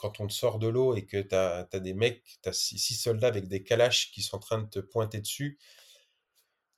quand 0.00 0.20
on 0.20 0.26
te 0.26 0.32
sort 0.32 0.58
de 0.58 0.66
l'eau 0.66 0.94
et 0.94 1.04
que 1.04 1.18
tu 1.18 1.34
as, 1.34 1.66
des 1.74 1.94
mecs, 1.94 2.24
tu 2.42 2.48
as 2.48 2.52
six, 2.52 2.94
soldats 2.94 3.28
avec 3.28 3.48
des 3.48 3.62
calaches 3.62 4.10
qui 4.12 4.22
sont 4.22 4.36
en 4.36 4.40
train 4.40 4.58
de 4.58 4.68
te 4.68 4.78
pointer 4.78 5.20
dessus, 5.20 5.58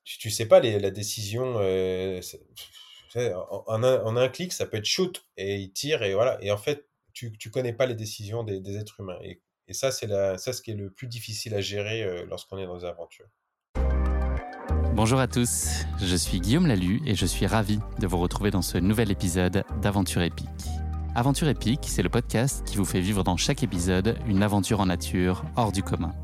tu, 0.04 0.30
sais 0.30 0.46
pas 0.46 0.60
la 0.60 0.90
décision. 0.90 1.58
Euh, 1.58 2.20
en, 3.14 4.16
un, 4.16 4.28
clic, 4.28 4.52
ça 4.52 4.66
peut 4.66 4.78
être 4.78 4.86
shoot 4.86 5.24
et 5.36 5.56
il 5.56 5.72
tire 5.72 6.02
et 6.02 6.14
voilà. 6.14 6.38
Et 6.42 6.50
en 6.50 6.56
fait, 6.56 6.88
tu, 7.12 7.36
tu 7.38 7.50
connais 7.50 7.72
pas 7.72 7.86
les 7.86 7.94
décisions 7.94 8.42
des, 8.42 8.76
êtres 8.76 9.00
humains. 9.00 9.18
Et, 9.22 9.40
ça, 9.72 9.90
c'est 9.90 10.06
ce 10.06 10.60
qui 10.60 10.72
est 10.72 10.74
le 10.74 10.90
plus 10.90 11.06
difficile 11.06 11.54
à 11.54 11.62
gérer 11.62 12.02
euh, 12.02 12.26
lorsqu'on 12.26 12.58
est 12.58 12.66
dans 12.66 12.76
des 12.76 12.84
aventures. 12.84 13.28
Bonjour 14.94 15.18
à 15.18 15.28
tous, 15.28 15.86
je 16.02 16.16
suis 16.16 16.40
Guillaume 16.40 16.66
Lalu 16.66 17.00
et 17.06 17.14
je 17.14 17.24
suis 17.24 17.46
ravi 17.46 17.78
de 17.98 18.06
vous 18.06 18.18
retrouver 18.18 18.50
dans 18.50 18.60
ce 18.60 18.76
nouvel 18.76 19.10
épisode 19.10 19.64
d'Aventure 19.80 20.20
épique. 20.20 20.81
Aventure 21.14 21.48
épique, 21.48 21.84
c'est 21.88 22.02
le 22.02 22.08
podcast 22.08 22.64
qui 22.64 22.78
vous 22.78 22.86
fait 22.86 23.00
vivre 23.00 23.22
dans 23.22 23.36
chaque 23.36 23.62
épisode 23.62 24.16
une 24.26 24.42
aventure 24.42 24.80
en 24.80 24.86
nature 24.86 25.44
hors 25.56 25.70
du 25.70 25.82
commun. 25.82 26.14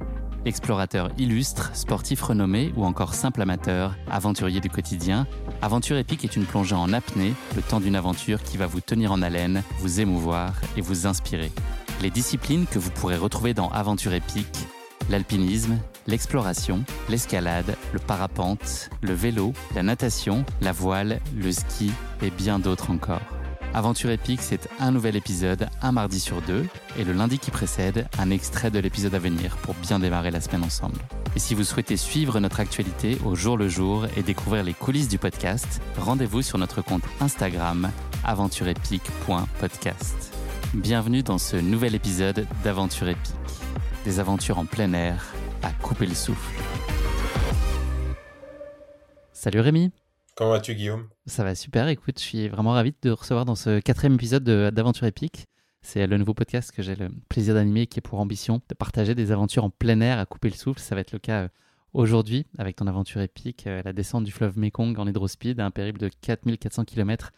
Explorateur 0.46 1.10
illustre, 1.18 1.76
sportif 1.76 2.22
renommé 2.22 2.72
ou 2.74 2.86
encore 2.86 3.12
simple 3.12 3.42
amateur, 3.42 3.94
aventurier 4.10 4.60
du 4.60 4.70
quotidien, 4.70 5.26
Aventure 5.60 5.98
épique 5.98 6.24
est 6.24 6.36
une 6.36 6.46
plongée 6.46 6.74
en 6.74 6.94
apnée, 6.94 7.34
le 7.54 7.60
temps 7.60 7.80
d'une 7.80 7.96
aventure 7.96 8.42
qui 8.42 8.56
va 8.56 8.66
vous 8.66 8.80
tenir 8.80 9.12
en 9.12 9.20
haleine, 9.20 9.62
vous 9.80 10.00
émouvoir 10.00 10.54
et 10.78 10.80
vous 10.80 11.06
inspirer. 11.06 11.52
Les 12.00 12.10
disciplines 12.10 12.64
que 12.64 12.78
vous 12.78 12.90
pourrez 12.90 13.16
retrouver 13.16 13.52
dans 13.52 13.68
Aventure 13.68 14.14
épique, 14.14 14.56
l'alpinisme, 15.10 15.76
l'exploration, 16.06 16.82
l'escalade, 17.10 17.76
le 17.92 17.98
parapente, 17.98 18.88
le 19.02 19.12
vélo, 19.12 19.52
la 19.74 19.82
natation, 19.82 20.46
la 20.62 20.72
voile, 20.72 21.20
le 21.36 21.52
ski 21.52 21.92
et 22.22 22.30
bien 22.30 22.58
d'autres 22.58 22.90
encore. 22.90 23.37
Aventure 23.74 24.10
épique, 24.10 24.40
c'est 24.40 24.66
un 24.80 24.90
nouvel 24.90 25.14
épisode, 25.14 25.68
un 25.82 25.92
mardi 25.92 26.20
sur 26.20 26.40
deux, 26.42 26.64
et 26.98 27.04
le 27.04 27.12
lundi 27.12 27.38
qui 27.38 27.50
précède, 27.50 28.08
un 28.18 28.30
extrait 28.30 28.70
de 28.70 28.78
l'épisode 28.78 29.14
à 29.14 29.18
venir 29.18 29.58
pour 29.58 29.74
bien 29.74 29.98
démarrer 29.98 30.30
la 30.30 30.40
semaine 30.40 30.64
ensemble. 30.64 30.98
Et 31.36 31.38
si 31.38 31.54
vous 31.54 31.64
souhaitez 31.64 31.98
suivre 31.98 32.40
notre 32.40 32.60
actualité 32.60 33.18
au 33.24 33.34
jour 33.34 33.56
le 33.58 33.68
jour 33.68 34.06
et 34.16 34.22
découvrir 34.22 34.64
les 34.64 34.72
coulisses 34.74 35.08
du 35.08 35.18
podcast, 35.18 35.82
rendez-vous 35.98 36.40
sur 36.42 36.56
notre 36.58 36.80
compte 36.82 37.02
Instagram 37.20 37.90
aventureepique.podcast. 38.24 40.32
Bienvenue 40.74 41.22
dans 41.22 41.38
ce 41.38 41.56
nouvel 41.56 41.94
épisode 41.94 42.46
d'Aventure 42.64 43.08
épique. 43.08 43.34
Des 44.04 44.18
aventures 44.18 44.58
en 44.58 44.64
plein 44.64 44.92
air 44.94 45.24
à 45.62 45.70
couper 45.72 46.06
le 46.06 46.14
souffle. 46.14 46.58
Salut 49.32 49.60
Rémi 49.60 49.92
Comment 50.34 50.50
vas-tu, 50.50 50.74
Guillaume? 50.74 51.08
Ça 51.28 51.44
va 51.44 51.54
super. 51.54 51.88
Écoute, 51.88 52.18
je 52.18 52.24
suis 52.24 52.48
vraiment 52.48 52.72
ravi 52.72 52.90
de 52.90 52.96
te 52.96 53.08
recevoir 53.10 53.44
dans 53.44 53.54
ce 53.54 53.80
quatrième 53.80 54.14
épisode 54.14 54.44
d'Aventure 54.44 55.06
épique. 55.06 55.46
C'est 55.82 56.06
le 56.06 56.16
nouveau 56.16 56.32
podcast 56.32 56.72
que 56.72 56.82
j'ai 56.82 56.96
le 56.96 57.10
plaisir 57.28 57.52
d'animer 57.52 57.86
qui 57.86 57.98
est 57.98 58.02
pour 58.02 58.18
ambition 58.18 58.62
de 58.66 58.74
partager 58.74 59.14
des 59.14 59.30
aventures 59.30 59.62
en 59.62 59.68
plein 59.68 60.00
air 60.00 60.18
à 60.18 60.24
couper 60.24 60.48
le 60.48 60.54
souffle. 60.54 60.80
Ça 60.80 60.94
va 60.94 61.02
être 61.02 61.12
le 61.12 61.18
cas 61.18 61.42
euh, 61.42 61.48
aujourd'hui 61.92 62.46
avec 62.56 62.76
ton 62.76 62.86
aventure 62.86 63.20
épique, 63.20 63.66
euh, 63.66 63.82
la 63.84 63.92
descente 63.92 64.24
du 64.24 64.32
fleuve 64.32 64.58
Mekong 64.58 64.98
en 64.98 65.06
hydrospeed, 65.06 65.60
un 65.60 65.70
périple 65.70 66.00
de 66.00 66.08
4400 66.08 66.86
km 66.86 67.32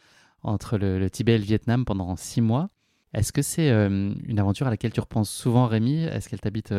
entre 0.45 0.79
le, 0.79 1.11
Tibet 1.11 1.35
et 1.35 1.39
le 1.39 1.45
Vietnam 1.45 1.85
pendant 1.85 2.15
six 2.15 2.41
mois. 2.41 2.71
Est-ce 3.13 3.33
que 3.33 3.43
c'est 3.43 3.71
euh, 3.71 4.15
une 4.25 4.39
aventure 4.39 4.69
à 4.69 4.71
laquelle 4.71 4.93
tu 4.93 5.01
repenses 5.01 5.31
souvent, 5.31 5.67
Rémi? 5.67 6.05
Est-ce 6.05 6.29
qu'elle 6.29 6.41
t'habite 6.41 6.73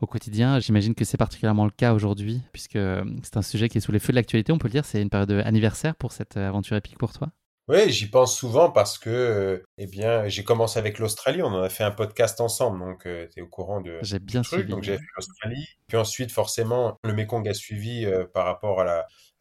au 0.00 0.06
quotidien. 0.06 0.58
J'imagine 0.60 0.94
que 0.94 1.04
c'est 1.04 1.16
particulièrement 1.16 1.64
le 1.64 1.70
cas 1.70 1.92
aujourd'hui, 1.92 2.42
puisque 2.52 2.76
euh, 2.76 3.04
c'est 3.22 3.36
un 3.36 3.42
sujet 3.42 3.68
qui 3.68 3.78
est 3.78 3.80
sous 3.80 3.92
les 3.92 3.98
feux 3.98 4.12
de 4.12 4.16
l'actualité, 4.16 4.52
on 4.52 4.58
peut 4.58 4.68
le 4.68 4.72
dire. 4.72 4.84
C'est 4.84 5.02
une 5.02 5.10
période 5.10 5.30
anniversaire 5.44 5.94
pour 5.96 6.12
cette 6.12 6.36
aventure 6.36 6.76
épique 6.76 6.98
pour 6.98 7.12
toi 7.12 7.28
Oui, 7.68 7.90
j'y 7.90 8.06
pense 8.06 8.36
souvent 8.36 8.70
parce 8.70 8.98
que, 8.98 9.10
euh, 9.10 9.62
eh 9.78 9.86
bien, 9.86 10.28
j'ai 10.28 10.44
commencé 10.44 10.78
avec 10.78 10.98
l'Australie. 10.98 11.42
On 11.42 11.48
en 11.48 11.62
a 11.62 11.68
fait 11.68 11.84
un 11.84 11.90
podcast 11.90 12.40
ensemble, 12.40 12.78
donc 12.78 13.06
euh, 13.06 13.26
tu 13.32 13.40
es 13.40 13.42
au 13.42 13.48
courant 13.48 13.80
de 13.80 13.98
j'ai 14.02 14.18
bien 14.18 14.42
truc. 14.42 14.60
Suivi, 14.60 14.72
donc 14.72 14.82
j'ai 14.82 14.96
fait 14.96 15.04
l'Australie. 15.16 15.66
Puis 15.86 15.96
ensuite, 15.96 16.32
forcément, 16.32 16.96
le 17.04 17.12
Mekong 17.12 17.48
a 17.48 17.54
suivi 17.54 18.06
par 18.32 18.44
rapport 18.44 18.80
à 18.80 18.84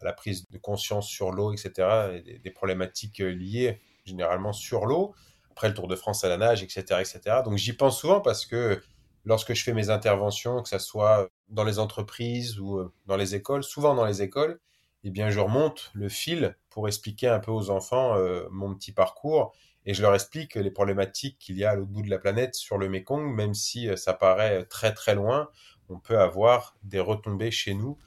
la, 0.02 0.14
prise 0.14 0.48
de 0.50 0.58
conscience 0.58 1.08
sur 1.08 1.32
l'eau, 1.32 1.54
etc., 1.54 1.72
et 2.14 2.22
des, 2.22 2.40
des 2.40 2.52
problématiques 2.52 3.20
liées 3.20 3.80
généralement 4.06 4.54
sur 4.54 4.86
l'eau. 4.86 5.14
Après 5.52 5.70
le 5.70 5.74
Tour 5.74 5.88
de 5.88 5.96
France 5.96 6.24
à 6.24 6.30
la 6.30 6.38
nage, 6.38 6.62
etc., 6.62 6.84
etc. 7.00 7.38
Donc 7.44 7.58
j'y 7.58 7.74
pense 7.74 8.00
souvent 8.00 8.22
parce 8.22 8.46
que 8.46 8.80
lorsque 9.28 9.54
je 9.54 9.62
fais 9.62 9.74
mes 9.74 9.90
interventions, 9.90 10.64
que 10.64 10.70
ce 10.70 10.80
soit 10.80 11.30
dans 11.50 11.66
les 11.66 11.80
entreprises 11.80 12.60
ou 12.60 12.80
euh, 12.80 12.94
dans 13.08 13.18
les 13.18 13.36
écoles, 13.36 13.64
souvent 13.64 13.94
dans 13.94 14.06
les 14.06 14.22
écoles, 14.22 14.60
eh 15.04 15.10
bien, 15.12 15.30
je 15.30 15.40
remonte 15.40 15.92
le 15.94 16.08
fil 16.08 16.56
pour 16.70 16.88
expliquer 16.88 17.28
un 17.28 17.40
peu 17.40 17.52
aux 17.52 17.70
enfants 17.70 18.16
euh, 18.16 18.48
mon 18.52 18.74
petit 18.74 18.94
parcours 18.94 19.54
et 19.86 19.94
je 19.94 20.02
leur 20.02 20.16
explique 20.16 20.56
les 20.56 20.72
problématiques 20.72 21.38
qu'il 21.40 21.58
y 21.58 21.66
a 21.66 21.72
à 21.72 21.76
l'autre 21.76 21.92
bout 21.92 22.04
de 22.04 22.10
la 22.10 22.20
planète 22.20 22.56
sur 22.56 22.78
le 22.78 22.88
Mékong, 22.88 23.34
même 23.36 23.54
si 23.54 23.90
euh, 23.90 23.98
ça 23.98 24.14
paraît 24.14 24.64
très 24.66 24.94
très 24.94 25.14
loin, 25.14 25.50
on 25.90 26.00
peut 26.00 26.20
avoir 26.20 26.78
des 26.84 27.02
retombées 27.02 27.52
chez 27.52 27.74
nous 27.74 27.98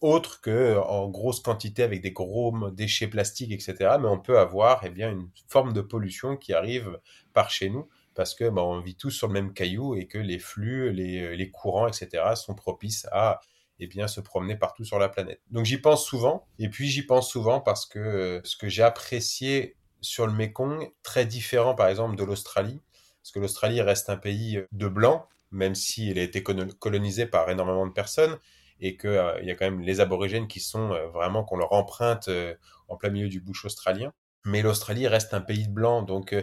autres 0.00 0.40
que 0.40 0.76
en 0.78 1.08
grosse 1.08 1.40
quantité 1.40 1.82
avec 1.82 2.02
des 2.02 2.12
gros 2.12 2.70
déchets 2.70 3.08
plastiques, 3.08 3.50
etc. 3.50 3.96
Mais 4.00 4.06
on 4.08 4.20
peut 4.20 4.38
avoir 4.38 4.80
eh 4.84 4.90
bien 4.90 5.10
une 5.10 5.28
forme 5.48 5.72
de 5.72 5.80
pollution 5.80 6.36
qui 6.36 6.52
arrive 6.52 7.00
par 7.32 7.50
chez 7.50 7.68
nous 7.68 7.88
parce 8.18 8.34
que 8.34 8.48
bah, 8.48 8.64
on 8.64 8.80
vit 8.80 8.96
tous 8.96 9.12
sur 9.12 9.28
le 9.28 9.32
même 9.32 9.54
caillou 9.54 9.94
et 9.94 10.08
que 10.08 10.18
les 10.18 10.40
flux, 10.40 10.92
les, 10.92 11.22
euh, 11.22 11.50
courants, 11.52 11.86
etc. 11.86 12.34
sont 12.34 12.56
propices 12.56 13.06
à 13.12 13.40
eh 13.78 13.86
bien, 13.86 14.08
se 14.08 14.20
promener 14.20 14.56
partout 14.56 14.82
sur 14.82 14.98
la 14.98 15.08
planète. 15.08 15.40
Donc 15.52 15.66
j'y 15.66 15.78
pense 15.78 16.04
souvent, 16.04 16.44
et 16.58 16.68
puis 16.68 16.88
j'y 16.88 17.02
pense 17.02 17.30
souvent 17.30 17.60
parce 17.60 17.86
que 17.86 18.00
euh, 18.00 18.40
ce 18.42 18.56
que 18.56 18.68
j'ai 18.68 18.82
apprécié 18.82 19.76
sur 20.00 20.26
le 20.26 20.32
Mékong, 20.32 20.90
très 21.04 21.26
différent 21.26 21.76
par 21.76 21.86
exemple 21.86 22.16
de 22.16 22.24
l'Australie, 22.24 22.80
parce 23.22 23.30
que 23.30 23.38
l'Australie 23.38 23.82
reste 23.82 24.10
un 24.10 24.16
pays 24.16 24.64
de 24.72 24.88
blancs, 24.88 25.22
même 25.52 25.76
s'il 25.76 26.18
a 26.18 26.22
été 26.22 26.42
colonisé 26.42 27.24
par 27.24 27.48
énormément 27.50 27.86
de 27.86 27.92
personnes, 27.92 28.36
et 28.80 28.96
qu'il 28.96 29.10
euh, 29.10 29.40
y 29.44 29.52
a 29.52 29.54
quand 29.54 29.66
même 29.66 29.80
les 29.80 30.00
aborigènes 30.00 30.48
qui 30.48 30.58
sont 30.58 30.88
vraiment, 31.14 31.44
qu'on 31.44 31.56
leur 31.56 31.72
emprunte 31.72 32.28
en 32.88 32.96
plein 32.96 33.10
milieu 33.10 33.28
du 33.28 33.40
bush 33.40 33.64
australien. 33.64 34.12
Mais 34.44 34.62
l'Australie 34.62 35.06
reste 35.06 35.34
un 35.34 35.40
pays 35.40 35.68
de 35.68 35.72
blancs, 35.72 36.04
donc 36.04 36.34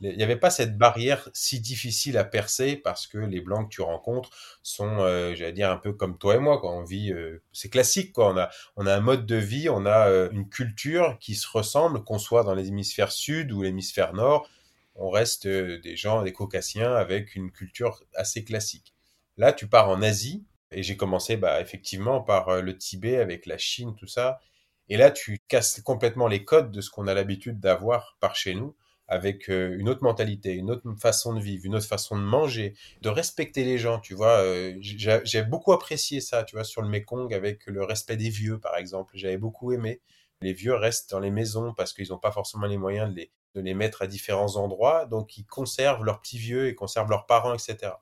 il 0.00 0.16
n'y 0.16 0.22
avait 0.22 0.36
pas 0.36 0.50
cette 0.50 0.76
barrière 0.76 1.28
si 1.32 1.60
difficile 1.60 2.18
à 2.18 2.24
percer 2.24 2.76
parce 2.76 3.06
que 3.06 3.18
les 3.18 3.40
blancs 3.40 3.70
que 3.70 3.74
tu 3.74 3.80
rencontres 3.80 4.30
sont, 4.62 4.98
euh, 5.00 5.34
j'allais 5.34 5.52
dire, 5.52 5.70
un 5.70 5.78
peu 5.78 5.92
comme 5.92 6.18
toi 6.18 6.36
et 6.36 6.38
moi. 6.38 6.60
Quoi. 6.60 6.72
On 6.72 6.84
vit, 6.84 7.12
euh, 7.12 7.42
c'est 7.52 7.70
classique. 7.70 8.12
Quoi. 8.12 8.32
On 8.32 8.36
a, 8.36 8.50
on 8.76 8.86
a 8.86 8.94
un 8.94 9.00
mode 9.00 9.24
de 9.24 9.36
vie, 9.36 9.68
on 9.70 9.86
a 9.86 10.08
euh, 10.08 10.28
une 10.32 10.48
culture 10.48 11.16
qui 11.18 11.34
se 11.34 11.48
ressemble, 11.48 12.04
qu'on 12.04 12.18
soit 12.18 12.44
dans 12.44 12.54
l'hémisphère 12.54 13.10
sud 13.10 13.52
ou 13.52 13.62
l'hémisphère 13.62 14.12
nord. 14.12 14.48
On 14.96 15.10
reste 15.10 15.46
des 15.46 15.96
gens, 15.96 16.22
des 16.22 16.32
caucasiens 16.32 16.94
avec 16.94 17.34
une 17.34 17.50
culture 17.50 18.02
assez 18.14 18.44
classique. 18.44 18.94
Là, 19.36 19.52
tu 19.52 19.66
pars 19.66 19.88
en 19.88 20.00
Asie 20.02 20.44
et 20.72 20.82
j'ai 20.82 20.96
commencé, 20.96 21.36
bah, 21.36 21.60
effectivement, 21.60 22.20
par 22.22 22.62
le 22.62 22.76
Tibet 22.76 23.16
avec 23.18 23.44
la 23.46 23.58
Chine, 23.58 23.94
tout 23.96 24.06
ça. 24.06 24.40
Et 24.88 24.96
là, 24.96 25.10
tu 25.10 25.38
casses 25.48 25.80
complètement 25.82 26.28
les 26.28 26.44
codes 26.44 26.70
de 26.70 26.80
ce 26.80 26.90
qu'on 26.90 27.06
a 27.08 27.14
l'habitude 27.14 27.60
d'avoir 27.60 28.16
par 28.20 28.36
chez 28.36 28.54
nous 28.54 28.74
avec 29.08 29.48
euh, 29.48 29.76
une 29.78 29.88
autre 29.88 30.02
mentalité, 30.02 30.54
une 30.54 30.70
autre 30.70 30.92
façon 31.00 31.34
de 31.34 31.40
vivre, 31.40 31.64
une 31.64 31.74
autre 31.74 31.86
façon 31.86 32.16
de 32.16 32.22
manger, 32.22 32.74
de 33.02 33.08
respecter 33.08 33.64
les 33.64 33.78
gens, 33.78 34.00
tu 34.00 34.14
vois. 34.14 34.40
Euh, 34.42 34.74
j'ai 34.80 35.42
beaucoup 35.42 35.72
apprécié 35.72 36.20
ça, 36.20 36.44
tu 36.44 36.56
vois, 36.56 36.64
sur 36.64 36.82
le 36.82 36.88
Mekong 36.88 37.32
avec 37.32 37.66
le 37.66 37.84
respect 37.84 38.16
des 38.16 38.30
vieux, 38.30 38.58
par 38.58 38.76
exemple. 38.76 39.12
J'avais 39.16 39.38
beaucoup 39.38 39.72
aimé. 39.72 40.00
Les 40.40 40.52
vieux 40.52 40.74
restent 40.74 41.10
dans 41.10 41.20
les 41.20 41.30
maisons 41.30 41.72
parce 41.74 41.92
qu'ils 41.92 42.08
n'ont 42.08 42.18
pas 42.18 42.32
forcément 42.32 42.66
les 42.66 42.76
moyens 42.76 43.10
de 43.10 43.16
les, 43.16 43.32
de 43.54 43.60
les 43.60 43.74
mettre 43.74 44.02
à 44.02 44.06
différents 44.06 44.56
endroits, 44.56 45.06
donc 45.06 45.38
ils 45.38 45.46
conservent 45.46 46.04
leurs 46.04 46.20
petits 46.20 46.38
vieux, 46.38 46.68
ils 46.68 46.74
conservent 46.74 47.08
leurs 47.08 47.26
parents, 47.26 47.54
etc. 47.54 47.92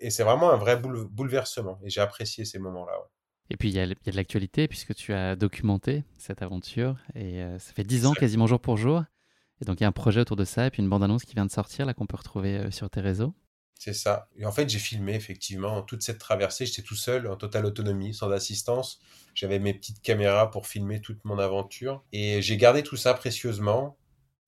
Et 0.00 0.10
c'est 0.10 0.24
vraiment 0.24 0.50
un 0.50 0.56
vrai 0.56 0.76
bouleversement, 0.76 1.78
et 1.84 1.90
j'ai 1.90 2.00
apprécié 2.00 2.44
ces 2.44 2.58
moments-là. 2.58 2.92
Et 3.48 3.56
puis 3.56 3.68
il 3.68 3.76
y, 3.76 3.78
a, 3.78 3.86
de 3.86 4.16
l'actualité 4.16 4.66
puisque 4.66 4.94
tu 4.94 5.12
as 5.12 5.36
documenté 5.36 6.02
cette 6.18 6.42
aventure 6.42 6.96
et 7.14 7.42
euh, 7.42 7.58
ça 7.60 7.72
fait 7.72 7.84
dix 7.84 8.04
ans 8.06 8.12
quasiment 8.12 8.48
jour 8.48 8.58
pour 8.58 8.76
jour. 8.76 9.04
Et 9.60 9.64
donc 9.64 9.80
il 9.80 9.82
y 9.82 9.84
a 9.84 9.88
un 9.88 9.92
projet 9.92 10.20
autour 10.20 10.36
de 10.36 10.44
ça 10.44 10.66
et 10.66 10.70
puis 10.70 10.82
une 10.82 10.88
bande-annonce 10.88 11.24
qui 11.24 11.34
vient 11.34 11.46
de 11.46 11.50
sortir 11.50 11.86
là 11.86 11.94
qu'on 11.94 12.06
peut 12.06 12.16
retrouver 12.16 12.58
euh, 12.58 12.70
sur 12.70 12.90
tes 12.90 13.00
réseaux. 13.00 13.34
C'est 13.78 13.92
ça. 13.92 14.28
Et 14.36 14.46
en 14.46 14.52
fait, 14.52 14.68
j'ai 14.68 14.78
filmé 14.78 15.14
effectivement 15.14 15.82
toute 15.82 16.02
cette 16.02 16.18
traversée. 16.18 16.64
J'étais 16.64 16.82
tout 16.82 16.94
seul, 16.94 17.26
en 17.26 17.36
totale 17.36 17.66
autonomie, 17.66 18.14
sans 18.14 18.30
assistance. 18.30 19.00
J'avais 19.34 19.58
mes 19.58 19.74
petites 19.74 20.00
caméras 20.00 20.50
pour 20.50 20.66
filmer 20.66 21.02
toute 21.02 21.22
mon 21.24 21.38
aventure. 21.38 22.02
Et 22.10 22.40
j'ai 22.40 22.56
gardé 22.56 22.82
tout 22.82 22.96
ça 22.96 23.12
précieusement. 23.12 23.98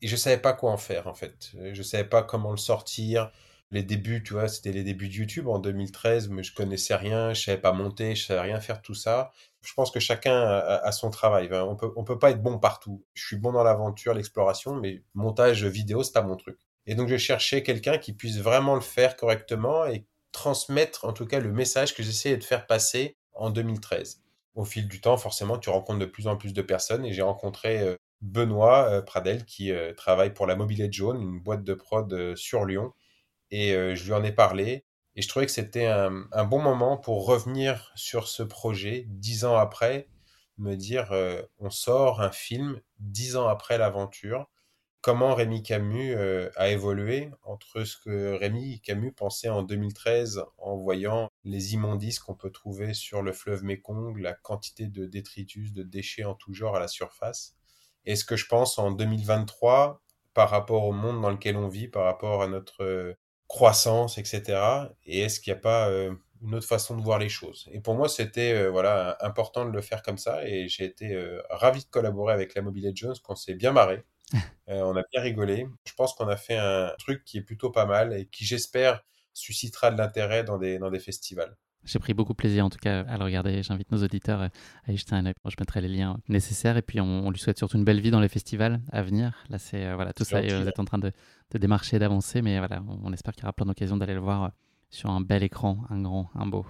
Et 0.01 0.09
je 0.09 0.17
savais 0.17 0.39
pas 0.39 0.55
quoi 0.55 0.73
en 0.73 0.79
faire, 0.79 1.09
en 1.09 1.15
fait. 1.15 1.53
Je 1.73 1.83
savais 1.83 2.09
pas 2.09 2.23
comment 2.23 2.53
le 2.53 2.57
sortir. 2.57 3.31
Les 3.71 3.83
débuts, 3.83 4.23
tu 4.23 4.33
vois, 4.33 4.49
c'était 4.49 4.73
les 4.73 4.83
débuts 4.83 5.09
de 5.09 5.15
YouTube 5.15 5.47
en 5.47 5.59
2013, 5.59 6.29
mais 6.29 6.43
je 6.43 6.55
connaissais 6.55 6.95
rien, 6.95 7.35
je 7.35 7.43
savais 7.43 7.61
pas 7.61 7.73
monter, 7.73 8.15
je 8.15 8.25
savais 8.25 8.41
rien 8.41 8.61
faire 8.61 8.79
de 8.79 8.83
tout 8.83 8.95
ça 8.95 9.31
je 9.69 9.75
pense 9.75 9.91
que 9.91 10.01
chacun 10.01 10.35
a, 10.35 10.93
son 10.93 11.11
travail. 11.11 11.51
On 11.53 11.77
peut, 11.77 11.93
on 11.97 12.03
peut 12.03 12.19
pas 12.19 12.31
être 12.31 12.43
bon 12.43 12.59
partout. 12.59 13.05
Je 13.13 13.27
suis 13.27 13.37
bon 13.37 13.53
dans 13.53 13.63
l'aventure, 13.63 14.15
l'exploration, 14.15 14.75
mais 14.75 15.03
montage 15.13 15.63
vidéo, 15.65 16.03
c'est 16.03 16.15
pas 16.15 16.23
mon 16.23 16.37
truc. 16.37 16.59
Et 16.87 16.95
donc, 16.95 17.09
je 17.09 17.19
cherchais 17.19 17.63
quelqu'un 17.63 17.99
qui 17.99 18.15
puisse 18.15 18.39
vraiment 18.39 18.75
le 18.75 18.81
faire 18.81 19.15
correctement 19.15 19.85
et 19.85 20.07
transmettre, 20.33 21.05
en 21.05 21.13
tout 21.13 21.27
cas, 21.27 21.39
le 21.39 21.53
message 21.53 21.95
que 21.95 22.03
j'essayais 22.03 22.39
de 22.39 22.45
faire 22.45 22.67
passer 22.67 23.19
en 23.35 23.51
2013. 23.51 24.23
Au 24.55 24.65
fil 24.65 24.89
du 24.89 25.03
temps, 25.03 25.19
forcément, 25.19 25.59
tu 25.59 25.69
rencontres 25.69 25.99
de 25.99 26.07
plus 26.07 26.29
en 26.29 26.37
plus 26.39 26.55
de 26.55 26.63
personnes 26.63 27.05
et 27.05 27.13
j'ai 27.13 27.21
rencontré 27.21 27.81
euh, 27.81 27.97
Benoît 28.23 28.89
euh, 28.91 29.03
Pradel 29.03 29.45
qui 29.45 29.71
euh, 29.71 29.93
travaille 29.93 30.33
pour 30.33 30.47
la 30.47 30.57
Mobilette 30.57 30.95
Jaune, 30.95 31.21
une 31.21 31.41
boîte 31.41 31.63
de 31.63 31.75
prod 31.75 32.35
sur 32.37 32.65
Lyon 32.65 32.95
et 33.51 33.73
je 33.73 34.05
lui 34.05 34.13
en 34.13 34.23
ai 34.25 34.33
parlé. 34.33 34.85
Et 35.19 35.23
je 35.23 35.27
trouvais 35.27 35.47
que 35.47 35.53
c'était 35.53 35.87
un, 35.87 36.45
bon 36.45 36.63
moment 36.63 36.97
pour 36.97 37.27
revenir 37.27 37.91
sur 37.97 38.29
ce 38.29 38.45
projet 38.45 39.05
dix 39.09 39.45
ans 39.45 39.57
après, 39.57 40.09
me 40.59 40.77
dire 40.77 41.13
on 41.59 41.71
sort 41.71 42.21
un 42.21 42.31
film 42.31 42.81
dix 43.01 43.35
ans 43.35 43.49
après 43.49 43.79
l'aventure. 43.79 44.49
Comment 45.01 45.35
Rémi 45.35 45.65
Camus 45.65 46.15
euh, 46.15 46.51
a 46.55 46.69
évolué 46.69 47.33
entre 47.43 47.83
ce 47.83 47.97
que 47.97 48.35
Rémi 48.35 48.81
Camus 48.81 49.11
pensait 49.11 49.49
en 49.49 49.65
2013 49.65 50.45
en 50.57 50.77
voyant 50.77 51.29
les 51.43 51.75
immondices 51.75 52.21
qu'on 52.21 52.37
peut 52.37 52.53
trouver 52.53 52.95
sur 52.95 53.21
le 53.21 53.33
fleuve 53.33 53.65
Mékong, 53.65 54.17
la 54.19 54.35
quantité 54.35 54.87
de 54.87 55.05
détritus, 55.05 55.73
de 55.73 55.83
déchets 55.83 56.25
en 56.25 56.35
tout 56.35 56.55
genre 56.55 56.77
à 56.77 56.81
la 56.81 56.87
surface, 56.87 57.57
et 58.05 58.15
ce 58.15 58.25
que 58.25 58.37
je 58.37 58.47
pense 58.47 58.79
en 58.79 58.93
2023 58.93 60.01
par 60.33 60.51
rapport 60.51 60.85
au 60.85 60.93
monde 60.93 61.21
dans 61.21 61.31
lequel 61.31 61.57
on 61.57 61.67
vit, 61.67 61.89
par 61.89 62.05
rapport 62.05 62.41
à 62.41 62.47
notre 62.47 62.85
euh, 62.85 63.15
croissance, 63.49 64.19
etc. 64.19 64.93
Et 65.05 65.21
est-ce 65.21 65.41
qu'il 65.41 65.53
n'y 65.53 65.59
a 65.59 65.63
pas 65.63 65.89
euh, 65.89 66.15
une 66.43 66.55
autre 66.55 66.67
façon 66.69 66.97
de 66.97 67.03
voir 67.03 67.19
les 67.19 67.29
choses? 67.29 67.69
Et 67.73 67.81
pour 67.81 67.95
moi, 67.95 68.09
c'était 68.09 68.69
voilà 68.69 69.17
important 69.21 69.65
de 69.65 69.71
le 69.73 69.81
faire 69.83 70.03
comme 70.03 70.19
ça, 70.19 70.47
et 70.47 70.69
j'ai 70.69 70.85
été 70.85 71.17
ravi 71.51 71.81
de 71.81 71.89
collaborer 71.91 72.33
avec 72.35 72.55
la 72.55 72.63
Mobile 72.63 72.93
Jones, 72.95 73.17
qu'on 73.23 73.37
s'est 73.37 73.55
bien 73.55 73.73
marré. 73.73 74.05
Euh, 74.69 74.83
on 74.83 74.95
a 74.97 75.03
bien 75.11 75.23
rigolé. 75.23 75.67
Je 75.87 75.95
pense 75.95 76.13
qu'on 76.15 76.29
a 76.29 76.37
fait 76.37 76.59
un 76.59 76.93
truc 76.99 77.25
qui 77.25 77.39
est 77.39 77.43
plutôt 77.43 77.71
pas 77.71 77.87
mal 77.87 78.13
et 78.13 78.27
qui, 78.27 78.45
j'espère, 78.45 79.03
suscitera 79.33 79.91
de 79.91 79.97
l'intérêt 79.97 80.45
dans 80.45 80.59
des, 80.59 80.79
dans 80.79 80.91
des 80.91 80.99
festivals. 80.99 81.57
J'ai 81.85 81.99
pris 81.99 82.13
beaucoup 82.13 82.35
plaisir 82.35 82.67
en 82.67 82.71
tout 82.71 82.79
cas 82.79 83.03
à 83.03 83.17
le 83.17 83.25
regarder. 83.25 83.63
J'invite 83.63 83.91
nos 83.91 84.03
auditeurs 84.03 84.43
à 84.43 84.93
y 84.93 84.97
jeter 84.97 85.15
un 85.15 85.25
œil. 85.27 85.35
Je 85.47 85.55
mettrai 85.59 85.81
les 85.81 85.89
liens 85.89 86.19
nécessaires 86.29 86.77
et 86.77 86.83
puis 86.83 87.01
on, 87.01 87.31
lui 87.31 87.39
souhaite 87.39 87.59
surtout 87.59 87.79
une 87.79 87.85
belle 87.85 88.01
vie 88.01 88.11
dans 88.11 88.21
les 88.21 88.29
festivals 88.29 88.81
à 88.93 89.03
venir. 89.03 89.45
Là, 89.49 89.59
c'est 89.59 89.87
euh, 89.87 89.95
voilà 89.95 90.13
tout 90.13 90.25
ça. 90.25 90.41
vous 90.41 90.69
êtes 90.69 90.79
en 90.79 90.85
train 90.85 90.99
de, 90.99 91.13
de 91.51 91.59
démarcher, 91.59 91.99
d'avancer, 91.99 92.43
mais 92.43 92.59
voilà, 92.59 92.83
on, 93.03 93.13
espère 93.13 93.35
qu'il 93.35 93.43
y 93.43 93.47
aura 93.47 93.53
plein 93.53 93.67
d'occasions 93.67 93.97
d'aller 93.97 94.15
le 94.15 94.21
voir 94.21 94.45
euh, 94.45 94.49
sur 94.91 95.11
un 95.11 95.21
bel 95.21 95.43
écran, 95.43 95.85
un 95.89 96.03
grand, 96.03 96.31
un 96.35 96.47
beau. 96.47 96.67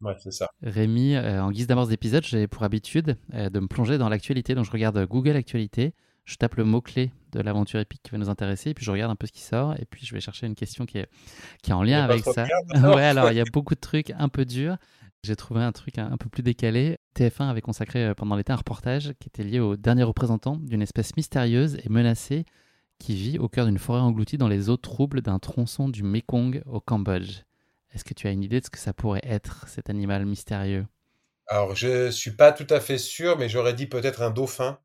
Ouais, 0.00 0.14
c'est 0.18 0.32
ça. 0.32 0.48
Rémi, 0.62 1.18
en 1.18 1.50
guise 1.50 1.66
d'amorce 1.66 1.88
d'épisode, 1.88 2.24
j'ai 2.24 2.46
pour 2.46 2.62
habitude 2.62 3.18
de 3.32 3.60
me 3.60 3.66
plonger 3.66 3.98
dans 3.98 4.08
l'actualité. 4.08 4.54
Donc 4.54 4.64
je 4.64 4.70
regarde 4.70 5.04
Google 5.06 5.34
Actualité 5.34 5.92
je 6.28 6.36
tape 6.36 6.56
le 6.56 6.64
mot-clé 6.64 7.10
de 7.32 7.40
l'aventure 7.40 7.80
épique 7.80 8.02
qui 8.02 8.10
va 8.10 8.18
nous 8.18 8.28
intéresser, 8.28 8.70
et 8.70 8.74
puis 8.74 8.84
je 8.84 8.90
regarde 8.90 9.10
un 9.10 9.16
peu 9.16 9.26
ce 9.26 9.32
qui 9.32 9.40
sort, 9.40 9.74
et 9.78 9.86
puis 9.86 10.04
je 10.04 10.12
vais 10.12 10.20
chercher 10.20 10.46
une 10.46 10.54
question 10.54 10.84
qui 10.84 10.98
est, 10.98 11.08
qui 11.62 11.70
est 11.70 11.74
en 11.74 11.82
lien 11.82 12.04
avec 12.04 12.22
ça. 12.22 12.44
ouais, 12.74 13.02
alors 13.02 13.30
il 13.32 13.38
y 13.38 13.40
a 13.40 13.44
beaucoup 13.52 13.74
de 13.74 13.80
trucs 13.80 14.10
un 14.10 14.28
peu 14.28 14.44
durs. 14.44 14.76
J'ai 15.24 15.36
trouvé 15.36 15.62
un 15.62 15.72
truc 15.72 15.98
un, 15.98 16.16
peu 16.18 16.28
plus 16.28 16.42
décalé. 16.42 16.98
TF1 17.16 17.48
avait 17.48 17.62
consacré 17.62 18.04
euh, 18.04 18.14
pendant 18.14 18.36
l'été 18.36 18.52
un 18.52 18.56
reportage 18.56 19.14
qui 19.18 19.28
était 19.28 19.42
lié 19.42 19.58
au 19.58 19.76
dernier 19.76 20.02
représentant 20.02 20.56
d'une 20.56 20.82
espèce 20.82 21.16
mystérieuse 21.16 21.78
et 21.82 21.88
menacée 21.88 22.44
qui 22.98 23.14
vit 23.14 23.38
au 23.38 23.48
cœur 23.48 23.64
d'une 23.64 23.78
forêt 23.78 24.00
engloutie 24.00 24.36
dans 24.36 24.48
les 24.48 24.68
eaux 24.68 24.76
troubles 24.76 25.22
d'un 25.22 25.38
tronçon 25.38 25.88
du 25.88 26.02
Mekong 26.02 26.62
au 26.66 26.80
Cambodge. 26.80 27.40
Est-ce 27.94 28.04
que 28.04 28.14
tu 28.14 28.26
as 28.26 28.32
une 28.32 28.42
idée 28.42 28.60
de 28.60 28.66
ce 28.66 28.70
que 28.70 28.78
ça 28.78 28.92
pourrait 28.92 29.24
être, 29.24 29.66
cet 29.66 29.88
animal 29.88 30.26
mystérieux? 30.26 30.86
Alors, 31.46 31.74
je 31.74 32.10
suis 32.10 32.32
pas 32.32 32.52
tout 32.52 32.66
à 32.68 32.80
fait 32.80 32.98
sûr, 32.98 33.38
mais 33.38 33.48
j'aurais 33.48 33.72
dit 33.72 33.86
peut-être 33.86 34.20
un 34.20 34.30
dauphin 34.30 34.78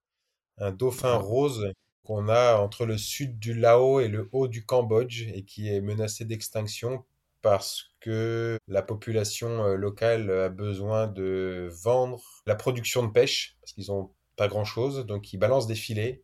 un 0.58 0.72
dauphin 0.72 1.16
rose 1.16 1.72
qu'on 2.04 2.28
a 2.28 2.58
entre 2.58 2.86
le 2.86 2.98
sud 2.98 3.40
du 3.40 3.54
Laos 3.54 4.02
et 4.02 4.08
le 4.08 4.30
haut 4.32 4.48
du 4.48 4.66
Cambodge 4.66 5.24
et 5.34 5.44
qui 5.44 5.70
est 5.70 5.82
menacé 5.82 6.26
d'extinction 6.26 7.06
parce 7.42 7.94
que 8.00 8.58
la 8.68 8.82
population 8.82 9.64
euh, 9.64 9.76
locale 9.76 10.30
a 10.32 10.50
besoin 10.50 11.08
de 11.08 11.70
vendre 11.84 12.24
la 12.46 12.56
production 12.56 13.04
de 13.04 13.12
pêche 13.12 13.58
parce 13.62 13.74
qu'ils 13.74 13.88
n'ont 13.88 14.12
pas 14.36 14.48
grand-chose, 14.48 15.06
donc 15.06 15.32
ils 15.34 15.38
balancent 15.38 15.68
des 15.68 15.76
filets 15.76 16.24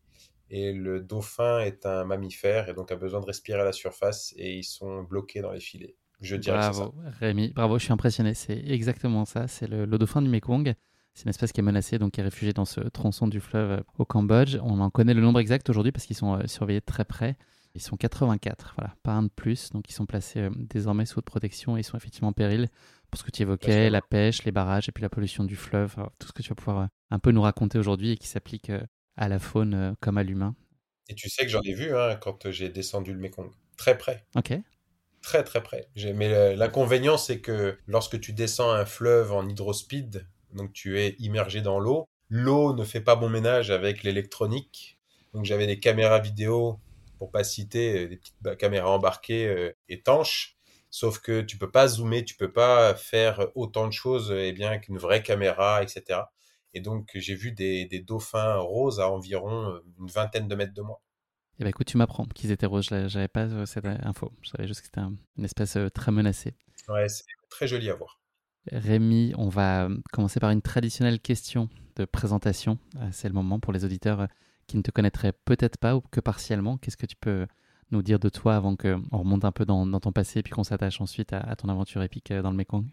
et 0.50 0.74
le 0.74 1.00
dauphin 1.00 1.60
est 1.60 1.86
un 1.86 2.06
mammifère 2.06 2.70
et 2.70 2.74
donc 2.74 2.92
a 2.92 2.96
besoin 2.96 3.20
de 3.20 3.26
respirer 3.26 3.60
à 3.60 3.66
la 3.66 3.74
surface 3.74 4.34
et 4.38 4.58
ils 4.58 4.64
sont 4.64 5.04
bloqués 5.04 5.42
dans 5.42 5.52
les 5.52 5.60
filets. 5.60 5.96
Je 6.22 6.36
dirais 6.36 6.58
bravo, 6.58 6.94
Rémi, 7.20 7.50
bravo, 7.50 7.78
je 7.78 7.86
suis 7.86 7.94
impressionné. 7.94 8.34
C'est 8.34 8.62
exactement 8.68 9.24
ça. 9.26 9.48
C'est 9.48 9.68
le, 9.68 9.86
le, 9.86 9.98
dauphin 9.98 10.22
du 10.22 10.28
Mekong. 10.28 10.74
C'est 11.14 11.24
une 11.24 11.30
espèce 11.30 11.52
qui 11.52 11.60
est 11.60 11.64
menacée, 11.64 12.00
donc 12.00 12.14
qui 12.14 12.22
est 12.22 12.24
réfugiée 12.24 12.54
dans 12.54 12.66
ce 12.66 12.80
tronçon 12.80 13.28
du 13.28 13.42
fleuve 13.42 13.72
euh, 13.72 13.84
au 13.98 14.06
Cambodge. 14.06 14.58
On 14.62 14.80
en 14.80 14.90
connaît 14.90 15.14
le 15.14 15.22
nombre 15.22 15.40
exact 15.40 15.70
aujourd'hui 15.70 15.92
parce 15.92 16.06
qu'ils 16.06 16.16
sont 16.16 16.36
euh, 16.36 16.48
surveillés 16.48 16.82
très 16.82 17.06
près. 17.06 17.36
Ils 17.76 17.82
sont 17.82 17.98
84, 17.98 18.76
voilà, 18.78 18.96
pas 19.04 19.12
un 19.12 19.24
de 19.24 19.30
plus. 19.30 19.70
Donc 19.72 19.90
ils 19.90 19.94
sont 19.94 20.06
placés 20.06 20.40
euh, 20.40 20.50
désormais 20.56 21.06
sous 21.06 21.20
haute 21.20 21.26
protection 21.26 21.78
et 21.78 21.82
ils 21.82 21.84
sont 21.84 21.98
effectivement 21.98 22.30
en 22.30 22.34
péril 22.34 22.70
pour 23.12 23.20
ce 23.20 23.24
que 23.24 23.32
tu 23.32 23.42
évoquais, 23.42 23.90
la 23.90 24.02
pêche, 24.02 24.44
les 24.44 24.52
barrages 24.52 24.88
et 24.88 24.92
puis 24.92 25.02
la 25.02 25.10
pollution 25.10 25.44
du 25.44 25.56
fleuve, 25.56 25.96
tout 26.20 26.28
ce 26.28 26.32
que 26.32 26.42
tu 26.42 26.50
vas 26.50 26.56
pouvoir 26.56 26.88
un 27.12 27.20
peu 27.20 27.32
nous 27.32 27.42
raconter 27.42 27.80
aujourd'hui 27.80 28.12
et 28.12 28.18
qui 28.18 28.28
s'applique 28.28 28.72
à 29.18 29.28
la 29.28 29.40
faune 29.40 29.96
comme 30.00 30.20
à 30.20 30.24
l'humain. 30.24 30.56
Et 31.10 31.16
tu 31.16 31.28
sais 31.28 31.44
que 31.44 31.50
j'en 31.50 31.64
ai 31.64 31.74
vu 31.74 31.96
hein, 31.96 32.18
quand 32.22 32.52
j'ai 32.52 32.70
descendu 32.70 33.14
le 33.14 33.20
Mekong, 33.20 33.50
très 33.78 33.98
près. 33.98 34.26
Ok. 34.36 34.54
Très 35.24 35.44
très 35.44 35.64
près. 35.64 35.90
Mais 36.14 36.56
l'inconvénient, 36.56 37.18
c'est 37.18 37.40
que 37.40 37.80
lorsque 37.88 38.20
tu 38.20 38.32
descends 38.32 38.72
un 38.72 38.86
fleuve 38.86 39.34
en 39.34 39.50
hydrospeed, 39.50 40.28
donc 40.54 40.74
tu 40.74 41.00
es 41.00 41.16
immergé 41.20 41.62
dans 41.62 41.80
l'eau. 41.80 42.08
L'eau 42.30 42.74
ne 42.74 42.84
fait 42.84 43.02
pas 43.02 43.16
bon 43.16 43.30
ménage 43.30 43.72
avec 43.72 44.04
l'électronique. 44.04 45.00
Donc 45.34 45.46
j'avais 45.46 45.68
des 45.68 45.80
caméras 45.80 46.20
vidéo, 46.20 46.80
pour 47.18 47.32
pas 47.32 47.44
citer, 47.44 48.06
euh, 48.06 48.08
des 48.08 48.18
petites 48.18 48.58
caméras 48.58 48.92
embarquées 48.92 49.48
euh, 49.48 49.76
étanches. 49.88 50.58
Sauf 50.90 51.20
que 51.20 51.42
tu 51.42 51.58
peux 51.58 51.70
pas 51.70 51.88
zoomer, 51.88 52.26
tu 52.26 52.36
peux 52.36 52.52
pas 52.52 52.96
faire 52.96 53.48
autant 53.54 53.86
de 53.86 53.94
choses 53.94 54.34
eh 54.36 54.54
bien 54.54 54.80
qu'une 54.80 54.98
vraie 54.98 55.22
caméra, 55.22 55.84
etc. 55.84 56.22
Et 56.74 56.82
donc 56.82 57.12
j'ai 57.14 57.36
vu 57.36 57.52
des, 57.52 57.88
dauphins 58.00 58.56
roses 58.56 59.00
à 59.00 59.10
environ 59.10 59.70
euh, 59.70 59.86
une 60.00 60.08
vingtaine 60.08 60.48
de 60.48 60.56
mètres 60.56 60.74
de 60.74 60.82
moi. 60.82 61.02
Eh 61.60 61.64
ben 61.64 61.70
écoute, 61.70 61.88
tu 61.88 61.98
m'apprends 61.98 62.26
qu'ils 62.26 62.52
étaient 62.52 62.66
roses. 62.66 62.88
J'avais 62.88 63.28
pas 63.28 63.66
cette 63.66 63.86
info. 63.86 64.32
Je 64.42 64.50
savais 64.50 64.68
juste 64.68 64.80
que 64.82 64.86
c'était 64.86 65.02
une 65.02 65.46
espèce 65.46 65.78
très 65.94 66.12
menacée. 66.12 66.56
Ouais, 66.88 67.10
c'est 67.10 67.26
très 67.50 67.68
joli 67.68 67.90
à 67.90 67.96
voir. 67.96 68.19
Rémi, 68.72 69.34
on 69.38 69.50
va 69.50 69.86
euh, 69.86 69.98
commencer 70.12 70.40
par 70.40 70.52
une 70.52 70.62
traditionnelle 70.62 71.20
question 71.20 71.70
de 71.96 72.06
présentation. 72.06 72.78
Euh, 72.98 73.10
c'est 73.12 73.28
le 73.28 73.34
moment 73.34 73.60
pour 73.60 73.74
les 73.74 73.86
auditeurs 73.86 74.22
euh, 74.22 74.28
qui 74.68 74.78
ne 74.78 74.82
te 74.82 74.92
connaîtraient 74.92 75.34
peut-être 75.34 75.78
pas 75.78 75.96
ou 75.96 76.02
que 76.12 76.20
partiellement. 76.20 76.78
Qu'est-ce 76.78 76.98
que 76.98 77.06
tu 77.06 77.16
peux 77.16 77.48
nous 77.92 78.04
dire 78.04 78.20
de 78.20 78.30
toi 78.30 78.56
avant 78.56 78.76
qu'on 78.76 79.02
remonte 79.12 79.46
un 79.46 79.52
peu 79.52 79.66
dans, 79.66 80.00
ton 80.00 80.12
passé 80.12 80.40
et 80.40 80.44
puis 80.44 80.52
qu'on 80.52 80.64
s'attache 80.64 81.02
ensuite 81.02 81.34
à, 81.34 81.56
ton 81.56 81.70
aventure 81.70 82.04
épique 82.04 82.32
dans 82.32 82.52
le 82.52 82.58
Mekong? 82.58 82.86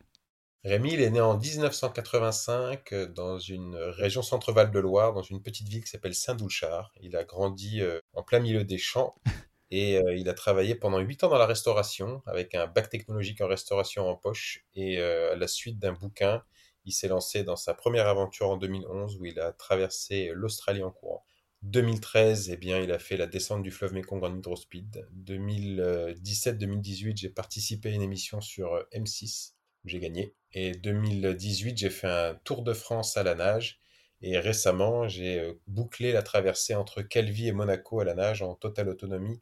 Rémi, 0.64 0.94
il 0.94 1.00
est 1.02 1.10
né 1.10 1.20
en 1.20 1.36
1985 1.36 2.94
dans 3.14 3.38
une 3.38 3.76
région 3.76 4.22
centre-val 4.22 4.70
de 4.70 4.78
Loire, 4.78 5.12
dans 5.12 5.22
une 5.22 5.42
petite 5.42 5.68
ville 5.68 5.84
qui 5.84 5.90
s'appelle 5.90 6.14
Saint-Doulchard. 6.14 6.92
Il 7.02 7.14
a 7.14 7.24
grandi 7.24 7.82
en 8.14 8.22
plein 8.22 8.40
milieu 8.40 8.64
des 8.64 8.78
champs 8.78 9.14
et 9.70 9.98
euh, 9.98 10.16
il 10.16 10.28
a 10.28 10.34
travaillé 10.34 10.74
pendant 10.74 10.98
8 10.98 11.24
ans 11.24 11.28
dans 11.28 11.38
la 11.38 11.46
restauration, 11.46 12.22
avec 12.26 12.54
un 12.54 12.66
bac 12.66 12.88
technologique 12.88 13.40
en 13.40 13.48
restauration 13.48 14.08
en 14.08 14.16
poche. 14.16 14.64
Et 14.74 14.98
euh, 14.98 15.32
à 15.32 15.36
la 15.36 15.48
suite 15.48 15.78
d'un 15.78 15.92
bouquin, 15.92 16.42
il 16.84 16.92
s'est 16.92 17.08
lancé 17.08 17.42
dans 17.42 17.56
sa 17.56 17.74
première 17.74 18.06
aventure 18.06 18.50
en 18.50 18.56
2011, 18.56 19.18
où 19.20 19.24
il 19.24 19.40
a 19.40 19.52
traversé 19.52 20.30
l'Australie 20.34 20.82
en 20.82 20.90
courant. 20.90 21.24
2013, 21.62 22.50
eh 22.50 22.56
bien, 22.56 22.80
il 22.80 22.92
a 22.92 22.98
fait 22.98 23.16
la 23.16 23.26
descente 23.26 23.62
du 23.62 23.72
fleuve 23.72 23.94
Mekong 23.94 24.22
en 24.22 24.36
hydrospeed. 24.36 25.08
2017-2018, 25.16 27.16
j'ai 27.16 27.28
participé 27.28 27.90
à 27.90 27.92
une 27.92 28.02
émission 28.02 28.40
sur 28.40 28.74
euh, 28.74 28.82
M6, 28.92 29.54
où 29.84 29.88
j'ai 29.88 29.98
gagné. 29.98 30.34
Et 30.52 30.72
2018, 30.72 31.76
j'ai 31.76 31.90
fait 31.90 32.06
un 32.06 32.34
tour 32.44 32.62
de 32.62 32.72
France 32.72 33.16
à 33.16 33.24
la 33.24 33.34
nage. 33.34 33.80
Et 34.22 34.38
récemment, 34.38 35.08
j'ai 35.08 35.58
bouclé 35.66 36.12
la 36.12 36.22
traversée 36.22 36.74
entre 36.74 37.02
Calvi 37.02 37.48
et 37.48 37.52
Monaco 37.52 38.00
à 38.00 38.04
la 38.04 38.14
nage 38.14 38.42
en 38.42 38.54
totale 38.54 38.88
autonomie 38.88 39.40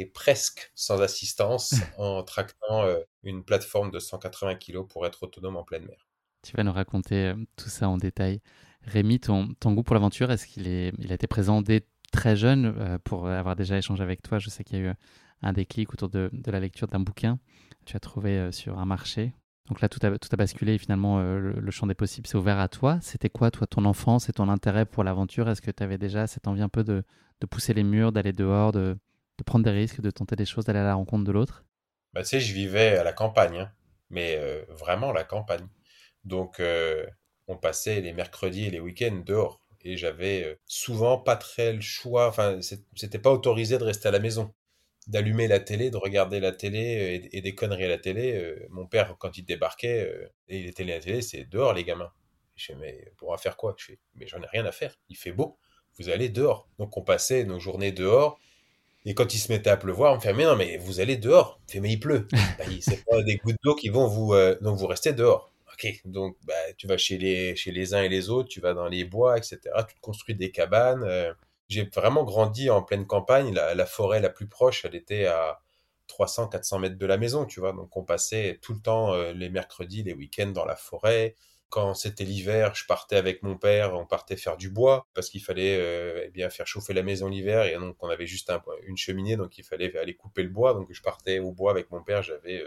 et 0.00 0.06
presque 0.06 0.70
sans 0.74 1.00
assistance 1.02 1.74
en 1.98 2.22
tractant 2.22 2.84
euh, 2.84 3.00
une 3.22 3.44
plateforme 3.44 3.90
de 3.90 3.98
180 3.98 4.56
kg 4.56 4.86
pour 4.86 5.06
être 5.06 5.22
autonome 5.22 5.56
en 5.56 5.64
pleine 5.64 5.84
mer. 5.84 6.08
Tu 6.42 6.56
vas 6.56 6.64
nous 6.64 6.72
raconter 6.72 7.26
euh, 7.26 7.34
tout 7.56 7.68
ça 7.68 7.88
en 7.88 7.98
détail. 7.98 8.40
Rémi, 8.82 9.20
ton, 9.20 9.54
ton 9.60 9.72
goût 9.72 9.82
pour 9.82 9.94
l'aventure, 9.94 10.30
est-ce 10.30 10.46
qu'il 10.46 10.66
est, 10.66 10.92
il 10.98 11.12
a 11.12 11.14
été 11.14 11.26
présent 11.26 11.60
dès 11.60 11.86
très 12.12 12.34
jeune 12.34 12.74
euh, 12.78 12.98
pour 13.04 13.28
avoir 13.28 13.56
déjà 13.56 13.76
échangé 13.76 14.02
avec 14.02 14.22
toi? 14.22 14.38
Je 14.38 14.48
sais 14.48 14.64
qu'il 14.64 14.78
y 14.78 14.80
a 14.80 14.90
eu 14.90 14.94
un 15.42 15.52
déclic 15.52 15.92
autour 15.92 16.08
de, 16.08 16.30
de 16.32 16.50
la 16.50 16.60
lecture 16.60 16.88
d'un 16.88 17.00
bouquin 17.00 17.38
que 17.80 17.90
tu 17.90 17.96
as 17.96 18.00
trouvé 18.00 18.52
sur 18.52 18.78
un 18.78 18.86
marché. 18.86 19.34
Donc 19.70 19.80
là, 19.80 19.88
tout 19.88 20.00
a, 20.04 20.36
basculé 20.36 20.74
et 20.74 20.78
finalement, 20.78 21.20
le, 21.20 21.70
champ 21.70 21.86
des 21.86 21.94
possibles 21.94 22.26
s'est 22.26 22.36
ouvert 22.36 22.58
à 22.58 22.66
toi. 22.66 22.98
C'était 23.02 23.30
quoi, 23.30 23.52
toi, 23.52 23.68
ton 23.68 23.84
enfance 23.84 24.28
et 24.28 24.32
ton 24.32 24.48
intérêt 24.48 24.84
pour 24.84 25.04
l'aventure? 25.04 25.48
Est-ce 25.48 25.62
que 25.62 25.70
tu 25.70 25.82
avais 25.82 25.96
déjà 25.96 26.26
cette 26.26 26.48
envie 26.48 26.60
un 26.60 26.68
peu 26.68 26.82
de, 26.82 27.04
pousser 27.48 27.72
les 27.72 27.84
murs, 27.84 28.10
d'aller 28.10 28.32
dehors, 28.32 28.72
de, 28.72 28.98
de 29.38 29.44
prendre 29.44 29.64
des 29.64 29.70
risques, 29.70 30.00
de 30.00 30.10
tenter 30.10 30.34
des 30.34 30.44
choses, 30.44 30.64
d'aller 30.64 30.80
à 30.80 30.84
la 30.84 30.94
rencontre 30.94 31.24
de 31.24 31.30
l'autre? 31.30 31.64
Bah, 32.12 32.22
Tu 32.22 32.28
sais, 32.28 32.40
je 32.40 32.52
vivais 32.52 32.98
à 32.98 33.04
la 33.04 33.12
campagne, 33.12 33.58
hein. 33.58 33.72
mais 34.10 34.36
euh, 34.38 34.64
vraiment 34.70 35.12
la 35.12 35.24
campagne. 35.24 35.66
Donc, 36.24 36.60
euh, 36.60 37.06
on 37.46 37.56
passait 37.56 38.00
les 38.00 38.12
mercredis 38.12 38.66
et 38.66 38.70
les 38.70 38.80
week-ends 38.80 39.22
dehors. 39.24 39.60
Et 39.82 39.96
j'avais 39.96 40.44
euh, 40.44 40.54
souvent 40.66 41.18
pas 41.18 41.36
très 41.36 41.72
le 41.72 41.80
choix, 41.80 42.28
enfin, 42.28 42.60
c'était 42.94 43.18
pas 43.18 43.30
autorisé 43.30 43.78
de 43.78 43.84
rester 43.84 44.08
à 44.08 44.10
la 44.10 44.18
maison, 44.18 44.52
d'allumer 45.06 45.48
la 45.48 45.60
télé, 45.60 45.90
de 45.90 45.96
regarder 45.96 46.40
la 46.40 46.52
télé 46.52 47.28
et, 47.32 47.40
des 47.40 47.54
conneries 47.54 47.84
à 47.84 47.88
la 47.88 47.98
télé. 47.98 48.56
mon 48.70 48.86
père, 48.86 49.16
quand 49.18 49.36
il 49.36 49.44
débarquait, 49.44 50.28
et 50.48 50.62
les 50.62 50.72
télé 50.72 50.92
à 50.92 50.96
la 50.96 51.02
télé, 51.02 51.22
c'est 51.22 51.44
dehors, 51.44 51.74
les 51.74 51.84
gamins. 51.84 52.12
Je 52.56 52.66
fais, 52.66 52.74
mais 52.74 53.12
pour 53.16 53.38
faire 53.40 53.56
quoi? 53.56 53.74
Je 53.78 53.86
fais, 53.86 53.98
mais 54.14 54.26
j'en 54.26 54.42
ai 54.42 54.46
rien 54.46 54.66
à 54.66 54.72
faire, 54.72 54.94
il 55.08 55.16
fait 55.16 55.32
beau, 55.32 55.58
vous 55.98 56.08
allez 56.08 56.28
dehors. 56.28 56.68
Donc, 56.78 56.96
on 56.96 57.02
passait 57.02 57.44
nos 57.44 57.58
journées 57.58 57.92
dehors 57.92 58.38
Et 59.06 59.14
quand 59.14 59.34
il 59.34 59.38
se 59.38 59.52
mettait 59.52 59.70
à 59.70 59.76
pleuvoir, 59.76 60.12
on 60.12 60.16
me 60.16 60.20
fait 60.20 60.34
mais 60.34 60.44
non 60.44 60.56
mais 60.56 60.76
vous 60.78 61.00
allez 61.00 61.16
dehors. 61.16 61.60
Me 61.68 61.72
fait 61.72 61.80
mais 61.80 61.92
il 61.92 62.00
pleut. 62.00 62.28
bah, 62.58 62.64
c'est 62.80 63.04
pas 63.04 63.22
des 63.22 63.36
gouttes 63.36 63.56
d'eau 63.64 63.74
qui 63.74 63.88
vont 63.88 64.06
vous 64.06 64.34
euh, 64.34 64.58
donc 64.60 64.78
vous 64.78 64.86
restez 64.86 65.12
dehors. 65.12 65.52
Ok 65.72 66.02
donc 66.04 66.36
bah, 66.44 66.54
tu 66.76 66.86
vas 66.86 66.98
chez 66.98 67.18
les 67.18 67.56
chez 67.56 67.72
les 67.72 67.94
uns 67.94 68.02
et 68.02 68.08
les 68.08 68.28
autres, 68.30 68.48
tu 68.48 68.60
vas 68.60 68.74
dans 68.74 68.88
les 68.88 69.04
bois 69.04 69.38
etc. 69.38 69.58
Tu 69.88 69.94
te 69.94 70.00
construis 70.00 70.34
des 70.34 70.50
cabanes. 70.50 71.04
Euh. 71.04 71.32
J'ai 71.70 71.84
vraiment 71.84 72.24
grandi 72.24 72.68
en 72.68 72.82
pleine 72.82 73.06
campagne. 73.06 73.54
La, 73.54 73.86
forêt 73.86 74.20
la 74.20 74.28
plus 74.28 74.48
proche, 74.48 74.84
elle 74.84 74.96
était 74.96 75.26
à 75.26 75.60
300 76.08 76.48
400 76.48 76.80
mètres 76.80 76.98
de 76.98 77.06
la 77.06 77.16
maison, 77.16 77.46
tu 77.46 77.60
vois. 77.60 77.72
Donc 77.72 77.96
on 77.96 78.04
passait 78.04 78.58
tout 78.60 78.74
le 78.74 78.80
temps 78.80 79.14
euh, 79.14 79.32
les 79.32 79.48
mercredis, 79.48 80.02
les 80.02 80.12
week-ends 80.12 80.50
dans 80.50 80.66
la 80.66 80.76
forêt 80.76 81.36
quand 81.70 81.94
c'était 81.94 82.24
l'hiver, 82.24 82.74
je 82.74 82.84
partais 82.84 83.14
avec 83.14 83.44
mon 83.44 83.56
père, 83.56 83.94
on 83.94 84.04
partait 84.04 84.36
faire 84.36 84.56
du 84.56 84.70
bois 84.70 85.06
parce 85.14 85.30
qu'il 85.30 85.40
fallait 85.40 85.76
euh, 85.78 86.28
eh 86.34 86.50
faire 86.50 86.66
chauffer 86.66 86.92
la 86.92 87.04
maison 87.04 87.28
l'hiver 87.28 87.64
et 87.64 87.76
donc 87.76 87.96
on 88.02 88.08
avait 88.08 88.26
juste 88.26 88.52
une 88.88 88.96
cheminée 88.96 89.36
donc 89.36 89.56
il 89.56 89.62
fallait 89.62 89.96
aller 89.96 90.16
couper 90.16 90.42
le 90.42 90.48
bois 90.48 90.74
donc 90.74 90.88
je 90.90 91.00
partais 91.00 91.38
au 91.38 91.52
bois 91.52 91.70
avec 91.70 91.92
mon 91.92 92.02
père, 92.02 92.24
j'avais 92.24 92.60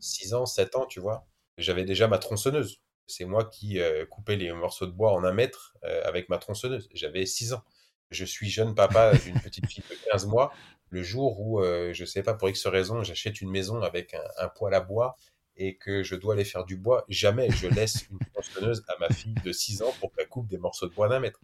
6 0.00 0.34
euh, 0.34 0.38
ans, 0.38 0.46
7 0.46 0.74
ans, 0.74 0.86
tu 0.86 0.98
vois. 0.98 1.24
J'avais 1.56 1.84
déjà 1.84 2.08
ma 2.08 2.18
tronçonneuse. 2.18 2.80
C'est 3.06 3.26
moi 3.26 3.44
qui 3.44 3.78
coupais 4.10 4.36
les 4.36 4.52
morceaux 4.52 4.86
de 4.86 4.92
bois 4.92 5.12
en 5.12 5.22
un 5.22 5.32
mètre 5.32 5.76
avec 5.82 6.28
ma 6.28 6.38
tronçonneuse. 6.38 6.88
J'avais 6.94 7.26
6 7.26 7.52
ans. 7.52 7.62
Je 8.12 8.24
suis 8.24 8.50
jeune 8.50 8.74
papa 8.74 9.14
d'une 9.16 9.40
petite 9.40 9.66
fille 9.66 9.84
de 9.90 9.96
15 10.10 10.26
mois. 10.26 10.52
Le 10.90 11.02
jour 11.02 11.40
où, 11.40 11.62
je 11.62 12.04
sais 12.04 12.22
pas 12.22 12.34
pour 12.34 12.48
X 12.50 12.66
raison, 12.66 13.02
j'achète 13.02 13.40
une 13.40 13.50
maison 13.50 13.80
avec 13.80 14.14
un, 14.38 14.48
poêle 14.48 14.74
à 14.74 14.80
bois 14.80 15.16
et 15.56 15.76
que 15.76 16.02
je 16.02 16.14
dois 16.14 16.34
aller 16.34 16.44
faire 16.44 16.64
du 16.64 16.76
bois, 16.76 17.04
jamais 17.08 17.50
je 17.50 17.66
laisse 17.68 18.06
une 18.10 18.18
tronçonneuse 18.32 18.84
à 18.88 18.94
ma 19.00 19.08
fille 19.10 19.34
de 19.44 19.52
6 19.52 19.82
ans 19.82 19.92
pour 20.00 20.12
qu'elle 20.12 20.28
coupe 20.28 20.48
des 20.48 20.58
morceaux 20.58 20.88
de 20.88 20.94
bois 20.94 21.08
d'un 21.08 21.20
mètre. 21.20 21.40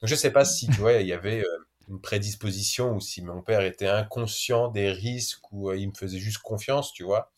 Donc 0.00 0.08
je 0.08 0.14
sais 0.14 0.30
pas 0.30 0.44
si, 0.44 0.66
tu 0.68 0.80
vois, 0.80 0.94
il 0.94 1.06
y 1.06 1.12
avait 1.12 1.40
euh, 1.40 1.66
une 1.88 2.00
prédisposition 2.00 2.94
ou 2.94 3.00
si 3.00 3.22
mon 3.22 3.42
père 3.42 3.62
était 3.62 3.88
inconscient 3.88 4.68
des 4.68 4.90
risques 4.90 5.52
ou 5.52 5.70
euh, 5.70 5.76
il 5.76 5.88
me 5.88 5.94
faisait 5.94 6.18
juste 6.18 6.38
confiance, 6.38 6.92
tu 6.92 7.02
vois. 7.02 7.32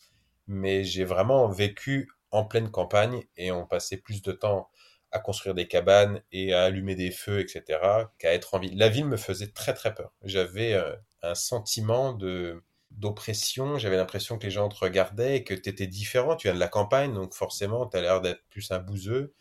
Mais 0.47 0.85
j'ai 0.85 1.05
vraiment 1.05 1.49
vécu 1.49 2.11
en 2.31 2.45
pleine 2.45 2.71
campagne 2.71 3.25
et 3.37 3.51
on 3.51 3.67
passait 3.67 3.97
plus 3.97 4.23
de 4.23 4.33
temps 4.33 4.69
à 5.13 5.19
construire 5.19 5.55
des 5.55 5.67
cabanes 5.67 6.23
et 6.33 6.55
à 6.55 6.65
allumer 6.65 6.95
des 6.95 7.11
feux, 7.11 7.41
etc., 7.41 7.81
qu'à 8.19 8.33
être 8.33 8.55
en 8.55 8.59
ville. 8.61 8.77
La 8.79 8.89
ville 8.89 9.07
me 9.07 9.17
faisait 9.17 9.49
très 9.49 9.75
très 9.75 9.95
peur. 9.95 10.13
J'avais 10.23 10.75
euh, 10.75 10.95
un 11.23 11.35
sentiment 11.35 12.13
de 12.13 12.63
d'oppression. 12.91 13.79
J'avais 13.79 13.97
l'impression 13.97 14.39
que 14.39 14.45
les 14.45 14.51
gens 14.51 14.69
te 14.69 14.77
regardaient 14.77 15.37
et 15.37 15.45
que 15.45 15.55
tu 15.55 15.69
étais 15.71 15.87
différent. 15.87 16.37
Tu 16.37 16.49
viens 16.49 16.55
de 16.55 16.61
la 16.61 16.69
campagne, 16.69 17.15
donc 17.15 17.35
forcément, 17.35 17.87
tu 17.87 17.97
as 17.97 18.03
l'air 18.03 18.21
d'être 18.21 18.43
plus 18.51 18.71
un 18.73 18.81
bouseux. 18.81 19.33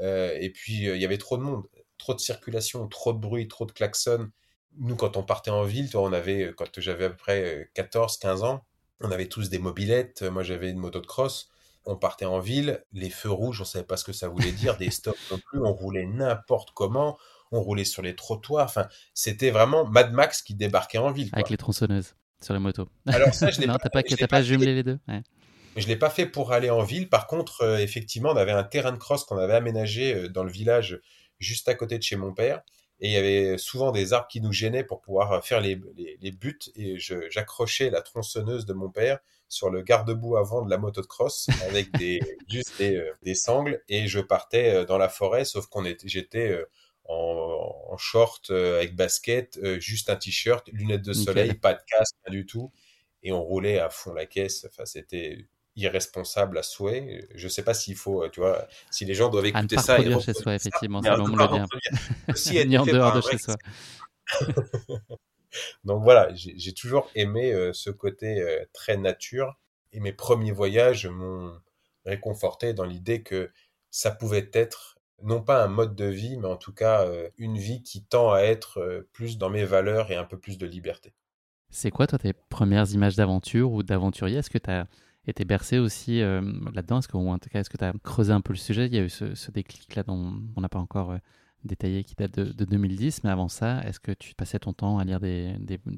Euh, 0.00 0.36
et 0.40 0.50
puis, 0.50 0.88
euh, 0.88 0.96
il 0.96 1.02
y 1.02 1.04
avait 1.04 1.18
trop 1.18 1.36
de 1.36 1.42
monde, 1.42 1.64
trop 1.98 2.14
de 2.14 2.20
circulation, 2.20 2.88
trop 2.88 3.12
de 3.12 3.18
bruit, 3.18 3.48
trop 3.48 3.64
de 3.66 3.72
klaxons. 3.72 4.30
Nous, 4.78 4.96
quand 4.96 5.16
on 5.16 5.22
partait 5.22 5.50
en 5.50 5.64
ville, 5.64 5.90
toi, 5.90 6.02
on 6.02 6.12
avait, 6.12 6.52
quand 6.56 6.80
j'avais 6.80 7.06
à 7.06 7.10
peu 7.10 7.16
près 7.16 7.70
14, 7.74 8.18
15 8.18 8.42
ans, 8.42 8.64
on 9.00 9.10
avait 9.10 9.28
tous 9.28 9.50
des 9.50 9.58
mobilettes. 9.58 10.22
Moi, 10.22 10.42
j'avais 10.42 10.70
une 10.70 10.78
moto 10.78 11.00
de 11.00 11.06
cross. 11.06 11.50
On 11.86 11.96
partait 11.96 12.24
en 12.24 12.40
ville, 12.40 12.84
les 12.92 13.10
feux 13.10 13.30
rouges, 13.30 13.60
on 13.60 13.64
savait 13.64 13.84
pas 13.84 13.96
ce 13.96 14.04
que 14.04 14.12
ça 14.12 14.28
voulait 14.28 14.52
dire, 14.52 14.76
des 14.76 14.90
stops 14.90 15.18
non 15.30 15.38
plus, 15.38 15.60
on 15.60 15.72
roulait 15.72 16.06
n'importe 16.06 16.72
comment, 16.72 17.16
on 17.52 17.60
roulait 17.60 17.84
sur 17.84 18.02
les 18.02 18.16
trottoirs. 18.16 18.66
Enfin, 18.66 18.88
c'était 19.14 19.50
vraiment 19.50 19.86
Mad 19.86 20.12
Max 20.12 20.42
qui 20.42 20.54
débarquait 20.54 20.98
en 20.98 21.12
ville. 21.12 21.30
Avec 21.32 21.48
les 21.48 21.56
tronçonneuses 21.56 22.14
sur 22.42 22.54
les 22.54 22.60
motos. 22.60 22.88
Alors 23.06 23.32
ça, 23.32 23.50
je 23.50 23.60
l'ai 23.62 23.66
pas, 23.66 23.78
pas, 23.78 24.02
pas 24.28 24.42
jumelé 24.42 24.74
les 24.74 24.82
deux 24.82 24.98
ouais. 25.08 25.22
Je 25.76 25.86
l'ai 25.88 25.96
pas 25.96 26.10
fait 26.10 26.26
pour 26.26 26.52
aller 26.52 26.70
en 26.70 26.82
ville. 26.82 27.08
Par 27.08 27.26
contre, 27.26 27.62
euh, 27.62 27.78
effectivement, 27.78 28.30
on 28.30 28.36
avait 28.36 28.52
un 28.52 28.64
terrain 28.64 28.92
de 28.92 28.96
cross 28.96 29.24
qu'on 29.24 29.36
avait 29.36 29.54
aménagé 29.54 30.14
euh, 30.14 30.28
dans 30.28 30.42
le 30.42 30.50
village 30.50 31.00
juste 31.38 31.68
à 31.68 31.74
côté 31.74 31.98
de 31.98 32.02
chez 32.02 32.16
mon 32.16 32.32
père. 32.32 32.62
Et 32.98 33.08
il 33.08 33.12
y 33.12 33.16
avait 33.16 33.58
souvent 33.58 33.92
des 33.92 34.14
arbres 34.14 34.26
qui 34.26 34.40
nous 34.40 34.52
gênaient 34.52 34.84
pour 34.84 35.02
pouvoir 35.02 35.32
euh, 35.32 35.40
faire 35.42 35.60
les, 35.60 35.78
les, 36.20 36.30
buts. 36.32 36.58
Et 36.76 36.98
j'accrochais 36.98 37.90
la 37.90 38.00
tronçonneuse 38.00 38.64
de 38.64 38.72
mon 38.72 38.90
père 38.90 39.18
sur 39.48 39.70
le 39.70 39.82
garde-boue 39.82 40.36
avant 40.36 40.62
de 40.62 40.70
la 40.70 40.78
moto 40.78 41.00
de 41.00 41.06
cross 41.06 41.48
avec 41.68 41.90
des, 41.96 42.20
juste 42.48 42.78
des, 42.78 43.12
des, 43.22 43.34
sangles. 43.34 43.82
Et 43.88 44.08
je 44.08 44.20
partais 44.20 44.84
dans 44.86 44.98
la 44.98 45.08
forêt, 45.08 45.44
sauf 45.44 45.66
qu'on 45.66 45.84
était, 45.84 46.08
j'étais 46.08 46.58
en, 47.08 47.96
short 47.98 48.50
euh, 48.50 48.78
avec 48.78 48.94
basket, 48.94 49.58
euh, 49.62 49.80
juste 49.80 50.10
un 50.10 50.16
t-shirt, 50.16 50.68
lunettes 50.72 51.04
de 51.04 51.12
soleil, 51.12 51.54
pas 51.54 51.74
de 51.74 51.80
casque, 51.86 52.14
pas 52.24 52.30
du 52.30 52.46
tout. 52.46 52.72
Et 53.22 53.32
on 53.32 53.42
roulait 53.42 53.78
à 53.78 53.88
fond 53.88 54.12
la 54.12 54.26
caisse. 54.26 54.66
Enfin, 54.68 54.84
c'était 54.84 55.46
irresponsable 55.76 56.58
à 56.58 56.62
souhait. 56.62 57.26
Je 57.34 57.48
sais 57.48 57.62
pas 57.62 57.74
s'il 57.74 57.96
faut, 57.96 58.22
euh, 58.22 58.28
tu 58.28 58.40
vois, 58.40 58.66
si 58.90 59.04
les 59.04 59.14
gens 59.14 59.28
doivent 59.28 59.46
écouter 59.46 59.78
ça. 59.78 59.98
Et 59.98 60.20
chez 60.20 60.34
soi, 60.34 60.54
effectivement, 60.54 61.02
ça, 61.02 61.16
le 61.16 61.24
dire. 61.24 62.66
Ni 62.66 62.78
en 62.78 62.86
dehors 62.86 63.14
de 63.14 63.20
chez 63.22 63.38
soi. 63.38 63.56
Donc 65.84 66.02
voilà, 66.02 66.28
j'ai 66.34 66.72
toujours 66.72 67.10
aimé 67.14 67.52
ce 67.72 67.90
côté 67.90 68.44
très 68.72 68.96
nature. 68.96 69.58
Et 69.92 70.00
mes 70.00 70.12
premiers 70.12 70.52
voyages 70.52 71.06
m'ont 71.06 71.52
réconforté 72.04 72.72
dans 72.72 72.84
l'idée 72.84 73.22
que 73.22 73.50
ça 73.90 74.10
pouvait 74.10 74.50
être 74.52 74.96
non 75.22 75.42
pas 75.42 75.64
un 75.64 75.68
mode 75.68 75.94
de 75.94 76.04
vie, 76.04 76.36
mais 76.36 76.48
en 76.48 76.56
tout 76.56 76.72
cas 76.72 77.06
euh, 77.06 77.28
une 77.38 77.56
vie 77.56 77.82
qui 77.82 78.04
tend 78.04 78.32
à 78.32 78.40
être 78.40 78.78
euh, 78.78 79.08
plus 79.12 79.38
dans 79.38 79.50
mes 79.50 79.64
valeurs 79.64 80.10
et 80.10 80.16
un 80.16 80.24
peu 80.24 80.38
plus 80.38 80.58
de 80.58 80.66
liberté. 80.66 81.14
C'est 81.70 81.90
quoi, 81.90 82.06
toi, 82.06 82.18
tes 82.18 82.32
premières 82.32 82.90
images 82.92 83.16
d'aventure 83.16 83.72
ou 83.72 83.82
d'aventurier? 83.82 84.38
Est-ce 84.38 84.50
que 84.50 84.58
tu 84.58 84.70
as 84.70 84.86
été 85.26 85.44
bercé 85.44 85.78
aussi 85.78 86.20
euh, 86.20 86.40
là-dedans? 86.74 86.98
Est-ce 86.98 87.08
que, 87.08 87.38
tout 87.38 87.48
cas, 87.50 87.60
est-ce 87.60 87.70
que 87.70 87.76
tu 87.76 87.84
as 87.84 87.92
creusé 88.04 88.32
un 88.32 88.40
peu 88.40 88.52
le 88.52 88.58
sujet? 88.58 88.86
Il 88.86 88.94
y 88.94 88.98
a 88.98 89.02
eu 89.02 89.08
ce, 89.08 89.50
déclic-là 89.50 90.04
dont 90.04 90.34
on 90.56 90.60
n'a 90.60 90.68
pas 90.68 90.78
encore 90.78 91.16
détaillé 91.66 92.04
qui 92.04 92.14
date 92.14 92.38
de, 92.38 92.64
2010, 92.64 93.24
mais 93.24 93.30
avant 93.30 93.48
ça, 93.48 93.82
est-ce 93.84 94.00
que 94.00 94.12
tu 94.12 94.34
passais 94.34 94.58
ton 94.58 94.72
temps 94.72 94.98
à 94.98 95.04
lire 95.04 95.20
des, 95.20 95.54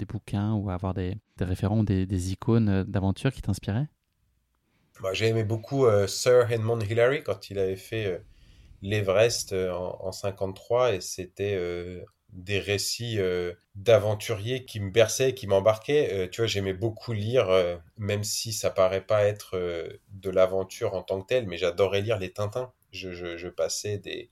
bouquins 0.09 0.55
ou 0.55 0.71
à 0.71 0.75
avoir 0.75 0.95
des, 0.95 1.17
référents 1.41 1.85
des, 1.85 2.33
icônes 2.33 2.85
d'aventure 2.85 3.33
qui 3.33 3.43
t'inspiraient? 3.43 3.89
Bah, 5.03 5.13
J'ai 5.13 5.29
aimé 5.29 5.45
beaucoup 5.45 5.87
Sir 6.07 6.51
Edmund 6.51 6.83
Hillary 6.83 7.23
quand 7.23 7.51
il 7.51 7.59
avait 7.59 7.77
fait 7.77 8.21
l'Everest 8.83 9.53
euh, 9.53 9.73
en, 9.73 9.99
en, 10.07 10.13
53 10.13 10.95
et 10.95 11.01
c'était 11.01 11.55
euh, 11.55 12.05
des 12.31 12.59
récits 12.59 13.19
euh, 13.19 13.53
d'aventuriers 13.75 14.65
qui 14.65 14.81
me 14.81 14.91
berçaient, 14.91 15.35
qui 15.35 15.47
m'embarquaient. 15.47 16.29
tu 16.31 16.41
vois, 16.41 16.47
j'aimais 16.47 16.75
beaucoup 16.75 17.13
lire, 17.13 17.49
même 17.97 18.25
si 18.25 18.53
ça 18.53 18.71
paraît 18.71 19.07
pas 19.07 19.25
être 19.25 19.57
de 20.11 20.31
l'aventure 20.31 20.95
en 20.95 21.03
tant 21.03 21.23
que 21.23 21.27
telle, 21.29 21.47
mais 21.47 21.57
j'adorais 21.57 22.03
lire 22.03 22.19
les 22.19 22.33
Tintins. 22.33 22.73
Je, 22.91 23.49
passais 23.49 23.99
des, 23.99 24.31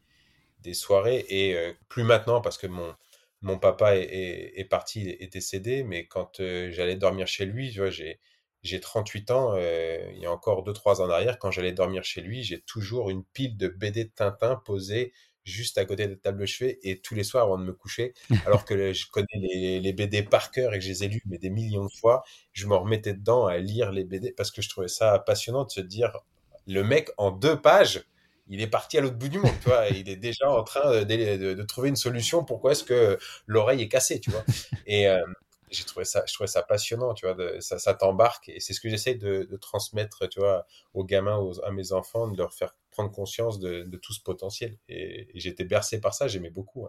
des 0.60 0.74
soirées 0.74 1.24
et 1.28 1.56
plus 1.88 2.02
maintenant 2.02 2.40
parce 2.40 2.58
que 2.58 2.66
mon, 2.66 2.94
mon 3.42 3.58
papa 3.58 3.96
est, 3.96 4.52
est, 4.56 4.64
parti, 4.64 5.08
est 5.08 5.32
décédé, 5.32 5.84
mais 5.84 6.06
quand 6.06 6.38
j'allais 6.38 6.96
dormir 6.96 7.26
chez 7.26 7.46
lui, 7.46 7.70
tu 7.70 7.78
vois, 7.78 7.90
j'ai 7.90 8.20
j'ai 8.66 8.80
38 8.80 9.30
ans, 9.30 9.54
euh, 9.54 9.98
il 10.12 10.18
y 10.18 10.26
a 10.26 10.32
encore 10.32 10.64
2-3 10.64 11.00
ans 11.00 11.06
en 11.06 11.10
arrière, 11.10 11.38
quand 11.38 11.50
j'allais 11.50 11.72
dormir 11.72 12.04
chez 12.04 12.20
lui, 12.20 12.42
j'ai 12.42 12.60
toujours 12.60 13.10
une 13.10 13.24
pile 13.24 13.56
de 13.56 13.68
BD 13.68 14.04
de 14.04 14.10
Tintin 14.14 14.56
posée 14.56 15.12
juste 15.44 15.78
à 15.78 15.84
côté 15.84 16.06
de 16.06 16.12
la 16.12 16.16
table 16.16 16.40
de 16.40 16.46
chevet 16.46 16.78
et 16.82 16.98
tous 17.00 17.14
les 17.14 17.22
soirs 17.22 17.44
avant 17.44 17.56
de 17.56 17.62
me 17.62 17.72
coucher, 17.72 18.14
alors 18.46 18.64
que 18.64 18.92
je 18.92 19.06
connais 19.08 19.26
les, 19.34 19.80
les, 19.80 19.92
BD 19.92 20.24
par 20.24 20.50
cœur 20.50 20.74
et 20.74 20.78
que 20.78 20.84
je 20.84 20.88
les 20.88 21.04
ai 21.04 21.08
lus 21.08 21.22
mais 21.26 21.38
des 21.38 21.50
millions 21.50 21.84
de 21.84 21.92
fois, 21.92 22.24
je 22.52 22.66
me 22.66 22.74
remettais 22.74 23.14
dedans 23.14 23.46
à 23.46 23.58
lire 23.58 23.92
les 23.92 24.04
BD 24.04 24.32
parce 24.32 24.50
que 24.50 24.60
je 24.60 24.68
trouvais 24.68 24.88
ça 24.88 25.18
passionnant 25.20 25.64
de 25.64 25.70
se 25.70 25.80
dire 25.80 26.18
le 26.66 26.82
mec 26.82 27.10
en 27.16 27.30
deux 27.30 27.60
pages, 27.60 28.04
il 28.48 28.60
est 28.60 28.66
parti 28.66 28.98
à 28.98 29.00
l'autre 29.00 29.16
bout 29.16 29.28
du 29.28 29.38
monde, 29.38 29.54
tu 29.62 29.68
vois, 29.68 29.88
il 29.88 30.08
est 30.08 30.16
déjà 30.16 30.50
en 30.50 30.62
train 30.62 31.04
de, 31.04 31.54
de, 31.54 31.62
trouver 31.62 31.88
une 31.88 31.96
solution. 31.96 32.44
Pourquoi 32.44 32.72
est-ce 32.72 32.84
que 32.84 33.18
l'oreille 33.46 33.82
est 33.82 33.88
cassée, 33.88 34.20
tu 34.20 34.30
vois 34.30 34.44
Et, 34.86 35.08
euh, 35.08 35.24
j'ai 35.70 35.84
trouvé 35.84 36.04
ça, 36.04 36.22
je 36.26 36.34
trouvais 36.34 36.46
ça 36.46 36.62
passionnant, 36.62 37.14
tu 37.14 37.26
vois, 37.26 37.34
de, 37.34 37.58
ça, 37.60 37.78
ça 37.78 37.94
t'embarque 37.94 38.48
et 38.48 38.60
c'est 38.60 38.72
ce 38.72 38.80
que 38.80 38.88
j'essaie 38.88 39.14
de, 39.14 39.56
transmettre, 39.60 40.28
tu 40.28 40.38
vois, 40.40 40.66
aux 40.94 41.04
gamins, 41.04 41.38
aux, 41.38 41.62
à 41.64 41.70
mes 41.70 41.92
enfants, 41.92 42.28
de 42.28 42.36
leur 42.36 42.52
faire 42.52 42.74
prendre 42.90 43.10
conscience 43.10 43.58
de 43.58 43.96
tout 43.96 44.12
ce 44.12 44.20
potentiel. 44.22 44.78
Et, 44.88 45.28
j'étais 45.34 45.64
bercé 45.64 46.00
par 46.00 46.14
ça, 46.14 46.28
j'aimais 46.28 46.50
beaucoup. 46.50 46.88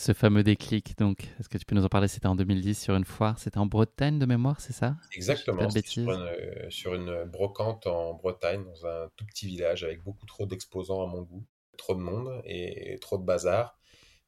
Ce 0.00 0.12
fameux 0.12 0.44
déclic, 0.44 0.96
donc, 0.96 1.24
est-ce 1.40 1.48
que 1.48 1.58
tu 1.58 1.64
peux 1.64 1.74
nous 1.74 1.84
en 1.84 1.88
parler? 1.88 2.06
C'était 2.06 2.28
en 2.28 2.36
2010 2.36 2.80
sur 2.80 2.94
une 2.94 3.04
foire, 3.04 3.36
c'était 3.40 3.58
en 3.58 3.66
Bretagne 3.66 4.20
de 4.20 4.26
mémoire, 4.26 4.60
c'est 4.60 4.72
ça? 4.72 4.94
Exactement, 5.12 5.68
sur 5.70 6.12
une, 6.12 6.22
euh, 6.22 6.70
sur 6.70 6.94
une 6.94 7.24
brocante 7.24 7.88
en 7.88 8.14
Bretagne, 8.14 8.62
dans 8.64 8.86
un 8.86 9.10
tout 9.16 9.26
petit 9.26 9.48
village 9.48 9.82
avec 9.82 10.04
beaucoup 10.04 10.24
trop 10.24 10.46
d'exposants 10.46 11.02
à 11.02 11.08
mon 11.08 11.22
goût, 11.22 11.44
trop 11.76 11.96
de 11.96 11.98
monde 11.98 12.40
et 12.44 12.96
trop 13.00 13.18
de 13.18 13.24
bazar. 13.24 13.76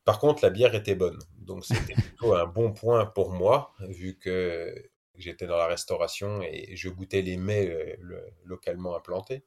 Par 0.05 0.19
contre, 0.19 0.43
la 0.43 0.51
bière 0.51 0.75
était 0.75 0.97
bonne. 0.97 1.21
Donc, 1.39 1.65
c'était 1.65 1.95
plutôt 2.17 2.35
un 2.35 2.47
bon 2.47 2.73
point 2.73 3.07
pour 3.07 3.31
moi, 3.31 3.73
vu 3.79 4.19
que 4.19 4.75
j'étais 5.15 5.47
dans 5.47 5.57
la 5.57 5.69
restauration 5.69 6.43
et 6.43 6.75
je 6.75 6.89
goûtais 6.89 7.23
les 7.23 7.37
mets 7.37 7.69
euh, 7.69 8.21
localement 8.45 8.97
implantés. 8.97 9.45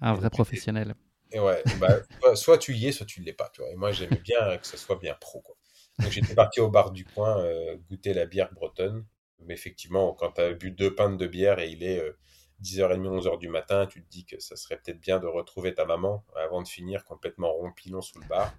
Un 0.00 0.14
vrai 0.14 0.30
professionnel. 0.30 0.94
Et 1.32 1.40
ouais, 1.40 1.64
bah, 1.80 1.98
soit 2.36 2.58
tu 2.58 2.74
y 2.74 2.86
es, 2.86 2.92
soit 2.92 3.06
tu 3.06 3.20
ne 3.20 3.26
l'es 3.26 3.32
pas. 3.32 3.50
Tu 3.52 3.60
vois. 3.60 3.72
Et 3.72 3.74
moi, 3.74 3.90
j'aimais 3.90 4.20
bien 4.22 4.56
que 4.56 4.66
ce 4.68 4.76
soit 4.76 5.00
bien 5.00 5.16
pro. 5.20 5.40
Quoi. 5.40 5.56
J'étais 6.10 6.34
parti 6.34 6.60
au 6.60 6.68
bar 6.68 6.90
du 6.90 7.04
coin 7.04 7.38
euh, 7.38 7.76
goûter 7.88 8.14
la 8.14 8.26
bière 8.26 8.52
bretonne. 8.52 9.06
Mais 9.40 9.54
effectivement, 9.54 10.12
quand 10.12 10.32
tu 10.32 10.40
as 10.40 10.52
bu 10.52 10.70
deux 10.70 10.94
pintes 10.94 11.18
de 11.18 11.26
bière 11.26 11.58
et 11.58 11.68
il 11.68 11.82
est 11.82 12.02
10h30, 12.62 13.06
euh, 13.06 13.20
11h 13.20 13.38
du 13.38 13.48
matin, 13.48 13.86
tu 13.86 14.02
te 14.02 14.08
dis 14.08 14.24
que 14.24 14.40
ça 14.40 14.56
serait 14.56 14.76
peut-être 14.76 15.00
bien 15.00 15.20
de 15.20 15.26
retrouver 15.26 15.74
ta 15.74 15.84
maman 15.84 16.24
avant 16.34 16.62
de 16.62 16.68
finir 16.68 17.04
complètement 17.04 17.52
rompilon 17.52 18.00
sous 18.00 18.18
le 18.20 18.26
bar. 18.26 18.52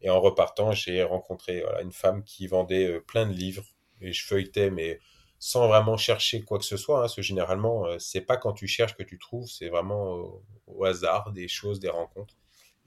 Et 0.00 0.10
en 0.10 0.20
repartant, 0.20 0.72
j'ai 0.72 1.02
rencontré 1.02 1.64
une 1.80 1.92
femme 1.92 2.24
qui 2.24 2.46
vendait 2.46 2.86
euh, 2.86 3.00
plein 3.00 3.26
de 3.26 3.32
livres. 3.32 3.64
Et 4.00 4.12
je 4.12 4.24
feuilletais, 4.26 4.70
mais 4.70 4.98
sans 5.38 5.68
vraiment 5.68 5.96
chercher 5.96 6.42
quoi 6.42 6.58
que 6.58 6.64
ce 6.64 6.76
soit. 6.76 6.98
Hein, 6.98 7.02
parce 7.02 7.14
que 7.14 7.22
généralement, 7.22 7.86
c'est 7.98 8.20
pas 8.22 8.36
quand 8.36 8.52
tu 8.52 8.66
cherches 8.66 8.96
que 8.96 9.04
tu 9.04 9.18
trouves, 9.18 9.48
c'est 9.48 9.68
vraiment 9.68 10.42
au, 10.66 10.84
hasard 10.84 11.30
des 11.32 11.46
choses, 11.46 11.78
des 11.78 11.88
rencontres. 11.88 12.34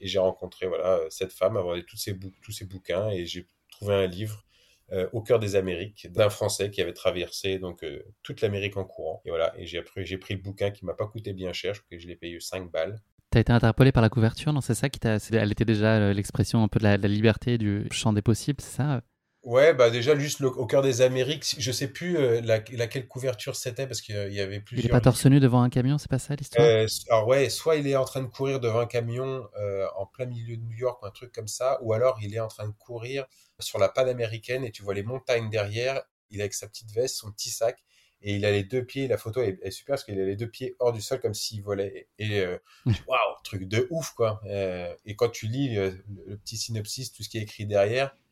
Et 0.02 0.08
j'ai 0.08 0.20
rencontré 0.20 0.68
voilà 0.68 1.00
cette 1.10 1.32
femme, 1.32 1.56
avoir 1.56 1.78
tous 1.88 1.96
ces, 1.96 2.18
tous 2.42 2.52
ces 2.52 2.66
bouquins, 2.66 3.10
et 3.10 3.26
j'ai 3.26 3.48
trouvé 3.76 3.96
un 3.96 4.08
livre 4.08 4.46
euh, 4.92 5.08
au 5.14 5.22
cœur 5.22 5.40
des 5.40 5.56
Amériques 5.56 6.08
d'un 6.12 6.30
Français 6.30 6.70
qui 6.70 6.80
avait 6.82 6.94
traversé 6.94 7.58
donc 7.58 7.84
euh, 7.84 8.04
toute 8.22 8.42
l'Amérique 8.42 8.78
en 8.78 8.86
courant. 8.86 9.22
Et 9.26 9.30
voilà, 9.30 9.54
et 9.58 9.66
j'ai 9.66 9.84
j'ai 9.98 10.18
pris 10.18 10.36
le 10.36 10.42
bouquin 10.42 10.70
qui 10.72 10.86
m'a 10.86 10.94
pas 10.94 11.08
coûté 11.08 11.34
bien 11.34 11.54
cher, 11.54 11.74
je 11.74 11.82
crois 11.82 11.98
que 11.98 12.04
je 12.04 12.08
l'ai 12.08 12.16
payé 12.16 12.40
5 12.40 12.72
balles. 12.72 13.02
T'as 13.32 13.40
été 13.40 13.52
interpellé 13.52 13.92
par 13.92 14.04
la 14.04 14.10
couverture, 14.10 14.54
non? 14.54 14.62
C'est 14.62 14.76
ça 14.76 14.90
qui 14.90 15.00
t'a. 15.00 15.18
Elle 15.32 15.52
était 15.52 15.66
déjà 15.66 15.96
euh, 15.96 16.14
l'expression 16.14 16.64
un 16.64 16.68
peu 16.68 16.80
de 16.80 16.84
la, 16.84 16.98
liberté, 16.98 17.58
du 17.58 17.88
champ 17.92 18.14
des 18.14 18.22
possibles, 18.22 18.62
c'est 18.62 18.78
ça? 18.78 19.02
Ouais, 19.46 19.76
bah 19.76 19.92
déjà 19.92 20.18
juste 20.18 20.42
au 20.42 20.66
cœur 20.66 20.82
des 20.82 21.02
Amériques, 21.02 21.56
je 21.60 21.72
sais 21.72 21.88
plus 21.88 22.18
euh, 22.18 22.42
laquelle 22.42 23.08
couverture 23.08 23.56
c'était 23.56 23.86
parce 23.86 24.02
qu'il 24.02 24.34
y 24.34 24.40
avait 24.40 24.60
plusieurs. 24.60 24.86
Il 24.86 24.88
est 24.88 24.92
pas 24.92 25.02
torse 25.02 25.24
nu 25.28 25.40
devant 25.40 25.62
un 25.62 25.70
camion, 25.70 26.00
c'est 26.00 26.10
pas 26.10 26.18
ça 26.18 26.34
l'histoire? 26.36 26.66
Euh, 26.66 26.88
Alors 27.12 27.28
ouais, 27.28 27.52
soit 27.52 27.76
il 27.76 27.88
est 27.88 27.96
en 27.96 28.06
train 28.06 28.24
de 28.24 28.28
courir 28.28 28.60
devant 28.60 28.80
un 28.80 28.88
camion 28.88 29.48
euh, 29.60 29.86
en 29.98 30.08
plein 30.08 30.26
milieu 30.26 30.58
de 30.58 30.64
New 30.64 30.76
York 30.76 31.00
ou 31.04 31.06
un 31.06 31.12
truc 31.12 31.32
comme 31.32 31.48
ça, 31.48 31.78
ou 31.84 31.94
alors 31.94 32.18
il 32.24 32.34
est 32.34 32.40
en 32.40 32.48
train 32.48 32.68
de 32.68 32.74
courir 32.74 33.28
sur 33.60 33.78
la 33.78 33.88
panaméricaine 33.88 34.64
et 34.64 34.72
tu 34.72 34.82
vois 34.82 34.96
les 34.96 35.04
montagnes 35.04 35.52
derrière. 35.52 36.02
Il 36.32 36.42
a 36.42 36.46
avec 36.46 36.56
sa 36.56 36.68
petite 36.68 36.92
veste, 36.92 37.18
son 37.18 37.32
petit 37.32 37.52
sac 37.52 37.84
et 38.24 38.34
il 38.34 38.46
a 38.46 38.52
les 38.52 38.64
deux 38.64 38.84
pieds. 38.84 39.08
La 39.08 39.20
photo 39.20 39.44
est, 39.44 39.70
super 39.70 39.94
parce 39.94 40.06
qu'il 40.06 40.20
a 40.20 40.26
les 40.26 40.36
deux 40.36 40.50
pieds 40.50 40.76
hors 40.80 40.92
du 40.92 41.02
sol 41.02 41.20
comme 41.20 41.36
s'il 41.36 41.62
volait. 41.62 42.08
Et 42.18 42.44
waouh, 42.88 43.36
truc 43.44 43.66
de 43.68 43.86
ouf 43.92 44.14
quoi. 44.14 44.42
et 44.48 45.16
quand 45.16 45.30
tu 45.30 45.46
lis 45.46 45.76
le 45.76 46.36
petit 46.44 46.58
synopsis, 46.58 47.14
tout 47.14 47.22
ce 47.22 47.30
qui 47.30 47.38
est 47.38 47.44
écrit 47.44 47.68
derrière 47.68 48.10
euh, 48.10 48.25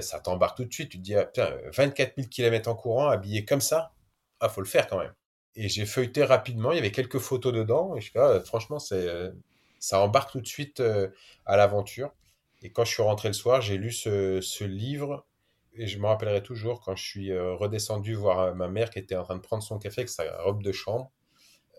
ça 0.00 0.20
t'embarque 0.20 0.56
tout 0.56 0.64
de 0.64 0.72
suite. 0.72 0.90
Tu 0.90 0.98
te 0.98 1.02
dis, 1.02 1.14
ah, 1.14 1.24
putain, 1.24 1.50
24 1.74 2.14
000 2.16 2.28
km 2.28 2.70
en 2.70 2.74
courant, 2.74 3.08
habillé 3.08 3.44
comme 3.44 3.60
ça, 3.60 3.92
ah, 4.40 4.48
faut 4.48 4.60
le 4.60 4.66
faire 4.66 4.86
quand 4.86 4.98
même. 4.98 5.12
Et 5.54 5.68
j'ai 5.68 5.84
feuilleté 5.84 6.24
rapidement, 6.24 6.72
il 6.72 6.76
y 6.76 6.78
avait 6.78 6.92
quelques 6.92 7.18
photos 7.18 7.52
dedans, 7.52 7.94
ah, 8.14 8.40
franchement, 8.40 8.78
euh, 8.92 9.32
ça 9.78 10.00
embarque 10.00 10.32
tout 10.32 10.40
de 10.40 10.46
suite 10.46 10.80
euh, 10.80 11.08
à 11.44 11.56
l'aventure. 11.56 12.12
Et 12.62 12.72
quand 12.72 12.84
je 12.84 12.92
suis 12.92 13.02
rentré 13.02 13.28
le 13.28 13.34
soir, 13.34 13.60
j'ai 13.60 13.76
lu 13.76 13.92
ce, 13.92 14.64
livre, 14.64 15.26
et 15.74 15.86
je 15.86 15.98
me 15.98 16.06
rappellerai 16.06 16.42
toujours 16.42 16.80
quand 16.80 16.96
je 16.96 17.04
suis 17.04 17.36
redescendu 17.36 18.14
voir 18.14 18.54
ma 18.54 18.68
mère 18.68 18.90
qui 18.90 19.00
était 19.00 19.16
en 19.16 19.24
train 19.24 19.36
de 19.36 19.40
prendre 19.40 19.62
son 19.62 19.78
café 19.78 20.02
avec 20.02 20.10
sa 20.10 20.24
robe 20.42 20.62
de 20.62 20.70
chambre. 20.70 21.10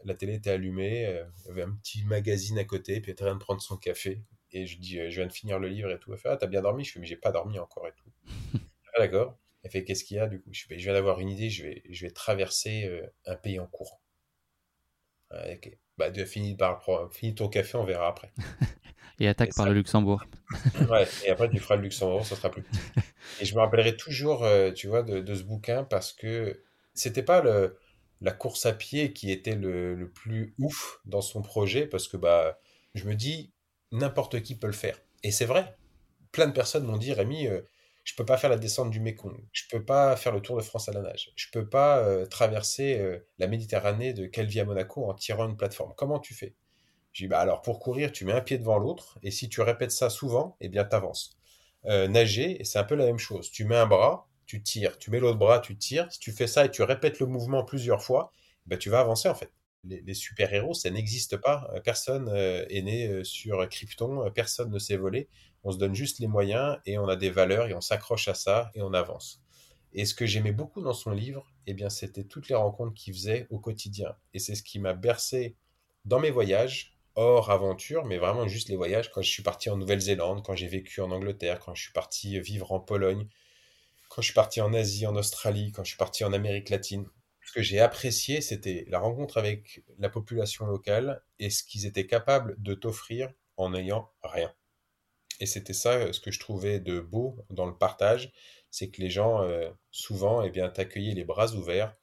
La 0.04 0.14
télé 0.14 0.34
était 0.34 0.50
allumée, 0.50 1.04
il 1.46 1.48
y 1.48 1.52
avait 1.52 1.62
un 1.62 1.72
petit 1.72 2.04
magazine 2.04 2.58
à 2.58 2.66
côté, 2.66 3.00
puis 3.00 3.12
elle 3.12 3.14
était 3.14 3.24
en 3.24 3.28
train 3.28 3.36
de 3.36 3.40
prendre 3.40 3.62
son 3.62 3.78
café. 3.78 4.22
Et 4.54 4.66
je 4.68 4.78
dis, 4.78 5.00
euh, 5.00 5.10
je 5.10 5.16
viens 5.18 5.28
de 5.28 5.34
finir 5.34 5.60
le 5.60 5.68
livre 5.68 5.92
et 5.92 6.00
tout. 6.00 6.14
Elle 6.14 6.20
fait, 6.20 6.30
ah, 6.30 6.38
t'as 6.38 6.48
bien 6.48 6.62
dormi? 6.62 6.84
Je 6.84 6.94
fais, 6.94 7.00
mais 7.00 7.06
j'ai 7.06 7.18
pas 7.18 7.32
dormi 7.32 7.60
encore 7.60 7.88
et 7.88 7.94
tout. 7.94 8.12
ah, 8.94 9.00
d'accord. 9.00 9.38
Elle 9.64 9.72
fait, 9.72 9.84
qu'est-ce 9.84 10.04
qu'il 10.04 10.18
y 10.18 10.20
a 10.20 10.28
du 10.28 10.42
coup? 10.42 10.50
Je, 10.52 10.66
fais, 10.66 10.78
je 10.78 10.84
viens 10.84 10.94
d'avoir 10.94 11.20
une 11.20 11.30
idée, 11.30 11.50
je 11.50 11.64
vais, 11.64 11.84
je 11.90 12.06
vais 12.06 12.12
traverser 12.12 12.86
euh, 12.86 13.06
un 13.26 13.36
pays 13.36 13.60
en 13.60 13.68
courant. 13.68 14.00
Ah, 15.32 15.44
ok. 15.52 15.78
Bah, 15.98 16.12
tu 16.12 16.22
as 16.22 16.26
fini, 16.26 16.56
par, 16.56 16.84
fini 17.12 17.36
ton 17.36 17.48
café, 17.48 17.78
on 17.78 17.84
verra 17.84 18.08
après. 18.08 18.32
et 19.20 19.28
attaque 19.28 19.54
par 19.56 19.68
le 19.68 19.74
Luxembourg. 19.74 20.24
ouais, 20.90 21.08
et 21.26 21.30
après 21.30 21.50
tu 21.50 21.60
feras 21.60 21.76
le 21.76 21.84
Luxembourg, 21.84 22.26
ça 22.26 22.36
sera 22.36 22.50
plus 22.50 22.64
petit. 22.64 22.80
Et 23.42 23.46
je 23.46 23.56
me 23.56 23.60
rappellerai 23.60 23.96
toujours, 23.96 24.44
euh, 24.44 24.72
tu 24.72 24.88
vois, 24.88 25.04
de, 25.04 25.20
de, 25.20 25.36
ce 25.36 25.44
bouquin 25.44 25.84
parce 25.84 26.14
que 26.14 26.64
c'était 26.94 27.24
pas 27.24 27.42
le, 27.42 27.78
la 28.22 28.32
course 28.32 28.66
à 28.66 28.74
pied 28.74 29.14
qui 29.14 29.32
était 29.32 29.56
le, 29.56 29.96
le, 29.96 30.10
plus 30.10 30.54
ouf 30.60 31.00
dans 31.06 31.22
son 31.22 31.42
projet 31.42 31.86
parce 31.86 32.08
que 32.08 32.18
bah, 32.18 32.60
je 32.96 33.06
me 33.06 33.16
dis, 33.16 33.53
n'importe 33.94 34.42
qui 34.42 34.56
peut 34.56 34.68
le 34.68 34.74
faire. 34.74 35.00
Et 35.24 35.32
c'est 35.32 35.46
vrai. 35.46 35.78
Plein 36.32 36.48
de 36.48 36.52
personnes 36.52 36.86
m'ont 36.86 36.98
dit, 36.98 37.14
Rémi, 37.14 37.48
euh, 37.48 37.62
je 38.04 38.16
peux 38.16 38.26
pas 38.26 38.38
faire 38.38 38.50
la 38.50 38.58
descente 38.58 38.90
du 38.90 39.00
Mékong, 39.00 39.40
je 39.54 39.64
peux 39.70 39.86
pas 39.86 40.18
faire 40.18 40.34
le 40.34 40.42
Tour 40.42 40.58
de 40.58 40.62
France 40.62 40.90
à 40.90 40.92
la 40.92 41.02
nage, 41.02 41.32
je 41.38 41.48
peux 41.54 41.70
pas 41.70 42.00
euh, 42.00 42.26
traverser 42.26 43.00
euh, 43.00 43.20
la 43.38 43.48
Méditerranée 43.48 44.14
de 44.14 44.26
Calvi 44.26 44.60
à 44.60 44.66
Monaco 44.66 45.06
en 45.06 45.14
tirant 45.14 45.48
une 45.48 45.56
plateforme. 45.56 45.94
Comment 45.96 46.20
tu 46.20 46.34
fais? 46.34 46.54
J'ai 47.14 47.26
dit, 47.26 47.30
bah 47.30 47.40
alors 47.40 47.62
pour 47.62 47.80
courir, 47.80 48.12
tu 48.12 48.26
mets 48.26 48.34
un 48.34 48.42
pied 48.42 48.58
devant 48.58 48.80
l'autre, 48.80 49.20
et 49.22 49.32
si 49.32 49.48
tu 49.48 49.62
répètes 49.62 49.92
ça 49.92 50.10
souvent, 50.10 50.58
eh 50.60 50.68
bien 50.68 50.84
t'avances. 50.84 51.38
nager, 51.86 52.60
et 52.60 52.66
c'est 52.66 52.80
un 52.80 52.84
peu 52.84 52.96
la 52.96 53.06
même 53.06 53.20
chose. 53.20 53.52
Tu 53.52 53.66
mets 53.66 53.78
un 53.78 53.86
bras, 53.86 54.28
tu 54.48 54.64
tires, 54.64 54.98
tu 54.98 55.12
mets 55.12 55.20
l'autre 55.20 55.38
bras, 55.38 55.60
tu 55.60 55.78
tires. 55.78 56.12
Si 56.12 56.20
tu 56.20 56.32
fais 56.32 56.48
ça 56.48 56.66
et 56.66 56.72
tu 56.72 56.82
répètes 56.82 57.20
le 57.20 57.28
mouvement 57.28 57.64
plusieurs 57.64 58.02
fois, 58.02 58.32
ben, 58.66 58.80
tu 58.80 58.90
vas 58.90 59.00
avancer 59.02 59.30
en 59.30 59.36
fait 59.36 59.52
les, 59.84 60.14
super-héros, 60.14 60.74
ça 60.74 60.90
n'existe 60.90 61.38
pas. 61.38 61.70
Euh, 61.74 61.80
personne 61.82 62.30
euh, 62.30 62.66
est 62.70 62.82
né 62.82 63.08
euh, 63.08 63.24
sur 63.24 63.68
Krypton, 63.70 64.30
personne 64.32 64.72
ne 64.72 64.80
s'est 64.80 64.98
volé. 64.98 65.28
On 65.64 65.72
se 65.72 65.78
donne 65.78 65.96
juste 65.96 66.20
les 66.20 66.28
moyens 66.28 66.78
et 66.86 66.98
on 66.98 67.08
a 67.08 67.16
des 67.16 67.30
valeurs 67.30 67.68
et 67.68 67.74
on 67.74 67.82
s'accroche 67.82 68.28
à 68.28 68.34
ça 68.34 68.72
et 68.76 68.82
on 68.82 68.94
avance. 68.94 69.42
Et 69.94 70.06
ce 70.06 70.16
que 70.16 70.26
j'aimais 70.26 70.52
beaucoup 70.52 70.82
dans 70.82 70.94
son 70.94 71.12
livre, 71.12 71.46
eh 71.68 71.74
bien, 71.74 71.90
c'était 71.90 72.24
toutes 72.24 72.50
les 72.50 72.56
rencontres 72.56 72.94
qu'il 72.94 73.14
faisait 73.14 73.48
au 73.50 73.60
quotidien. 73.60 74.16
Et 74.34 74.40
c'est 74.40 74.56
ce 74.56 74.64
qui 74.64 74.80
m'a 74.80 74.94
bercé 74.94 75.56
dans 76.06 76.20
mes 76.20 76.32
voyages, 76.32 76.98
hors 77.16 77.52
aventure, 77.52 78.04
mais 78.06 78.18
vraiment 78.18 78.48
juste 78.48 78.70
les 78.70 78.76
voyages. 78.76 79.12
Quand 79.12 79.22
je 79.22 79.30
suis 79.30 79.44
parti 79.44 79.70
en 79.70 79.78
Nouvelle-Zélande, 79.78 80.44
quand 80.44 80.56
j'ai 80.56 80.68
vécu 80.68 81.00
en 81.02 81.12
Angleterre, 81.12 81.60
quand 81.60 81.76
je 81.76 81.84
suis 81.84 81.94
parti 81.94 82.40
vivre 82.40 82.72
en 82.72 82.80
Pologne, 82.80 83.28
quand 84.10 84.22
je 84.22 84.28
suis 84.28 84.34
parti 84.34 84.62
en 84.62 84.74
Asie, 84.74 85.06
en 85.06 85.16
Australie, 85.16 85.72
quand 85.72 85.84
je 85.84 85.90
suis 85.90 85.98
parti 85.98 86.24
en 86.24 86.34
Amérique 86.34 86.70
latine 86.70 87.06
ce 87.46 87.52
que 87.52 87.62
j'ai 87.62 87.80
apprécié, 87.80 88.42
c'était 88.42 88.86
la 88.88 89.00
rencontre 89.00 89.38
avec 89.38 89.84
la 90.00 90.10
population 90.10 90.66
locale 90.66 91.24
et 91.40 91.50
ce 91.50 91.64
qu'ils 91.64 91.86
étaient 91.86 92.08
capables 92.08 92.56
de 92.58 92.74
t'offrir 92.74 93.32
en 93.58 93.72
n'ayant 93.72 94.12
rien. 94.24 94.54
Et 95.40 95.46
c'était 95.46 95.74
ça 95.74 95.94
euh, 95.94 96.14
ce 96.14 96.22
que 96.22 96.32
je 96.32 96.40
trouvais 96.40 96.80
de 96.80 97.00
beau 97.00 97.38
dans 97.50 97.66
le 97.66 97.78
partage, 97.78 98.32
c'est 98.70 98.90
que 98.90 99.02
les 99.02 99.10
gens, 99.10 99.44
euh, 99.44 99.70
souvent, 99.92 100.42
eh 100.44 100.50
bien, 100.50 100.70
t'accueillaient 100.70 101.14
les 101.16 101.26
bras 101.26 101.54
ouverts, 101.54 101.96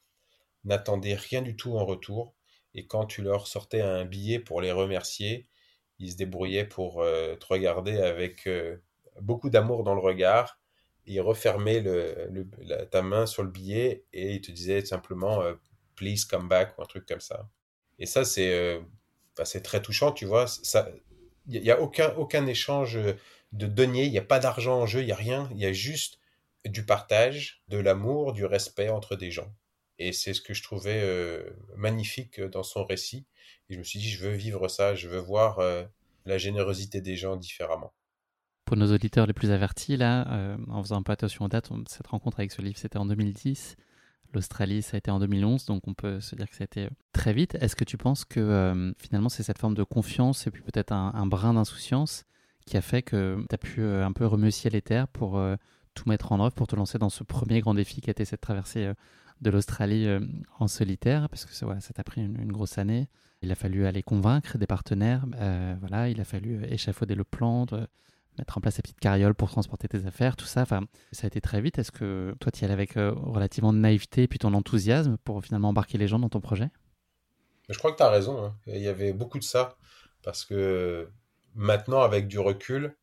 n'attendaient 0.64 1.14
rien 1.14 1.42
du 1.42 1.56
tout 1.56 1.76
en 1.76 1.84
retour, 1.84 2.34
et 2.74 2.86
quand 2.86 3.06
tu 3.06 3.22
leur 3.22 3.46
sortais 3.46 3.80
un 3.80 4.04
billet 4.04 4.38
pour 4.38 4.60
les 4.60 4.72
remercier, 4.72 5.48
ils 5.98 6.12
se 6.12 6.16
débrouillaient 6.16 6.66
pour 6.66 7.02
euh, 7.02 7.34
te 7.36 7.46
regarder 7.46 7.98
avec 7.98 8.48
beaucoup 9.20 9.50
d'amour 9.50 9.84
dans 9.84 9.94
le 9.94 10.00
regard, 10.00 10.59
il 11.10 11.20
refermait 11.20 11.82
ta 12.90 13.02
main 13.02 13.26
sur 13.26 13.42
le 13.42 13.50
billet 13.50 14.04
et 14.12 14.34
il 14.34 14.40
te 14.40 14.52
disait 14.52 14.84
simplement 14.84 15.42
euh, 15.42 15.54
please 15.96 16.24
come 16.28 16.48
back 16.48 16.78
ou 16.78 16.82
un 16.82 16.86
truc 16.86 17.04
comme 17.06 17.20
ça. 17.20 17.48
Et 17.98 18.06
ça, 18.06 18.24
c'est 18.24 18.52
euh, 18.54 18.80
bah, 19.36 19.44
très 19.44 19.82
touchant, 19.82 20.12
tu 20.12 20.24
vois. 20.24 20.46
Il 21.48 21.60
n'y 21.60 21.70
a 21.70 21.80
aucun, 21.80 22.14
aucun 22.14 22.46
échange 22.46 22.96
de 23.52 23.66
deniers, 23.66 24.04
il 24.04 24.12
n'y 24.12 24.18
a 24.18 24.22
pas 24.22 24.38
d'argent 24.38 24.80
en 24.80 24.86
jeu, 24.86 25.00
il 25.00 25.06
n'y 25.06 25.12
a 25.12 25.16
rien. 25.16 25.48
Il 25.52 25.58
y 25.58 25.66
a 25.66 25.72
juste 25.72 26.20
du 26.64 26.86
partage, 26.86 27.64
de 27.66 27.78
l'amour, 27.78 28.32
du 28.32 28.44
respect 28.44 28.88
entre 28.88 29.16
des 29.16 29.32
gens. 29.32 29.52
Et 29.98 30.12
c'est 30.12 30.32
ce 30.32 30.40
que 30.40 30.54
je 30.54 30.62
trouvais 30.62 31.00
euh, 31.02 31.42
magnifique 31.76 32.40
dans 32.40 32.62
son 32.62 32.84
récit. 32.84 33.26
Et 33.68 33.74
je 33.74 33.78
me 33.80 33.84
suis 33.84 33.98
dit, 33.98 34.10
je 34.10 34.24
veux 34.24 34.34
vivre 34.34 34.68
ça, 34.68 34.94
je 34.94 35.08
veux 35.08 35.18
voir 35.18 35.60
la 36.24 36.38
générosité 36.38 37.00
des 37.00 37.16
gens 37.16 37.36
différemment 37.36 37.92
pour 38.70 38.76
nos 38.76 38.94
auditeurs 38.94 39.26
les 39.26 39.32
plus 39.32 39.50
avertis, 39.50 39.96
là, 39.96 40.28
euh, 40.30 40.56
en 40.68 40.80
faisant 40.80 40.98
un 40.98 41.02
peu 41.02 41.10
attention 41.10 41.44
aux 41.44 41.48
dates, 41.48 41.72
cette 41.88 42.06
rencontre 42.06 42.38
avec 42.38 42.52
ce 42.52 42.62
livre, 42.62 42.78
c'était 42.78 42.98
en 42.98 43.04
2010. 43.04 43.74
L'Australie, 44.32 44.80
ça 44.80 44.94
a 44.94 44.98
été 44.98 45.10
en 45.10 45.18
2011, 45.18 45.64
donc 45.64 45.88
on 45.88 45.94
peut 45.94 46.20
se 46.20 46.36
dire 46.36 46.48
que 46.48 46.54
ça 46.54 46.62
a 46.62 46.66
été 46.66 46.84
euh, 46.84 46.90
très 47.12 47.32
vite. 47.32 47.56
Est-ce 47.56 47.74
que 47.74 47.82
tu 47.82 47.96
penses 47.96 48.24
que 48.24 48.38
euh, 48.38 48.92
finalement 48.96 49.28
c'est 49.28 49.42
cette 49.42 49.58
forme 49.58 49.74
de 49.74 49.82
confiance 49.82 50.46
et 50.46 50.52
puis 50.52 50.62
peut-être 50.62 50.92
un, 50.92 51.26
brin 51.26 51.54
d'insouciance 51.54 52.26
qui 52.64 52.76
a 52.76 52.80
fait 52.80 53.02
que 53.02 53.44
tu 53.48 53.52
as 53.52 53.58
pu 53.58 53.82
un 53.82 54.12
peu 54.12 54.24
remuer 54.24 54.52
ciel 54.52 54.76
et 54.76 54.82
terre 54.82 55.08
pour 55.08 55.42
tout 55.94 56.08
mettre 56.08 56.30
en 56.30 56.38
œuvre, 56.38 56.52
pour 56.52 56.68
te 56.68 56.76
lancer 56.76 56.96
dans 56.96 57.10
ce 57.10 57.24
premier 57.24 57.58
grand 57.58 57.74
défi 57.74 58.00
qui 58.00 58.08
a 58.08 58.12
été 58.12 58.24
cette 58.24 58.40
traversée 58.40 58.92
de 59.40 59.50
l'Australie 59.50 60.06
en 60.60 60.68
solitaire? 60.68 61.28
Parce 61.28 61.44
que 61.44 61.64
voilà, 61.64 61.80
ça 61.80 61.92
t'a 61.92 62.04
pris 62.04 62.20
une, 62.20 62.52
grosse 62.52 62.78
année. 62.78 63.08
Il 63.42 63.50
a 63.50 63.56
fallu 63.56 63.84
aller 63.84 64.04
convaincre 64.04 64.58
des 64.58 64.68
partenaires, 64.68 65.26
voilà, 65.80 66.08
il 66.08 66.20
a 66.20 66.24
fallu 66.24 66.62
échafauder 66.66 67.16
le 67.16 67.24
plan. 67.24 67.66
Mettre 68.40 68.58
en 68.58 68.60
place 68.60 68.74
ces 68.74 68.82
petites 68.82 69.00
carrioles 69.00 69.34
pour 69.34 69.50
transporter 69.50 69.88
tes 69.88 70.06
affaires, 70.06 70.36
tout 70.36 70.46
ça. 70.46 70.62
Enfin, 70.62 70.82
ça 71.12 71.26
a 71.26 71.28
été 71.28 71.40
très 71.40 71.60
vite. 71.60 71.78
Est-ce 71.78 71.92
que 71.92 72.34
toi, 72.40 72.50
tu 72.50 72.62
y 72.62 72.64
allais 72.64 72.72
avec 72.72 72.96
euh, 72.96 73.12
relativement 73.12 73.72
de 73.72 73.78
naïveté 73.78 74.24
et 74.24 74.28
puis 74.28 74.38
ton 74.38 74.54
enthousiasme 74.54 75.16
pour 75.24 75.44
finalement 75.44 75.68
embarquer 75.68 75.98
les 75.98 76.08
gens 76.08 76.18
dans 76.18 76.28
ton 76.28 76.40
projet? 76.40 76.70
Je 77.68 77.78
crois 77.78 77.92
que 77.92 77.98
tu 77.98 78.02
as 78.02 78.10
raison. 78.10 78.44
Hein. 78.44 78.56
Il 78.66 78.80
y 78.80 78.88
avait 78.88 79.12
beaucoup 79.12 79.38
de 79.38 79.44
ça. 79.44 79.76
Parce 80.22 80.44
que 80.44 81.08
maintenant, 81.54 82.00
avec 82.00 82.26
du 82.26 82.38
recul, 82.38 82.96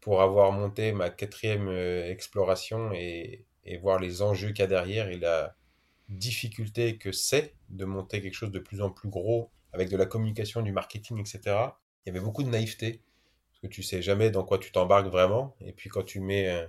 pour 0.00 0.20
avoir 0.22 0.52
monté 0.52 0.92
ma 0.92 1.10
quatrième 1.10 1.68
euh, 1.68 2.10
exploration 2.10 2.92
et, 2.92 3.46
et, 3.64 3.78
voir 3.78 3.98
les 3.98 4.20
enjeux 4.20 4.48
qu'il 4.48 4.60
y 4.60 4.62
a 4.62 4.66
derrière 4.66 5.08
et 5.08 5.18
la 5.18 5.56
difficulté 6.08 6.98
que 6.98 7.12
c'est 7.12 7.54
de 7.70 7.84
monter 7.84 8.20
quelque 8.20 8.34
chose 8.34 8.50
de 8.50 8.58
plus 8.58 8.82
en 8.82 8.90
plus 8.90 9.08
gros 9.08 9.50
avec 9.72 9.88
de 9.88 9.96
la 9.96 10.06
communication, 10.06 10.60
du 10.60 10.72
marketing, 10.72 11.18
etc., 11.18 11.40
il 12.04 12.12
y 12.12 12.16
avait 12.16 12.24
beaucoup 12.24 12.42
de 12.42 12.48
naïveté 12.48 13.00
que 13.62 13.68
tu 13.68 13.82
sais 13.82 14.02
jamais 14.02 14.30
dans 14.30 14.44
quoi 14.44 14.58
tu 14.58 14.72
t'embarques 14.72 15.08
vraiment. 15.08 15.56
Et 15.60 15.72
puis 15.72 15.88
quand 15.88 16.02
tu 16.02 16.20
mets, 16.20 16.68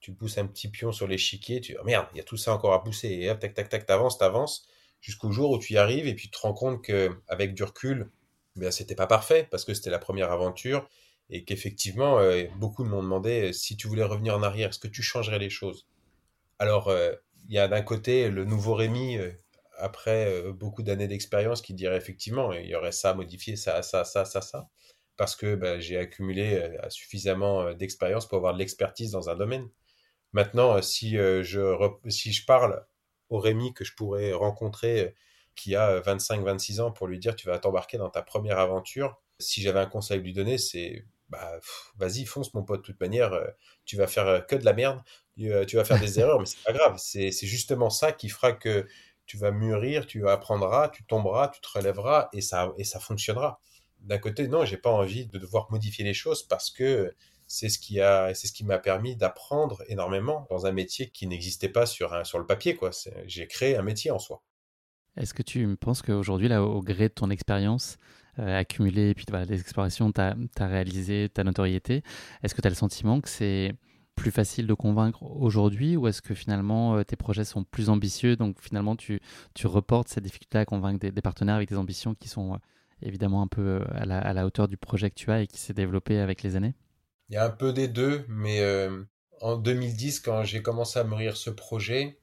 tu 0.00 0.12
pousses 0.12 0.38
un 0.38 0.46
petit 0.46 0.68
pion 0.68 0.92
sur 0.92 1.06
l'échiquier, 1.06 1.60
tu 1.60 1.72
dis 1.72 1.78
oh 1.80 1.84
merde, 1.84 2.06
il 2.12 2.18
y 2.18 2.20
a 2.20 2.24
tout 2.24 2.36
ça 2.36 2.52
encore 2.52 2.72
à 2.74 2.82
pousser. 2.82 3.08
Et 3.08 3.30
hop, 3.30 3.38
tac, 3.38 3.54
tac, 3.54 3.68
tac, 3.68 3.86
t'avances, 3.86 4.18
t'avances, 4.18 4.66
jusqu'au 5.00 5.30
jour 5.32 5.50
où 5.52 5.58
tu 5.58 5.74
y 5.74 5.78
arrives 5.78 6.06
et 6.06 6.14
puis 6.14 6.26
tu 6.28 6.32
te 6.32 6.38
rends 6.40 6.54
compte 6.54 6.82
que 6.84 7.10
avec 7.28 7.54
du 7.54 7.62
recul, 7.64 8.10
ben, 8.56 8.70
c'était 8.70 8.94
pas 8.94 9.06
parfait 9.06 9.48
parce 9.50 9.64
que 9.64 9.74
c'était 9.74 9.90
la 9.90 9.98
première 9.98 10.30
aventure 10.32 10.88
et 11.30 11.44
qu'effectivement, 11.44 12.18
euh, 12.18 12.44
beaucoup 12.56 12.84
m'ont 12.84 13.02
demandé 13.02 13.52
si 13.52 13.76
tu 13.76 13.88
voulais 13.88 14.04
revenir 14.04 14.36
en 14.36 14.42
arrière, 14.42 14.70
est-ce 14.70 14.78
que 14.78 14.88
tu 14.88 15.02
changerais 15.02 15.38
les 15.38 15.50
choses? 15.50 15.86
Alors, 16.58 16.88
euh, 16.88 17.12
il 17.48 17.54
y 17.54 17.58
a 17.58 17.68
d'un 17.68 17.82
côté 17.82 18.28
le 18.30 18.44
nouveau 18.44 18.74
Rémi, 18.74 19.16
euh, 19.16 19.32
après 19.78 20.26
euh, 20.26 20.52
beaucoup 20.52 20.82
d'années 20.82 21.08
d'expérience, 21.08 21.62
qui 21.62 21.74
dirait 21.74 21.96
effectivement, 21.96 22.52
il 22.52 22.66
y 22.66 22.74
aurait 22.74 22.92
ça 22.92 23.10
à 23.10 23.14
modifier, 23.14 23.56
ça, 23.56 23.82
ça, 23.82 24.04
ça, 24.04 24.24
ça, 24.24 24.40
ça, 24.40 24.68
parce 25.16 25.36
que 25.36 25.54
bah, 25.54 25.78
j'ai 25.80 25.98
accumulé 25.98 26.54
euh, 26.54 26.90
suffisamment 26.90 27.72
d'expérience 27.74 28.26
pour 28.26 28.38
avoir 28.38 28.54
de 28.54 28.58
l'expertise 28.58 29.10
dans 29.10 29.28
un 29.28 29.36
domaine. 29.36 29.68
Maintenant, 30.32 30.80
si, 30.80 31.16
je, 31.16 31.92
si 32.08 32.32
je 32.32 32.46
parle 32.46 32.86
au 33.28 33.38
Rémi 33.38 33.74
que 33.74 33.84
je 33.84 33.94
pourrais 33.94 34.32
rencontrer, 34.32 35.14
qui 35.54 35.76
a 35.76 36.00
25-26 36.00 36.80
ans, 36.80 36.90
pour 36.90 37.06
lui 37.06 37.18
dire 37.18 37.36
tu 37.36 37.46
vas 37.46 37.58
t'embarquer 37.58 37.98
dans 37.98 38.08
ta 38.08 38.22
première 38.22 38.58
aventure, 38.58 39.20
si 39.38 39.60
j'avais 39.60 39.80
un 39.80 39.86
conseil 39.86 40.18
à 40.18 40.22
lui 40.22 40.32
donner, 40.32 40.56
c'est 40.56 41.04
bah, 41.28 41.58
vas-y, 41.96 42.24
fonce 42.24 42.54
mon 42.54 42.62
pote, 42.62 42.80
de 42.80 42.86
toute 42.86 43.00
manière, 43.00 43.38
tu 43.84 43.96
vas 43.96 44.06
faire 44.06 44.46
que 44.46 44.56
de 44.56 44.64
la 44.64 44.72
merde, 44.72 45.02
euh, 45.40 45.64
tu 45.64 45.76
vas 45.76 45.84
faire 45.84 45.98
des 45.98 46.18
erreurs, 46.20 46.38
mais 46.38 46.46
c'est 46.46 46.62
pas 46.62 46.72
grave. 46.72 46.96
C'est 46.98 47.30
justement 47.32 47.90
ça 47.90 48.12
qui 48.12 48.28
fera 48.28 48.52
que 48.52 48.86
tu 49.26 49.36
vas 49.36 49.50
mûrir, 49.50 50.06
tu 50.06 50.28
apprendras, 50.28 50.88
tu 50.88 51.04
tomberas, 51.04 51.48
tu 51.48 51.60
te 51.60 51.68
relèveras 51.72 52.28
et 52.32 52.40
ça, 52.40 52.72
et 52.76 52.84
ça 52.84 53.00
fonctionnera. 53.00 53.60
D'un 54.02 54.18
côté, 54.18 54.48
non, 54.48 54.64
j'ai 54.64 54.76
pas 54.76 54.90
envie 54.90 55.26
de 55.26 55.38
devoir 55.38 55.70
modifier 55.70 56.04
les 56.04 56.14
choses 56.14 56.42
parce 56.42 56.70
que 56.70 57.14
c'est 57.46 57.68
ce 57.68 57.78
qui 57.78 58.00
a, 58.00 58.34
c'est 58.34 58.46
ce 58.46 58.52
qui 58.52 58.64
m'a 58.64 58.78
permis 58.78 59.16
d'apprendre 59.16 59.82
énormément 59.88 60.46
dans 60.50 60.66
un 60.66 60.72
métier 60.72 61.10
qui 61.10 61.26
n'existait 61.26 61.68
pas 61.68 61.86
sur, 61.86 62.14
un, 62.14 62.24
sur 62.24 62.38
le 62.38 62.46
papier, 62.46 62.74
quoi. 62.74 62.90
J'ai 63.26 63.46
créé 63.46 63.76
un 63.76 63.82
métier 63.82 64.10
en 64.10 64.18
soi. 64.18 64.42
Est-ce 65.16 65.34
que 65.34 65.42
tu 65.42 65.76
penses 65.76 66.02
qu'aujourd'hui, 66.02 66.48
là, 66.48 66.62
au 66.64 66.80
gré 66.80 67.08
de 67.08 67.14
ton 67.14 67.30
expérience, 67.30 67.98
euh, 68.38 68.58
accumulée, 68.58 69.10
et 69.10 69.14
puis 69.14 69.26
voilà, 69.28 69.44
explorations, 69.52 70.10
tu 70.10 70.20
as, 70.20 70.34
as, 70.58 70.66
réalisé 70.66 71.28
ta 71.28 71.44
notoriété, 71.44 72.02
est-ce 72.42 72.54
que 72.54 72.62
tu 72.62 72.66
as 72.66 72.70
le 72.70 72.76
sentiment 72.76 73.20
que 73.20 73.28
c'est 73.28 73.74
plus 74.14 74.30
facile 74.30 74.66
de 74.66 74.74
convaincre 74.74 75.22
aujourd'hui 75.22 75.96
ou 75.96 76.06
est-ce 76.06 76.22
que 76.22 76.34
finalement 76.34 76.96
euh, 76.96 77.02
tes 77.02 77.16
projets 77.16 77.44
sont 77.44 77.64
plus 77.64 77.88
ambitieux 77.88 78.36
donc 78.36 78.60
finalement 78.60 78.94
tu, 78.94 79.20
tu 79.54 79.66
reportes 79.66 80.08
cette 80.08 80.24
difficulté 80.24 80.58
à 80.58 80.64
convaincre 80.64 80.98
des, 80.98 81.22
partenaires 81.22 81.54
avec 81.56 81.68
des 81.68 81.76
ambitions 81.76 82.14
qui 82.14 82.28
sont 82.28 82.54
euh, 82.54 82.58
évidemment 83.02 83.42
un 83.42 83.46
peu 83.46 83.80
euh, 83.80 83.84
à 83.92 84.32
la, 84.32 84.46
hauteur 84.46 84.68
du 84.68 84.76
projet 84.76 85.10
que 85.10 85.14
tu 85.14 85.30
as 85.30 85.42
et 85.42 85.46
qui 85.46 85.58
s'est 85.58 85.74
développé 85.74 86.18
avec 86.18 86.42
les 86.42 86.56
années 86.56 86.74
Il 87.28 87.34
y 87.34 87.36
a 87.36 87.44
un 87.44 87.50
peu 87.50 87.72
des 87.72 87.88
deux, 87.88 88.24
mais 88.28 88.62
en 89.40 89.56
2010 89.56 90.20
quand 90.20 90.44
j'ai 90.44 90.62
commencé 90.62 90.98
à 90.98 91.04
mûrir 91.04 91.36
ce 91.36 91.50
projet, 91.50 92.18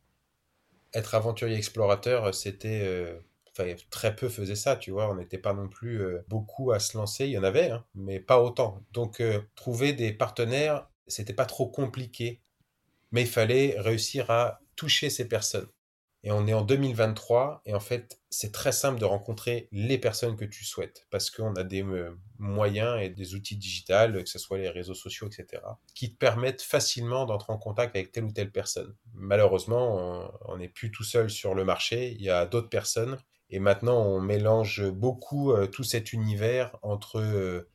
être 0.93 1.15
aventurier 1.15 1.55
explorateur, 1.55 2.33
c'était... 2.33 3.19
Enfin, 3.51 3.73
très 3.89 4.15
peu 4.15 4.29
faisaient 4.29 4.55
ça, 4.55 4.77
tu 4.77 4.91
vois. 4.91 5.09
On 5.09 5.15
n'était 5.15 5.37
pas 5.37 5.53
non 5.53 5.67
plus 5.67 6.01
beaucoup 6.29 6.71
à 6.71 6.79
se 6.79 6.97
lancer. 6.97 7.25
Il 7.25 7.31
y 7.31 7.37
en 7.37 7.43
avait, 7.43 7.71
hein, 7.71 7.83
mais 7.93 8.19
pas 8.19 8.41
autant. 8.41 8.85
Donc, 8.93 9.21
trouver 9.55 9.91
des 9.91 10.13
partenaires 10.13 10.87
c'était 11.09 11.33
pas 11.33 11.45
trop 11.45 11.67
compliqué, 11.67 12.41
mais 13.11 13.23
il 13.23 13.27
fallait 13.27 13.75
réussir 13.79 14.29
à 14.31 14.61
toucher 14.75 15.09
ces 15.09 15.27
personnes. 15.27 15.67
Et 16.23 16.32
on 16.32 16.47
est 16.47 16.53
en 16.53 16.63
2023, 16.63 17.62
et 17.65 17.73
en 17.73 17.79
fait, 17.79 18.19
c'est 18.29 18.51
très 18.51 18.73
simple 18.73 18.99
de 18.99 19.05
rencontrer 19.05 19.69
les 19.71 19.97
personnes 19.97 20.36
que 20.36 20.43
tu 20.43 20.65
souhaites, 20.65 21.08
parce 21.12 21.32
qu'on 21.32 21.55
a 21.55 21.63
des 21.63 21.82
euh, 21.82 22.17
moyens 22.38 23.01
et 23.01 23.10
des 23.10 23.36
outils 23.36 23.55
digitales, 23.55 24.21
que 24.23 24.29
ce 24.29 24.38
soit 24.38 24.58
les 24.58 24.69
réseaux 24.69 24.93
sociaux, 24.93 25.27
etc., 25.27 25.63
qui 25.95 26.12
te 26.12 26.17
permettent 26.17 26.62
facilement 26.62 27.25
d'entrer 27.25 27.53
en 27.53 27.58
contact 27.58 27.95
avec 27.95 28.12
telle 28.12 28.25
ou 28.25 28.32
telle 28.34 28.51
personne. 28.51 28.93
Malheureusement, 29.13 30.29
on 30.45 30.58
n'est 30.58 30.67
plus 30.67 30.91
tout 30.91 31.05
seul 31.05 31.29
sur 31.29 31.55
le 31.55 31.63
marché, 31.63 32.12
il 32.12 32.21
y 32.21 32.29
a 32.29 32.45
d'autres 32.45 32.69
personnes, 32.69 33.17
et 33.49 33.60
maintenant, 33.60 34.01
on 34.01 34.19
mélange 34.19 34.89
beaucoup 34.89 35.53
euh, 35.53 35.67
tout 35.67 35.84
cet 35.84 36.13
univers 36.13 36.75
entre 36.82 37.19
euh, 37.19 37.67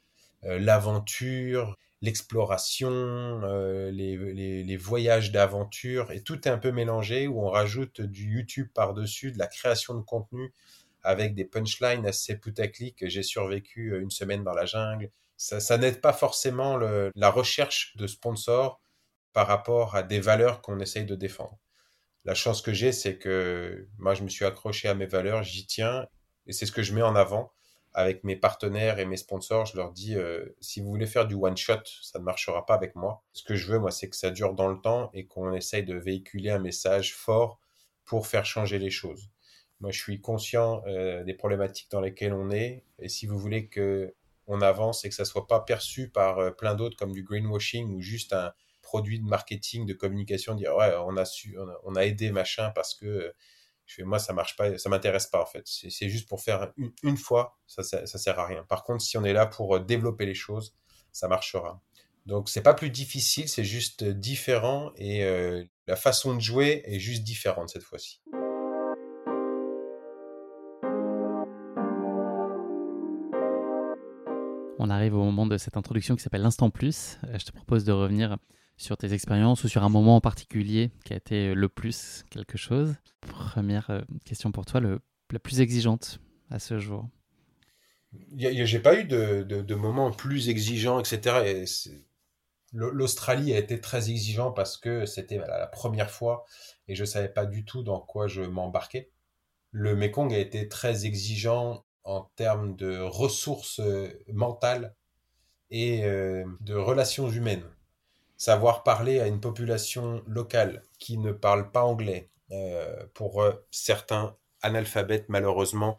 l'aventure, 0.42 1.76
l'exploration, 2.02 2.90
euh, 2.90 3.90
les, 3.90 4.76
voyages 4.76 5.32
d'aventure, 5.32 6.10
et 6.12 6.22
tout 6.22 6.46
est 6.46 6.50
un 6.50 6.58
peu 6.58 6.70
mélangé, 6.70 7.26
où 7.26 7.40
on 7.40 7.48
rajoute 7.48 8.00
du 8.00 8.36
YouTube 8.36 8.68
par-dessus, 8.74 9.32
de 9.32 9.38
la 9.38 9.46
création 9.46 9.94
de 9.94 10.02
contenu, 10.02 10.52
avec 11.02 11.34
des 11.34 11.44
punchlines 11.44 12.06
assez 12.06 12.36
putaclic. 12.36 13.08
J'ai 13.08 13.22
survécu 13.22 13.92
euh, 13.92 14.00
une 14.00 14.10
semaine 14.10 14.44
dans 14.44 14.54
la 14.54 14.66
jungle. 14.66 15.10
Ça, 15.36 15.78
n'aide 15.78 16.00
pas 16.00 16.12
forcément 16.12 16.78
la 16.78 17.30
recherche 17.30 17.96
de 17.96 18.06
sponsors 18.06 18.80
par 19.32 19.46
rapport 19.46 19.96
à 19.96 20.02
des 20.02 20.20
valeurs 20.20 20.62
qu'on 20.62 20.78
essaye 20.78 21.04
de 21.04 21.16
défendre. 21.16 21.58
La 22.24 22.34
chance 22.34 22.62
que 22.62 22.72
j'ai, 22.72 22.92
c'est 22.92 23.18
que 23.18 23.86
moi, 23.98 24.14
je 24.14 24.22
me 24.22 24.28
suis 24.28 24.44
accroché 24.44 24.88
à 24.88 24.94
mes 24.94 25.06
valeurs, 25.06 25.42
j'y 25.42 25.66
tiens, 25.66 26.06
et 26.46 26.52
c'est 26.52 26.66
ce 26.66 26.72
que 26.72 26.82
je 26.82 26.94
mets 26.94 27.02
en 27.02 27.16
avant 27.16 27.53
avec 27.94 28.24
mes 28.24 28.34
partenaires 28.34 28.98
et 28.98 29.06
mes 29.06 29.16
sponsors, 29.16 29.66
je 29.66 29.76
leur 29.76 29.92
dis 29.92 30.16
euh, 30.16 30.44
si 30.60 30.80
vous 30.80 30.88
voulez 30.88 31.06
faire 31.06 31.26
du 31.26 31.36
one 31.36 31.56
shot, 31.56 31.80
ça 32.02 32.18
ne 32.18 32.24
marchera 32.24 32.66
pas 32.66 32.74
avec 32.74 32.96
moi. 32.96 33.22
Ce 33.32 33.44
que 33.44 33.54
je 33.54 33.70
veux, 33.70 33.78
moi, 33.78 33.92
c'est 33.92 34.10
que 34.10 34.16
ça 34.16 34.30
dure 34.30 34.54
dans 34.54 34.68
le 34.68 34.80
temps 34.80 35.10
et 35.14 35.26
qu'on 35.26 35.52
essaye 35.52 35.84
de 35.84 35.94
véhiculer 35.94 36.50
un 36.50 36.58
message 36.58 37.14
fort 37.14 37.60
pour 38.04 38.26
faire 38.26 38.44
changer 38.44 38.80
les 38.80 38.90
choses. 38.90 39.30
Moi, 39.78 39.92
je 39.92 40.00
suis 40.00 40.20
conscient 40.20 40.82
euh, 40.88 41.22
des 41.22 41.34
problématiques 41.34 41.90
dans 41.92 42.00
lesquelles 42.00 42.34
on 42.34 42.50
est 42.50 42.84
et 42.98 43.08
si 43.08 43.26
vous 43.26 43.38
voulez 43.38 43.68
que 43.68 44.12
on 44.46 44.60
avance 44.60 45.04
et 45.04 45.08
que 45.08 45.14
ça 45.14 45.24
soit 45.24 45.46
pas 45.46 45.60
perçu 45.60 46.10
par 46.10 46.38
euh, 46.38 46.50
plein 46.50 46.74
d'autres 46.74 46.96
comme 46.96 47.12
du 47.12 47.22
greenwashing 47.22 47.94
ou 47.94 48.00
juste 48.00 48.32
un 48.32 48.52
produit 48.82 49.20
de 49.20 49.24
marketing, 49.24 49.86
de 49.86 49.94
communication, 49.94 50.54
dire 50.54 50.74
ouais, 50.76 50.92
on 51.06 51.16
a 51.16 51.24
su, 51.24 51.56
on 51.84 51.94
a 51.94 52.04
aidé 52.04 52.32
machin 52.32 52.70
parce 52.74 52.94
que 52.94 53.32
moi, 54.00 54.18
ça 54.18 54.32
marche 54.32 54.56
pas, 54.56 54.76
ça 54.78 54.88
m'intéresse 54.88 55.26
pas 55.26 55.42
en 55.42 55.46
fait. 55.46 55.62
C'est 55.64 56.08
juste 56.08 56.28
pour 56.28 56.42
faire 56.42 56.72
une, 57.02 57.16
fois, 57.16 57.58
ça, 57.66 57.82
ça, 57.82 58.06
sert 58.06 58.38
à 58.38 58.46
rien. 58.46 58.64
Par 58.64 58.84
contre, 58.84 59.02
si 59.02 59.16
on 59.18 59.24
est 59.24 59.32
là 59.32 59.46
pour 59.46 59.76
euh, 59.76 59.80
développer 59.80 60.26
les 60.26 60.34
choses, 60.34 60.74
ça 61.12 61.28
marchera. 61.28 61.80
Donc, 62.26 62.48
c'est 62.48 62.62
pas 62.62 62.72
plus 62.72 62.90
difficile, 62.90 63.48
c'est 63.48 63.64
juste 63.64 64.02
différent 64.02 64.92
et 64.96 65.24
euh, 65.24 65.62
la 65.86 65.96
façon 65.96 66.34
de 66.34 66.40
jouer 66.40 66.82
est 66.86 66.98
juste 66.98 67.22
différente 67.22 67.68
cette 67.68 67.82
fois-ci. 67.82 68.22
On 74.78 74.90
arrive 74.90 75.14
au 75.14 75.22
moment 75.22 75.46
de 75.46 75.58
cette 75.58 75.76
introduction 75.76 76.16
qui 76.16 76.22
s'appelle 76.22 76.42
l'instant 76.42 76.70
plus. 76.70 77.18
Euh, 77.24 77.38
je 77.38 77.44
te 77.44 77.52
propose 77.52 77.84
de 77.84 77.92
revenir 77.92 78.38
sur 78.76 78.96
tes 78.96 79.12
expériences 79.12 79.64
ou 79.64 79.68
sur 79.68 79.84
un 79.84 79.88
moment 79.88 80.16
en 80.16 80.20
particulier 80.20 80.90
qui 81.04 81.12
a 81.12 81.16
été 81.16 81.54
le 81.54 81.68
plus 81.68 82.24
quelque 82.30 82.58
chose? 82.58 82.94
Première 83.20 83.90
euh, 83.90 84.00
question 84.24 84.52
pour 84.52 84.66
toi, 84.66 84.80
la 84.80 85.38
plus 85.38 85.60
exigeante 85.60 86.20
à 86.50 86.58
ce 86.58 86.78
jour. 86.78 87.08
J'ai 88.36 88.80
pas 88.80 88.98
eu 88.98 89.04
de, 89.04 89.74
moments 89.74 90.10
plus 90.10 90.48
exigeants, 90.48 91.00
etc. 91.00 91.64
L'Australie 92.72 93.54
a 93.54 93.58
été 93.58 93.80
très 93.80 94.10
exigeant 94.10 94.50
parce 94.50 94.76
que 94.76 95.06
c'était 95.06 95.38
la 95.38 95.66
première 95.66 96.10
fois 96.10 96.44
et 96.88 96.94
je 96.94 97.04
savais 97.04 97.28
pas 97.28 97.46
du 97.46 97.64
tout 97.64 97.82
dans 97.82 98.00
quoi 98.00 98.26
je 98.26 98.42
m'embarquais. 98.42 99.10
Le 99.70 99.96
Mekong 99.96 100.32
a 100.32 100.38
été 100.38 100.68
très 100.68 101.06
exigeant 101.06 101.84
en 102.04 102.30
termes 102.36 102.76
de 102.76 102.98
ressources 102.98 103.80
euh, 103.80 104.08
mentales 104.32 104.94
et 105.70 106.04
euh, 106.04 106.44
de 106.60 106.74
relations 106.74 107.28
humaines 107.30 107.64
savoir 108.44 108.82
parler 108.82 109.20
à 109.20 109.26
une 109.26 109.40
population 109.40 110.22
locale 110.26 110.82
qui 110.98 111.16
ne 111.16 111.32
parle 111.32 111.70
pas 111.70 111.82
anglais, 111.82 112.28
euh, 112.50 113.06
pour 113.14 113.42
euh, 113.42 113.52
certains 113.70 114.36
analphabètes 114.60 115.30
malheureusement, 115.30 115.98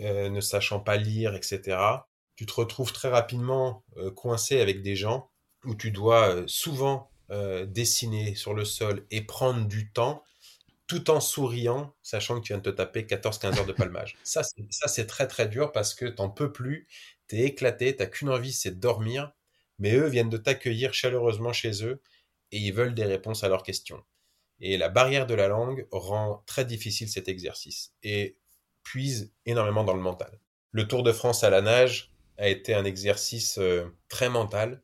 euh, 0.00 0.28
ne 0.28 0.42
sachant 0.42 0.78
pas 0.78 0.98
lire, 0.98 1.34
etc., 1.34 1.78
tu 2.36 2.44
te 2.44 2.52
retrouves 2.52 2.92
très 2.92 3.08
rapidement 3.08 3.82
coincé 4.14 4.60
avec 4.60 4.82
des 4.82 4.94
gens 4.94 5.30
où 5.64 5.74
tu 5.74 5.90
dois 5.90 6.44
souvent 6.46 7.10
dessiner 7.30 8.34
sur 8.34 8.52
le 8.52 8.66
sol 8.66 9.06
et 9.10 9.22
prendre 9.22 9.66
du 9.66 9.90
temps 9.90 10.22
tout 10.86 11.10
en 11.10 11.18
souriant, 11.18 11.94
sachant 12.02 12.38
que 12.38 12.46
tu 12.46 12.52
viens 12.52 12.58
de 12.60 12.70
te 12.70 12.76
taper 12.76 13.04
14-15 13.04 13.58
heures 13.58 13.64
de 13.64 13.72
palmage. 13.72 14.18
ça, 14.70 14.88
c'est 14.88 15.06
très 15.06 15.26
très 15.26 15.48
dur 15.48 15.72
parce 15.72 15.94
que 15.94 16.04
t'en 16.04 16.28
peux 16.28 16.52
plus, 16.52 16.86
t'es 17.26 17.38
éclaté, 17.38 17.96
t'as 17.96 18.04
qu'une 18.04 18.28
envie, 18.28 18.52
c'est 18.52 18.72
de 18.72 18.80
dormir 18.80 19.32
mais 19.78 19.94
eux 19.94 20.06
viennent 20.06 20.30
de 20.30 20.36
t'accueillir 20.36 20.94
chaleureusement 20.94 21.52
chez 21.52 21.84
eux 21.84 22.00
et 22.52 22.58
ils 22.58 22.72
veulent 22.72 22.94
des 22.94 23.04
réponses 23.04 23.44
à 23.44 23.48
leurs 23.48 23.62
questions. 23.62 24.02
Et 24.60 24.78
la 24.78 24.88
barrière 24.88 25.26
de 25.26 25.34
la 25.34 25.48
langue 25.48 25.86
rend 25.90 26.42
très 26.46 26.64
difficile 26.64 27.08
cet 27.08 27.28
exercice 27.28 27.92
et 28.02 28.36
puise 28.82 29.32
énormément 29.44 29.84
dans 29.84 29.94
le 29.94 30.00
mental. 30.00 30.40
Le 30.70 30.86
Tour 30.86 31.02
de 31.02 31.12
France 31.12 31.44
à 31.44 31.50
la 31.50 31.60
nage 31.60 32.12
a 32.38 32.48
été 32.48 32.74
un 32.74 32.84
exercice 32.84 33.58
euh, 33.58 33.86
très 34.08 34.28
mental 34.28 34.82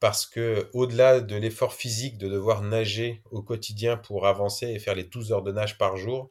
parce 0.00 0.26
que 0.26 0.68
au-delà 0.74 1.20
de 1.20 1.36
l'effort 1.36 1.74
physique 1.74 2.18
de 2.18 2.28
devoir 2.28 2.62
nager 2.62 3.22
au 3.30 3.42
quotidien 3.42 3.96
pour 3.96 4.26
avancer 4.26 4.66
et 4.66 4.78
faire 4.78 4.94
les 4.94 5.04
12 5.04 5.32
heures 5.32 5.42
de 5.42 5.52
nage 5.52 5.78
par 5.78 5.96
jour, 5.96 6.30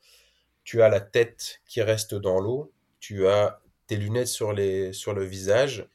tu 0.64 0.82
as 0.82 0.90
la 0.90 1.02
tête 1.02 1.62
qui 1.66 1.82
reste 1.82 2.14
dans 2.14 2.40
l'eau, 2.40 2.74
tu 3.00 3.28
as 3.28 3.62
tes 3.88 3.98
lunettes 3.98 4.28
sur, 4.28 4.54
les, 4.54 4.94
sur 4.94 5.14
le 5.14 5.24
visage 5.24 5.88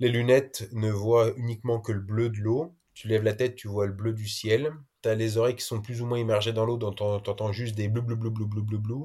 les 0.00 0.08
lunettes 0.08 0.68
ne 0.72 0.90
voient 0.90 1.32
uniquement 1.36 1.80
que 1.80 1.92
le 1.92 2.00
bleu 2.00 2.28
de 2.28 2.38
l'eau. 2.38 2.76
Tu 2.94 3.08
lèves 3.08 3.22
la 3.22 3.34
tête, 3.34 3.54
tu 3.56 3.68
vois 3.68 3.86
le 3.86 3.92
bleu 3.92 4.12
du 4.12 4.28
ciel. 4.28 4.72
Tu 5.02 5.08
as 5.08 5.14
les 5.14 5.36
oreilles 5.36 5.56
qui 5.56 5.64
sont 5.64 5.80
plus 5.80 6.02
ou 6.02 6.06
moins 6.06 6.18
immergées 6.18 6.52
dans 6.52 6.64
l'eau, 6.64 6.76
dont 6.76 6.92
tu 6.92 7.02
entends 7.02 7.52
juste 7.52 7.74
des 7.74 7.88
bleu, 7.88 8.02
bleu, 8.02 8.16
bleu, 8.16 8.30
bleu, 8.30 8.46
bleu, 8.46 8.62
bleu, 8.62 8.78
bleu. 8.78 8.96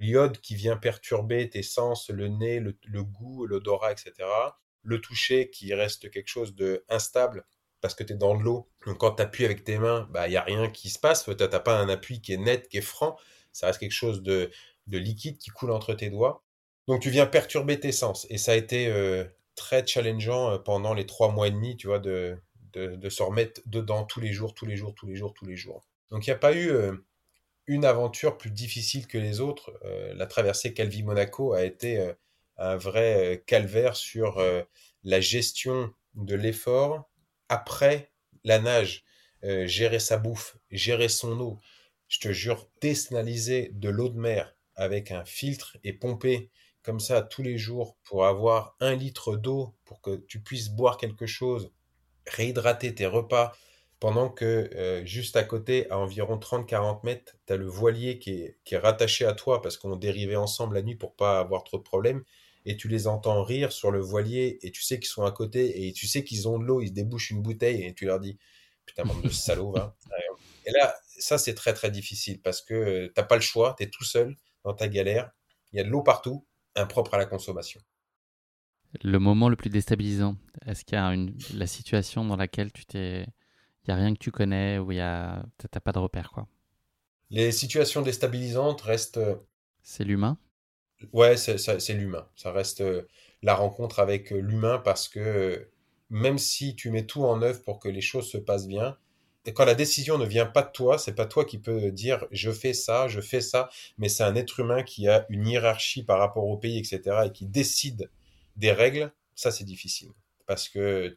L'iode 0.00 0.40
qui 0.40 0.54
vient 0.56 0.76
perturber 0.76 1.48
tes 1.48 1.62
sens, 1.62 2.10
le 2.10 2.28
nez, 2.28 2.60
le, 2.60 3.04
goût, 3.04 3.46
l'odorat, 3.46 3.92
etc. 3.92 4.12
Le 4.82 5.00
toucher 5.00 5.50
qui 5.50 5.72
reste 5.72 6.10
quelque 6.10 6.28
chose 6.28 6.54
de 6.54 6.84
instable 6.88 7.44
parce 7.80 7.94
que 7.94 8.02
tu 8.02 8.14
es 8.14 8.16
dans 8.16 8.36
de 8.36 8.42
l'eau. 8.42 8.68
Donc 8.86 8.98
quand 8.98 9.12
tu 9.12 9.22
appuies 9.22 9.44
avec 9.44 9.62
tes 9.62 9.78
mains, 9.78 10.08
bah, 10.10 10.26
il 10.26 10.30
n'y 10.30 10.36
a 10.36 10.42
rien 10.42 10.68
qui 10.68 10.90
se 10.90 10.98
passe. 10.98 11.24
Tu 11.24 11.30
n'as 11.30 11.60
pas 11.60 11.78
un 11.78 11.88
appui 11.88 12.20
qui 12.20 12.32
est 12.32 12.38
net, 12.38 12.68
qui 12.68 12.78
est 12.78 12.80
franc. 12.80 13.16
Ça 13.52 13.66
reste 13.68 13.78
quelque 13.78 13.92
chose 13.92 14.22
de, 14.22 14.50
de 14.88 14.98
liquide 14.98 15.38
qui 15.38 15.50
coule 15.50 15.70
entre 15.70 15.94
tes 15.94 16.10
doigts. 16.10 16.44
Donc 16.88 17.00
tu 17.00 17.10
viens 17.10 17.26
perturber 17.26 17.78
tes 17.78 17.92
sens. 17.92 18.26
Et 18.30 18.38
ça 18.38 18.52
a 18.52 18.56
été 18.56 18.88
euh, 18.88 19.24
très 19.54 19.86
challengeant 19.86 20.52
euh, 20.52 20.58
pendant 20.58 20.94
les 20.94 21.06
trois 21.06 21.30
mois 21.30 21.48
et 21.48 21.50
demi, 21.50 21.76
tu 21.76 21.86
vois, 21.86 21.98
de, 21.98 22.36
de, 22.72 23.08
se 23.08 23.22
remettre 23.22 23.60
dedans 23.66 24.04
tous 24.04 24.20
les 24.20 24.32
jours, 24.32 24.54
tous 24.54 24.66
les 24.66 24.76
jours, 24.76 24.94
tous 24.94 25.06
les 25.06 25.16
jours, 25.16 25.32
tous 25.32 25.46
les 25.46 25.56
jours. 25.56 25.84
Donc 26.10 26.26
il 26.26 26.30
n'y 26.30 26.34
a 26.34 26.38
pas 26.38 26.52
eu 26.52 26.70
euh, 26.70 26.92
une 27.66 27.84
aventure 27.84 28.36
plus 28.36 28.50
difficile 28.50 29.06
que 29.06 29.18
les 29.18 29.40
autres. 29.40 29.72
la 30.14 30.26
traversée 30.26 30.74
Calvi-Monaco 30.74 31.54
a 31.54 31.64
été 31.64 32.12
un 32.58 32.76
vrai 32.76 33.42
calvaire 33.46 33.96
sur 33.96 34.38
la 35.02 35.20
gestion 35.22 35.90
de 36.14 36.34
l'effort 36.34 37.08
après 37.48 38.10
la 38.44 38.58
nage. 38.58 39.06
gérer 39.42 39.98
sa 39.98 40.18
bouffe, 40.18 40.58
gérer 40.70 41.08
son 41.08 41.40
eau. 41.40 41.58
Je 42.08 42.18
te 42.18 42.32
jure, 42.32 42.68
désnaliser 42.82 43.70
de 43.72 43.88
l'eau 43.88 44.10
de 44.10 44.18
mer 44.18 44.54
avec 44.76 45.10
un 45.10 45.24
filtre 45.24 45.78
et 45.84 45.92
pomper 45.92 46.50
comme 46.84 47.00
ça 47.00 47.22
tous 47.22 47.42
les 47.42 47.58
jours 47.58 47.96
pour 48.04 48.26
avoir 48.26 48.76
un 48.78 48.94
litre 48.94 49.36
d'eau 49.36 49.74
pour 49.84 50.00
que 50.00 50.16
tu 50.16 50.40
puisses 50.40 50.68
boire 50.68 50.98
quelque 50.98 51.26
chose, 51.26 51.72
réhydrater 52.26 52.94
tes 52.94 53.06
repas, 53.06 53.52
pendant 54.00 54.28
que 54.28 54.70
euh, 54.74 55.04
juste 55.06 55.34
à 55.34 55.44
côté, 55.44 55.90
à 55.90 55.98
environ 55.98 56.36
30-40 56.36 57.00
mètres, 57.04 57.36
tu 57.46 57.52
as 57.54 57.56
le 57.56 57.66
voilier 57.66 58.18
qui 58.18 58.32
est, 58.32 58.58
qui 58.64 58.74
est, 58.74 58.78
rattaché 58.78 59.24
à 59.24 59.32
toi 59.32 59.62
parce 59.62 59.78
qu'on 59.78 59.96
dérivait 59.96 60.36
ensemble 60.36 60.74
la 60.74 60.82
nuit 60.82 60.94
pour 60.94 61.14
pas 61.14 61.40
avoir 61.40 61.64
trop 61.64 61.78
de 61.78 61.82
problèmes. 61.82 62.22
Et 62.66 62.76
tu 62.76 62.88
les 62.88 63.06
entends 63.06 63.42
rire 63.42 63.72
sur 63.72 63.90
le 63.90 64.00
voilier 64.00 64.58
et 64.62 64.70
tu 64.70 64.82
sais 64.82 64.98
qu'ils 64.98 65.08
sont 65.08 65.24
à 65.24 65.32
côté 65.32 65.86
et 65.86 65.92
tu 65.92 66.06
sais 66.06 66.22
qu'ils 66.22 66.48
ont 66.48 66.58
de 66.58 66.64
l'eau, 66.64 66.80
ils 66.80 66.88
se 66.88 66.92
débouchent 66.92 67.30
une 67.30 67.42
bouteille 67.42 67.82
et 67.82 67.94
tu 67.94 68.04
leur 68.04 68.20
dis 68.20 68.38
Putain, 68.84 69.04
bande 69.04 69.22
de 69.22 69.30
salauds, 69.30 69.72
va. 69.76 69.96
Et 70.66 70.70
là, 70.70 70.94
ça, 71.18 71.38
c'est 71.38 71.54
très 71.54 71.72
très 71.72 71.90
difficile 71.90 72.40
parce 72.42 72.60
que 72.60 72.74
euh, 72.74 73.12
t'as 73.14 73.22
pas 73.22 73.36
le 73.36 73.42
choix, 73.42 73.74
tu 73.78 73.84
es 73.84 73.88
tout 73.88 74.04
seul 74.04 74.36
dans 74.64 74.74
ta 74.74 74.88
galère, 74.88 75.30
il 75.72 75.78
y 75.78 75.80
a 75.80 75.84
de 75.84 75.88
l'eau 75.88 76.02
partout, 76.02 76.46
impropre 76.76 77.14
à 77.14 77.18
la 77.18 77.26
consommation. 77.26 77.80
Le 79.04 79.18
moment 79.20 79.48
le 79.48 79.54
plus 79.54 79.70
déstabilisant, 79.70 80.36
est-ce 80.66 80.84
qu'il 80.84 80.96
y 80.96 81.00
a 81.00 81.06
une, 81.14 81.36
la 81.54 81.66
situation 81.68 82.24
dans 82.24 82.34
laquelle 82.36 82.72
tu 82.72 82.84
t'es, 82.86 83.22
il 83.84 83.88
y 83.88 83.92
a 83.92 83.96
rien 83.96 84.14
que 84.14 84.18
tu 84.20 84.30
connais 84.32 84.78
ou 84.78 84.92
il 84.92 84.98
y 84.98 85.00
a, 85.00 85.44
t'as 85.58 85.80
pas 85.80 85.92
de 85.92 85.98
repère 86.00 86.30
quoi? 86.32 86.48
Les 87.28 87.52
situations 87.52 88.00
déstabilisantes 88.00 88.80
restent. 88.80 89.18
Euh, 89.18 89.34
c'est 89.82 90.02
l'humain? 90.04 90.36
Ouais, 91.12 91.36
c'est 91.36 91.94
l'humain. 91.94 92.28
Ça 92.36 92.52
reste 92.52 92.80
euh, 92.80 93.02
la 93.42 93.54
rencontre 93.54 94.00
avec 94.00 94.32
euh, 94.32 94.38
l'humain 94.40 94.78
parce 94.78 95.08
que 95.08 95.68
même 96.10 96.38
si 96.38 96.76
tu 96.76 96.90
mets 96.90 97.06
tout 97.06 97.24
en 97.24 97.42
œuvre 97.42 97.62
pour 97.62 97.78
que 97.80 97.88
les 97.88 98.00
choses 98.00 98.30
se 98.30 98.38
passent 98.38 98.66
bien, 98.68 98.96
quand 99.52 99.64
la 99.64 99.74
décision 99.74 100.16
ne 100.18 100.24
vient 100.24 100.46
pas 100.46 100.62
de 100.62 100.70
toi, 100.70 100.98
c'est 100.98 101.14
pas 101.14 101.26
toi 101.26 101.44
qui 101.44 101.58
peux 101.58 101.90
dire 101.90 102.26
je 102.30 102.50
fais 102.50 102.72
ça, 102.72 103.08
je 103.08 103.20
fais 103.20 103.40
ça, 103.40 103.68
mais 103.98 104.08
c'est 104.08 104.22
un 104.22 104.36
être 104.36 104.60
humain 104.60 104.82
qui 104.82 105.08
a 105.08 105.26
une 105.28 105.46
hiérarchie 105.46 106.02
par 106.02 106.18
rapport 106.18 106.46
au 106.46 106.56
pays, 106.56 106.78
etc., 106.78 107.26
et 107.26 107.30
qui 107.30 107.46
décide 107.46 108.10
des 108.56 108.72
règles. 108.72 109.12
Ça, 109.34 109.50
c'est 109.50 109.64
difficile 109.64 110.10
parce 110.46 110.68
que 110.68 111.16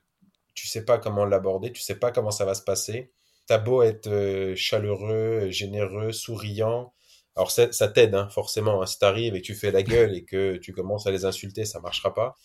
tu 0.55 0.67
sais 0.67 0.83
pas 0.85 0.97
comment 0.97 1.25
l'aborder, 1.25 1.71
tu 1.71 1.81
sais 1.81 1.95
pas 1.95 2.11
comment 2.11 2.31
ça 2.31 2.45
va 2.45 2.55
se 2.55 2.63
passer. 2.63 3.11
T'as 3.45 3.59
beau 3.59 3.81
être 3.83 4.07
euh, 4.07 4.55
chaleureux, 4.55 5.49
généreux, 5.49 6.11
souriant. 6.11 6.93
Alors 7.35 7.51
ça, 7.51 7.87
t'aide 7.87 8.15
hein, 8.15 8.27
forcément. 8.29 8.81
Hein. 8.81 8.87
Si 8.87 8.99
t'arrives 8.99 9.35
et 9.35 9.41
que 9.41 9.45
tu 9.45 9.55
fais 9.55 9.71
la 9.71 9.83
gueule 9.83 10.15
et 10.15 10.25
que 10.25 10.57
tu 10.57 10.73
commences 10.73 11.05
à 11.07 11.11
les 11.11 11.23
insulter, 11.25 11.63
ça 11.63 11.79
marchera 11.79 12.13
pas 12.13 12.35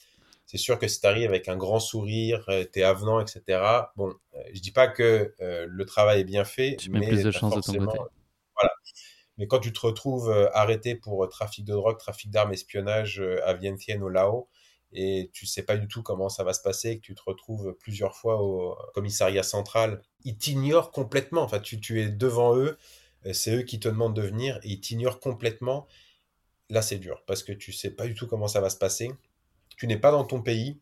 c'est 0.53 0.59
sûr 0.59 0.79
que 0.79 0.87
si 0.87 1.01
tu 1.01 1.07
arrives 1.07 1.31
avec 1.31 1.49
un 1.49 1.57
grand 1.57 1.81
sourire, 1.81 2.45
euh, 2.51 2.67
tu 2.71 2.81
es 2.81 2.83
avenant, 2.83 3.21
etc., 3.21 3.59
bon, 3.97 4.12
euh, 4.35 4.43
je 4.53 4.61
dis 4.61 4.71
pas 4.71 4.87
que 4.87 5.35
euh, 5.41 5.67
le 5.67 5.87
travail 5.87 6.21
est 6.21 6.25
bien 6.25 6.45
fait, 6.45 6.77
tu 6.77 6.91
mais 6.91 7.07
plus 7.07 7.23
de 7.23 7.31
chance 7.31 7.55
de 7.55 7.61
ton 7.62 7.87
côté. 7.87 7.99
Voilà. 8.55 8.75
Mais 9.38 9.47
quand 9.47 9.61
tu 9.61 9.73
te 9.73 9.81
retrouves 9.81 10.31
arrêté 10.53 10.95
pour 10.95 11.27
trafic 11.31 11.65
de 11.65 11.73
drogue, 11.73 11.97
trafic 11.97 12.31
d'armes, 12.31 12.53
espionnage 12.53 13.23
à 13.47 13.55
Vientiane 13.55 14.03
au 14.03 14.11
Laos, 14.11 14.47
et 14.93 15.31
tu 15.33 15.47
sais 15.47 15.62
pas 15.62 15.79
du 15.79 15.88
tout 15.88 16.03
comment 16.03 16.29
ça 16.29 16.45
va 16.45 16.53
se 16.53 16.61
passer, 16.61 16.97
que 16.97 17.01
tu 17.01 17.15
te 17.15 17.23
retrouves 17.25 17.75
plusieurs 17.81 18.15
fois 18.15 18.43
au 18.43 18.77
commissariat 18.93 19.43
central, 19.43 20.03
ils 20.23 20.37
t'ignorent 20.37 20.91
complètement. 20.91 21.45
Enfin, 21.45 21.61
tu, 21.61 21.81
tu 21.81 22.03
es 22.03 22.11
devant 22.11 22.59
eux, 22.59 22.77
c'est 23.33 23.57
eux 23.57 23.62
qui 23.62 23.81
te 23.81 23.88
demandent 23.88 24.15
de 24.15 24.21
venir, 24.21 24.61
et 24.65 24.69
ils 24.69 24.81
t'ignorent 24.83 25.19
complètement. 25.19 25.87
Là, 26.69 26.83
c'est 26.83 26.99
dur, 26.99 27.23
parce 27.27 27.43
que 27.43 27.53
tu 27.53 27.73
sais 27.73 27.91
pas 27.91 28.07
du 28.07 28.12
tout 28.15 28.27
comment 28.27 28.49
ça 28.49 28.61
va 28.61 28.69
se 28.69 28.77
passer 28.77 29.12
tu 29.83 29.88
n'es 29.88 29.99
pas 29.99 30.12
dans 30.12 30.25
ton 30.25 30.40
pays, 30.40 30.79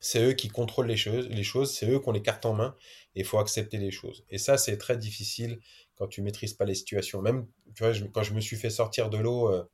c'est 0.00 0.24
eux 0.24 0.32
qui 0.32 0.48
contrôlent 0.48 0.88
les 0.88 0.96
choses, 0.96 1.28
les 1.28 1.44
choses 1.44 1.72
c'est 1.72 1.88
eux 1.88 2.00
qui 2.00 2.08
ont 2.08 2.12
les 2.12 2.20
cartes 2.20 2.44
en 2.46 2.52
main, 2.52 2.74
et 3.14 3.20
il 3.20 3.24
faut 3.24 3.38
accepter 3.38 3.78
les 3.78 3.92
choses. 3.92 4.24
Et 4.28 4.38
ça, 4.38 4.58
c'est 4.58 4.76
très 4.76 4.96
difficile 4.96 5.60
quand 5.94 6.08
tu 6.08 6.20
maîtrises 6.20 6.54
pas 6.54 6.64
les 6.64 6.74
situations. 6.74 7.22
Même, 7.22 7.46
tu 7.76 7.84
quand 8.12 8.24
je 8.24 8.34
me 8.34 8.40
suis 8.40 8.56
fait 8.56 8.70
sortir 8.70 9.08
de 9.08 9.18
l'eau 9.18 9.52
euh, 9.52 9.70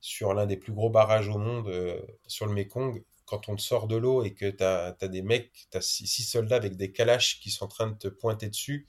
sur 0.00 0.32
l'un 0.32 0.46
des 0.46 0.56
plus 0.56 0.72
gros 0.72 0.88
barrages 0.88 1.28
au 1.28 1.36
monde, 1.36 1.68
euh, 1.68 2.00
sur 2.26 2.46
le 2.46 2.54
Mekong, 2.54 3.04
quand 3.26 3.50
on 3.50 3.56
te 3.56 3.60
sort 3.60 3.86
de 3.86 3.96
l'eau 3.96 4.24
et 4.24 4.32
que 4.32 4.48
tu 4.48 4.64
as, 4.64 4.96
des 5.02 5.20
mecs, 5.20 5.52
tu 5.70 5.76
as 5.76 5.82
six, 5.82 6.24
soldats 6.24 6.56
avec 6.56 6.76
des 6.78 6.92
calaches 6.92 7.38
qui 7.40 7.50
sont 7.50 7.66
en 7.66 7.68
train 7.68 7.88
de 7.88 7.98
te 7.98 8.08
pointer 8.08 8.48
dessus, 8.48 8.86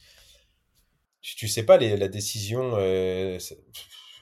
tu, 1.19 1.49
sais 1.49 1.63
pas 1.63 1.77
la 1.77 2.07
décision. 2.07 2.77
Euh, 2.77 3.39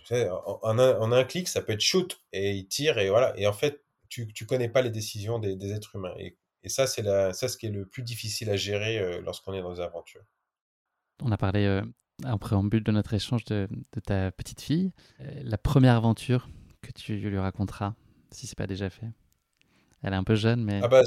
en, 0.09 0.79
un, 0.79 0.99
en, 0.99 1.11
un, 1.11 1.23
clic, 1.25 1.47
ça 1.47 1.61
peut 1.61 1.73
être 1.73 1.81
shoot 1.81 2.19
et 2.33 2.53
il 2.53 2.67
tire 2.67 2.97
et 2.97 3.09
voilà. 3.09 3.37
Et 3.37 3.45
en 3.45 3.53
fait, 3.53 3.84
tu, 4.15 4.31
tu 4.31 4.45
connais 4.45 4.69
pas 4.69 4.81
les 4.81 4.89
décisions 4.89 5.39
des, 5.39 5.73
êtres 5.73 5.95
humains. 5.95 6.13
Et, 6.17 6.37
ça, 6.67 6.87
c'est 6.87 7.03
ça 7.03 7.47
ce 7.47 7.57
qui 7.57 7.67
est 7.67 7.71
le 7.71 7.85
plus 7.85 8.01
difficile 8.01 8.49
à 8.49 8.55
gérer 8.55 8.97
euh, 8.97 9.21
lorsqu'on 9.21 9.53
est 9.53 9.61
dans 9.61 9.73
des 9.73 9.81
aventures. 9.81 10.23
On 11.21 11.31
a 11.31 11.37
parlé 11.37 11.65
euh, 11.65 11.83
en 12.23 12.39
préambule 12.39 12.83
de 12.83 12.91
notre 12.91 13.13
échange 13.13 13.45
de, 13.45 13.67
ta 14.03 14.31
petite 14.31 14.61
fille. 14.61 14.91
Euh, 15.19 15.41
la 15.43 15.59
première 15.59 15.95
aventure 15.95 16.49
que 16.81 16.91
tu 16.91 17.17
lui 17.17 17.37
raconteras, 17.37 17.93
si 18.31 18.47
c'est 18.47 18.57
pas 18.57 18.65
déjà 18.65 18.89
fait? 18.89 19.11
Elle 20.01 20.13
est 20.13 20.17
un 20.17 20.23
peu 20.23 20.35
jeune, 20.35 20.63
mais. 20.63 20.79
Ah 20.81 20.87
bah 20.87 21.03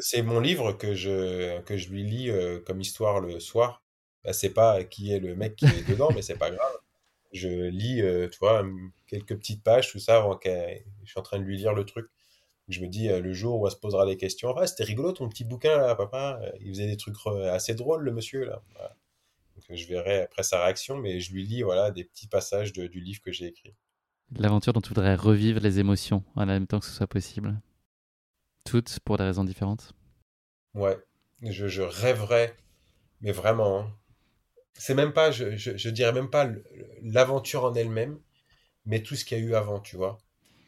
c'est 0.00 0.22
mon 0.22 0.40
livre 0.40 0.72
que 0.72 0.94
je, 0.94 1.60
que 1.62 1.76
je 1.76 1.90
lui 1.90 2.02
lis 2.02 2.30
comme 2.66 2.80
histoire 2.80 3.20
le 3.20 3.40
soir. 3.40 3.82
Bah, 4.24 4.32
c'est 4.32 4.52
pas 4.52 4.84
qui 4.84 5.12
est 5.12 5.20
le 5.20 5.36
mec 5.36 5.56
qui 5.56 5.66
est 5.66 5.88
dedans, 5.88 6.08
mais 6.14 6.22
c'est 6.22 6.38
pas 6.38 6.50
grave 6.50 6.78
je 7.32 7.48
lis, 7.48 8.02
tu 8.30 8.38
vois, 8.40 8.62
quelques 9.06 9.36
petites 9.36 9.62
pages, 9.62 9.90
tout 9.90 9.98
ça, 9.98 10.18
avant 10.18 10.38
je 10.44 11.10
suis 11.10 11.18
en 11.18 11.22
train 11.22 11.38
de 11.38 11.44
lui 11.44 11.56
lire 11.56 11.72
le 11.72 11.84
truc. 11.86 12.11
Je 12.72 12.80
me 12.80 12.88
dis, 12.88 13.08
euh, 13.10 13.20
le 13.20 13.32
jour 13.32 13.60
où 13.60 13.66
elle 13.66 13.72
se 13.72 13.76
posera 13.76 14.06
des 14.06 14.16
questions, 14.16 14.56
ah, 14.56 14.66
c'était 14.66 14.84
rigolo 14.84 15.12
ton 15.12 15.28
petit 15.28 15.44
bouquin 15.44 15.76
là, 15.76 15.94
papa. 15.94 16.40
Euh, 16.42 16.50
il 16.60 16.68
faisait 16.68 16.86
des 16.86 16.96
trucs 16.96 17.16
assez 17.50 17.74
drôles, 17.74 18.02
le 18.02 18.12
monsieur 18.12 18.44
là. 18.44 18.62
Donc, 19.54 19.76
je 19.76 19.86
verrai 19.86 20.22
après 20.22 20.42
sa 20.42 20.64
réaction, 20.64 20.96
mais 20.96 21.20
je 21.20 21.32
lui 21.32 21.44
lis 21.44 21.62
voilà, 21.62 21.90
des 21.90 22.04
petits 22.04 22.26
passages 22.26 22.72
du 22.72 23.00
livre 23.00 23.20
que 23.20 23.30
j'ai 23.30 23.46
écrit. 23.46 23.74
L'aventure 24.34 24.72
dont 24.72 24.80
tu 24.80 24.88
voudrais 24.88 25.14
revivre 25.14 25.60
les 25.60 25.78
émotions 25.78 26.24
en 26.36 26.46
même 26.46 26.66
temps 26.66 26.80
que 26.80 26.86
ce 26.86 26.92
soit 26.92 27.06
possible. 27.06 27.60
Toutes 28.64 28.98
pour 29.00 29.18
des 29.18 29.24
raisons 29.24 29.44
différentes. 29.44 29.92
Ouais, 30.74 30.96
je, 31.42 31.68
je 31.68 31.82
rêverais, 31.82 32.56
mais 33.20 33.32
vraiment. 33.32 33.80
Hein. 33.80 33.94
C'est 34.72 34.94
même 34.94 35.12
pas, 35.12 35.30
je, 35.30 35.56
je, 35.56 35.76
je 35.76 35.90
dirais 35.90 36.12
même 36.12 36.30
pas 36.30 36.48
l'aventure 37.02 37.64
en 37.64 37.74
elle-même, 37.74 38.18
mais 38.86 39.02
tout 39.02 39.16
ce 39.16 39.24
qu'il 39.24 39.38
y 39.38 39.40
a 39.40 39.44
eu 39.44 39.54
avant, 39.54 39.80
tu 39.80 39.96
vois. 39.96 40.18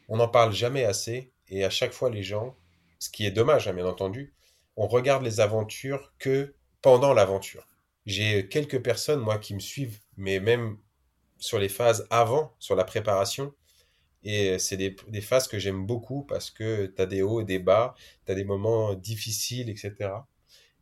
On 0.07 0.17
n'en 0.17 0.27
parle 0.27 0.53
jamais 0.53 0.85
assez. 0.85 1.33
Et 1.49 1.63
à 1.63 1.69
chaque 1.69 1.93
fois, 1.93 2.09
les 2.09 2.23
gens, 2.23 2.55
ce 2.99 3.09
qui 3.09 3.25
est 3.25 3.31
dommage, 3.31 3.67
hein, 3.67 3.73
bien 3.73 3.85
entendu, 3.85 4.33
on 4.75 4.87
regarde 4.87 5.23
les 5.23 5.39
aventures 5.39 6.13
que 6.19 6.55
pendant 6.81 7.13
l'aventure. 7.13 7.67
J'ai 8.05 8.47
quelques 8.47 8.81
personnes, 8.81 9.19
moi, 9.19 9.37
qui 9.37 9.55
me 9.55 9.59
suivent, 9.59 9.99
mais 10.17 10.39
même 10.39 10.77
sur 11.37 11.59
les 11.59 11.69
phases 11.69 12.07
avant, 12.09 12.53
sur 12.59 12.75
la 12.75 12.83
préparation. 12.83 13.53
Et 14.23 14.57
c'est 14.57 14.77
des, 14.77 15.21
phases 15.21 15.47
que 15.47 15.59
j'aime 15.59 15.85
beaucoup 15.85 16.23
parce 16.23 16.49
que 16.49 16.87
tu 16.87 17.01
as 17.01 17.05
des 17.05 17.21
hauts 17.21 17.41
et 17.41 17.45
des 17.45 17.59
bas, 17.59 17.93
tu 18.25 18.31
as 18.31 18.35
des 18.35 18.43
moments 18.43 18.95
difficiles, 18.95 19.69
etc. 19.69 20.11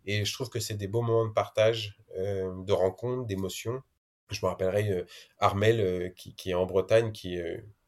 Et 0.05 0.23
je 0.23 0.33
trouve 0.33 0.49
que 0.49 0.59
c'est 0.61 0.75
des 0.75 0.87
beaux 0.87 1.01
moments 1.01 1.27
de 1.27 1.33
partage, 1.33 1.97
euh, 2.17 2.63
de 2.63 2.73
rencontres, 2.73 3.25
d'émotions. 3.25 3.81
Je 4.29 4.39
me 4.43 4.47
rappellerai 4.49 4.91
euh, 4.91 5.05
Armel, 5.39 5.81
euh, 5.81 6.09
qui, 6.09 6.35
qui, 6.35 6.51
est 6.51 6.53
en 6.53 6.65
Bretagne, 6.65 7.11
qui, 7.11 7.37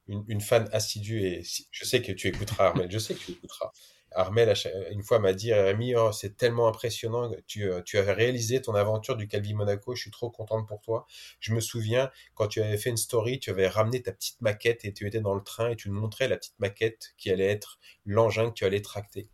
une, 0.08 0.42
fan 0.42 0.70
assidue, 0.72 1.26
et 1.26 1.44
je 1.72 1.86
sais 1.86 2.02
que 2.02 2.12
tu 2.12 2.28
écouteras 2.28 2.68
Armel, 2.68 2.92
je 2.92 3.00
sais 3.00 3.16
que 3.16 3.20
tu 3.20 3.32
écouteras. 3.32 3.72
Armel, 4.12 4.54
une 4.92 5.04
fois, 5.04 5.20
m'a 5.20 5.34
dit 5.34 5.54
Rémi, 5.54 5.94
oh, 5.96 6.12
c'est 6.14 6.38
tellement 6.38 6.70
impressionnant, 6.70 7.30
tu, 7.48 7.70
euh, 7.70 7.82
tu 7.82 7.98
avais 7.98 8.14
réalisé 8.14 8.62
ton 8.62 8.74
aventure 8.74 9.18
du 9.18 9.28
Calvi 9.28 9.54
Monaco, 9.54 9.94
je 9.94 10.02
suis 10.02 10.12
trop 10.12 10.30
contente 10.30 10.68
pour 10.68 10.80
toi. 10.80 11.06
Je 11.42 11.54
me 11.54 11.60
souviens, 11.60 12.10
quand 12.34 12.48
tu 12.48 12.62
avais 12.62 12.78
fait 12.78 12.90
une 12.90 12.98
story, 12.98 13.40
tu 13.40 13.50
avais 13.50 13.68
ramené 13.68 14.02
ta 14.02 14.14
petite 14.14 14.40
maquette 14.42 14.86
et 14.86 14.94
tu 14.94 15.06
étais 15.06 15.20
dans 15.20 15.36
le 15.36 15.44
train 15.44 15.70
et 15.72 15.76
tu 15.76 15.90
nous 15.90 16.00
montrais 16.00 16.30
la 16.30 16.38
petite 16.38 16.58
maquette 16.60 17.14
qui 17.18 17.30
allait 17.30 17.50
être 17.52 17.78
l'engin 18.06 18.50
que 18.50 18.54
tu 18.54 18.64
allais 18.64 18.82
tracter. 18.82 19.30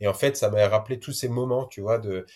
Et 0.00 0.06
en 0.06 0.14
fait, 0.14 0.36
ça 0.36 0.50
m'a 0.50 0.68
rappelé 0.68 0.98
tous 0.98 1.12
ces 1.12 1.28
moments, 1.28 1.66
tu 1.66 1.80
vois, 1.80 1.98
de, 1.98 2.26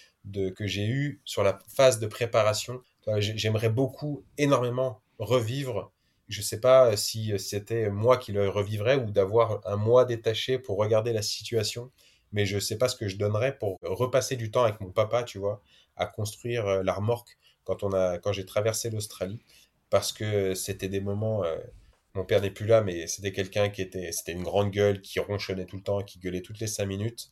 que 0.51 0.67
j'ai 0.67 0.87
eu 0.87 1.21
sur 1.27 1.43
la 1.43 1.59
phase 1.69 1.99
de 1.99 2.07
préparation. 2.07 2.83
J'aimerais 3.19 3.69
beaucoup, 3.69 4.25
énormément 4.39 5.03
revivre 5.19 5.93
je 6.31 6.41
ne 6.41 6.45
sais 6.45 6.61
pas 6.61 6.97
si 6.97 7.39
c'était 7.39 7.91
moi 7.91 8.17
qui 8.17 8.33
le 8.33 8.49
revivrais 8.49 8.97
ou 8.97 9.11
d'avoir 9.11 9.61
un 9.67 9.77
mois 9.77 10.07
détaché 10.07 10.59
pour 10.59 10.79
regarder 10.79 11.13
la 11.13 11.23
situation, 11.23 11.91
mais 12.33 12.47
je 12.47 12.55
ne 12.55 12.61
sais 12.61 12.79
pas 12.79 12.89
ce 12.89 12.97
que 12.97 13.09
je 13.09 13.17
donnerais 13.17 13.59
pour 13.59 13.79
repasser 13.83 14.37
du 14.37 14.51
temps 14.51 14.65
avec 14.65 14.81
mon 14.81 14.91
papa, 14.91 15.25
tu 15.25 15.39
vois, 15.39 15.63
à 15.97 16.07
construire 16.07 16.83
la 16.83 16.93
remorque 16.95 17.37
quand, 17.65 17.83
on 17.83 17.93
a, 17.93 18.19
quand 18.19 18.33
j'ai 18.33 18.47
traversé 18.47 18.89
l'Australie, 18.91 19.43
parce 19.91 20.13
que 20.13 20.55
c'était 20.55 20.89
des 20.89 21.01
moments 21.01 21.45
mon 22.15 22.25
père 22.25 22.41
n'est 22.41 22.51
plus 22.51 22.67
là, 22.67 22.81
mais 22.81 23.07
c'était 23.07 23.33
quelqu'un 23.33 23.69
qui 23.69 23.83
était, 23.83 24.11
c'était 24.13 24.33
une 24.33 24.43
grande 24.43 24.71
gueule, 24.71 25.01
qui 25.01 25.21
ronchonnait 25.21 25.67
tout 25.67 25.77
le 25.77 25.83
temps, 25.83 26.03
qui 26.03 26.19
gueulait 26.19 26.43
toutes 26.43 26.59
les 26.59 26.67
cinq 26.67 26.87
minutes, 26.87 27.31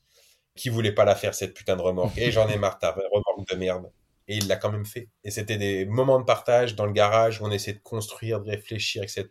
qui 0.55 0.69
voulait 0.69 0.93
pas 0.93 1.05
la 1.05 1.15
faire 1.15 1.35
cette 1.35 1.55
putain 1.55 1.77
de 1.77 1.83
remorque. 1.83 2.17
Et 2.19 2.31
j'en 2.31 2.49
ai 2.49 2.59
marre, 2.59 2.79
ta 2.79 2.93
remorque 2.93 3.49
de 3.51 3.57
merde. 3.57 3.91
Et 4.29 4.37
il 4.37 4.47
l'a 4.47 4.57
quand 4.57 4.71
même 4.71 4.85
fait. 4.85 5.09
Et 5.25 5.31
c'était 5.31 5.57
des 5.57 5.87
moments 5.87 6.21
de 6.21 6.25
partage 6.25 6.77
dans 6.77 6.87
le 6.87 6.93
garage 6.93 7.41
où 7.41 7.47
on 7.47 7.51
essayait 7.51 7.77
de 7.77 7.83
construire, 7.83 8.41
de 8.41 8.51
réfléchir, 8.51 9.03
etc. 9.03 9.27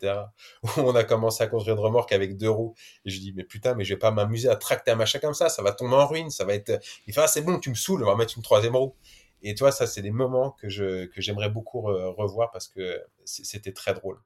Où 0.64 0.82
on 0.82 0.96
a 0.96 1.04
commencé 1.04 1.44
à 1.44 1.48
construire 1.48 1.76
une 1.78 1.84
remorque 1.84 2.12
avec 2.12 2.36
deux 2.36 2.50
roues. 2.50 2.74
Et 3.06 3.12
je 3.12 3.20
dis, 3.20 3.32
mais 3.36 3.44
putain, 3.44 3.76
mais 3.76 3.86
je 3.86 3.94
vais 3.94 4.00
pas 4.00 4.10
m'amuser 4.10 4.50
à 4.50 4.56
tracter 4.56 4.92
un 4.92 4.96
machin 4.96 5.20
comme 5.20 5.36
ça. 5.36 5.50
Ça 5.50 5.62
va 5.62 5.72
tomber 5.72 5.96
en 5.96 6.08
ruine. 6.08 6.32
Ça 6.32 6.46
va 6.46 6.56
être. 6.56 6.80
Il 7.06 7.14
fait, 7.14 7.22
ah, 7.22 7.28
c'est 7.28 7.44
bon, 7.44 7.60
tu 7.60 7.70
me 7.70 7.76
saoules, 7.76 8.04
on 8.04 8.08
va 8.08 8.16
mettre 8.16 8.34
une 8.36 8.44
troisième 8.44 8.76
roue. 8.76 8.96
Et 9.44 9.54
toi, 9.54 9.72
ça, 9.72 9.86
c'est 9.86 10.02
des 10.02 10.12
moments 10.12 10.52
que 10.52 10.68
je 10.68 11.06
que 11.06 11.22
j'aimerais 11.22 11.50
beaucoup 11.50 11.82
revoir 11.82 12.50
parce 12.50 12.68
que 12.68 13.00
c'était 13.24 13.74
très 13.74 13.94
drôle. 13.94 14.20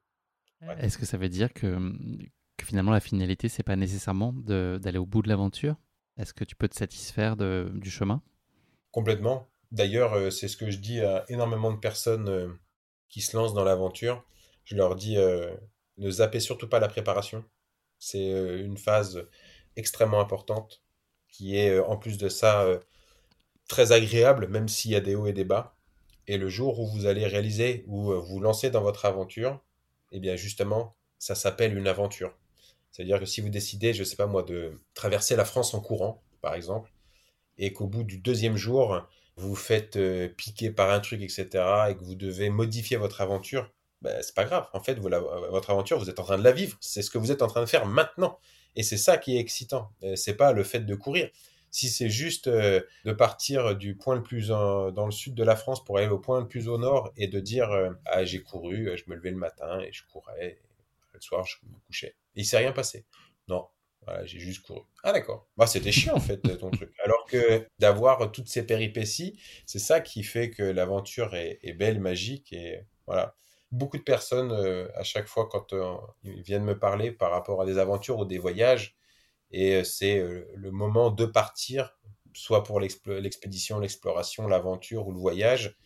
Est-ce 0.79 0.97
que 0.97 1.05
ça 1.05 1.17
veut 1.17 1.29
dire 1.29 1.51
que, 1.53 1.91
que 2.57 2.65
finalement 2.65 2.91
la 2.91 2.99
finalité, 2.99 3.49
c'est 3.49 3.63
pas 3.63 3.75
nécessairement 3.75 4.31
d'aller 4.33 4.99
au 4.99 5.05
bout 5.05 5.21
de 5.21 5.27
l'aventure? 5.27 5.75
Est-ce 6.17 6.33
que 6.33 6.43
tu 6.43 6.55
peux 6.55 6.67
te 6.67 6.75
satisfaire 6.75 7.35
de, 7.35 7.71
du 7.75 7.89
chemin? 7.89 8.21
Complètement. 8.91 9.47
D'ailleurs, 9.71 10.13
euh, 10.13 10.29
c'est 10.29 10.47
ce 10.47 10.57
que 10.57 10.69
je 10.69 10.77
dis 10.77 11.01
à 11.01 11.25
énormément 11.29 11.71
de 11.71 11.77
personnes 11.77 12.29
euh, 12.29 12.47
qui 13.09 13.21
se 13.21 13.35
lancent 13.37 13.53
dans 13.53 13.63
l'aventure. 13.63 14.23
Je 14.65 14.75
leur 14.75 14.95
dis 14.95 15.17
euh, 15.17 15.55
ne 15.97 16.09
zappez 16.09 16.39
surtout 16.39 16.67
pas 16.67 16.79
la 16.79 16.87
préparation. 16.87 17.45
C'est 17.99 18.29
une 18.59 18.77
phase 18.77 19.27
extrêmement 19.75 20.19
importante 20.21 20.81
qui 21.29 21.55
est 21.57 21.79
en 21.79 21.97
plus 21.97 22.17
de 22.17 22.29
ça 22.29 22.65
très 23.67 23.91
agréable, 23.91 24.47
même 24.47 24.67
s'il 24.67 24.91
y 24.91 24.95
a 24.95 25.01
des 25.01 25.15
hauts 25.15 25.27
et 25.27 25.33
des 25.33 25.45
bas. 25.45 25.75
Et 26.27 26.37
le 26.37 26.49
jour 26.49 26.79
où 26.79 26.87
vous 26.87 27.05
allez 27.05 27.27
réaliser, 27.27 27.83
ou 27.87 28.11
vous 28.13 28.39
lancez 28.39 28.71
dans 28.71 28.81
votre 28.81 29.05
aventure, 29.05 29.61
eh 30.11 30.19
bien 30.19 30.35
justement, 30.35 30.95
ça 31.19 31.35
s'appelle 31.35 31.77
une 31.77 31.87
aventure. 31.87 32.35
C'est-à-dire 32.91 33.19
que 33.19 33.25
si 33.25 33.39
vous 33.41 33.49
décidez, 33.49 33.93
je 33.93 33.99
ne 33.99 34.05
sais 34.05 34.15
pas 34.15 34.25
moi, 34.25 34.41
de 34.43 34.81
traverser 34.95 35.35
la 35.35 35.45
France 35.45 35.75
en 35.75 35.79
courant, 35.79 36.23
par 36.41 36.55
exemple, 36.55 36.91
et 37.59 37.71
qu'au 37.71 37.87
bout 37.87 38.03
du 38.03 38.17
deuxième 38.17 38.57
jour, 38.57 39.07
vous 39.37 39.55
faites 39.55 39.95
euh, 39.97 40.27
piquer 40.27 40.71
par 40.71 40.91
un 40.91 40.99
truc, 40.99 41.21
etc., 41.21 41.45
et 41.89 41.95
que 41.95 42.03
vous 42.03 42.15
devez 42.15 42.49
modifier 42.49 42.97
votre 42.97 43.21
aventure, 43.21 43.71
ben, 44.01 44.21
c'est 44.21 44.35
pas 44.35 44.45
grave. 44.45 44.67
En 44.73 44.79
fait, 44.79 44.99
votre 44.99 45.69
aventure, 45.69 45.99
vous 45.99 46.09
êtes 46.09 46.19
en 46.19 46.23
train 46.23 46.37
de 46.37 46.43
la 46.43 46.51
vivre. 46.51 46.77
C'est 46.81 47.01
ce 47.01 47.11
que 47.11 47.17
vous 47.17 47.31
êtes 47.31 47.41
en 47.41 47.47
train 47.47 47.61
de 47.61 47.67
faire 47.67 47.85
maintenant. 47.85 48.39
Et 48.75 48.83
c'est 48.83 48.97
ça 48.97 49.17
qui 49.17 49.37
est 49.37 49.39
excitant. 49.39 49.91
Euh, 50.03 50.15
c'est 50.15 50.35
pas 50.35 50.53
le 50.53 50.63
fait 50.63 50.81
de 50.81 50.95
courir. 50.95 51.29
Si 51.69 51.89
c'est 51.89 52.09
juste 52.09 52.47
euh, 52.47 52.81
de 53.05 53.13
partir 53.13 53.75
du 53.75 53.95
point 53.95 54.15
le 54.15 54.23
plus 54.23 54.49
dans 54.49 55.05
le 55.05 55.11
sud 55.11 55.35
de 55.35 55.43
la 55.43 55.55
France 55.55 55.83
pour 55.85 55.97
aller 55.97 56.07
au 56.07 56.19
point 56.19 56.41
le 56.41 56.47
plus 56.47 56.67
au 56.67 56.77
nord 56.77 57.13
et 57.15 57.27
de 57.27 57.39
dire 57.39 57.69
ah 58.07 58.25
j'ai 58.25 58.41
couru, 58.43 58.89
je 58.97 59.03
me 59.07 59.15
levais 59.15 59.31
le 59.31 59.37
matin 59.37 59.79
et 59.79 59.91
je 59.93 60.03
courais, 60.11 60.59
le 61.13 61.21
soir 61.21 61.45
je 61.45 61.55
me 61.63 61.77
couchais. 61.85 62.15
Et 62.35 62.41
il 62.41 62.45
s'est 62.45 62.57
rien 62.57 62.73
passé. 62.73 63.05
Non, 63.47 63.67
voilà, 64.05 64.25
j'ai 64.25 64.39
juste 64.39 64.65
couru. 64.65 64.81
Ah 65.03 65.11
d'accord. 65.11 65.47
Bah, 65.57 65.67
c'était 65.67 65.91
chiant 65.91 66.15
en 66.15 66.19
fait 66.19 66.37
ton 66.59 66.71
truc. 66.71 66.91
Alors 67.03 67.25
que 67.25 67.65
d'avoir 67.79 68.31
toutes 68.31 68.49
ces 68.49 68.65
péripéties, 68.65 69.39
c'est 69.65 69.79
ça 69.79 70.01
qui 70.01 70.23
fait 70.23 70.49
que 70.49 70.63
l'aventure 70.63 71.35
est, 71.35 71.73
belle, 71.73 71.99
magique 71.99 72.51
et 72.53 72.81
voilà. 73.05 73.35
Beaucoup 73.71 73.97
de 73.97 74.03
personnes 74.03 74.51
à 74.95 75.03
chaque 75.03 75.27
fois 75.27 75.47
quand 75.47 75.73
ils 76.23 76.41
viennent 76.41 76.65
me 76.65 76.77
parler 76.77 77.11
par 77.11 77.31
rapport 77.31 77.61
à 77.61 77.65
des 77.65 77.77
aventures 77.77 78.19
ou 78.19 78.25
des 78.25 78.37
voyages, 78.37 78.97
et 79.51 79.75
euh, 79.75 79.83
c'est 79.83 80.17
euh, 80.19 80.49
le 80.55 80.71
moment 80.71 81.11
de 81.11 81.25
partir, 81.25 81.97
soit 82.33 82.63
pour 82.63 82.79
l'expédition, 82.79 83.79
l'exploration, 83.79 84.47
l'aventure 84.47 85.07
ou 85.07 85.11
le 85.11 85.19
voyage. 85.19 85.77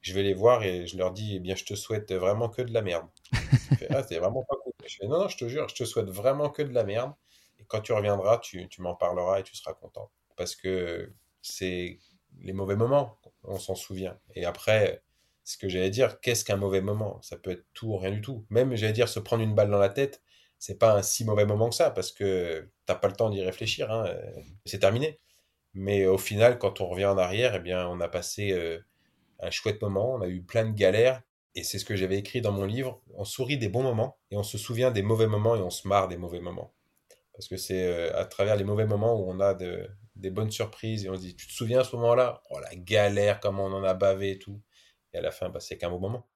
Je 0.00 0.14
vais 0.14 0.22
les 0.22 0.34
voir 0.34 0.62
et 0.64 0.86
je 0.86 0.96
leur 0.96 1.12
dis, 1.12 1.36
eh 1.36 1.40
bien, 1.40 1.54
je 1.54 1.64
te 1.64 1.74
souhaite 1.74 2.12
vraiment 2.12 2.48
que 2.48 2.62
de 2.62 2.72
la 2.72 2.82
merde. 2.82 3.06
ah, 3.90 4.02
c'est 4.02 4.18
vraiment 4.18 4.42
pas 4.42 4.56
cool. 4.62 4.72
Non, 5.08 5.20
non, 5.20 5.28
je 5.28 5.36
te 5.36 5.48
jure, 5.48 5.68
je 5.68 5.74
te 5.76 5.84
souhaite 5.84 6.10
vraiment 6.10 6.50
que 6.50 6.62
de 6.62 6.74
la 6.74 6.84
merde. 6.84 7.12
Quand 7.72 7.80
tu 7.80 7.94
reviendras, 7.94 8.36
tu, 8.36 8.68
m'en 8.80 8.94
parleras 8.94 9.40
et 9.40 9.42
tu 9.42 9.56
seras 9.56 9.72
content. 9.72 10.10
Parce 10.36 10.54
que 10.54 11.10
c'est 11.40 11.98
les 12.42 12.52
mauvais 12.52 12.76
moments, 12.76 13.18
on 13.44 13.58
s'en 13.58 13.74
souvient. 13.74 14.18
Et 14.34 14.44
après, 14.44 15.02
ce 15.42 15.56
que 15.56 15.70
j'allais 15.70 15.88
dire, 15.88 16.20
qu'est-ce 16.20 16.44
qu'un 16.44 16.58
mauvais 16.58 16.82
moment? 16.82 17.22
Ça 17.22 17.38
peut 17.38 17.52
être 17.52 17.64
tout 17.72 17.88
ou 17.88 17.96
rien 17.96 18.10
du 18.10 18.20
tout. 18.20 18.44
Même, 18.50 18.76
j'allais 18.76 18.92
dire, 18.92 19.08
se 19.08 19.20
prendre 19.20 19.42
une 19.42 19.54
balle 19.54 19.70
dans 19.70 19.78
la 19.78 19.88
tête, 19.88 20.22
c'est 20.58 20.78
pas 20.78 20.98
un 20.98 21.02
si 21.02 21.24
mauvais 21.24 21.46
moment 21.46 21.70
que 21.70 21.74
ça 21.74 21.90
parce 21.90 22.12
que 22.12 22.68
t'as 22.84 22.94
pas 22.94 23.08
le 23.08 23.16
temps 23.16 23.30
d'y 23.30 23.42
réfléchir, 23.42 23.90
hein, 23.90 24.04
c'est 24.66 24.80
terminé. 24.80 25.18
Mais 25.72 26.04
au 26.06 26.18
final, 26.18 26.58
quand 26.58 26.82
on 26.82 26.88
revient 26.88 27.06
en 27.06 27.16
arrière, 27.16 27.54
eh 27.54 27.60
bien, 27.60 27.88
on 27.88 28.00
a 28.00 28.08
passé 28.08 28.52
euh, 28.52 28.80
un 29.40 29.50
chouette 29.50 29.80
moment, 29.80 30.12
on 30.12 30.20
a 30.20 30.28
eu 30.28 30.42
plein 30.42 30.66
de 30.66 30.72
galères, 30.72 31.22
et 31.54 31.62
c'est 31.64 31.78
ce 31.78 31.86
que 31.86 31.96
j'avais 31.96 32.18
écrit 32.18 32.42
dans 32.42 32.52
mon 32.52 32.64
livre. 32.64 33.00
On 33.14 33.24
sourit 33.24 33.58
des 33.58 33.68
bons 33.68 33.82
moments 33.82 34.18
et 34.30 34.36
on 34.36 34.42
se 34.42 34.58
souvient 34.58 34.90
des 34.90 35.02
mauvais 35.02 35.26
moments 35.26 35.56
et 35.56 35.60
on 35.60 35.70
se 35.70 35.88
marre 35.88 36.08
des 36.08 36.18
mauvais 36.18 36.40
moments. 36.40 36.72
Parce 37.42 37.48
que 37.48 37.56
c'est 37.56 37.84
euh, 37.84 38.16
à 38.16 38.24
travers 38.24 38.54
les 38.54 38.62
mauvais 38.62 38.86
moments 38.86 39.18
où 39.18 39.28
on 39.28 39.40
a 39.40 39.52
des 39.52 40.30
bonnes 40.30 40.52
surprises 40.52 41.04
et 41.04 41.10
on 41.10 41.16
se 41.16 41.22
dit, 41.22 41.34
tu 41.34 41.48
te 41.48 41.52
souviens 41.52 41.80
à 41.80 41.84
ce 41.84 41.96
moment-là? 41.96 42.40
Oh 42.50 42.60
la 42.60 42.72
galère, 42.76 43.40
comment 43.40 43.66
on 43.66 43.72
en 43.72 43.82
a 43.82 43.94
bavé 43.94 44.30
et 44.30 44.38
tout. 44.38 44.62
Et 45.12 45.18
à 45.18 45.22
la 45.22 45.32
fin, 45.32 45.48
bah, 45.48 45.58
c'est 45.58 45.76
qu'un 45.76 45.90
beau 45.90 45.98
moment. 45.98 46.28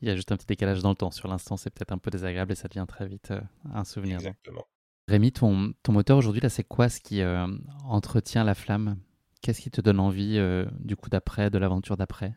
Il 0.00 0.08
y 0.08 0.10
a 0.10 0.16
juste 0.16 0.32
un 0.32 0.38
petit 0.38 0.46
décalage 0.46 0.80
dans 0.80 0.88
le 0.88 0.94
temps. 0.94 1.10
Sur 1.10 1.28
l'instant, 1.28 1.58
c'est 1.58 1.68
peut-être 1.68 1.92
un 1.92 1.98
peu 1.98 2.10
désagréable 2.10 2.52
et 2.52 2.54
ça 2.54 2.68
devient 2.68 2.86
très 2.88 3.06
vite 3.06 3.32
euh, 3.32 3.40
un 3.74 3.84
souvenir. 3.84 4.16
Exactement. 4.16 4.66
Rémi, 5.08 5.30
ton, 5.30 5.74
ton 5.82 5.92
moteur 5.92 6.16
aujourd'hui, 6.16 6.40
là, 6.40 6.48
c'est 6.48 6.64
quoi 6.64 6.88
ce 6.88 7.00
qui 7.00 7.20
euh, 7.20 7.46
entretient 7.84 8.44
la 8.44 8.54
flamme? 8.54 8.96
Qu'est-ce 9.42 9.60
qui 9.60 9.70
te 9.70 9.82
donne 9.82 10.00
envie 10.00 10.38
euh, 10.38 10.64
du 10.80 10.96
coup 10.96 11.10
d'après, 11.10 11.50
de 11.50 11.58
l'aventure 11.58 11.98
d'après? 11.98 12.32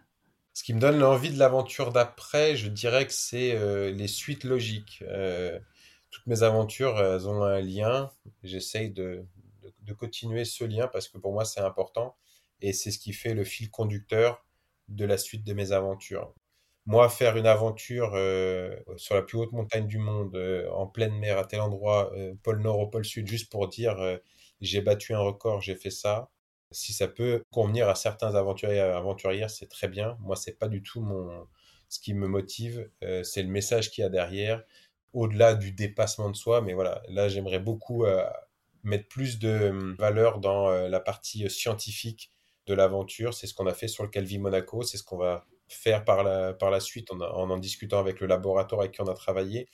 Ce 0.52 0.62
qui 0.62 0.73
me 0.73 0.82
donne 0.82 1.00
l'envie 1.00 1.32
de 1.32 1.39
l'aventure 1.39 1.93
d'après, 1.93 2.58
je 2.58 2.67
dirais 2.67 3.06
que 3.06 3.13
c'est 3.13 3.58
les 3.93 4.08
suites 4.08 4.43
logiques. 4.43 5.04
Toutes 6.11 6.27
mes 6.27 6.43
aventures, 6.43 6.99
elles 6.99 7.27
ont 7.27 7.43
un 7.43 7.61
lien. 7.61 8.11
J'essaye 8.43 8.89
de, 8.91 9.25
de, 9.81 9.93
continuer 9.93 10.45
ce 10.45 10.63
lien 10.63 10.87
parce 10.87 11.07
que 11.07 11.17
pour 11.17 11.33
moi, 11.33 11.45
c'est 11.45 11.61
important. 11.61 12.15
Et 12.61 12.73
c'est 12.73 12.91
ce 12.91 12.99
qui 12.99 13.13
fait 13.13 13.33
le 13.33 13.43
fil 13.43 13.69
conducteur 13.69 14.45
de 14.87 15.05
la 15.05 15.17
suite 15.17 15.43
de 15.45 15.53
mes 15.53 15.71
aventures. 15.71 16.33
Moi, 16.87 17.09
faire 17.09 17.35
une 17.35 17.47
aventure 17.47 18.13
euh, 18.15 18.73
sur 18.95 19.15
la 19.15 19.21
plus 19.21 19.37
haute 19.37 19.51
montagne 19.51 19.87
du 19.87 19.97
monde, 19.97 20.33
euh, 20.37 20.69
en 20.71 20.87
pleine 20.87 21.13
mer, 21.19 21.37
à 21.37 21.43
tel 21.43 21.59
endroit, 21.59 22.13
euh, 22.15 22.33
pôle 22.43 22.61
Nord 22.61 22.79
au 22.79 22.87
pôle 22.87 23.03
Sud, 23.03 23.27
juste 23.27 23.51
pour 23.51 23.67
dire 23.67 23.97
j'ai 24.61 24.81
battu 24.81 25.13
un 25.13 25.19
record, 25.19 25.61
j'ai 25.61 25.75
fait 25.75 25.91
ça. 25.91 26.29
Si 26.71 26.93
ça 26.93 27.07
peut 27.09 27.43
convenir 27.51 27.89
à 27.89 27.95
certains 27.95 28.35
aventuriers 28.35 28.79
aventurières, 28.79 29.49
c'est 29.49 29.67
très 29.67 29.89
bien. 29.89 30.17
Moi, 30.21 30.37
c'est 30.37 30.57
pas 30.57 30.69
du 30.69 30.81
tout 30.81 31.01
mon 31.01 31.47
ce 31.89 31.99
qui 31.99 32.13
me 32.13 32.27
motive. 32.27 32.89
c'est 33.23 33.43
le 33.43 33.49
message 33.49 33.91
qu'il 33.91 34.01
y 34.03 34.05
a 34.05 34.09
derrière, 34.09 34.63
au-delà 35.13 35.55
du 35.55 35.71
dépassement 35.71 36.29
de 36.29 36.35
soi. 36.35 36.61
Mais 36.61 36.73
voilà, 36.73 37.01
là, 37.07 37.29
j'aimerais 37.29 37.59
beaucoup 37.59 38.05
mettre 38.83 39.07
plus 39.07 39.39
de 39.39 39.69
hum, 39.69 39.95
valeur 39.99 40.39
dans 40.39 40.69
la 40.69 40.99
partie 40.99 41.49
scientifique 41.49 42.31
de 42.67 42.73
l'aventure. 42.73 43.33
C'est 43.33 43.47
ce 43.47 43.53
qu'on 43.53 43.67
a 43.67 43.73
fait 43.73 43.87
sur 43.87 44.03
le 44.03 44.09
Calvi 44.09 44.37
Monaco, 44.37 44.83
c'est 44.83 44.97
ce 44.97 45.03
qu'on 45.03 45.17
va 45.17 45.45
faire 45.67 46.05
par 46.05 46.23
la, 46.23 46.53
par 46.53 46.71
la 46.71 46.79
suite 46.79 47.11
en, 47.11 47.19
en, 47.19 47.57
discutant 47.57 47.99
avec 47.99 48.19
le 48.19 48.27
laboratoire 48.27 48.81
avec 48.81 48.93
qui 48.93 49.01
on 49.01 49.07
a 49.07 49.13
travaillé 49.13 49.67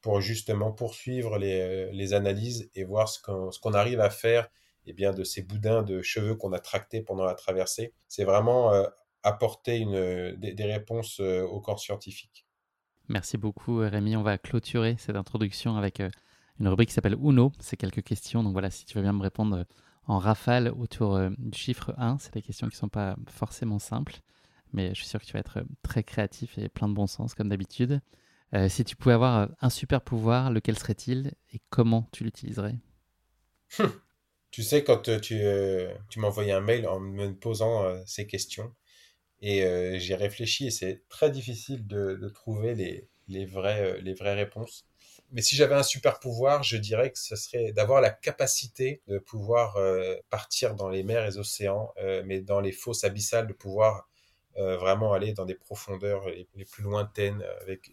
pour 0.00 0.20
justement 0.20 0.72
poursuivre 0.72 1.38
les, 1.38 2.14
analyses 2.14 2.70
et 2.74 2.84
voir 2.84 3.08
ce 3.08 3.20
qu'on 3.20 3.72
arrive 3.72 4.00
à 4.00 4.10
faire 4.10 4.48
et 4.86 4.90
eh 4.90 4.92
bien, 4.94 5.12
de 5.12 5.24
ces 5.24 5.42
boudins 5.42 5.82
de 5.82 6.00
cheveux 6.00 6.34
qu'on 6.34 6.54
a 6.54 6.58
tractés 6.58 7.02
pendant 7.02 7.24
la 7.24 7.34
traversée. 7.34 7.92
C'est 8.08 8.24
vraiment 8.24 8.72
euh, 8.72 8.86
apporter 9.22 9.84
des, 9.84 10.64
réponses 10.64 11.20
euh, 11.20 11.42
au 11.42 11.60
corps 11.60 11.78
scientifique. 11.80 12.46
Merci 13.10 13.36
beaucoup 13.36 13.76
Rémi. 13.76 14.16
On 14.16 14.22
va 14.22 14.38
clôturer 14.38 14.96
cette 14.98 15.16
introduction 15.16 15.76
avec 15.76 16.00
euh, 16.00 16.08
une 16.58 16.68
rubrique 16.68 16.88
qui 16.88 16.94
s'appelle 16.94 17.16
Uno. 17.22 17.52
C'est 17.58 17.76
quelques 17.76 18.02
questions. 18.02 18.42
Donc 18.42 18.52
voilà, 18.52 18.70
si 18.70 18.86
tu 18.86 18.96
veux 18.96 19.02
bien 19.02 19.12
me 19.12 19.22
répondre 19.22 19.66
en 20.06 20.18
rafale 20.18 20.72
autour 20.78 21.20
du 21.36 21.58
chiffre 21.58 21.94
1, 21.98 22.18
c'est 22.18 22.32
des 22.32 22.42
questions 22.42 22.68
qui 22.68 22.74
ne 22.74 22.78
sont 22.78 22.88
pas 22.88 23.16
forcément 23.28 23.78
simples 23.78 24.20
mais 24.72 24.90
je 24.94 25.00
suis 25.00 25.06
sûr 25.06 25.20
que 25.20 25.26
tu 25.26 25.32
vas 25.32 25.40
être 25.40 25.58
euh, 25.58 25.64
très 25.82 26.02
créatif 26.02 26.58
et 26.58 26.68
plein 26.68 26.88
de 26.88 26.94
bon 26.94 27.06
sens 27.06 27.34
comme 27.34 27.48
d'habitude. 27.48 28.00
Euh, 28.54 28.68
si 28.68 28.84
tu 28.84 28.96
pouvais 28.96 29.14
avoir 29.14 29.38
euh, 29.38 29.46
un 29.60 29.70
super 29.70 30.00
pouvoir, 30.00 30.50
lequel 30.50 30.78
serait-il 30.78 31.32
et 31.52 31.60
comment 31.70 32.08
tu 32.12 32.24
l'utiliserais? 32.24 32.76
Hum. 33.78 33.92
Tu 34.50 34.64
sais, 34.64 34.82
quand 34.82 35.02
tu, 35.20 35.40
envoyé 36.24 36.50
un 36.50 36.60
mail 36.60 36.88
en 36.88 36.98
me 36.98 37.32
posant 37.32 37.84
ces 38.04 38.26
questions, 38.26 38.74
et 39.42 39.98
j'ai 39.98 40.14
réfléchi, 40.14 40.66
et 40.66 40.70
c'est 40.70 41.02
très 41.08 41.30
difficile 41.30 41.86
de, 41.86 42.28
trouver 42.34 42.74
les, 42.74 43.08
les, 43.28 43.46
vraies, 43.46 44.00
réponses. 44.34 44.86
Mais 45.32 45.42
si 45.42 45.56
j'avais 45.56 45.74
un 45.74 45.82
super 45.82 46.18
pouvoir, 46.18 46.62
je 46.62 46.76
dirais 46.76 47.10
que 47.10 47.18
ce 47.18 47.36
serait 47.36 47.72
d'avoir 47.72 48.00
la 48.00 48.10
capacité 48.10 49.00
de 49.06 49.18
pouvoir 49.18 49.78
partir 50.28 50.74
dans 50.74 50.88
les 50.90 51.02
mers 51.02 51.22
et 51.22 51.28
les 51.28 51.38
océans, 51.38 51.92
mais 52.26 52.40
dans 52.40 52.60
les 52.60 52.72
fosses 52.72 53.04
abyssales, 53.04 53.46
de 53.46 53.54
pouvoir 53.54 54.10
euh, 54.56 54.76
vraiment 54.76 55.12
aller 55.12 55.32
dans 55.32 55.44
des 55.44 55.54
profondeurs 55.54 56.28
les, 56.28 56.64
plus 56.64 56.82
lointaines 56.82 57.44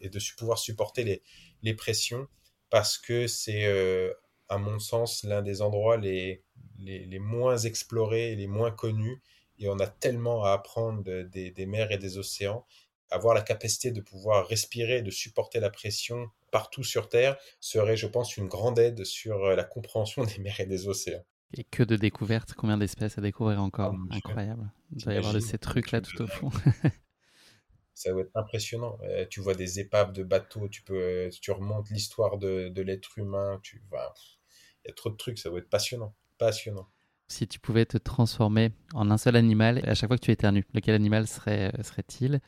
et 0.02 0.10
de 0.10 0.20
pouvoir 0.38 0.58
supporter 0.58 1.22
les, 1.62 1.74
pressions 1.76 2.28
parce 2.72 2.98
que 2.98 3.28
c'est, 3.28 3.68
euh, 3.68 4.12
à 4.50 4.58
mon 4.58 4.80
sens, 4.80 5.24
l'un 5.24 5.44
des 5.44 5.62
endroits 5.62 5.98
les, 5.98 6.44
les, 6.80 7.20
moins 7.20 7.58
explorés, 7.58 8.36
les 8.36 8.48
moins 8.48 8.72
connus 8.72 9.22
et 9.60 9.70
on 9.70 9.80
a 9.80 9.88
tellement 9.88 10.44
à 10.44 10.52
apprendre 10.52 11.04
des, 11.04 11.52
des 11.52 11.66
mers 11.66 11.92
et 11.92 11.98
des 11.98 12.18
océans. 12.18 12.66
Avoir 13.10 13.34
la 13.34 13.42
capacité 13.42 13.92
de 13.92 14.02
pouvoir 14.02 14.48
respirer, 14.48 15.02
de 15.02 15.12
supporter 15.12 15.60
la 15.60 15.70
pression 15.70 16.30
partout 16.52 16.84
sur 16.84 17.10
Terre 17.10 17.38
serait, 17.60 17.96
je 17.96 18.08
pense, 18.08 18.36
une 18.38 18.48
grande 18.48 18.80
aide 18.80 19.06
sur 19.06 19.46
euh, 19.46 19.56
la 19.56 19.64
compréhension 19.64 20.24
des 20.26 20.40
mers 20.40 20.60
et 20.60 20.66
des 20.66 20.88
océans. 20.88 21.24
Et 21.54 21.64
que 21.64 21.84
de 21.84 21.96
découvertes, 21.96 22.54
combien 22.54 22.78
d'espèces 22.78 23.18
à 23.18 23.22
découvrir 23.22 23.62
encore? 23.62 23.96
Oh, 23.96 24.14
Incroyable. 24.14 24.70
Il 24.92 25.04
doit 25.04 25.14
y 25.14 25.18
avoir 25.18 25.34
de 25.34 25.40
ces 25.40 25.58
trucs-là 25.58 26.02
tout 26.02 26.22
au 26.22 26.28
fond. 26.28 26.50
ça 27.94 28.14
va 28.14 28.22
être 28.22 28.36
impressionnant. 28.36 28.98
Euh, 29.04 29.26
tu 29.30 29.40
vois 29.40 29.56
des 29.56 29.80
épaves 29.80 30.12
de 30.12 30.24
bateaux, 30.24 30.68
tu 30.68 30.84
peux, 30.84 31.00
euh, 31.00 31.30
tu 31.42 31.52
remontes 31.52 31.90
l'histoire 31.90 32.38
de, 32.38 32.70
de 32.70 32.82
l'être 32.82 33.18
humain, 33.18 33.60
tu 33.64 33.82
il 33.92 34.90
y 34.90 34.92
a 34.92 34.94
trop 34.94 35.10
de 35.10 35.18
trucs, 35.18 35.40
ça 35.40 35.50
va 35.50 35.58
être 35.58 35.70
passionnant, 35.70 36.16
passionnant. 36.38 36.88
Si 37.28 37.48
tu 37.48 37.60
pouvais 37.60 37.86
te 37.86 37.98
transformer 37.98 38.72
en 38.94 39.12
un 39.12 39.18
seul 39.18 39.36
animal, 39.36 39.82
à 39.86 39.94
chaque 39.96 40.10
fois 40.10 40.18
que 40.18 40.24
tu 40.24 40.32
éternues, 40.32 40.66
lequel 40.74 40.96
animal 40.96 41.28
serait, 41.28 41.74
serait-il? 41.84 42.40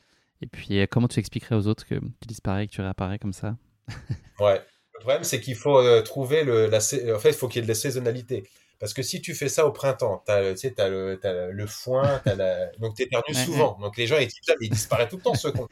Et 0.41 0.47
puis, 0.47 0.87
comment 0.89 1.07
tu 1.07 1.19
expliquerais 1.19 1.55
aux 1.55 1.67
autres 1.67 1.85
que 1.85 1.95
tu 1.95 2.27
disparais, 2.27 2.67
que 2.67 2.71
tu 2.71 2.81
réapparais 2.81 3.19
comme 3.19 3.33
ça? 3.33 3.57
Ouais. 4.39 4.61
Le 4.99 5.03
problème, 5.03 5.23
c'est 5.23 5.39
qu'il 5.39 5.55
faut 5.55 5.79
euh, 5.79 6.01
trouver 6.01 6.43
le. 6.43 6.67
La, 6.67 6.77
en 6.77 7.19
fait, 7.19 7.29
il 7.29 7.33
faut 7.33 7.47
qu'il 7.47 7.61
y 7.61 7.63
ait 7.63 7.67
de 7.67 7.69
la 7.69 7.75
saisonnalité. 7.75 8.43
Parce 8.79 8.93
que 8.93 9.01
si 9.01 9.21
tu 9.21 9.33
fais 9.33 9.49
ça 9.49 9.65
au 9.65 9.71
printemps, 9.71 10.23
tu 10.25 10.57
sais, 10.57 10.79
as 10.79 10.87
le, 10.87 11.19
as 11.23 11.47
le 11.47 11.67
foin, 11.67 12.21
as 12.25 12.35
la... 12.35 12.67
donc 12.77 12.95
tu 12.95 13.03
éternues 13.03 13.33
souvent. 13.33 13.77
Donc 13.79 13.97
les 13.97 14.07
gens, 14.07 14.17
ils, 14.17 14.29
ils 14.61 14.69
disparaissent 14.69 15.09
tout 15.09 15.17
le 15.17 15.21
temps, 15.21 15.35
ce 15.35 15.49
con. 15.49 15.67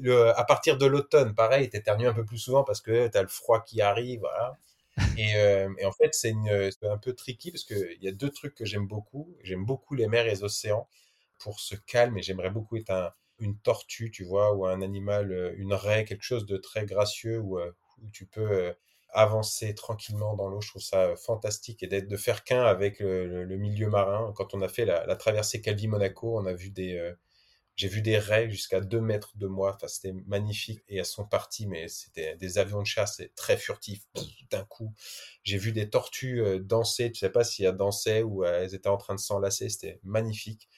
Le, 0.00 0.36
à 0.36 0.44
partir 0.44 0.76
de 0.76 0.86
l'automne, 0.86 1.34
pareil, 1.34 1.68
tu 1.68 1.76
éternues 1.76 2.06
un 2.06 2.14
peu 2.14 2.24
plus 2.24 2.38
souvent 2.38 2.62
parce 2.64 2.80
que 2.80 3.08
tu 3.08 3.18
as 3.18 3.22
le 3.22 3.28
froid 3.28 3.60
qui 3.64 3.80
arrive. 3.80 4.20
Voilà. 4.20 4.56
Et, 5.18 5.36
euh, 5.36 5.72
et 5.78 5.84
en 5.84 5.92
fait, 5.92 6.14
c'est 6.14 6.34
un 6.82 6.98
peu 6.98 7.14
tricky 7.14 7.50
parce 7.50 7.64
qu'il 7.64 7.98
y 8.00 8.08
a 8.08 8.12
deux 8.12 8.30
trucs 8.30 8.54
que 8.54 8.64
j'aime 8.64 8.86
beaucoup. 8.86 9.36
J'aime 9.42 9.64
beaucoup 9.64 9.94
les 9.94 10.08
mers 10.08 10.26
et 10.26 10.30
les 10.30 10.44
océans 10.44 10.88
pour 11.38 11.60
ce 11.60 11.74
calme 11.74 12.16
et 12.18 12.22
j'aimerais 12.22 12.50
beaucoup 12.50 12.76
être 12.76 12.90
un, 12.90 13.12
une 13.40 13.58
tortue, 13.58 14.10
tu 14.10 14.24
vois, 14.24 14.54
ou 14.54 14.66
un 14.66 14.82
animal, 14.82 15.32
euh, 15.32 15.54
une 15.56 15.74
raie, 15.74 16.04
quelque 16.04 16.22
chose 16.22 16.46
de 16.46 16.56
très 16.56 16.86
gracieux 16.86 17.40
où, 17.40 17.58
euh, 17.58 17.72
tu 18.12 18.26
peux 18.26 18.74
avancer 19.10 19.74
tranquillement 19.74 20.34
dans 20.34 20.48
l'eau. 20.48 20.60
Je 20.60 20.68
trouve 20.68 20.82
ça 20.82 21.16
fantastique 21.16 21.82
et 21.82 21.86
d'être 21.86 22.08
de 22.08 22.16
faire 22.16 22.44
qu'un 22.44 22.64
avec 22.64 22.98
le, 23.00 23.56
milieu 23.56 23.88
marin. 23.88 24.32
Quand 24.36 24.52
on 24.52 24.60
a 24.60 24.68
fait 24.68 24.84
la, 24.84 25.16
traversée 25.16 25.62
Calvi-Monaco, 25.62 26.38
on 26.38 26.44
a 26.44 26.52
vu 26.52 26.70
des, 26.70 27.14
j'ai 27.76 27.88
vu 27.88 28.02
des 28.02 28.18
raies 28.18 28.50
jusqu'à 28.50 28.80
2 28.80 29.00
mètres 29.00 29.36
de 29.36 29.46
moi. 29.46 29.74
Enfin, 29.74 29.88
c'était 29.88 30.12
magnifique 30.26 30.82
et 30.88 30.98
elles 30.98 31.04
sont 31.04 31.24
parties, 31.24 31.66
mais 31.66 31.88
c'était 31.88 32.36
des 32.36 32.58
avions 32.58 32.80
de 32.80 32.86
chasse 32.86 33.22
très 33.36 33.56
furtifs 33.56 34.04
d'un 34.50 34.64
coup. 34.64 34.92
J'ai 35.42 35.58
vu 35.58 35.72
des 35.72 35.90
tortues 35.90 36.40
euh, 36.40 36.58
danser. 36.58 37.10
Tu 37.12 37.20
sais 37.20 37.30
pas 37.30 37.44
si 37.44 37.64
elles 37.64 37.76
dansaient 37.76 38.22
ou 38.22 38.44
euh, 38.44 38.62
elles 38.62 38.74
étaient 38.74 38.88
en 38.88 38.96
train 38.96 39.14
de 39.14 39.20
s'enlacer. 39.20 39.68
C'était 39.68 39.98
magnifique. 40.02 40.68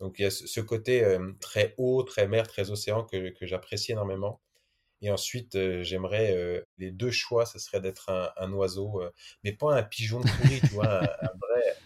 Donc 0.00 0.18
il 0.18 0.22
y 0.22 0.26
a 0.26 0.30
ce 0.30 0.60
côté 0.60 1.18
très 1.40 1.74
haut, 1.78 2.02
très 2.02 2.28
mer, 2.28 2.46
très 2.46 2.70
océan 2.70 3.04
que, 3.04 3.30
que 3.30 3.46
j'apprécie 3.46 3.92
énormément. 3.92 4.42
Et 5.02 5.10
ensuite, 5.10 5.56
euh, 5.56 5.82
j'aimerais 5.82 6.34
euh, 6.34 6.60
les 6.78 6.90
deux 6.90 7.10
choix, 7.10 7.44
ce 7.44 7.58
serait 7.58 7.80
d'être 7.80 8.32
un, 8.36 8.52
oiseau, 8.52 9.02
euh, 9.02 9.10
mais 9.44 9.52
pas 9.52 9.76
un 9.76 9.82
pigeon 9.82 10.20
de 10.20 10.28
pourri, 10.28 10.60
tu 10.60 10.74
vois, 10.74 11.00
un, 11.02 11.28
vrai, 11.38 11.76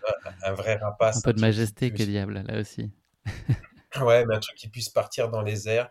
un, 0.44 0.52
vrai 0.52 0.76
rapace. 0.76 1.18
Un 1.18 1.20
peu 1.22 1.32
de 1.32 1.40
majesté, 1.40 1.90
que 1.90 2.02
diable, 2.02 2.44
là 2.46 2.60
aussi. 2.60 2.90
ouais, 4.00 4.24
mais 4.26 4.36
un 4.36 4.40
truc 4.40 4.56
qui 4.56 4.68
puisse 4.68 4.88
partir 4.88 5.30
dans 5.30 5.42
les 5.42 5.68
airs, 5.68 5.90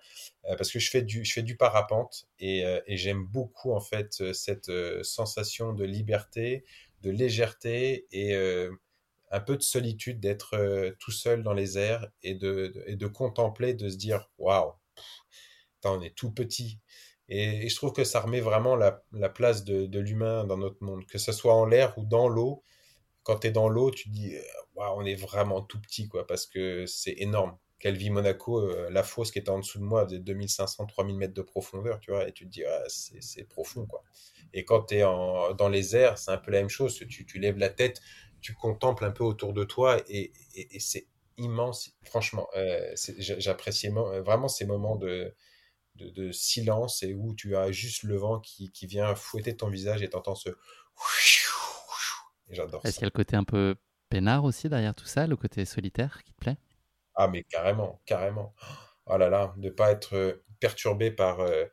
parce 0.58 0.72
que 0.72 0.80
je 0.80 0.89
fais 0.89 1.02
du, 1.02 1.26
je 1.26 1.34
fais 1.34 1.43
du 1.43 1.58
parapente 1.58 2.28
et, 2.39 2.64
et 2.88 2.97
j'aime 2.97 3.26
beaucoup 3.26 3.74
en 3.74 3.82
fait 3.82 4.34
cette 4.34 4.72
sensation 5.04 5.74
de 5.74 5.84
liberté, 5.84 6.64
de 7.02 7.12
légèreté 7.12 8.08
et 8.12 8.34
un 9.32 9.39
peu 9.41 9.58
de 9.58 9.62
solitude 9.62 10.20
d'être 10.20 10.95
tout 11.00 11.12
seul 11.12 11.43
dans 11.43 11.54
les 11.54 11.78
airs 11.78 12.08
et 12.24 12.36
de, 12.36 12.74
et 12.88 12.95
de 12.95 13.08
contempler, 13.08 13.74
de 13.74 13.89
se 13.89 13.97
dire 13.97 14.30
waouh, 14.38 14.74
on 15.84 16.02
est 16.02 16.16
tout 16.16 16.32
petit. 16.32 16.80
Et, 17.30 17.70
je 17.70 17.76
trouve 17.76 17.93
que 17.93 18.04
ça 18.04 18.22
remet 18.22 18.41
vraiment 18.41 18.76
la, 18.76 19.04
place 19.30 19.64
de, 19.64 20.00
l'humain 20.00 20.45
dans 20.45 20.58
notre 20.58 20.84
monde, 20.84 21.06
que 21.06 21.18
ce 21.18 21.32
soit 21.32 21.54
en 21.54 21.66
l'air 21.66 21.97
ou 21.97 22.06
dans 22.06 22.28
l'eau. 22.28 22.64
Quand 23.24 23.39
tu 23.39 23.47
es 23.47 23.52
dans 23.52 23.70
l'eau, 23.70 23.91
tu 23.91 24.10
dis, 24.10 24.36
waouh, 24.76 25.00
on 25.00 25.06
est 25.06 25.16
vraiment 25.16 25.62
tout 25.62 25.80
petit, 25.80 26.08
quoi, 26.08 26.26
parce 26.26 26.45
que 26.47 26.86
c'est 26.88 27.16
énorme. 27.18 27.58
Calvi 27.80 28.09
Monaco, 28.09 28.59
euh, 28.59 28.89
la 28.89 29.03
fosse 29.03 29.32
qui 29.32 29.39
était 29.39 29.49
en 29.49 29.59
dessous 29.59 29.80
de 29.80 29.84
moi 29.84 30.05
faisait 30.05 30.19
2500, 30.19 30.86
3000 30.86 31.15
mètres 31.15 31.34
de 31.34 31.41
profondeur, 31.41 31.99
tu 32.01 32.11
vois, 32.11 32.27
et 32.27 32.34
tu 32.34 32.45
te 32.45 32.49
dis, 32.49 32.65
ah, 32.65 32.84
c'est 32.88 33.47
profond, 33.47 33.86
quoi. 33.86 34.03
Et 34.53 34.65
quand 34.65 34.84
tu 34.84 34.95
es 34.95 35.01
dans 35.01 35.69
les 35.69 35.95
airs, 35.95 36.17
c'est 36.17 36.32
un 36.32 36.38
peu 36.38 36.51
la 36.51 36.59
même 36.59 36.69
chose. 36.69 36.95
Tu, 36.95 37.25
tu, 37.25 37.39
lèves 37.39 37.57
la 37.57 37.69
tête, 37.69 38.01
tu 38.41 38.53
contemples 38.53 39.05
un 39.05 39.11
peu 39.11 39.23
autour 39.23 39.53
de 39.53 39.63
toi, 39.63 40.01
et, 40.09 40.34
c'est 40.80 41.07
immense. 41.38 41.95
Franchement, 42.03 42.49
euh, 42.57 42.93
j'apprécie 43.19 43.88
vraiment 43.88 44.49
ces 44.49 44.65
moments 44.65 44.97
de, 44.97 45.34
de, 45.95 46.32
silence 46.32 47.03
et 47.03 47.13
où 47.13 47.34
tu 47.34 47.55
as 47.55 47.71
juste 47.71 48.03
le 48.03 48.17
vent 48.17 48.39
qui, 48.39 48.71
qui 48.71 48.88
vient 48.88 49.15
fouetter 49.15 49.55
ton 49.55 49.69
visage 49.69 50.01
et 50.01 50.09
t'entends 50.09 50.36
ce. 50.36 50.49
J'adore 52.49 52.82
Est-ce 52.84 52.95
qu'il 52.95 53.03
y 53.03 53.05
a 53.05 53.07
le 53.07 53.11
côté 53.11 53.36
un 53.36 53.43
peu 53.43 53.75
peinard 54.09 54.43
aussi 54.43 54.67
derrière 54.67 54.95
tout 54.95 55.05
ça, 55.05 55.27
le 55.27 55.38
côté 55.38 55.63
solitaire 55.65 56.23
qui 56.23 56.34
te 56.34 56.39
plaît? 56.39 56.57
Ah, 57.20 57.28
mais 57.28 57.43
carrément, 57.43 57.99
carrément. 58.05 58.53
Oh 59.05 59.17
là 59.17 59.30
là, 59.30 59.53
de 59.57 59.70
pas 59.70 59.91
être 59.91 60.15
euh, 60.15 60.43
perturbé 60.61 61.11
par 61.11 61.41
euh, 61.41 61.65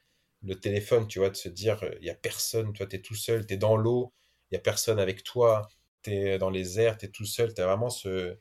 le 0.43 0.57
téléphone, 0.59 1.07
tu 1.07 1.21
vois, 1.21 1.31
de 1.31 1.37
se 1.37 1.49
dire, 1.49 1.79
il 2.01 2.03
n'y 2.03 2.11
a 2.11 2.17
personne, 2.17 2.73
toi, 2.73 2.87
tu 2.87 2.97
es 2.97 3.01
tout 3.01 3.15
seul, 3.15 3.47
tu 3.47 3.55
es 3.55 3.57
dans 3.57 3.77
l'eau, 3.77 4.13
il 4.51 4.55
n'y 4.55 4.59
a 4.59 4.61
personne 4.61 4.99
avec 4.99 5.23
toi, 5.23 5.69
tu 6.03 6.11
es 6.11 6.39
dans 6.39 6.51
les 6.51 6.81
airs, 6.81 6.99
tu 6.99 7.07
es 7.07 7.11
tout 7.11 7.25
seul, 7.27 7.55
tu 7.55 7.61
as 7.63 7.67
vraiment 7.67 7.91
ce, 7.91 8.37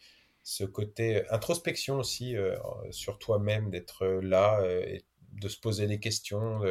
côté 0.73 1.23
introspection 1.29 1.99
aussi 1.99 2.35
euh, 2.35 2.55
sur 2.89 3.19
toi-même, 3.19 3.69
d'être 3.69 4.07
là 4.07 4.61
et 4.65 5.05
de 5.33 5.47
se 5.47 5.59
poser 5.59 5.87
des 5.87 5.99
questions. 5.99 6.61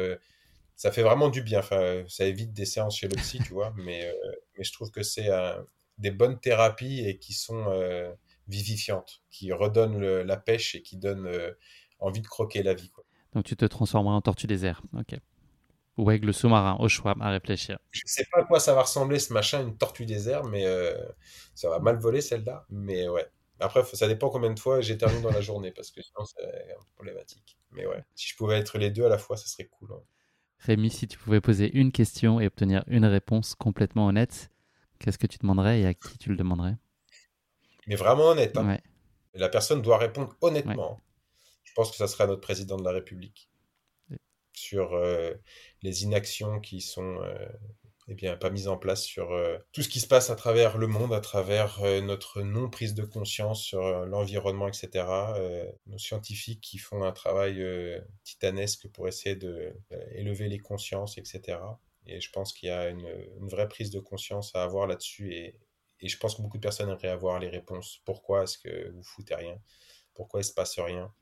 Ça 0.75 0.91
fait 0.91 1.03
vraiment 1.03 1.29
du 1.29 1.41
bien. 1.41 1.59
Enfin, 1.59 2.03
ça 2.09 2.25
évite 2.25 2.51
des 2.53 2.65
séances 2.65 2.97
chez 2.97 3.07
le 3.07 3.15
psy, 3.15 3.39
tu 3.45 3.53
vois. 3.53 3.73
Euh, 3.77 4.11
mais 4.57 4.63
je 4.63 4.71
trouve 4.73 4.91
que 4.91 5.03
c'est 5.03 5.29
des 5.97 6.11
bonnes 6.11 6.39
thérapies 6.39 7.07
et 7.07 7.17
qui 7.17 7.33
sont 7.33 7.65
euh, 8.47 8.51
vivifiantes, 8.51 9.21
qui 9.29 9.51
redonnent 9.51 9.99
la 9.99 10.37
pêche 10.37 10.75
et 10.75 10.81
qui 10.81 10.97
donnent 10.97 11.27
euh, 11.27 11.51
envie 11.99 12.21
de 12.21 12.27
croquer 12.27 12.63
la 12.63 12.73
vie. 12.73 12.89
Quoi. 12.89 13.03
Donc 13.33 13.43
tu 13.43 13.55
te 13.55 13.65
transformeras 13.65 14.15
en 14.15 14.21
tortue 14.21 14.47
des 14.47 14.65
airs. 14.65 14.81
Ok. 14.97 15.17
Ou 15.97 16.09
avec 16.09 16.25
le 16.25 16.33
sous-marin, 16.33 16.75
au 16.79 16.89
choix, 16.89 17.15
à 17.21 17.29
réfléchir. 17.29 17.79
Je 17.91 18.01
sais 18.05 18.25
pas 18.31 18.41
à 18.41 18.43
quoi 18.43 18.59
ça 18.59 18.73
va 18.73 18.81
ressembler 18.81 19.17
ce 19.17 19.31
machin, 19.31 19.61
une 19.61 19.77
tortue 19.77 20.05
des 20.05 20.27
airs, 20.27 20.43
mais 20.43 20.65
ça 21.53 21.69
va 21.69 21.79
mal 21.79 21.97
voler 21.97 22.19
celle-là. 22.19 22.65
Mais 22.69 23.07
ouais, 23.07 23.25
après, 23.61 23.81
ça 23.83 24.07
dépend 24.07 24.29
combien 24.29 24.53
de 24.53 24.59
fois 24.59 24.81
j'ai 24.81 24.97
terminé 24.97 25.21
dans 25.21 25.31
la 25.31 25.39
journée, 25.39 25.71
parce 25.71 25.91
que 25.91 26.01
sinon, 26.01 26.25
c'est 26.25 26.75
problématique. 26.95 27.57
Mais 27.71 27.85
ouais, 27.85 28.03
si 28.13 28.27
je 28.27 28.35
pouvais 28.35 28.57
être 28.57 28.77
les 28.77 28.89
deux 28.89 29.05
à 29.05 29.09
la 29.09 29.17
fois, 29.17 29.37
ça 29.37 29.47
serait 29.47 29.67
cool. 29.67 29.93
Hein. 29.93 30.01
Rémi, 30.59 30.89
si 30.89 31.07
tu 31.07 31.17
pouvais 31.17 31.41
poser 31.41 31.71
une 31.77 31.91
question 31.91 32.39
et 32.39 32.47
obtenir 32.47 32.83
une 32.87 33.05
réponse 33.05 33.55
complètement 33.55 34.07
honnête, 34.07 34.51
qu'est-ce 34.99 35.17
que 35.17 35.27
tu 35.27 35.37
demanderais 35.37 35.81
et 35.81 35.85
à 35.85 35.93
qui 35.93 36.17
tu 36.17 36.29
le 36.29 36.35
demanderais? 36.35 36.75
Mais 37.87 37.95
vraiment 37.95 38.29
honnête. 38.29 38.57
Hein. 38.57 38.77
La 39.33 39.49
personne 39.49 39.81
doit 39.81 39.97
répondre 39.97 40.35
honnêtement. 40.41 41.01
Je 41.63 41.73
pense 41.73 41.91
que 41.91 41.97
ça 41.97 42.07
serait 42.07 42.23
à 42.23 42.27
notre 42.27 42.41
président 42.41 42.77
de 42.77 42.83
la 42.83 42.91
République. 42.91 43.49
Sur 44.53 44.93
euh, 44.93 45.33
les 45.85 46.03
inactions 46.03 46.59
qui 46.59 46.81
sont 46.81 47.21
euh, 47.21 47.47
eh 48.07 48.13
bien, 48.13 48.35
pas 48.35 48.49
mise 48.49 48.67
en 48.67 48.77
place 48.77 49.03
sur 49.03 49.31
euh, 49.31 49.57
tout 49.71 49.81
ce 49.81 49.89
qui 49.89 49.99
se 49.99 50.07
passe 50.07 50.29
à 50.29 50.35
travers 50.35 50.77
le 50.77 50.87
monde, 50.87 51.13
à 51.13 51.21
travers 51.21 51.81
euh, 51.83 52.01
notre 52.01 52.41
non-prise 52.41 52.93
de 52.93 53.03
conscience 53.03 53.61
sur 53.63 54.05
l'environnement, 54.05 54.67
etc. 54.67 55.05
nos 55.87 55.97
scientifiques 55.97 56.61
qui 56.61 56.77
font 56.77 57.03
un 57.03 57.11
travail 57.11 57.63
titanesque 58.23 58.87
pour 58.89 59.07
essayer 59.07 59.35
de 59.35 59.73
élever 60.11 60.49
les 60.49 60.59
consciences, 60.59 61.17
etc. 61.17 61.59
Et 62.07 62.21
je 62.21 62.31
pense 62.31 62.53
qu'il 62.53 62.69
y 62.69 62.71
a 62.71 62.89
une, 62.89 63.07
vraie 63.41 63.67
prise 63.67 63.89
de 63.89 63.99
conscience 63.99 64.55
à 64.55 64.63
avoir 64.63 64.87
là-dessus 64.87 65.33
et, 65.33 65.55
et, 66.01 66.07
je 66.07 66.17
pense 66.17 66.35
que 66.35 66.41
beaucoup 66.41 66.57
de 66.57 66.61
personnes 66.61 66.89
aimeraient 66.89 67.07
avoir 67.07 67.39
les 67.39 67.49
réponses. 67.49 68.01
Pourquoi 68.05 68.43
est-ce 68.43 68.57
que 68.57 68.89
vous 68.91 69.03
foutez 69.03 69.35
rien? 69.35 69.59
Pourquoi 70.13 70.41
il 70.41 70.43
se 70.43 70.53
passe 70.53 70.79
rien? 70.79 71.13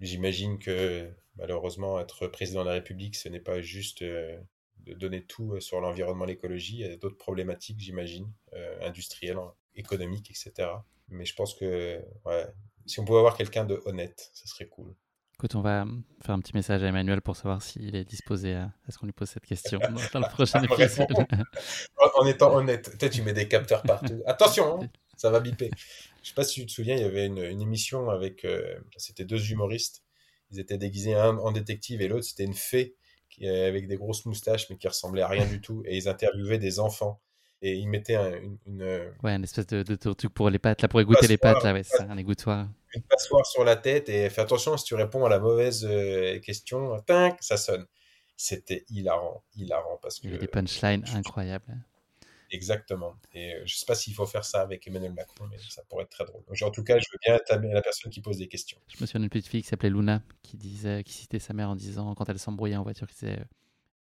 J'imagine 0.00 0.58
que 0.58 1.10
malheureusement, 1.36 2.00
être 2.00 2.26
président 2.26 2.62
de 2.62 2.68
la 2.68 2.74
République, 2.74 3.16
ce 3.16 3.28
n'est 3.28 3.40
pas 3.40 3.60
juste 3.60 4.02
de 4.86 4.94
donner 4.94 5.24
tout 5.24 5.54
euh, 5.54 5.60
sur 5.60 5.80
l'environnement, 5.80 6.24
l'écologie. 6.24 6.78
Il 6.78 6.80
y 6.80 6.84
a 6.84 6.96
d'autres 6.96 7.16
problématiques, 7.16 7.80
j'imagine, 7.80 8.30
euh, 8.54 8.86
industrielles, 8.86 9.38
économiques, 9.74 10.30
etc. 10.30 10.68
Mais 11.08 11.24
je 11.24 11.34
pense 11.34 11.54
que 11.54 12.02
ouais, 12.24 12.46
si 12.86 13.00
on 13.00 13.04
pouvait 13.04 13.18
avoir 13.18 13.36
quelqu'un 13.36 13.64
de 13.64 13.80
honnête, 13.84 14.30
ce 14.34 14.48
serait 14.48 14.68
cool. 14.68 14.94
Écoute, 15.40 15.54
on 15.54 15.62
va 15.62 15.86
faire 16.20 16.34
un 16.34 16.40
petit 16.40 16.54
message 16.54 16.82
à 16.82 16.88
Emmanuel 16.88 17.22
pour 17.22 17.34
savoir 17.34 17.62
s'il 17.62 17.96
est 17.96 18.04
disposé 18.04 18.56
à, 18.56 18.70
ce 18.90 18.98
qu'on 18.98 19.06
lui 19.06 19.14
pose 19.14 19.30
cette 19.30 19.46
question 19.46 19.78
dans, 19.78 20.20
le 20.20 20.28
prochain 20.34 20.62
épisode. 20.62 21.08
en 21.96 22.26
étant 22.26 22.54
honnête, 22.54 22.90
peut-être 22.90 23.14
tu 23.14 23.22
mets 23.22 23.32
des 23.32 23.48
capteurs 23.48 23.80
partout. 23.80 24.20
Attention, 24.26 24.82
hein, 24.82 24.90
ça 25.16 25.30
va 25.30 25.40
biper. 25.40 25.70
Je 26.22 26.28
sais 26.28 26.34
pas 26.34 26.44
si 26.44 26.60
tu 26.60 26.66
te 26.66 26.70
souviens, 26.70 26.94
il 26.94 27.00
y 27.00 27.06
avait 27.06 27.24
une, 27.24 27.38
émission 27.38 28.10
avec, 28.10 28.44
euh, 28.44 28.80
c'était 28.98 29.24
deux 29.24 29.50
humoristes. 29.50 30.02
Ils 30.50 30.60
étaient 30.60 30.76
déguisés 30.76 31.14
un 31.14 31.38
en 31.38 31.52
détective 31.52 32.02
et 32.02 32.08
l'autre 32.08 32.24
c'était 32.24 32.44
une 32.44 32.52
fée 32.52 32.94
avec 33.42 33.88
des 33.88 33.96
grosses 33.96 34.26
moustaches, 34.26 34.68
mais 34.68 34.76
qui 34.76 34.88
ressemblaient 34.88 35.22
à 35.22 35.28
rien 35.28 35.46
du 35.46 35.62
tout. 35.62 35.82
Et 35.86 35.96
ils 35.96 36.06
interviewaient 36.06 36.58
des 36.58 36.80
enfants. 36.80 37.18
Et 37.62 37.74
il 37.74 37.88
mettait 37.88 38.16
une, 38.66 39.12
Ouais, 39.22 39.34
une 39.34 39.44
espèce 39.44 39.66
de, 39.66 39.94
truc 39.94 40.32
pour 40.32 40.50
les 40.50 40.58
pattes, 40.58 40.82
là, 40.82 40.88
pour 40.88 41.00
égoutter 41.00 41.26
les 41.26 41.38
pattes, 41.38 41.62
là, 41.62 41.72
ouais, 41.72 41.82
c'est 41.82 42.02
un 42.02 42.16
égouttoir. 42.16 42.68
Une 42.94 43.02
passoire 43.02 43.46
sur 43.46 43.64
la 43.64 43.76
tête 43.76 44.08
et 44.08 44.30
fais 44.30 44.40
attention, 44.40 44.76
si 44.76 44.84
tu 44.84 44.94
réponds 44.94 45.24
à 45.24 45.28
la 45.28 45.38
mauvaise 45.38 45.86
euh, 45.88 46.38
question, 46.40 46.98
tinc, 47.06 47.36
ça 47.40 47.56
sonne. 47.56 47.86
C'était 48.36 48.84
hilarant, 48.88 49.44
hilarant 49.54 49.98
parce 50.00 50.18
que. 50.18 50.26
Il 50.26 50.30
y 50.30 50.32
avait 50.32 50.40
des 50.40 50.48
punchlines 50.48 51.04
incroyables. 51.14 51.76
Exactement. 52.50 53.14
Et 53.32 53.54
euh, 53.54 53.58
je 53.58 53.74
ne 53.74 53.78
sais 53.78 53.86
pas 53.86 53.94
s'il 53.94 54.14
faut 54.14 54.26
faire 54.26 54.44
ça 54.44 54.62
avec 54.62 54.86
Emmanuel 54.86 55.12
Macron, 55.12 55.46
mais 55.50 55.58
ça 55.58 55.82
pourrait 55.88 56.04
être 56.04 56.10
très 56.10 56.24
drôle. 56.24 56.42
en 56.62 56.70
tout 56.70 56.82
cas, 56.82 56.98
je 56.98 57.06
veux 57.12 57.18
bien 57.24 57.36
être 57.36 57.54
la 57.54 57.82
personne 57.82 58.10
qui 58.10 58.20
pose 58.20 58.38
des 58.38 58.48
questions. 58.48 58.78
Je 58.88 58.96
me 59.00 59.06
souviens 59.06 59.20
d'une 59.20 59.28
petite 59.28 59.46
fille 59.46 59.62
qui 59.62 59.68
s'appelait 59.68 59.90
Luna, 59.90 60.22
qui 60.42 60.56
disait, 60.56 61.04
qui 61.04 61.12
citait 61.12 61.38
sa 61.38 61.52
mère 61.52 61.68
en 61.68 61.76
disant, 61.76 62.14
quand 62.14 62.28
elle 62.28 62.38
s'embrouillait 62.38 62.76
en 62.76 62.82
voiture, 62.82 63.06
qui 63.06 63.14
disait 63.14 63.38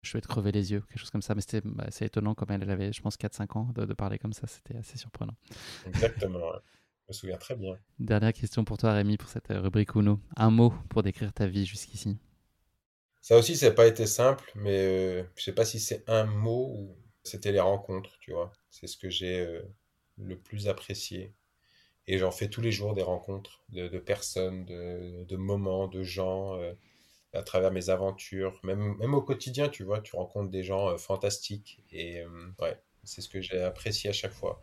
je 0.03 0.13
vais 0.13 0.21
te 0.21 0.27
crever 0.27 0.51
les 0.51 0.71
yeux, 0.71 0.81
quelque 0.81 0.99
chose 0.99 1.09
comme 1.09 1.21
ça. 1.21 1.33
Mais 1.35 1.41
c'était 1.41 1.61
bah, 1.63 1.85
assez 1.87 2.05
étonnant 2.05 2.35
comme 2.35 2.51
elle, 2.51 2.69
avait, 2.69 2.93
je 2.93 3.01
pense, 3.01 3.17
4-5 3.17 3.57
ans 3.57 3.69
de, 3.73 3.93
parler 3.93 4.19
comme 4.19 4.33
ça. 4.33 4.47
C'était 4.47 4.77
assez 4.77 4.97
surprenant. 4.97 5.35
Exactement. 5.87 6.51
Je 6.53 7.09
me 7.09 7.13
souviens 7.13 7.37
très 7.37 7.55
bien. 7.55 7.77
Dernière 7.99 8.33
question 8.33 8.63
pour 8.63 8.77
toi, 8.77 8.93
Rémi, 8.93 9.17
pour 9.17 9.29
cette 9.29 9.51
euh, 9.51 9.59
rubrique 9.59 9.95
Uno. 9.95 10.19
Un 10.37 10.51
mot 10.51 10.73
pour 10.89 11.03
décrire 11.03 11.33
ta 11.33 11.47
vie 11.47 11.65
jusqu'ici. 11.65 12.17
Ça 13.21 13.37
aussi, 13.37 13.55
ça 13.55 13.69
n'a 13.69 13.75
pas 13.75 13.87
été 13.87 14.05
simple, 14.05 14.51
mais 14.55 14.85
euh, 14.85 15.23
je 15.35 15.43
sais 15.43 15.53
pas 15.53 15.65
si 15.65 15.79
c'est 15.79 16.03
un 16.09 16.25
mot 16.25 16.75
ou 16.77 16.97
c'était 17.23 17.53
les 17.53 17.59
rencontres, 17.59 18.17
tu 18.19 18.31
vois. 18.31 18.51
C'est 18.69 18.87
ce 18.87 18.97
que 18.97 19.09
j'ai 19.09 19.39
euh, 19.39 19.61
le 20.17 20.37
plus 20.37 20.67
apprécié. 20.67 21.33
Et 22.05 22.17
j'en 22.17 22.31
fais 22.31 22.49
tous 22.49 22.61
les 22.61 22.71
jours 22.71 22.93
des 22.93 23.01
rencontres 23.01 23.63
de, 23.69 23.97
personnes, 23.97 24.65
de, 24.65 25.35
moments, 25.37 25.87
de 25.87 26.03
gens. 26.03 26.55
Euh, 26.59 26.73
à 27.33 27.41
travers 27.41 27.71
mes 27.71 27.89
aventures, 27.89 28.59
même, 28.63 28.95
même 28.97 29.13
au 29.13 29.21
quotidien, 29.21 29.69
tu 29.69 29.83
vois, 29.83 30.01
tu 30.01 30.15
rencontres 30.15 30.51
des 30.51 30.63
gens 30.63 30.89
euh, 30.89 30.97
fantastiques. 30.97 31.83
Et 31.91 32.21
euh, 32.21 32.27
ouais, 32.61 32.79
c'est 33.03 33.21
ce 33.21 33.29
que 33.29 33.41
j'ai 33.41 33.61
apprécié 33.61 34.09
à 34.09 34.13
chaque 34.13 34.33
fois, 34.33 34.61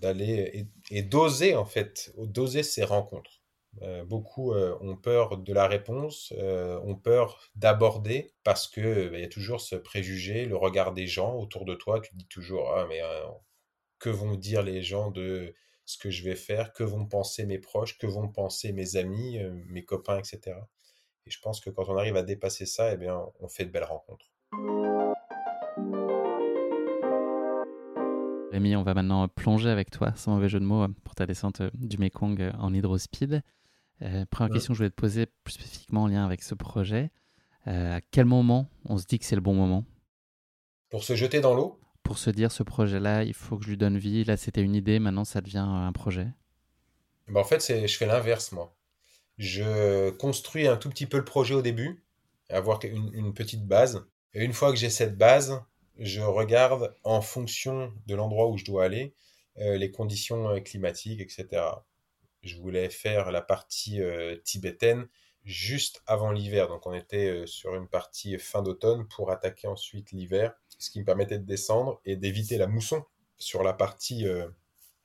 d'aller 0.00 0.66
et, 0.90 1.02
d'oser, 1.02 1.54
en 1.54 1.64
fait, 1.64 2.12
d'oser 2.18 2.62
ces 2.62 2.84
rencontres. 2.84 3.40
Euh, 3.82 4.04
beaucoup 4.04 4.52
ont 4.52 4.96
peur 4.96 5.38
de 5.38 5.52
la 5.52 5.68
réponse, 5.68 6.32
ont 6.38 6.96
peur 6.96 7.50
d'aborder 7.54 8.32
parce 8.42 8.66
que 8.66 9.08
bah, 9.08 9.18
il 9.18 9.20
y 9.20 9.24
a 9.24 9.28
toujours 9.28 9.60
ce 9.60 9.76
préjugé, 9.76 10.44
le 10.44 10.56
regard 10.56 10.92
des 10.92 11.06
gens 11.06 11.36
autour 11.36 11.64
de 11.64 11.74
toi. 11.74 12.00
Tu 12.00 12.10
te 12.10 12.16
dis 12.16 12.26
toujours 12.26 12.74
ah 12.76 12.86
mais 12.88 13.00
que 13.98 14.10
vont 14.10 14.34
dire 14.34 14.62
les 14.62 14.82
gens 14.82 15.10
de 15.10 15.54
ce 15.86 15.98
que 15.98 16.10
je 16.10 16.24
vais 16.24 16.36
faire, 16.36 16.72
que 16.72 16.82
vont 16.84 17.06
penser 17.06 17.46
mes 17.46 17.58
proches, 17.58 17.96
que 17.98 18.06
vont 18.06 18.28
penser 18.28 18.72
mes 18.72 18.96
amis, 18.96 19.38
mes 19.68 19.84
copains, 19.84 20.18
etc. 20.18 20.56
Et 21.30 21.32
je 21.32 21.38
pense 21.40 21.60
que 21.60 21.70
quand 21.70 21.88
on 21.88 21.96
arrive 21.96 22.16
à 22.16 22.24
dépasser 22.24 22.66
ça, 22.66 22.92
eh 22.92 22.96
bien, 22.96 23.24
on 23.38 23.46
fait 23.46 23.64
de 23.64 23.70
belles 23.70 23.84
rencontres. 23.84 24.26
Rémi, 28.50 28.74
on 28.74 28.82
va 28.82 28.94
maintenant 28.94 29.28
plonger 29.28 29.70
avec 29.70 29.92
toi, 29.92 30.12
sans 30.16 30.34
mauvais 30.34 30.48
jeu 30.48 30.58
de 30.58 30.64
mots, 30.64 30.84
pour 31.04 31.14
ta 31.14 31.26
descente 31.26 31.60
euh, 31.60 31.70
du 31.74 31.98
Mekong 31.98 32.40
euh, 32.40 32.50
en 32.58 32.74
hydrospeed. 32.74 33.44
Euh, 34.02 34.24
première 34.28 34.52
question 34.52 34.72
que 34.72 34.78
je 34.78 34.78
voulais 34.78 34.90
te 34.90 34.96
poser 34.96 35.26
plus 35.44 35.52
spécifiquement 35.52 36.02
en 36.02 36.06
lien 36.08 36.24
avec 36.24 36.42
ce 36.42 36.56
projet. 36.56 37.12
à 37.64 38.00
quel 38.10 38.24
moment 38.24 38.68
on 38.86 38.98
se 38.98 39.06
dit 39.06 39.20
que 39.20 39.24
c'est 39.24 39.36
le 39.36 39.40
bon 39.40 39.54
moment? 39.54 39.84
Pour 40.90 41.04
se 41.04 41.14
jeter 41.14 41.40
dans 41.40 41.54
l'eau? 41.54 41.78
Pour 42.02 42.18
se 42.18 42.30
dire 42.30 42.50
ce 42.50 42.64
projet-là, 42.64 43.22
il 43.22 43.34
faut 43.34 43.56
que 43.56 43.64
je 43.64 43.70
lui 43.70 43.76
donne 43.76 43.98
vie. 43.98 44.24
Là, 44.24 44.36
c'était 44.36 44.62
une 44.62 44.74
idée, 44.74 44.98
maintenant 44.98 45.24
ça 45.24 45.40
devient 45.40 45.58
un 45.58 45.92
projet? 45.92 46.26
Ben, 47.28 47.40
en 47.40 47.44
fait, 47.44 47.64
je 47.86 47.96
fais 47.96 48.06
l'inverse, 48.06 48.50
moi. 48.50 48.74
Je 49.40 50.10
construis 50.10 50.68
un 50.68 50.76
tout 50.76 50.90
petit 50.90 51.06
peu 51.06 51.16
le 51.16 51.24
projet 51.24 51.54
au 51.54 51.62
début, 51.62 52.04
avoir 52.50 52.78
une, 52.84 53.32
petite 53.32 53.66
base. 53.66 54.06
Et 54.34 54.44
une 54.44 54.52
fois 54.52 54.70
que 54.70 54.76
j'ai 54.76 54.90
cette 54.90 55.16
base, 55.16 55.62
je 55.96 56.20
regarde 56.20 56.94
en 57.04 57.22
fonction 57.22 57.90
de 58.06 58.14
l'endroit 58.14 58.48
où 58.48 58.58
je 58.58 58.66
dois 58.66 58.84
aller, 58.84 59.14
euh, 59.56 59.78
les 59.78 59.90
conditions 59.90 60.50
euh, 60.50 60.60
climatiques, 60.60 61.22
etc. 61.22 61.62
Je 62.42 62.58
voulais 62.58 62.90
faire 62.90 63.30
la 63.30 63.40
partie 63.40 64.02
euh, 64.02 64.36
tibétaine 64.44 65.08
juste 65.42 66.02
avant 66.06 66.32
l'hiver. 66.32 66.68
Donc 66.68 66.86
on 66.86 66.92
était 66.92 67.46
sur 67.46 67.74
une 67.74 67.88
partie 67.88 68.38
fin 68.38 68.60
d'automne 68.60 69.08
pour 69.08 69.30
attaquer 69.30 69.68
ensuite 69.68 70.12
l'hiver, 70.12 70.52
ce 70.78 70.90
qui 70.90 71.00
me 71.00 71.06
permettait 71.06 71.38
de 71.38 71.46
descendre 71.46 71.98
et 72.04 72.16
d'éviter 72.16 72.58
la 72.58 72.66
mousson 72.66 73.06
sur 73.38 73.62
la 73.62 73.72
partie 73.72 74.26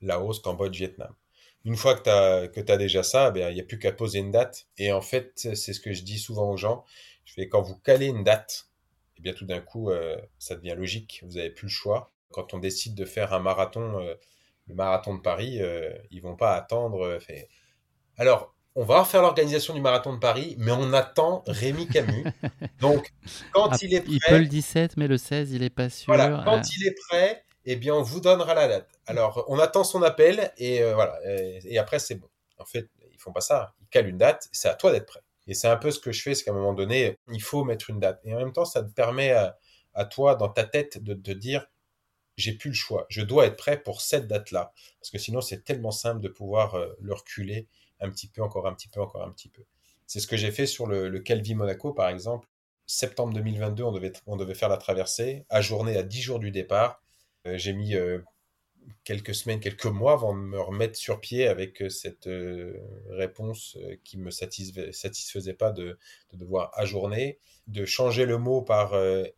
Laos, 0.02 0.42
Cambodge, 0.42 0.78
Vietnam 0.78 1.16
une 1.66 1.76
fois 1.76 1.96
que 1.96 2.04
tu 2.04 2.10
as, 2.10 2.48
que 2.48 2.72
as 2.72 2.78
déjà 2.78 3.02
ça, 3.02 3.32
ben, 3.32 3.50
il 3.50 3.56
n'y 3.56 3.62
a 3.62 3.64
plus 3.64 3.80
qu'à 3.80 3.92
poser 3.92 4.20
une 4.20 4.32
date. 4.32 4.68
Et 4.78 4.94
en 4.94 5.02
fait, 5.02 5.32
c'est 5.36 5.74
ce 5.74 5.80
que 5.80 5.94
je 5.94 6.04
dis 6.04 6.20
souvent 6.20 6.52
aux 6.52 6.58
gens. 6.58 6.86
Je 7.26 7.34
fais, 7.34 7.50
quand 7.50 7.62
vous 7.62 7.76
calez 7.76 8.06
une 8.06 8.24
date, 8.24 8.68
et 9.16 9.20
eh 9.20 9.22
bien 9.22 9.34
tout 9.34 9.46
d'un 9.46 9.62
coup, 9.62 9.90
euh, 9.90 10.16
ça 10.38 10.56
devient 10.56 10.76
logique. 10.78 11.24
Vous 11.26 11.34
n'avez 11.34 11.50
plus 11.50 11.66
le 11.66 11.72
choix. 11.72 12.12
Quand 12.32 12.54
on 12.54 12.60
décide 12.60 12.94
de 12.96 13.06
faire 13.06 13.34
un 13.34 13.40
marathon, 13.40 14.00
euh, 14.00 14.14
le 14.68 14.76
marathon 14.76 15.16
de 15.16 15.22
Paris, 15.22 15.60
euh, 15.60 15.92
ils 16.12 16.22
vont 16.22 16.36
pas 16.36 16.56
attendre. 16.56 17.18
Fait... 17.20 17.50
Alors, 18.18 18.54
on 18.76 18.84
va 18.84 19.04
faire 19.04 19.24
l'organisation 19.24 19.74
du 19.74 19.82
marathon 19.82 20.14
de 20.14 20.20
Paris, 20.20 20.56
mais 20.60 20.72
on 20.72 20.94
attend 20.94 21.44
Rémi 21.48 21.88
Camus. 21.88 22.26
Donc, 22.80 23.12
quand 23.54 23.70
ah, 23.72 23.78
il 23.82 23.94
est 23.94 24.02
prêt. 24.02 24.12
Il 24.12 24.20
peut 24.20 24.38
le 24.38 24.48
17, 24.48 24.98
mais 24.98 25.08
le 25.08 25.18
16, 25.18 25.54
il 25.54 25.64
est 25.64 25.70
pas 25.72 25.90
sûr. 25.90 26.14
Voilà, 26.14 26.44
quand 26.46 26.62
il 26.78 26.86
est 26.86 26.96
prêt, 27.10 27.45
eh 27.66 27.76
bien, 27.76 27.96
on 27.96 28.02
vous 28.02 28.20
donnera 28.20 28.54
la 28.54 28.68
date. 28.68 28.90
Alors, 29.08 29.44
on 29.48 29.60
attend 29.60 29.84
son 29.84 30.04
appel 30.04 30.52
et 30.58 30.82
euh, 30.84 30.94
voilà. 30.94 31.20
Et, 31.26 31.78
après, 31.78 32.00
c'est 32.00 32.16
bon. 32.16 32.30
En 32.60 32.66
fait, 32.66 32.90
ils 33.12 33.20
font 33.20 33.34
pas 33.34 33.42
ça. 33.42 33.74
Ils 33.82 33.88
calent 33.88 34.08
une 34.08 34.18
date. 34.18 34.48
C'est 34.52 34.70
à 34.70 34.76
toi 34.76 34.92
d'être 34.92 35.08
prêt. 35.08 35.22
Et 35.48 35.54
c'est 35.54 35.68
un 35.68 35.78
peu 35.78 35.92
ce 35.92 36.00
que 36.00 36.12
je 36.12 36.22
fais, 36.22 36.36
c'est 36.36 36.44
qu'à 36.44 36.52
un 36.52 36.56
moment 36.56 36.74
donné, 36.74 37.18
il 37.32 37.42
faut 37.42 37.64
mettre 37.64 37.90
une 37.90 38.00
date. 38.00 38.20
Et 38.24 38.34
en 38.34 38.38
même 38.38 38.54
temps, 38.54 38.66
ça 38.66 38.84
te 38.84 38.92
permet 38.92 39.32
à, 39.32 40.06
toi, 40.06 40.36
dans 40.36 40.50
ta 40.50 40.64
tête, 40.64 41.04
de 41.04 41.14
te 41.14 41.32
dire, 41.32 41.68
j'ai 42.38 42.54
plus 42.54 42.70
le 42.70 42.76
choix. 42.76 43.06
Je 43.10 43.22
dois 43.22 43.46
être 43.46 43.56
prêt 43.56 43.82
pour 43.82 44.02
cette 44.02 44.28
date-là. 44.28 44.74
Parce 45.00 45.12
que 45.12 45.18
sinon, 45.18 45.42
c'est 45.42 45.64
tellement 45.64 45.92
simple 45.92 46.22
de 46.22 46.28
pouvoir 46.28 46.76
euh, 46.76 46.96
le 47.00 47.14
reculer 47.14 47.68
un 48.00 48.10
petit 48.10 48.28
peu, 48.28 48.42
encore 48.42 48.68
un 48.68 48.74
petit 48.74 48.90
peu, 48.90 49.02
encore 49.02 49.24
un 49.24 49.32
petit 49.32 49.50
peu. 49.50 49.64
C'est 50.08 50.20
ce 50.20 50.28
que 50.28 50.38
j'ai 50.38 50.52
fait 50.52 50.66
sur 50.66 50.88
le, 50.88 51.20
Calvi 51.20 51.56
Monaco, 51.56 51.94
par 51.94 52.10
exemple. 52.10 52.48
Septembre 52.88 53.34
2022, 53.34 53.84
on 53.84 53.92
devait, 53.92 54.14
on 54.28 54.36
devait 54.36 54.54
faire 54.54 54.70
la 54.70 54.78
traversée, 54.78 55.46
ajourné 55.50 55.98
à 55.98 56.04
10 56.04 56.22
jours 56.22 56.40
du 56.40 56.52
départ. 56.52 57.02
Euh, 57.46 57.58
j'ai 57.58 57.74
mis 57.74 57.96
euh, 57.96 58.20
quelques 59.04 59.36
semaines, 59.36 59.60
quelques 59.60 59.86
mois 59.86 60.14
avant 60.14 60.34
de 60.34 60.40
me 60.40 60.60
remettre 60.60 60.98
sur 60.98 61.20
pied 61.22 61.48
avec 61.48 61.82
euh, 61.82 61.90
cette 61.90 62.30
réponse 63.10 63.78
qui 64.04 64.18
me 64.18 64.32
satisfaisait 64.32 65.54
pas 65.54 65.72
de, 65.72 65.98
devoir 66.34 66.72
ajourner, 66.76 67.40
de 67.68 67.86
changer 67.86 68.26
le 68.26 68.38
mot 68.38 68.62
par 68.62 68.94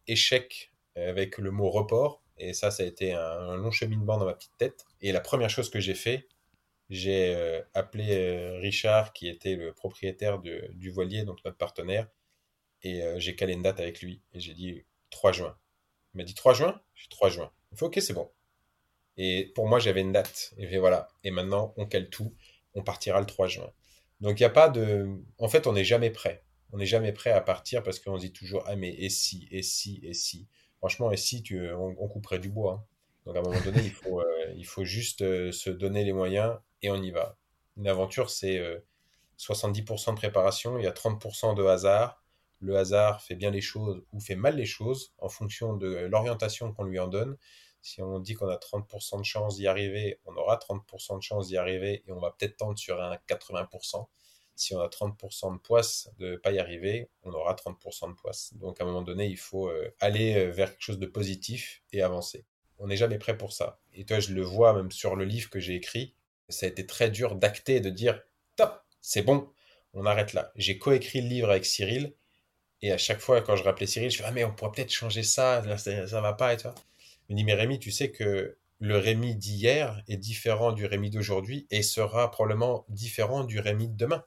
échec 0.08 0.74
avec 0.96 1.38
le 1.38 1.52
mot 1.52 1.70
report. 1.70 2.24
Et 2.38 2.54
ça, 2.54 2.72
ça 2.72 2.84
a 2.84 2.86
été 2.86 3.14
un, 3.14 3.56
long 3.58 3.72
cheminement 3.72 4.18
dans 4.18 4.26
ma 4.26 4.34
petite 4.34 4.58
tête. 4.58 4.86
Et 5.02 5.12
la 5.12 5.22
première 5.22 5.50
chose 5.50 5.70
que 5.70 5.80
j'ai 5.80 5.96
fait, 5.96 6.28
j'ai 6.90 7.62
appelé 7.74 8.58
Richard, 8.60 9.14
qui 9.14 9.28
était 9.28 9.56
le 9.56 9.74
propriétaire 9.74 10.40
du 10.40 10.90
voilier, 10.90 11.24
donc 11.24 11.44
notre 11.46 11.58
partenaire, 11.58 12.08
et 12.84 13.02
j'ai 13.18 13.36
calé 13.36 13.54
une 13.54 13.64
date 13.64 13.80
avec 13.80 14.02
lui. 14.02 14.22
Et 14.34 14.40
j'ai 14.40 14.54
dit 14.54 14.84
3 15.12 15.32
juin. 15.32 15.58
Il 16.14 16.18
m'a 16.18 16.24
dit 16.24 16.36
3 16.36 16.54
juin? 16.54 16.82
J'ai 16.96 17.08
3 17.10 17.30
juin. 17.30 17.52
Il 17.72 17.84
ok, 17.84 18.00
c'est 18.02 18.14
bon. 18.14 18.30
Et 19.18 19.52
pour 19.56 19.68
moi, 19.68 19.80
j'avais 19.80 20.02
une 20.02 20.12
date. 20.12 20.54
Et 20.58 20.78
voilà. 20.78 21.08
Et 21.24 21.32
maintenant, 21.32 21.74
on 21.78 21.86
cale 21.86 22.10
tout. 22.10 22.34
On 22.76 22.84
partira 22.84 23.20
le 23.20 23.26
3 23.26 23.48
juin. 23.48 23.72
Donc, 24.22 24.40
il 24.40 24.44
n'y 24.44 24.48
a 24.48 24.52
pas 24.52 24.70
de. 24.70 25.08
En 25.40 25.48
fait, 25.48 25.68
on 25.68 25.74
n'est 25.74 25.84
jamais 25.84 26.10
prêt. 26.10 26.44
On 26.72 26.78
n'est 26.78 26.86
jamais 26.86 27.14
prêt 27.14 27.32
à 27.32 27.42
partir 27.42 27.84
parce 27.84 28.00
qu'on 28.00 28.18
se 28.18 28.26
dit 28.26 28.34
toujours 28.34 28.64
Ah, 28.68 28.76
mais 28.76 28.94
et 28.94 29.10
si, 29.10 29.48
et 29.52 29.64
si, 29.64 30.00
et 30.04 30.14
si. 30.14 30.48
Franchement, 30.78 31.12
et 31.12 31.18
si, 31.18 31.42
tu... 31.42 31.72
on, 31.72 32.08
couperait 32.08 32.40
du 32.40 32.50
bois. 32.50 32.74
Hein. 32.74 32.86
Donc, 33.26 33.36
à 33.36 33.40
un 33.40 33.42
moment 33.42 33.62
donné, 33.62 33.82
il 33.84 33.92
faut, 33.92 34.22
euh, 34.22 34.54
il 34.56 34.66
faut 34.66 34.86
juste 34.86 35.22
euh, 35.22 35.52
se 35.52 35.70
donner 35.70 36.04
les 36.04 36.14
moyens 36.14 36.58
et 36.82 36.90
on 36.90 37.02
y 37.02 37.12
va. 37.12 37.38
Une 37.78 37.88
aventure, 37.88 38.30
c'est 38.30 38.60
70% 39.40 40.10
euh, 40.10 40.12
de 40.12 40.18
préparation, 40.18 40.78
il 40.78 40.84
y 40.84 40.88
a 40.88 40.92
30% 40.92 41.56
de 41.56 41.64
hasard. 41.64 42.24
Le 42.60 42.78
hasard 42.78 43.22
fait 43.22 43.36
bien 43.36 43.52
les 43.52 43.62
choses 43.62 44.04
ou 44.12 44.20
fait 44.20 44.36
mal 44.36 44.56
les 44.56 44.66
choses 44.66 45.14
en 45.20 45.30
fonction 45.30 45.76
de 45.76 45.88
l'orientation 45.88 46.74
qu'on 46.74 46.86
lui 46.86 47.00
en 47.00 47.08
donne. 47.08 47.38
Si 47.82 48.02
on 48.02 48.20
dit 48.20 48.34
qu'on 48.34 48.50
a 48.50 48.58
30% 48.58 49.20
de 49.20 49.26
chance 49.26 49.56
d'y 49.56 49.68
arriver, 49.68 50.20
on 50.26 50.36
aura 50.36 50.58
30% 50.58 51.18
de 51.18 51.24
chance 51.24 51.48
d'y 51.48 51.58
arriver 51.58 52.04
et 52.08 52.12
on 52.12 52.20
va 52.20 52.32
peut-être 52.32 52.58
tendre 52.58 52.78
sur 52.78 53.02
un 53.02 53.16
80%. 53.30 54.08
Si 54.56 54.76
on 54.76 54.82
a 54.82 54.88
30% 54.88 55.54
de 55.54 55.60
poisse 55.60 56.10
de 56.18 56.36
pas 56.36 56.52
y 56.52 56.60
arriver, 56.60 57.10
on 57.22 57.32
aura 57.32 57.54
30% 57.54 58.10
de 58.10 58.16
poisse. 58.16 58.56
Donc 58.56 58.82
à 58.82 58.84
un 58.84 58.88
moment 58.88 59.04
donné, 59.04 59.28
il 59.28 59.38
faut 59.38 59.70
euh, 59.70 59.94
aller 60.00 60.36
euh, 60.36 60.52
vers 60.52 60.72
quelque 60.72 60.82
chose 60.82 61.00
de 61.00 61.06
positif 61.06 61.84
et 61.94 62.02
avancer. 62.02 62.46
On 62.80 62.88
n'est 62.88 62.98
jamais 62.98 63.20
prêt 63.20 63.38
pour 63.38 63.54
ça. 63.54 63.80
Et 63.94 64.04
toi, 64.04 64.20
je 64.20 64.34
le 64.34 64.42
vois 64.42 64.74
même 64.74 64.92
sur 64.92 65.16
le 65.16 65.26
livre 65.26 65.50
que 65.50 65.60
j'ai 65.60 65.76
écrit, 65.76 66.16
ça 66.50 66.66
a 66.66 66.70
été 66.70 66.86
très 66.86 67.10
dur 67.10 67.36
d'acter, 67.36 67.80
de 67.80 67.90
dire, 67.90 68.22
top, 68.56 68.82
c'est 69.02 69.22
bon, 69.22 69.50
on 69.94 70.06
arrête 70.06 70.34
là. 70.34 70.52
J'ai 70.56 70.78
coécrit 70.78 71.22
le 71.22 71.28
livre 71.28 71.50
avec 71.50 71.66
Cyril, 71.66 72.14
et 72.82 72.92
à 72.92 72.98
chaque 72.98 73.20
fois, 73.20 73.42
quand 73.42 73.56
je 73.56 73.64
rappelais 73.64 73.88
Cyril, 73.88 74.12
je 74.12 74.18
fais, 74.18 74.24
ah 74.26 74.32
mais 74.32 74.44
on 74.44 74.54
pourrait 74.54 74.72
peut-être 74.72 74.92
changer 74.92 75.24
ça, 75.24 75.64
ça, 75.78 76.08
ça 76.08 76.22
va 76.22 76.34
pas, 76.34 76.54
et 76.54 76.58
toi. 76.58 76.76
Il 77.30 77.34
me 77.34 77.38
dit, 77.38 77.44
mais 77.44 77.54
Rémi, 77.54 77.80
tu 77.80 77.92
sais 77.92 78.12
que 78.12 78.58
le 78.80 78.98
Rémi 78.98 79.36
d'hier 79.36 80.02
est 80.08 80.18
différent 80.18 80.72
du 80.72 80.86
Rémi 80.86 81.10
d'aujourd'hui 81.10 81.68
et 81.72 81.82
sera 81.82 82.30
probablement 82.30 82.86
différent 82.90 83.44
du 83.44 83.60
Rémi 83.60 83.90
de 83.90 83.96
demain. 83.98 84.24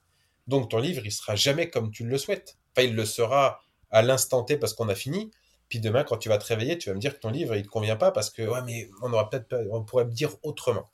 Donc 0.49 0.71
ton 0.71 0.79
livre, 0.79 1.03
il 1.05 1.13
sera 1.13 1.37
jamais 1.37 1.71
comme 1.71 1.91
tu 1.93 2.05
le 2.05 2.19
souhaites. 2.19 2.59
Enfin, 2.75 2.87
il 2.89 2.95
le 2.95 3.05
sera 3.05 3.61
à 3.91 4.03
l'instant 4.03 4.43
T 4.43 4.57
parce 4.57 4.75
qu'on 4.75 4.89
a 4.89 4.95
fini, 4.95 5.31
Puis 5.69 5.81
demain, 5.81 6.03
quand 6.05 6.17
tu 6.19 6.29
vas 6.29 6.39
te 6.39 6.47
réveiller, 6.47 6.79
tu 6.79 6.89
vas 6.89 6.97
me 6.97 7.01
dire 7.01 7.15
que 7.15 7.21
ton 7.21 7.31
livre, 7.31 7.55
il 7.55 7.63
te 7.63 7.69
convient 7.69 7.97
pas 7.97 8.11
parce 8.11 8.31
que, 8.31 8.43
ouais, 8.43 8.63
mais 8.67 8.89
on 9.03 9.13
aura 9.13 9.31
peut-être, 9.31 9.55
on 9.71 9.85
pourrait 9.85 10.05
me 10.05 10.13
dire 10.13 10.31
autrement. 10.43 10.91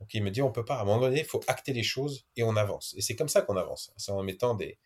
Donc 0.00 0.12
il 0.14 0.22
me 0.24 0.30
dit, 0.30 0.42
on 0.42 0.50
peut 0.50 0.64
pas. 0.64 0.76
À 0.76 0.82
un 0.82 0.84
moment 0.84 1.00
donné, 1.00 1.20
il 1.20 1.24
faut 1.24 1.40
acter 1.46 1.72
les 1.72 1.84
choses 1.84 2.26
et 2.36 2.42
on 2.42 2.56
avance. 2.56 2.94
Et 2.96 3.00
c'est 3.02 3.16
comme 3.16 3.28
ça 3.28 3.42
qu'on 3.42 3.56
avance. 3.56 3.92
C'est 3.96 4.12
en 4.12 4.22
mettant 4.22 4.54
des, 4.54 4.78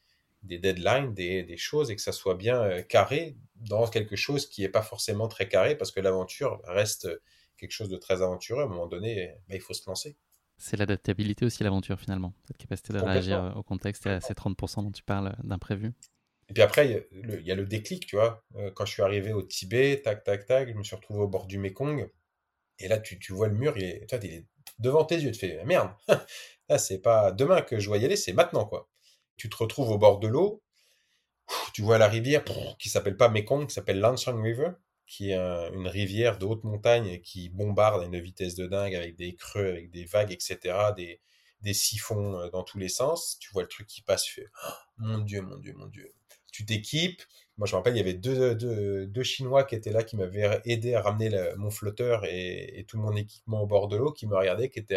des 0.43 0.59
deadlines, 0.59 1.15
des, 1.15 1.43
des, 1.43 1.57
choses 1.57 1.91
et 1.91 1.97
que 1.97 2.03
ça 2.03 2.13
soit 2.13 2.35
bien 2.35 2.61
euh, 2.63 2.83
carré 2.83 3.37
dans 3.57 3.87
quelque 3.87 4.17
chose 4.17 4.49
qui 4.49 4.63
n'est 4.63 4.69
pas 4.69 4.83
forcément 4.83 5.29
très 5.29 5.49
carré 5.49 5.77
parce 5.77 5.93
que 5.93 6.01
l'aventure 6.01 6.61
reste 6.65 7.09
quelque 7.57 7.73
chose 7.73 7.89
de 7.89 7.97
très 7.97 8.23
aventureux. 8.23 8.63
À 8.63 8.65
un 8.65 8.69
moment 8.69 8.87
donné, 8.87 9.35
bah, 9.49 9.55
il 9.55 9.61
faut 9.61 9.75
se 9.75 9.89
lancer. 9.89 10.17
C'est 10.59 10.77
l'adaptabilité 10.77 11.45
aussi, 11.45 11.63
l'aventure 11.63 11.99
finalement. 11.99 12.35
Cette 12.47 12.57
capacité 12.57 12.93
de 12.93 12.99
réagir 12.99 13.53
au 13.57 13.63
contexte 13.63 14.07
et 14.07 14.11
à 14.11 14.21
ces 14.21 14.35
30% 14.35 14.85
dont 14.85 14.93
tu 14.93 15.03
parles 15.03 15.35
d'imprévu. 15.43 15.93
Et 16.49 16.55
puis 16.55 16.63
après, 16.63 17.05
il 17.13 17.43
y, 17.47 17.51
a 17.51 17.55
le 17.55 17.67
déclic, 17.67 18.07
tu 18.07 18.17
vois. 18.17 18.45
Euh, 18.57 18.71
quand 18.71 18.85
je 18.85 18.93
suis 18.93 19.03
arrivé 19.03 19.33
au 19.33 19.43
Tibet, 19.43 20.03
tac, 20.03 20.23
tac, 20.25 20.45
tac, 20.45 20.69
je 20.69 20.75
me 20.75 20.83
suis 20.83 20.97
retrouvé 20.97 21.21
au 21.21 21.29
bord 21.29 21.47
du 21.47 21.59
Mekong. 21.59 22.11
Et 22.79 22.89
là, 22.89 22.99
tu, 22.99 23.19
tu 23.19 23.33
vois 23.33 23.49
le 23.49 23.55
mur, 23.55 23.77
il 23.77 23.85
est, 23.85 24.07
toi, 24.07 24.19
il 24.23 24.33
est 24.33 24.47
devant 24.79 25.05
tes 25.05 25.19
yeux. 25.19 25.31
Tu 25.31 25.39
fais, 25.39 25.65
merde, 25.65 25.91
là, 26.69 26.79
c'est 26.79 26.99
pas 26.99 27.33
demain 27.33 27.63
que 27.63 27.79
je 27.79 27.87
dois 27.87 27.99
y 27.99 28.05
aller, 28.05 28.17
c'est 28.17 28.33
maintenant, 28.33 28.67
quoi. 28.67 28.89
Tu 29.37 29.49
te 29.49 29.57
retrouves 29.57 29.91
au 29.91 29.99
bord 29.99 30.19
de 30.19 30.29
l'eau, 30.29 30.63
tu 31.73 31.83
vois 31.83 31.99
la 31.99 32.09
rivière 32.09 32.45
qui 32.79 32.89
s'appelle 32.89 33.17
pas 33.17 33.29
Mekong, 33.29 33.67
qui 33.67 33.75
s'appelle 33.75 33.99
Lansang 33.99 34.41
River, 34.41 34.71
qui 35.07 35.31
est 35.31 35.37
une 35.37 35.89
rivière 35.89 36.39
de 36.39 36.47
haute 36.47 36.65
montagne 36.65 37.21
qui 37.21 37.49
bombarde 37.49 38.03
à 38.03 38.07
une 38.07 38.21
vitesse 38.21 38.55
de 38.55 38.67
dingue 38.67 38.95
avec 38.95 39.17
des 39.17 39.35
creux, 39.35 39.67
avec 39.67 39.91
des 39.91 40.05
vagues, 40.05 40.33
etc., 40.33 40.75
des, 40.97 41.21
des 41.63 41.75
siphons 41.75 42.39
euh, 42.39 42.51
dans 42.51 42.63
tous 42.63 42.79
les 42.79 42.89
sens. 42.89 43.39
Tu 43.41 43.51
vois 43.53 43.63
le 43.63 43.69
truc 43.69 43.87
qui 43.87 44.03
passe, 44.03 44.25
tu 44.25 44.35
fais 44.35 44.47
oh, 44.69 44.73
mon 44.99 45.19
Dieu, 45.19 45.41
mon 45.43 45.57
Dieu, 45.57 45.75
mon 45.77 45.87
Dieu. 45.87 46.13
Tu 46.53 46.67
t'équipes. 46.67 47.23
Moi, 47.57 47.67
je 47.67 47.73
me 47.73 47.79
rappelle, 47.79 47.95
il 47.95 47.99
y 47.99 48.01
avait 48.01 48.15
deux, 48.15 48.55
deux, 48.55 49.07
deux 49.07 49.23
Chinois 49.23 49.65
qui 49.65 49.75
étaient 49.75 49.93
là, 49.93 50.03
qui 50.03 50.17
m'avaient 50.17 50.61
aidé 50.65 50.95
à 50.95 51.03
ramener 51.03 51.31
mon 51.57 51.71
flotteur 51.71 52.25
et, 52.27 52.85
tout 52.89 52.99
mon 52.99 53.15
équipement 53.15 53.63
au 53.63 53.67
bord 53.67 53.89
de 53.89 53.97
l'eau, 53.97 54.13
qui 54.13 54.27
me 54.27 54.37
regardaient, 54.37 54.69
qui 54.69 54.79
étaient 54.79 54.97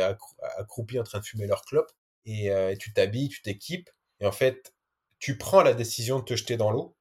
accroupis 0.57 0.99
en 0.99 1.03
train 1.03 1.19
de 1.19 1.25
fumer 1.25 1.47
leur 1.47 1.63
clope. 1.63 1.91
Et, 2.25 2.51
euh, 2.51 2.71
et 2.71 2.77
tu 2.77 2.91
t'habilles, 2.93 3.29
tu 3.29 3.41
t'équipes. 3.41 3.89
Et 4.20 4.26
en 4.26 4.32
fait, 4.32 4.74
tu 5.20 5.38
prends 5.38 5.61
la 5.61 5.74
décision 5.74 6.20
de 6.20 6.26
te 6.26 6.36
jeter 6.36 6.57
dans 6.57 6.72
l'eau 6.72 6.95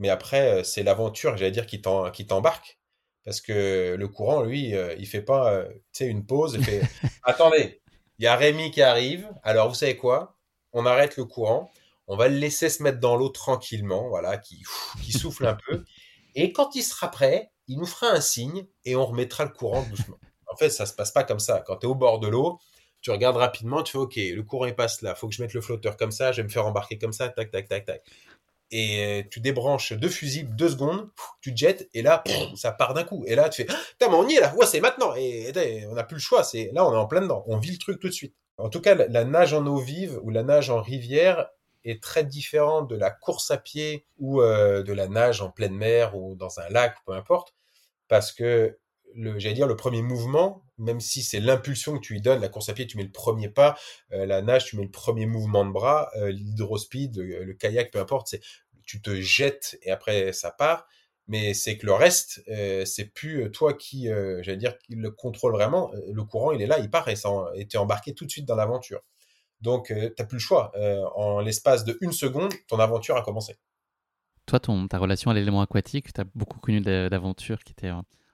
mais 0.00 0.08
après, 0.08 0.60
euh, 0.60 0.64
c'est 0.64 0.82
l'aventure, 0.82 1.36
j'allais 1.36 1.50
dire, 1.52 1.66
qui 1.66 1.80
t'embarque. 1.80 2.80
Parce 3.24 3.42
que 3.42 3.94
le 3.98 4.08
courant, 4.08 4.42
lui, 4.42 4.74
euh, 4.74 4.96
il 4.98 5.06
fait 5.06 5.20
pas 5.20 5.52
euh, 5.52 5.68
une 6.00 6.24
pause. 6.24 6.54
Il 6.54 6.64
fait 6.64 6.80
Attendez, 7.22 7.82
il 8.18 8.24
y 8.24 8.26
a 8.26 8.34
Rémi 8.34 8.70
qui 8.70 8.80
arrive. 8.80 9.30
Alors, 9.42 9.68
vous 9.68 9.74
savez 9.74 9.98
quoi? 9.98 10.38
On 10.72 10.86
arrête 10.86 11.18
le 11.18 11.26
courant. 11.26 11.70
On 12.06 12.16
va 12.16 12.28
le 12.28 12.36
laisser 12.36 12.70
se 12.70 12.82
mettre 12.82 12.98
dans 12.98 13.14
l'eau 13.14 13.28
tranquillement, 13.28 14.08
voilà, 14.08 14.38
qui, 14.38 14.62
qui 15.04 15.12
souffle 15.12 15.46
un 15.46 15.56
peu. 15.68 15.84
Et 16.34 16.52
quand 16.52 16.74
il 16.74 16.82
sera 16.82 17.10
prêt, 17.10 17.52
il 17.68 17.78
nous 17.78 17.86
fera 17.86 18.10
un 18.10 18.22
signe 18.22 18.66
et 18.86 18.96
on 18.96 19.04
remettra 19.04 19.44
le 19.44 19.50
courant 19.50 19.82
doucement. 19.82 20.16
En 20.50 20.56
fait, 20.56 20.70
ça 20.70 20.86
se 20.86 20.94
passe 20.94 21.12
pas 21.12 21.24
comme 21.24 21.38
ça. 21.38 21.62
Quand 21.66 21.76
tu 21.76 21.86
es 21.86 21.90
au 21.90 21.94
bord 21.94 22.20
de 22.20 22.26
l'eau, 22.26 22.58
tu 23.00 23.10
regardes 23.10 23.36
rapidement, 23.36 23.82
tu 23.82 23.92
fais 23.92 23.98
OK, 23.98 24.16
le 24.16 24.42
courant 24.42 24.66
il 24.66 24.74
passe 24.74 25.02
là, 25.02 25.14
faut 25.14 25.28
que 25.28 25.34
je 25.34 25.42
mette 25.42 25.54
le 25.54 25.60
flotteur 25.60 25.96
comme 25.96 26.12
ça, 26.12 26.32
je 26.32 26.38
vais 26.38 26.44
me 26.44 26.48
faire 26.48 26.66
embarquer 26.66 26.98
comme 26.98 27.12
ça, 27.12 27.28
tac, 27.28 27.50
tac, 27.50 27.68
tac, 27.68 27.84
tac 27.84 28.02
et 28.70 29.04
euh, 29.04 29.22
tu 29.28 29.40
débranches 29.40 29.92
deux 29.92 30.08
fusibles, 30.08 30.54
deux 30.54 30.68
secondes, 30.68 31.08
tu 31.40 31.52
te 31.52 31.58
jettes, 31.58 31.88
et 31.92 32.02
là, 32.02 32.22
ça 32.54 32.72
part 32.72 32.94
d'un 32.94 33.04
coup. 33.04 33.24
Et 33.26 33.34
là, 33.34 33.48
tu 33.48 33.62
fais, 33.62 33.68
putain, 33.92 34.08
mais 34.08 34.14
on 34.14 34.28
y 34.28 34.34
est 34.34 34.40
là, 34.40 34.54
ouais, 34.56 34.66
c'est 34.66 34.80
maintenant. 34.80 35.14
Et, 35.16 35.52
on 35.88 35.94
n'a 35.94 36.04
plus 36.04 36.16
le 36.16 36.20
choix, 36.20 36.44
c'est 36.44 36.70
là, 36.72 36.86
on 36.86 36.92
est 36.92 36.96
en 36.96 37.06
plein 37.06 37.20
dedans, 37.20 37.44
on 37.46 37.58
vit 37.58 37.72
le 37.72 37.78
truc 37.78 38.00
tout 38.00 38.08
de 38.08 38.12
suite. 38.12 38.34
En 38.58 38.68
tout 38.68 38.80
cas, 38.80 38.94
la, 38.94 39.24
nage 39.24 39.54
en 39.54 39.66
eau 39.66 39.78
vive 39.78 40.20
ou 40.22 40.30
la 40.30 40.42
nage 40.42 40.70
en 40.70 40.82
rivière 40.82 41.48
est 41.84 42.02
très 42.02 42.24
différente 42.24 42.90
de 42.90 42.96
la 42.96 43.10
course 43.10 43.50
à 43.50 43.56
pied 43.56 44.06
ou 44.18 44.42
euh, 44.42 44.82
de 44.82 44.92
la 44.92 45.08
nage 45.08 45.40
en 45.40 45.50
pleine 45.50 45.74
mer 45.74 46.14
ou 46.14 46.34
dans 46.36 46.60
un 46.60 46.68
lac, 46.68 46.94
peu 47.06 47.12
importe, 47.12 47.54
parce 48.08 48.32
que 48.32 48.78
le, 49.14 49.38
j'allais 49.38 49.54
dire, 49.54 49.66
le 49.66 49.76
premier 49.76 50.02
mouvement, 50.02 50.62
même 50.80 51.00
si 51.00 51.22
c'est 51.22 51.40
l'impulsion 51.40 51.94
que 51.94 52.00
tu 52.00 52.14
lui 52.14 52.20
donnes, 52.20 52.40
la 52.40 52.48
course 52.48 52.68
à 52.68 52.72
pied, 52.72 52.86
tu 52.86 52.96
mets 52.96 53.04
le 53.04 53.12
premier 53.12 53.48
pas, 53.48 53.76
euh, 54.12 54.26
la 54.26 54.42
nage, 54.42 54.64
tu 54.64 54.76
mets 54.76 54.84
le 54.84 54.90
premier 54.90 55.26
mouvement 55.26 55.64
de 55.64 55.70
bras, 55.70 56.10
euh, 56.16 56.30
l'hydrospeed, 56.30 57.16
le, 57.18 57.52
kayak, 57.52 57.90
peu 57.92 58.00
importe, 58.00 58.28
c'est, 58.28 58.40
tu 58.84 59.00
te 59.00 59.14
jettes 59.20 59.78
et 59.82 59.90
après 59.90 60.32
ça 60.32 60.50
part. 60.50 60.86
Mais 61.28 61.54
c'est 61.54 61.78
que 61.78 61.86
le 61.86 61.92
reste, 61.92 62.42
euh, 62.48 62.84
c'est 62.84 63.04
plus 63.04 63.52
toi 63.52 63.74
qui, 63.74 64.08
j'allais 64.40 64.56
dire, 64.56 64.76
qui 64.78 64.96
le 64.96 65.12
contrôle 65.12 65.52
vraiment. 65.52 65.92
Le 66.12 66.24
courant, 66.24 66.50
il 66.50 66.60
est 66.60 66.66
là, 66.66 66.80
il 66.80 66.90
part 66.90 67.08
et 67.08 67.14
tu 67.14 67.76
es 67.76 67.78
embarqué 67.78 68.14
tout 68.14 68.24
de 68.24 68.30
suite 68.30 68.46
dans 68.46 68.56
l'aventure. 68.56 69.00
Donc, 69.60 69.88
tu 69.88 69.94
n'as 69.94 70.24
plus 70.24 70.38
le 70.38 70.40
choix. 70.40 70.72
en 71.14 71.38
l'espace 71.40 71.84
de 71.84 71.96
une 72.00 72.10
seconde, 72.10 72.52
ton 72.66 72.80
aventure 72.80 73.16
a 73.16 73.22
commencé. 73.22 73.58
Toi, 74.46 74.58
ta 74.58 74.98
relation 74.98 75.30
à 75.30 75.34
l'élément 75.34 75.60
aquatique, 75.60 76.12
tu 76.12 76.20
as 76.20 76.24
beaucoup 76.34 76.58
connu 76.58 76.80
d'aventures 76.80 77.62
qui 77.62 77.74
étaient 77.74 77.92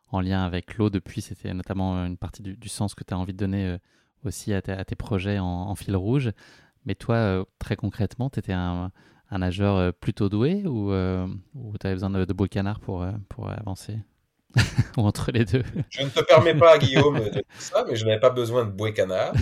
en 0.09 0.21
lien 0.21 0.45
avec 0.45 0.77
l'eau 0.77 0.91
depuis. 0.91 1.21
C'était 1.21 1.53
notamment 1.55 2.05
une 2.05 2.17
partie 2.17 2.43
du, 2.43 2.69
sens 2.69 2.95
que 2.95 3.05
tu 3.05 3.15
as 3.15 3.19
envie 3.19 3.33
de 3.33 3.39
donner 3.39 3.67
euh, 3.67 3.79
aussi 4.25 4.53
à, 4.53 4.63
tes 4.63 4.97
projets 4.97 5.39
en, 5.39 5.75
fil 5.75 5.97
rouge. 5.97 6.33
Mais 6.85 6.95
toi, 6.95 7.17
euh, 7.17 7.45
très 7.59 7.77
concrètement, 7.77 8.31
tu 8.31 8.39
étais 8.39 8.53
un, 8.53 8.93
nageur 9.31 9.77
euh, 9.77 9.93
plutôt 9.93 10.29
doué 10.29 10.65
ou, 10.67 10.91
tu 11.81 11.87
avais 11.87 11.95
besoin 11.95 12.11
de, 12.11 12.25
de 12.25 12.47
canard 12.47 12.81
pour, 12.81 13.07
pour 13.29 13.51
avancer? 13.51 13.99
Ou 14.97 15.03
entre 15.03 15.33
les 15.33 15.45
deux? 15.45 15.65
Je 15.91 16.03
ne 16.03 16.09
te 16.09 16.21
permets 16.21 16.55
pas, 16.55 16.79
Guillaume, 16.79 17.19
de 17.19 17.29
dire 17.29 17.43
ça, 17.59 17.85
mais 17.87 17.95
je 17.95 18.07
n'avais 18.07 18.21
pas 18.21 18.31
besoin 18.31 18.65
de 18.65 18.71
bouée 18.71 18.95
canard. 18.95 19.35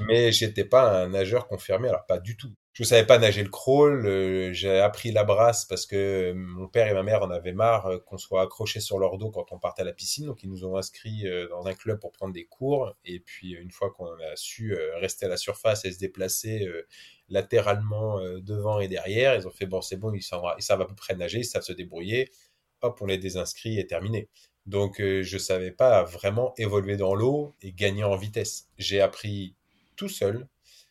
mais 0.00 0.32
j'étais 0.32 0.64
pas 0.64 1.04
un 1.04 1.10
nageur 1.10 1.46
confirmé, 1.46 1.88
alors 1.88 2.06
pas 2.06 2.18
du 2.18 2.36
tout 2.36 2.50
je 2.78 2.84
savais 2.84 3.04
pas 3.04 3.18
nager 3.18 3.42
le 3.42 3.48
crawl. 3.48 4.06
Euh, 4.06 4.52
j'ai 4.52 4.78
appris 4.78 5.10
la 5.10 5.24
brasse 5.24 5.64
parce 5.64 5.84
que 5.84 5.96
euh, 5.96 6.34
mon 6.34 6.68
père 6.68 6.86
et 6.86 6.94
ma 6.94 7.02
mère 7.02 7.22
en 7.22 7.30
avaient 7.30 7.52
marre 7.52 7.86
euh, 7.86 7.98
qu'on 7.98 8.18
soit 8.18 8.42
accrochés 8.42 8.78
sur 8.78 9.00
leur 9.00 9.18
dos 9.18 9.32
quand 9.32 9.50
on 9.50 9.58
partait 9.58 9.82
à 9.82 9.84
la 9.84 9.92
piscine. 9.92 10.26
Donc 10.26 10.44
ils 10.44 10.48
nous 10.48 10.64
ont 10.64 10.76
inscrits 10.76 11.24
dans 11.50 11.66
un 11.66 11.74
club 11.74 11.98
pour 11.98 12.12
prendre 12.12 12.32
des 12.32 12.44
cours. 12.44 12.94
Et 13.04 13.18
puis 13.18 13.50
une 13.50 13.72
fois 13.72 13.90
qu'on 13.90 14.06
a 14.06 14.36
su 14.36 14.76
rester 15.00 15.26
à 15.26 15.28
la 15.28 15.36
surface 15.36 15.84
et 15.86 15.90
se 15.90 15.98
déplacer 15.98 16.68
latéralement 17.28 18.20
devant 18.38 18.78
et 18.78 18.86
derrière, 18.86 19.34
ils 19.34 19.48
ont 19.48 19.50
fait 19.50 19.66
bon 19.66 19.82
c'est 19.82 19.96
bon, 19.96 20.12
ils 20.14 20.22
savent, 20.22 20.44
à 20.44 20.86
peu 20.86 20.94
près 20.94 21.16
nager, 21.16 21.38
ils 21.38 21.44
savent 21.44 21.62
se 21.62 21.72
débrouiller. 21.72 22.30
Hop, 22.82 22.98
on 23.02 23.06
les 23.06 23.18
désinscrit 23.18 23.80
et 23.80 23.86
terminé. 23.88 24.28
Donc 24.66 25.00
je 25.00 25.38
savais 25.38 25.72
pas 25.72 26.04
vraiment 26.04 26.54
évoluer 26.58 26.96
dans 26.96 27.14
l'eau 27.14 27.56
et 27.60 27.72
gagner 27.72 28.04
en 28.04 28.16
vitesse. 28.16 28.68
J'ai 28.78 29.00
appris 29.00 29.56
tout 29.96 30.08
seul 30.08 30.46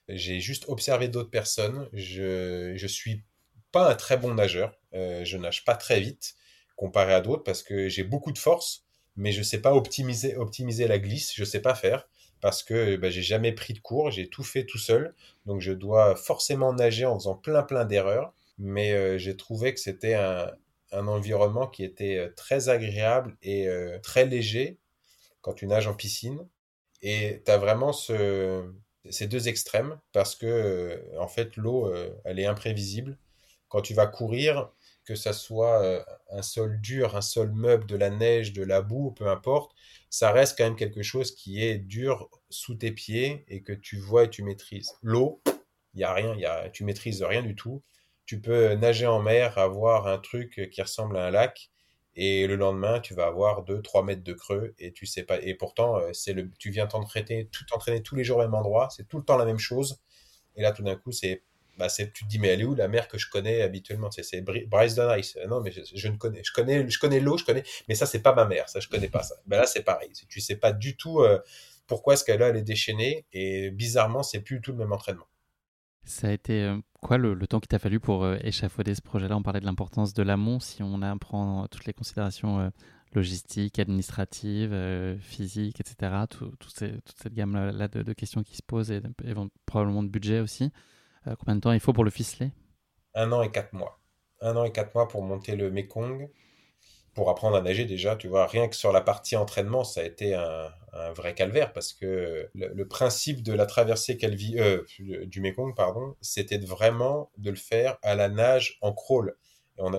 j'ai 0.10 0.40
juste 0.40 0.66
observé 0.68 1.08
d'autres 1.08 1.30
personnes. 1.30 1.90
Je 1.94 2.74
je 2.76 2.88
suis 2.88 3.24
pas 3.72 3.92
un 3.92 3.96
très 3.96 4.18
bon 4.18 4.34
nageur. 4.34 4.78
Euh, 4.94 5.24
je 5.26 5.38
nage 5.38 5.66
pas 5.66 5.76
très 5.76 6.00
vite 6.00 6.36
comparé 6.76 7.14
à 7.14 7.22
d'autres 7.22 7.44
parce 7.44 7.64
que 7.64 7.90
j'ai 7.90 8.04
beaucoup 8.04 8.32
de 8.32 8.38
force, 8.38 8.86
mais 9.16 9.32
je 9.32 9.42
sais 9.44 9.62
pas 9.62 9.74
optimiser 9.74 10.36
optimiser 10.36 10.88
la 10.88 11.00
glisse. 11.00 11.34
Je 11.36 11.44
sais 11.44 11.62
pas 11.62 11.76
faire 11.76 12.08
parce 12.42 12.64
que 12.64 12.96
bah, 12.98 13.10
j'ai 13.10 13.24
jamais 13.24 13.52
pris 13.52 13.74
de 13.74 13.80
cours. 13.80 14.12
J'ai 14.12 14.30
tout 14.30 14.44
fait 14.44 14.66
tout 14.66 14.78
seul, 14.78 15.16
donc 15.46 15.62
je 15.62 15.74
dois 15.74 16.16
forcément 16.16 16.74
nager 16.74 17.06
en 17.06 17.18
faisant 17.20 17.36
plein 17.36 17.64
plein 17.64 17.86
d'erreurs. 17.86 18.34
Mais 18.60 18.94
euh, 18.94 19.18
j'ai 19.18 19.38
trouvé 19.38 19.74
que 19.74 19.80
c'était 19.80 20.16
un, 20.16 20.52
un 20.92 21.08
environnement 21.08 21.68
qui 21.68 21.84
était 21.84 22.18
euh, 22.18 22.30
très 22.36 22.70
agréable 22.70 23.38
et 23.44 23.68
très 24.04 24.26
léger 24.26 24.78
quand 25.42 25.54
tu 25.54 25.68
nages 25.68 25.88
en 25.88 25.94
piscine. 25.96 26.48
Et 27.02 27.42
tu 27.46 27.52
as 27.52 27.58
vraiment 27.58 27.94
ce, 27.94 28.64
ces 29.12 29.28
deux 29.28 29.48
extrêmes 29.48 30.00
parce 30.14 30.36
que 30.36 30.46
euh, 30.46 31.20
en 31.20 31.28
fait 31.28 31.56
l'eau 31.58 31.88
euh, 31.88 32.14
elle 32.26 32.40
est 32.40 32.46
imprévisible. 32.46 33.18
Quand 33.70 33.82
tu 33.82 33.94
vas 33.94 34.08
courir 34.08 34.72
que 35.06 35.16
ça 35.16 35.34
soit 35.34 35.82
euh, 35.84 36.04
un 36.32 36.42
sol 36.42 36.80
dur 36.82 37.16
un 37.16 37.22
sol 37.22 37.52
meuble 37.54 37.86
de 37.86 37.96
la 37.96 38.10
neige 38.10 38.54
de 38.54 38.64
la 38.64 38.82
boue 38.82 39.12
peu 39.12 39.28
importe 39.28 39.74
ça 40.10 40.32
reste 40.32 40.58
quand 40.58 40.64
même 40.66 40.76
quelque 40.76 41.04
chose 41.04 41.36
qui 41.36 41.64
est 41.64 41.78
dur 41.78 42.30
sous 42.50 42.76
tes 42.76 42.92
pieds 42.92 43.46
et 43.48 43.62
que 43.62 43.74
tu 43.74 43.98
vois 43.98 44.26
et 44.26 44.30
tu 44.30 44.44
maîtrises. 44.44 44.94
L'eau 45.02 45.42
il 45.94 46.02
y 46.02 46.04
a 46.04 46.14
rien 46.14 46.36
y 46.36 46.46
a 46.46 46.70
tu 46.70 46.84
maîtrises 46.84 47.24
rien 47.24 47.42
du 47.42 47.56
tout. 47.56 47.84
Tu 48.26 48.42
peux 48.42 48.74
nager 48.76 49.08
en 49.08 49.22
mer 49.22 49.58
avoir 49.58 50.08
un 50.08 50.18
truc 50.20 50.70
qui 50.72 50.82
ressemble 50.82 51.18
à 51.18 51.28
un 51.28 51.32
lac 51.32 51.72
et 52.18 52.48
le 52.48 52.56
lendemain 52.56 53.00
tu 53.00 53.14
vas 53.14 53.28
avoir 53.28 53.64
2 53.64 53.82
3 53.82 54.04
mètres 54.04 54.24
de 54.24 54.34
creux 54.34 54.74
et 54.80 54.92
tu 54.92 55.06
sais 55.06 55.24
pas 55.24 55.40
et 55.42 55.54
pourtant 55.54 55.98
euh, 56.00 56.10
c'est 56.14 56.34
le 56.34 56.50
tu 56.60 56.72
viens 56.72 56.88
t'entraîner 56.88 57.48
tout 57.52 57.64
entraîner 57.74 58.02
tous 58.02 58.16
les 58.16 58.24
jours 58.24 58.38
au 58.38 58.42
même 58.42 58.56
endroit 58.56 58.90
c'est 58.90 59.08
tout 59.08 59.18
le 59.18 59.24
temps 59.24 59.38
la 59.38 59.46
même 59.46 59.60
chose. 59.60 60.02
Et 60.56 60.64
là 60.64 60.72
tout 60.72 60.84
d'un 60.84 60.96
coup 60.96 61.12
c'est 61.12 61.44
bah 61.78 61.90
c'est 61.90 62.12
tu 62.12 62.26
te 62.26 62.30
dis 62.30 62.40
mais 62.40 62.50
elle 62.50 62.62
est 62.62 62.66
où 62.66 62.74
la 62.76 62.88
mer 62.88 63.08
que 63.08 63.20
je 63.20 63.30
connais 63.30 63.62
habituellement? 63.62 64.10
C'est 64.12 64.24
c'est 64.24 64.42
Bryce 64.42 65.00
Ice. 65.20 65.38
Non 65.48 65.62
mais 65.62 65.72
je, 65.72 66.08
ne 66.08 66.18
connais 66.18 66.44
je 66.44 66.52
connais 66.52 66.90
je 66.90 67.00
connais 67.00 67.20
l'eau 67.20 67.38
je 67.38 67.46
connais 67.46 67.64
mais 67.88 67.96
ça 67.96 68.08
c'est 68.08 68.22
pas 68.22 68.34
ma 68.34 68.46
mer 68.46 68.68
ça 68.68 68.80
je 68.80 68.88
connais 68.90 69.10
pas 69.10 69.24
ça. 69.24 69.36
Ben 69.46 69.60
là 69.60 69.68
c'est 69.68 69.84
pareil. 69.84 70.12
Tu 70.30 70.42
sais 70.42 70.56
pas 70.58 70.74
du 70.74 70.98
tout 70.98 71.22
euh, 71.22 71.40
pourquoi 71.86 72.16
est-ce 72.16 72.24
qu'elle 72.26 72.42
elle 72.42 72.58
est 72.58 72.64
déchaînée 72.64 73.26
et 73.32 73.70
bizarrement 73.72 74.24
c'est 74.24 74.42
plus 74.42 74.60
tout 74.62 74.72
le 74.72 74.78
même 74.80 74.92
entraînement 74.92 75.28
ça 76.08 76.28
a 76.28 76.32
été 76.32 76.64
euh, 76.64 76.78
quoi 77.02 77.18
le, 77.18 77.36
temps 77.48 77.60
qu'il 77.60 77.68
t'a 77.68 77.80
fallu 77.80 78.00
pour 78.00 78.24
euh, 78.24 78.38
échafauder 78.42 78.96
ce 78.96 79.02
projet-là? 79.02 79.36
On 79.36 79.44
parlait 79.44 79.60
de 79.60 79.66
l'importance 79.66 80.14
de 80.14 80.24
l'amont, 80.24 80.60
si 80.60 80.82
on 80.82 81.02
apprend 81.02 81.68
toutes 81.68 81.86
les 81.86 81.94
considérations 81.94 82.60
euh, 82.60 82.70
logistiques, 83.14 83.78
administratives, 83.78 84.76
physiques, 85.20 85.80
etc. 85.80 86.24
Tout, 86.30 86.52
toute 86.60 86.74
cette 86.74 87.34
gamme-là 87.34 87.88
de, 87.88 88.14
questions 88.14 88.44
qui 88.44 88.56
se 88.56 88.64
posent 88.64 88.92
et, 88.92 89.02
probablement 89.66 90.04
de 90.04 90.10
budget 90.10 90.40
aussi. 90.40 90.72
combien 91.40 91.56
de 91.56 91.62
temps 91.62 91.72
il 91.72 91.80
faut 91.80 91.94
pour 91.94 92.04
le 92.04 92.10
ficeler? 92.10 92.52
Un 93.16 93.32
an 93.32 93.42
et 93.42 93.50
quatre 93.50 93.74
mois. 93.74 94.00
Un 94.42 94.56
an 94.56 94.66
et 94.66 94.72
quatre 94.72 94.94
mois 94.94 95.08
pour 95.08 95.24
monter 95.24 95.56
le 95.56 95.72
Mekong, 95.72 96.30
pour 97.18 97.32
apprendre 97.32 97.58
à 97.58 97.62
nager 97.62 97.86
déjà, 97.86 98.16
tu 98.16 98.28
vois, 98.28 98.46
rien 98.46 98.68
que 98.68 98.76
sur 98.76 98.92
la 98.92 99.02
partie 99.02 99.36
entraînement, 99.36 99.84
ça 99.84 100.02
a 100.02 100.04
été 100.04 100.36
un, 100.36 100.72
vrai 101.16 101.34
calvaire 101.34 101.74
parce 101.74 101.92
que 101.94 102.48
le, 102.54 102.88
principe 102.88 103.42
de 103.42 103.54
la 103.54 103.66
traversée 103.66 104.20
euh, 104.24 104.84
du 105.26 105.42
Mekong, 105.42 105.76
pardon, 105.76 106.16
c'était 106.22 106.60
vraiment 106.60 107.32
de 107.40 107.50
le 107.50 107.56
faire 107.56 107.98
à 108.04 108.14
la 108.14 108.30
nage 108.30 108.78
en 108.82 108.94
crawl. 108.94 109.36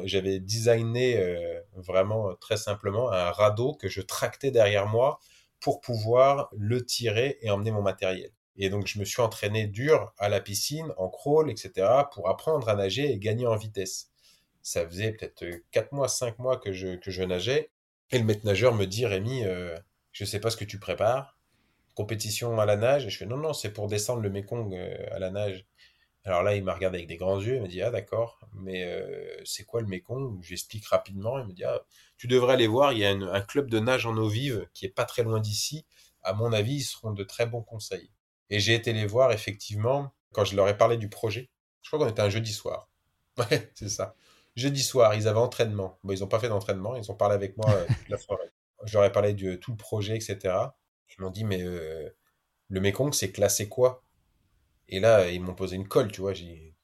J'avais 0.04 0.38
designé 0.38 1.18
euh, 1.18 1.60
vraiment 1.74 2.36
très 2.36 2.56
simplement 2.56 3.10
un 3.10 3.32
radeau 3.32 3.74
que 3.74 3.88
je 3.88 4.00
tractais 4.00 4.52
derrière 4.52 4.86
moi 4.86 5.18
pour 5.58 5.80
pouvoir 5.80 6.48
le 6.56 6.84
tirer 6.86 7.38
et 7.42 7.50
emmener 7.50 7.72
mon 7.72 7.82
matériel. 7.82 8.30
Et 8.56 8.70
donc, 8.70 8.86
je 8.86 9.00
me 9.00 9.04
suis 9.04 9.22
entraîné 9.22 9.66
dur 9.66 10.14
à 10.18 10.28
la 10.28 10.40
piscine, 10.40 10.92
en 10.96 11.08
crawl, 11.08 11.50
etc., 11.50 11.88
pour 12.12 12.28
apprendre 12.28 12.68
à 12.68 12.76
nager 12.76 13.10
et 13.10 13.18
gagner 13.18 13.46
en 13.48 13.56
vitesse 13.56 14.12
ça 14.62 14.86
faisait 14.86 15.12
peut-être 15.12 15.44
4 15.70 15.92
mois, 15.92 16.08
5 16.08 16.38
mois 16.38 16.58
que 16.58 16.72
je, 16.72 16.96
que 16.96 17.10
je 17.10 17.22
nageais. 17.22 17.70
Et 18.10 18.18
le 18.18 18.24
maître 18.24 18.44
nageur 18.44 18.74
me 18.74 18.86
dit, 18.86 19.06
Rémi, 19.06 19.44
euh, 19.44 19.76
je 20.12 20.24
sais 20.24 20.40
pas 20.40 20.50
ce 20.50 20.56
que 20.56 20.64
tu 20.64 20.78
prépares. 20.78 21.36
Compétition 21.94 22.58
à 22.58 22.66
la 22.66 22.76
nage. 22.76 23.06
Et 23.06 23.10
je 23.10 23.18
fais, 23.18 23.26
non, 23.26 23.36
non, 23.36 23.52
c'est 23.52 23.72
pour 23.72 23.88
descendre 23.88 24.22
le 24.22 24.30
Mekong 24.30 24.74
euh, 24.74 24.96
à 25.12 25.18
la 25.18 25.30
nage. 25.30 25.66
Alors 26.24 26.42
là, 26.42 26.54
il 26.56 26.64
m'a 26.64 26.74
regardé 26.74 26.98
avec 26.98 27.08
des 27.08 27.16
grands 27.16 27.40
yeux. 27.40 27.56
Il 27.56 27.62
m'a 27.62 27.68
dit, 27.68 27.82
ah 27.82 27.90
d'accord, 27.90 28.40
mais 28.52 28.84
euh, 28.84 29.40
c'est 29.44 29.64
quoi 29.64 29.80
le 29.80 29.86
Mekong? 29.86 30.42
J'explique 30.42 30.86
rapidement. 30.86 31.38
Il 31.38 31.46
me 31.46 31.52
dit, 31.52 31.64
ah, 31.64 31.82
tu 32.16 32.26
devrais 32.26 32.54
aller 32.54 32.66
voir. 32.66 32.92
Il 32.92 32.98
y 32.98 33.06
a 33.06 33.10
un 33.10 33.40
club 33.40 33.70
de 33.70 33.78
nage 33.78 34.06
en 34.06 34.16
eau 34.16 34.28
vive 34.28 34.66
qui 34.74 34.86
est 34.86 34.90
pas 34.90 35.04
très 35.04 35.22
loin 35.22 35.40
d'ici. 35.40 35.86
À 36.22 36.32
mon 36.32 36.52
avis, 36.52 36.76
ils 36.76 36.82
seront 36.82 37.12
de 37.12 37.24
très 37.24 37.46
bons 37.46 37.62
conseils. 37.62 38.10
Et 38.50 38.60
j'ai 38.60 38.74
été 38.74 38.92
les 38.92 39.06
voir, 39.06 39.32
effectivement, 39.32 40.12
quand 40.32 40.44
je 40.44 40.56
leur 40.56 40.68
ai 40.68 40.76
parlé 40.76 40.96
du 40.96 41.08
projet. 41.08 41.50
Je 41.82 41.90
crois 41.90 42.04
qu'on 42.04 42.10
était 42.10 42.22
un 42.22 42.30
jeudi 42.30 42.52
soir. 42.52 42.88
Ouais, 43.38 43.70
c'est 43.74 43.88
ça. 43.88 44.16
Jeudi 44.58 44.82
soir, 44.82 45.14
ils 45.14 45.28
avaient 45.28 45.38
entraînement. 45.38 46.00
Bon, 46.02 46.12
ils 46.12 46.18
n'ont 46.18 46.26
pas 46.26 46.40
fait 46.40 46.48
d'entraînement, 46.48 46.96
ils 46.96 47.12
ont 47.12 47.14
parlé 47.14 47.36
avec 47.36 47.56
moi 47.56 47.70
euh, 47.70 47.86
toute 47.86 48.08
la 48.08 48.18
soirée. 48.18 48.50
Je 48.84 48.92
leur 48.94 49.04
ai 49.04 49.12
parlé 49.12 49.32
de 49.32 49.54
tout 49.54 49.70
le 49.70 49.76
projet, 49.76 50.16
etc. 50.16 50.36
Ils 51.16 51.22
m'ont 51.22 51.30
dit, 51.30 51.44
mais 51.44 51.62
euh, 51.62 52.10
le 52.68 52.80
Mekong, 52.80 53.14
c'est 53.14 53.30
classé 53.30 53.68
quoi? 53.68 54.02
Et 54.88 54.98
là, 54.98 55.30
ils 55.30 55.40
m'ont 55.40 55.54
posé 55.54 55.76
une 55.76 55.86
colle, 55.86 56.10
tu 56.10 56.22
vois. 56.22 56.34
J'ai 56.34 56.74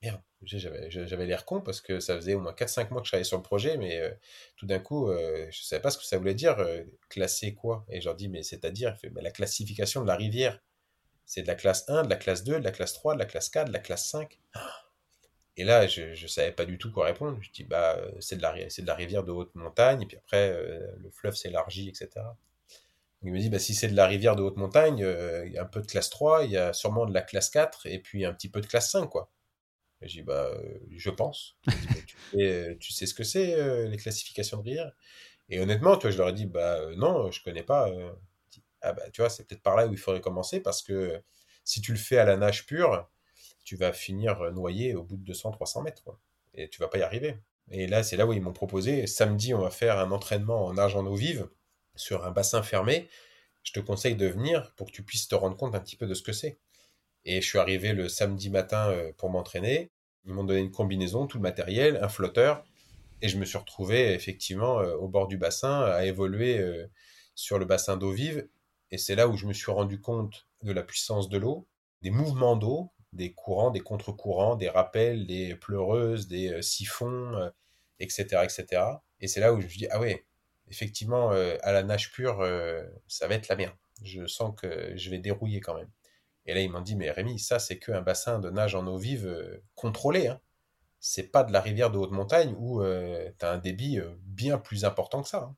merde, 0.00 0.22
j'avais 0.40 1.26
l'air 1.26 1.44
con 1.44 1.60
parce 1.60 1.82
que 1.82 2.00
ça 2.00 2.16
faisait 2.16 2.32
au 2.32 2.40
moins 2.40 2.54
4-5 2.54 2.90
mois 2.90 3.02
que 3.02 3.06
je 3.06 3.10
travaillais 3.10 3.24
sur 3.24 3.36
le 3.36 3.42
projet, 3.42 3.76
mais 3.76 4.00
euh, 4.00 4.10
tout 4.56 4.64
d'un 4.64 4.78
coup, 4.78 5.12
je 5.12 5.46
ne 5.46 5.52
savais 5.52 5.82
pas 5.82 5.90
ce 5.90 5.98
que 5.98 6.04
ça 6.04 6.16
voulait 6.16 6.34
dire, 6.34 6.56
classer 7.10 7.54
quoi 7.54 7.84
Et 7.90 8.00
je 8.00 8.06
leur 8.06 8.16
dis, 8.16 8.30
mais 8.30 8.42
c'est-à-dire, 8.42 8.96
la 9.20 9.30
classification 9.30 10.00
de 10.00 10.06
la 10.06 10.16
rivière, 10.16 10.60
c'est 11.26 11.42
de 11.42 11.46
la 11.46 11.56
classe 11.56 11.84
1, 11.88 12.04
de 12.04 12.08
la 12.08 12.16
classe 12.16 12.42
2, 12.42 12.58
de 12.58 12.64
la 12.64 12.72
classe 12.72 12.94
3, 12.94 13.14
de 13.14 13.18
la 13.18 13.26
classe 13.26 13.50
4, 13.50 13.68
de 13.68 13.72
la 13.72 13.80
classe 13.80 14.08
5. 14.08 14.38
Et 15.56 15.64
là, 15.64 15.86
je 15.86 16.20
ne 16.20 16.28
savais 16.28 16.52
pas 16.52 16.64
du 16.64 16.78
tout 16.78 16.90
quoi 16.90 17.06
répondre. 17.06 17.38
Je 17.42 17.50
dis, 17.50 17.64
bah, 17.64 17.96
euh, 17.98 18.10
c'est 18.20 18.36
de, 18.36 18.42
la, 18.42 18.52
de 18.54 18.86
la 18.86 18.94
rivière 18.94 19.24
de 19.24 19.32
haute 19.32 19.54
montagne, 19.54 20.02
et 20.02 20.06
puis 20.06 20.16
après, 20.16 20.50
euh, 20.50 20.80
le 20.98 21.10
fleuve 21.10 21.34
s'élargit, 21.34 21.88
etc. 21.88 22.10
il 23.22 23.32
me 23.32 23.38
dit, 23.38 23.50
bah, 23.50 23.58
si 23.58 23.74
c'est 23.74 23.88
de 23.88 23.96
la 23.96 24.06
rivière 24.06 24.36
de 24.36 24.42
haute 24.42 24.56
montagne, 24.56 25.02
euh, 25.04 25.46
il 25.46 25.52
y 25.52 25.58
a 25.58 25.62
un 25.62 25.66
peu 25.66 25.80
de 25.82 25.86
classe 25.86 26.10
3, 26.10 26.44
il 26.44 26.52
y 26.52 26.56
a 26.56 26.72
sûrement 26.72 27.06
de 27.06 27.12
la 27.14 27.22
classe 27.22 27.50
4, 27.50 27.86
et 27.86 27.98
puis 27.98 28.24
un 28.24 28.32
petit 28.32 28.48
peu 28.48 28.60
de 28.60 28.66
classe 28.66 28.90
5, 28.90 29.08
quoi. 29.08 29.30
Je 30.02 30.08
dis, 30.08 30.22
bah, 30.22 30.50
je 30.96 31.10
pense. 31.10 31.56
Bah, 32.34 32.74
tu, 32.80 32.92
sais, 32.92 33.06
ce 33.06 33.14
que 33.14 33.24
c'est, 33.24 33.88
les 33.88 33.96
classifications 33.98 34.56
de 34.58 34.62
rivière 34.62 34.92
Et 35.50 35.60
honnêtement, 35.60 35.98
tu 35.98 36.10
je 36.10 36.18
leur 36.18 36.30
ai 36.30 36.32
dit, 36.32 36.46
bah, 36.46 36.80
non, 36.96 37.30
je 37.30 37.42
connais 37.42 37.62
pas. 37.62 37.90
ah, 38.80 38.92
bah, 38.94 39.02
tu 39.12 39.20
vois, 39.20 39.30
c'est 39.30 39.46
peut-être 39.46 39.62
par 39.62 39.76
là 39.76 39.86
où 39.86 39.92
il 39.92 39.98
faudrait 39.98 40.22
commencer, 40.22 40.60
parce 40.60 40.82
que 40.82 41.22
si 41.64 41.80
tu 41.82 41.92
le 41.92 41.98
fais 41.98 42.18
à 42.18 42.24
la 42.24 42.36
nage 42.38 42.66
pure, 42.66 43.08
tu 43.64 43.76
vas 43.76 43.92
finir 43.92 44.40
euh, 44.42 44.50
noyé 44.50 44.94
au 44.94 45.02
bout 45.02 45.16
de 45.16 45.32
200-300 45.32 45.84
mètres. 45.84 46.04
Et 46.54 46.68
tu 46.68 46.80
vas 46.80 46.88
pas 46.88 46.98
y 46.98 47.02
arriver. 47.02 47.38
Et 47.70 47.86
là, 47.86 48.02
c'est 48.02 48.16
là 48.16 48.26
où 48.26 48.32
ils 48.32 48.42
m'ont 48.42 48.52
proposé, 48.52 49.06
samedi, 49.06 49.54
on 49.54 49.60
va 49.60 49.70
faire 49.70 49.98
un 49.98 50.10
entraînement 50.10 50.66
en 50.66 50.74
nage 50.74 50.96
en 50.96 51.06
eau 51.06 51.14
vive 51.14 51.48
sur 51.94 52.24
un 52.24 52.30
bassin 52.30 52.62
fermé. 52.62 53.08
Je 53.62 53.72
te 53.72 53.80
conseille 53.80 54.16
de 54.16 54.26
venir 54.26 54.74
pour 54.76 54.88
que 54.88 54.92
tu 54.92 55.02
puisses 55.02 55.28
te 55.28 55.34
rendre 55.34 55.56
compte 55.56 55.74
un 55.74 55.80
petit 55.80 55.96
peu 55.96 56.06
de 56.06 56.14
ce 56.14 56.22
que 56.22 56.32
c'est. 56.32 56.58
Et 57.24 57.40
je 57.40 57.48
suis 57.48 57.58
arrivé 57.58 57.92
le 57.92 58.08
samedi 58.08 58.50
matin 58.50 58.90
euh, 58.90 59.12
pour 59.16 59.30
m'entraîner. 59.30 59.90
Ils 60.24 60.32
m'ont 60.32 60.44
donné 60.44 60.60
une 60.60 60.70
combinaison, 60.70 61.26
tout 61.26 61.38
le 61.38 61.42
matériel, 61.42 61.98
un 62.02 62.08
flotteur. 62.08 62.64
Et 63.22 63.28
je 63.28 63.38
me 63.38 63.44
suis 63.44 63.58
retrouvé 63.58 64.12
effectivement 64.12 64.80
euh, 64.80 64.94
au 64.96 65.08
bord 65.08 65.28
du 65.28 65.38
bassin 65.38 65.82
à 65.82 66.04
évoluer 66.04 66.60
sur 67.34 67.58
le 67.58 67.64
bassin 67.64 67.96
d'eau 67.96 68.10
vive. 68.10 68.48
Et 68.90 68.98
c'est 68.98 69.14
là 69.14 69.28
où 69.28 69.36
je 69.36 69.46
me 69.46 69.52
suis 69.52 69.70
rendu 69.70 70.00
compte 70.00 70.46
de 70.62 70.72
la 70.72 70.82
puissance 70.82 71.28
de 71.28 71.38
l'eau, 71.38 71.66
des 72.02 72.10
mouvements 72.10 72.56
d'eau, 72.56 72.91
des 73.12 73.32
courants, 73.32 73.70
des 73.70 73.80
contre-courants, 73.80 74.56
des 74.56 74.68
rappels, 74.68 75.26
des 75.26 75.54
pleureuses, 75.54 76.28
des 76.28 76.48
euh, 76.48 76.62
siphons, 76.62 77.50
etc., 78.00 78.26
euh, 78.32 78.42
etc. 78.42 78.82
Et 79.20 79.28
c'est 79.28 79.40
là 79.40 79.52
où 79.52 79.60
je 79.60 79.66
me 79.66 79.70
dis, 79.70 79.86
ah 79.90 80.00
ouais, 80.00 80.26
effectivement, 80.70 81.32
euh, 81.32 81.56
à 81.62 81.72
la 81.72 81.82
nage 81.82 82.12
pure, 82.12 82.44
ça 83.08 83.28
va 83.28 83.34
être 83.34 83.48
la 83.48 83.56
merde. 83.56 83.74
Je 84.02 84.26
sens 84.26 84.54
que 84.56 84.96
je 84.96 85.10
vais 85.10 85.18
dérouiller 85.18 85.60
quand 85.60 85.74
même. 85.74 85.90
Et 86.46 86.54
là, 86.54 86.60
ils 86.60 86.70
m'ont 86.70 86.80
dit, 86.80 86.96
mais 86.96 87.10
Rémi, 87.10 87.38
ça, 87.38 87.58
c'est 87.58 87.78
qu'un 87.78 88.02
bassin 88.02 88.40
de 88.40 88.50
nage 88.50 88.74
en 88.74 88.86
eau 88.86 88.98
vive 88.98 89.60
contrôlé. 89.74 90.26
Hein. 90.26 90.40
C'est 90.98 91.30
pas 91.30 91.44
de 91.44 91.52
la 91.52 91.60
rivière 91.60 91.90
de 91.90 91.98
haute 91.98 92.10
montagne 92.10 92.54
où 92.58 92.82
tu 92.82 93.44
as 93.44 93.50
un 93.50 93.58
débit 93.58 94.00
bien 94.22 94.58
plus 94.58 94.84
important 94.84 95.22
que 95.22 95.28
ça. 95.28 95.38
Hein. 95.38 95.56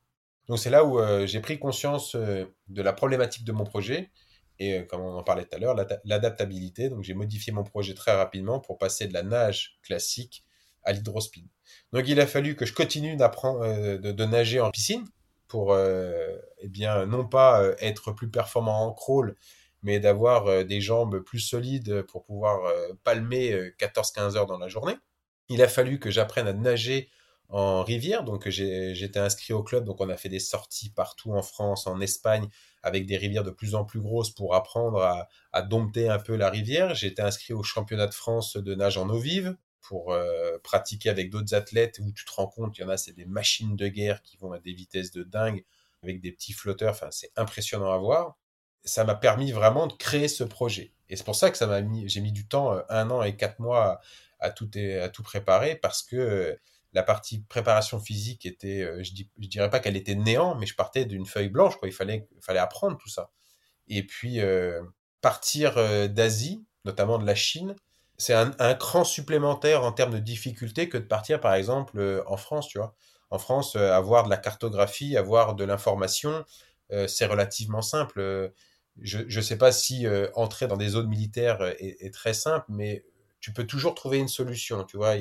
Donc 0.49 0.59
c'est 0.59 0.69
là 0.69 0.85
où 0.85 1.01
j'ai 1.27 1.41
pris 1.41 1.59
conscience 1.59 2.17
de 2.17 2.83
la 2.83 2.93
problématique 2.93 3.45
de 3.45 3.53
mon 3.53 3.65
projet 3.65 4.11
et 4.59 4.79
euh, 4.79 4.83
comme 4.85 5.01
on 5.01 5.17
en 5.17 5.23
parlait 5.23 5.45
tout 5.45 5.57
à 5.57 5.59
l'heure, 5.59 5.77
l'adaptabilité. 6.05 6.89
Donc 6.89 7.03
j'ai 7.03 7.15
modifié 7.15 7.53
mon 7.53 7.65
projet 7.65 7.95
très 7.95 8.15
rapidement 8.15 8.61
pour 8.61 8.79
passer 8.79 9.07
de 9.07 9.13
la 9.13 9.23
nage 9.23 9.79
classique 9.83 10.45
à 10.83 10.93
l'hydrospeed. 10.93 11.47
Donc 11.93 12.09
il 12.09 12.21
a 12.21 12.27
fallu 12.27 12.57
que 12.57 12.67
je 12.67 12.75
continue 12.75 13.17
d'apprendre 13.17 13.63
euh, 13.63 13.99
de, 13.99 14.25
nager 14.25 14.61
en 14.61 14.71
piscine 14.71 15.05
pour 15.49 15.73
euh, 15.73 16.37
eh 16.59 16.69
bien 16.69 17.07
non 17.07 17.27
pas 17.27 17.63
être 17.79 18.13
plus 18.13 18.31
performant 18.31 18.87
en 18.87 18.93
crawl, 18.93 19.37
mais 19.83 20.01
d'avoir 20.01 20.65
des 20.65 20.81
jambes 20.81 21.21
plus 21.21 21.41
solides 21.41 22.03
pour 22.03 22.25
pouvoir 22.25 22.73
palmer 23.05 23.71
14-15 23.79 24.37
heures 24.37 24.47
dans 24.47 24.59
la 24.59 24.69
journée. 24.69 24.97
Il 25.51 25.63
a 25.63 25.69
fallu 25.69 26.01
que 26.01 26.11
j'apprenne 26.11 26.49
à 26.49 26.55
nager 26.55 27.11
en 27.49 27.83
rivière. 27.83 28.25
Donc 28.25 28.49
j'étais 28.49 29.19
inscrit 29.19 29.53
au 29.53 29.63
club, 29.63 29.85
donc 29.85 30.01
on 30.01 30.09
a 30.09 30.17
fait 30.17 30.29
des 30.29 30.41
sorties 30.41 30.91
partout 30.91 31.33
en 31.33 31.43
France, 31.43 31.87
en 31.87 32.01
Espagne, 32.01 32.49
avec 32.83 33.07
des 33.07 33.17
rivières 33.17 33.45
de 33.45 33.51
plus 33.51 33.75
en 33.75 33.85
plus 33.85 34.01
grosses 34.01 34.31
pour 34.31 34.55
apprendre 34.55 35.27
à, 35.53 35.63
dompter 35.63 36.09
un 36.09 36.19
peu 36.19 36.37
la 36.37 36.51
rivière. 36.51 36.95
J'étais 36.95 37.23
inscrit 37.23 37.55
au 37.55 37.63
championnat 37.63 38.07
de 38.07 38.15
France 38.15 38.57
de 38.57 38.75
nage 38.75 38.99
en 38.99 39.09
eau 39.09 39.19
vive 39.19 39.57
pour 39.81 40.13
euh, 40.13 40.59
pratiquer 40.63 41.11
avec 41.11 41.31
d'autres 41.31 41.55
athlètes 41.55 42.01
où 42.01 42.11
tu 42.13 42.25
te 42.25 42.33
rends 42.33 42.47
compte, 42.47 42.79
il 42.79 42.81
y 42.81 42.85
en 42.85 42.89
a, 42.89 42.97
c'est 42.97 43.13
des 43.13 43.27
machines 43.27 43.77
de 43.77 43.87
guerre 43.89 44.23
qui 44.23 44.39
vont 44.39 44.53
à 44.53 44.59
des 44.59 44.73
vitesses 44.73 45.11
de 45.11 45.23
dingue 45.23 45.65
avec 46.03 46.21
des 46.21 46.33
petits 46.33 46.55
flotteurs. 46.55 46.93
Enfin, 46.93 47.09
c'est 47.11 47.31
impressionnant 47.37 47.93
à 47.93 47.99
voir. 47.99 48.37
Ça 48.85 49.05
m'a 49.05 49.15
permis 49.15 49.53
vraiment 49.53 49.87
de 49.87 49.93
créer 49.95 50.29
ce 50.29 50.45
projet. 50.45 50.93
Et 51.09 51.17
c'est 51.17 51.25
pour 51.25 51.37
ça 51.37 51.51
que 51.51 51.59
ça 51.59 51.67
m'a 51.67 51.83
mis, 51.83 52.09
j'ai 52.09 52.21
mis 52.21 52.33
du 52.33 52.47
temps, 52.47 52.73
euh, 52.73 52.83
un 52.89 53.11
an 53.11 53.23
et 53.23 53.37
quatre 53.37 53.61
mois 53.61 54.01
à, 54.41 54.51
tout, 54.51 54.71
à 55.03 55.09
tout 55.09 55.23
préparer 55.23 55.77
parce 55.77 56.03
que 56.03 56.59
la 56.95 57.03
partie 57.03 57.43
préparation 57.43 58.01
physique 58.01 58.47
était, 58.47 58.83
euh, 58.83 59.03
je, 59.03 59.13
dis, 59.13 59.31
dirais 59.37 59.69
pas 59.69 59.81
qu'elle 59.81 59.97
était 59.97 60.15
néant, 60.15 60.55
mais 60.55 60.65
je 60.65 60.77
partais 60.77 61.05
d'une 61.05 61.27
feuille 61.27 61.49
blanche, 61.49 61.77
quoi. 61.77 61.89
Il 61.89 61.93
fallait, 61.93 62.29
fallait 62.41 62.61
apprendre 62.61 62.97
tout 62.97 63.09
ça. 63.09 63.31
Et 63.89 64.07
puis, 64.07 64.41
euh, 64.41 64.81
partir 65.21 65.77
euh, 65.77 66.07
d'Asie, 66.07 66.65
notamment 66.85 67.19
de 67.19 67.27
la 67.27 67.35
Chine, 67.35 67.75
c'est 68.17 68.33
un, 68.33 68.75
cran 68.75 69.03
supplémentaire 69.03 69.83
en 69.83 69.91
termes 69.91 70.13
de 70.13 70.21
difficulté 70.21 70.89
que 70.89 70.97
de 70.97 71.05
partir, 71.05 71.41
par 71.41 71.55
exemple, 71.55 72.23
en 72.29 72.37
France, 72.37 72.69
tu 72.69 72.79
vois. 72.79 72.95
En 73.31 73.39
France, 73.39 73.75
avoir 73.75 74.23
de 74.23 74.31
la 74.31 74.37
cartographie, 74.37 75.17
avoir 75.17 75.57
de 75.57 75.65
l'information, 75.65 76.45
c'est 77.09 77.27
relativement 77.27 77.83
simple. 77.83 78.53
Je 79.01 79.19
ne 79.25 79.41
sais 79.41 79.59
pas 79.59 79.73
si 79.73 80.07
entrer 80.35 80.69
dans 80.69 80.77
des 80.77 80.91
zones 80.91 81.09
militaires 81.09 81.61
est, 81.81 82.15
très 82.15 82.35
simple, 82.35 82.67
mais 82.69 83.05
tu 83.45 83.53
peux 83.53 83.67
toujours 83.67 83.95
trouver 83.95 84.17
une 84.19 84.29
solution, 84.29 84.85
tu 84.85 84.97
vois. 84.97 85.17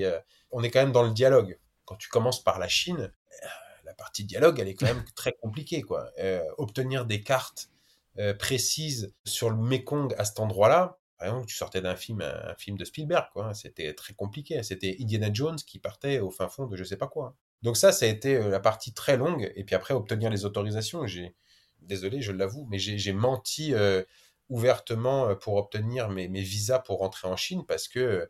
on 0.51 0.63
est 0.63 0.71
quand 0.71 0.79
même 0.79 0.93
dans 0.93 1.03
le 1.03 1.11
dialogue 1.11 1.59
quand 1.83 1.95
tu 1.95 2.07
commences 2.07 2.41
par 2.41 2.57
la 2.57 2.69
Chine, 2.69 3.11
euh, 3.43 3.47
la 3.83 3.93
partie 3.93 4.23
dialogue, 4.23 4.61
elle 4.61 4.69
est 4.69 4.75
quand 4.75 4.85
même 4.85 5.03
très 5.15 5.33
compliquée. 5.33 5.81
Quoi. 5.81 6.09
Euh, 6.19 6.41
obtenir 6.57 7.05
des 7.05 7.21
cartes 7.21 7.69
euh, 8.17 8.33
précises 8.33 9.13
sur 9.25 9.49
le 9.49 9.57
Mekong 9.57 10.13
à 10.17 10.23
cet 10.23 10.39
endroit-là, 10.39 10.97
par 11.17 11.27
exemple, 11.27 11.47
tu 11.47 11.55
sortais 11.55 11.81
d'un 11.81 11.97
film, 11.97 12.21
un, 12.21 12.55
film 12.55 12.77
de 12.77 12.85
Spielberg, 12.85 13.27
quoi. 13.33 13.53
C'était 13.53 13.93
très 13.93 14.13
compliqué. 14.13 14.63
C'était 14.63 14.95
Indiana 15.01 15.29
Jones 15.31 15.55
qui 15.55 15.79
partait 15.79 16.19
au 16.19 16.31
fin 16.31 16.47
fond 16.47 16.65
de 16.65 16.77
je 16.77 16.83
sais 16.85 16.97
pas 16.97 17.07
quoi. 17.07 17.35
Donc 17.61 17.77
ça, 17.77 17.91
ça 17.91 18.05
a 18.05 18.09
été 18.09 18.37
la 18.49 18.61
partie 18.61 18.93
très 18.93 19.17
longue. 19.17 19.51
Et 19.55 19.65
puis 19.65 19.75
après, 19.75 19.93
obtenir 19.93 20.29
les 20.29 20.43
autorisations, 20.43 21.05
j'ai, 21.07 21.33
désolé, 21.81 22.21
je 22.21 22.33
l'avoue, 22.33 22.65
mais 22.69 22.77
j'ai 22.77 23.13
menti 23.13 23.73
ouvertement 24.49 25.35
pour 25.35 25.55
obtenir 25.55 26.09
mes, 26.09 26.27
visas 26.27 26.79
pour 26.79 26.99
rentrer 26.99 27.27
en 27.27 27.35
Chine 27.35 27.65
parce 27.65 27.87
que 27.87 28.29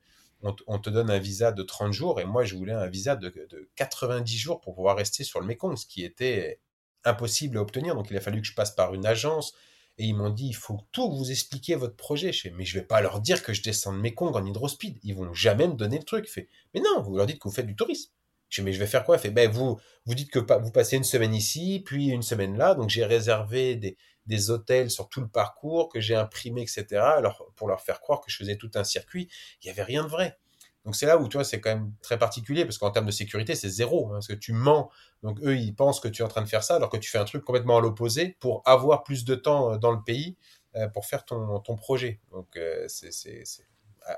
on, 0.68 0.80
te 0.80 0.90
donne 0.90 1.10
un 1.10 1.20
visa 1.20 1.54
de 1.54 1.64
30 1.64 1.94
jours 1.94 2.20
et 2.20 2.26
moi 2.26 2.44
je 2.44 2.56
voulais 2.56 2.74
un 2.74 2.88
visa 2.88 3.16
de, 3.16 3.34
90 3.76 4.38
jours 4.38 4.60
pour 4.60 4.76
pouvoir 4.76 4.98
rester 4.98 5.24
sur 5.24 5.40
le 5.40 5.46
Mekong, 5.46 5.78
ce 5.78 5.86
qui 5.86 6.04
était 6.04 6.60
impossible 7.06 7.58
à 7.58 7.62
obtenir. 7.62 7.96
Donc 7.96 8.10
il 8.12 8.18
a 8.18 8.22
fallu 8.22 8.42
que 8.42 8.48
je 8.48 8.54
passe 8.54 8.72
par 8.72 8.94
une 8.94 9.06
agence 9.06 9.54
et 9.98 10.06
ils 10.06 10.16
m'ont 10.16 10.30
dit 10.30 10.48
il 10.48 10.56
faut 10.56 10.80
tout 10.92 11.10
vous 11.12 11.32
expliquer 11.32 11.76
votre 11.76 11.96
projet. 11.96 12.34
Je 12.34 12.42
fais, 12.42 12.50
mais 12.52 12.66
je 12.66 12.78
vais 12.78 12.86
pas 12.86 13.02
leur 13.02 13.22
dire 13.22 13.42
que 13.42 13.54
je 13.54 13.62
descends 13.62 13.94
de 13.94 14.00
Mekong 14.00 14.36
en 14.36 14.46
hydrospeed. 14.46 15.00
Ils 15.04 15.16
vont 15.16 15.34
jamais 15.34 15.68
me 15.68 15.76
donner 15.76 15.98
le 15.98 16.04
truc. 16.04 16.30
Mais 16.74 16.82
non, 16.82 17.02
vous 17.02 17.16
leur 17.16 17.26
dites 17.26 17.40
que 17.40 17.48
vous 17.48 17.54
faites 17.54 17.68
du 17.68 17.76
tourisme. 17.76 18.12
Je 18.50 18.62
dis, 18.62 18.66
mais 18.66 18.74
je 18.74 18.80
vais 18.80 18.88
faire 18.88 19.04
quoi? 19.04 19.18
Fait, 19.18 19.32
ben, 19.32 19.50
vous, 19.50 19.80
vous 20.06 20.14
dites 20.14 20.30
que 20.30 20.38
vous 20.38 20.72
passez 20.72 20.96
une 20.96 21.04
semaine 21.04 21.34
ici, 21.34 21.82
puis 21.84 22.10
une 22.10 22.22
semaine 22.22 22.56
là. 22.56 22.76
Donc, 22.76 22.90
j'ai 22.90 23.04
réservé 23.04 23.76
des, 23.76 23.98
des 24.26 24.50
hôtels 24.50 24.90
sur 24.90 25.10
tout 25.10 25.22
le 25.22 25.28
parcours, 25.28 25.90
que 25.90 26.00
j'ai 26.00 26.16
imprimé, 26.16 26.62
etc. 26.62 26.86
Alors, 27.02 27.52
pour 27.56 27.68
leur 27.68 27.82
faire 27.82 28.00
croire 28.02 28.22
que 28.22 28.32
je 28.32 28.38
faisais 28.38 28.58
tout 28.58 28.72
un 28.76 28.84
circuit, 28.84 29.30
il 29.62 29.66
n'y 29.66 29.72
avait 29.72 29.84
rien 29.84 30.04
de 30.04 30.10
vrai. 30.10 30.38
Donc 30.86 30.96
c'est 30.96 31.06
là 31.06 31.18
où 31.18 31.28
tu 31.30 31.38
vois 31.38 31.46
c'est 31.46 31.62
quand 31.62 31.70
même 31.70 31.94
très 32.02 32.20
particulier 32.20 32.66
parce 32.66 32.78
qu'en 32.78 32.92
termes 32.92 33.06
de 33.06 33.12
sécurité 33.12 33.56
c'est 33.56 33.70
zéro 33.70 34.08
hein, 34.08 34.16
parce 34.16 34.28
que 34.28 34.34
tu 34.34 34.52
mens 34.52 34.90
donc 35.22 35.40
eux 35.42 35.56
ils 35.56 35.74
pensent 35.74 36.02
que 36.02 36.10
tu 36.10 36.22
es 36.22 36.26
en 36.26 36.28
train 36.28 36.42
de 36.42 36.50
faire 36.50 36.64
ça 36.64 36.76
alors 36.76 36.90
que 36.90 36.98
tu 36.98 37.10
fais 37.10 37.18
un 37.18 37.26
truc 37.26 37.44
complètement 37.46 37.78
à 37.78 37.82
l'opposé 37.82 38.36
pour 38.42 38.62
avoir 38.66 39.04
plus 39.04 39.24
de 39.24 39.36
temps 39.36 39.72
euh, 39.74 39.78
dans 39.78 39.92
le 39.92 40.04
pays 40.04 40.36
euh, 40.76 40.90
pour 40.90 41.06
faire 41.06 41.24
ton, 41.24 41.60
ton 41.62 41.78
projet 41.78 42.20
donc 42.32 42.58
euh, 42.58 42.86
c'est 42.90 43.66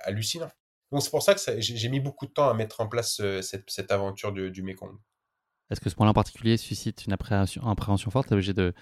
hallucinant 0.06 0.50
donc 0.92 1.04
c'est 1.04 1.12
pour 1.12 1.22
ça 1.22 1.36
que 1.36 1.42
j'ai 1.60 1.90
mis 1.90 2.00
beaucoup 2.00 2.26
de 2.26 2.32
temps 2.32 2.50
à 2.50 2.54
mettre 2.56 2.82
en 2.82 2.88
place 2.88 3.22
cette, 3.42 3.70
cette, 3.70 3.92
aventure 3.92 4.32
du, 4.32 4.52
du 4.52 4.62
Mekong. 4.62 4.96
Est-ce 5.70 5.82
que 5.82 5.90
ce 5.90 5.96
point-là 5.96 6.12
en 6.12 6.14
particulier 6.14 6.58
suscite 6.58 7.06
une 7.06 7.14
appréhension, 7.14 7.76
forte? 8.12 8.32
Obligé 8.32 8.54
de 8.54 8.74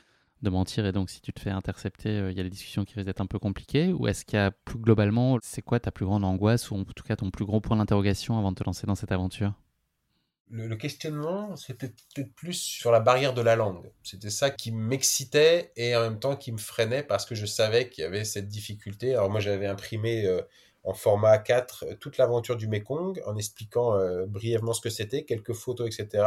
de 0.43 0.49
mentir 0.49 0.85
et 0.85 0.91
donc 0.91 1.09
si 1.09 1.21
tu 1.21 1.33
te 1.33 1.39
fais 1.39 1.49
intercepter, 1.49 2.09
euh, 2.09 2.31
il 2.31 2.37
y 2.37 2.39
a 2.39 2.43
des 2.43 2.49
discussions 2.49 2.85
qui 2.85 2.93
risquent 2.95 3.07
d'être 3.07 3.21
un 3.21 3.25
peu 3.25 3.39
compliquées 3.39 3.91
Ou 3.93 4.07
est-ce 4.07 4.25
qu'il 4.25 4.37
y 4.37 4.41
a 4.41 4.51
plus 4.51 4.77
globalement, 4.77 5.39
c'est 5.41 5.61
quoi 5.61 5.79
ta 5.79 5.91
plus 5.91 6.05
grande 6.05 6.23
angoisse 6.23 6.69
ou 6.69 6.75
en 6.75 6.83
tout 6.83 7.03
cas 7.03 7.15
ton 7.15 7.31
plus 7.31 7.45
gros 7.45 7.61
point 7.61 7.77
d'interrogation 7.77 8.37
avant 8.37 8.51
de 8.51 8.55
te 8.55 8.63
lancer 8.63 8.85
dans 8.85 8.95
cette 8.95 9.11
aventure? 9.11 9.53
Le, 10.49 10.75
questionnement, 10.75 11.55
c'était 11.55 11.87
peut-être 11.87 12.31
plus 12.35 12.53
sur 12.53 12.91
la 12.91 12.99
barrière 12.99 13.33
de 13.33 13.41
la 13.41 13.55
langue. 13.55 13.89
C'était 14.03 14.29
ça 14.29 14.51
qui 14.51 14.71
m'excitait 14.71 15.71
et 15.75 15.95
en 15.95 16.01
même 16.01 16.19
temps 16.19 16.35
qui 16.35 16.51
me 16.51 16.59
freinait 16.59 17.01
parce 17.01 17.25
que 17.25 17.33
je 17.33 17.47
savais 17.47 17.89
qu'il 17.89 18.03
y 18.03 18.05
avait 18.05 18.23
cette 18.23 18.49
difficulté. 18.49 19.15
Alors 19.15 19.31
moi 19.31 19.39
j'avais 19.39 19.65
imprimé 19.65 20.25
euh, 20.25 20.41
en 20.83 20.93
format 20.93 21.37
A4 21.37 21.85
euh, 21.85 21.95
toute 21.95 22.17
l'aventure 22.17 22.55
du 22.55 22.67
Mekong 22.67 23.19
en 23.25 23.35
expliquant 23.35 23.97
brièvement 24.27 24.73
ce 24.73 24.81
que 24.81 24.89
c'était, 24.89 25.23
quelques 25.23 25.53
photos, 25.53 25.87
etc 25.87 26.23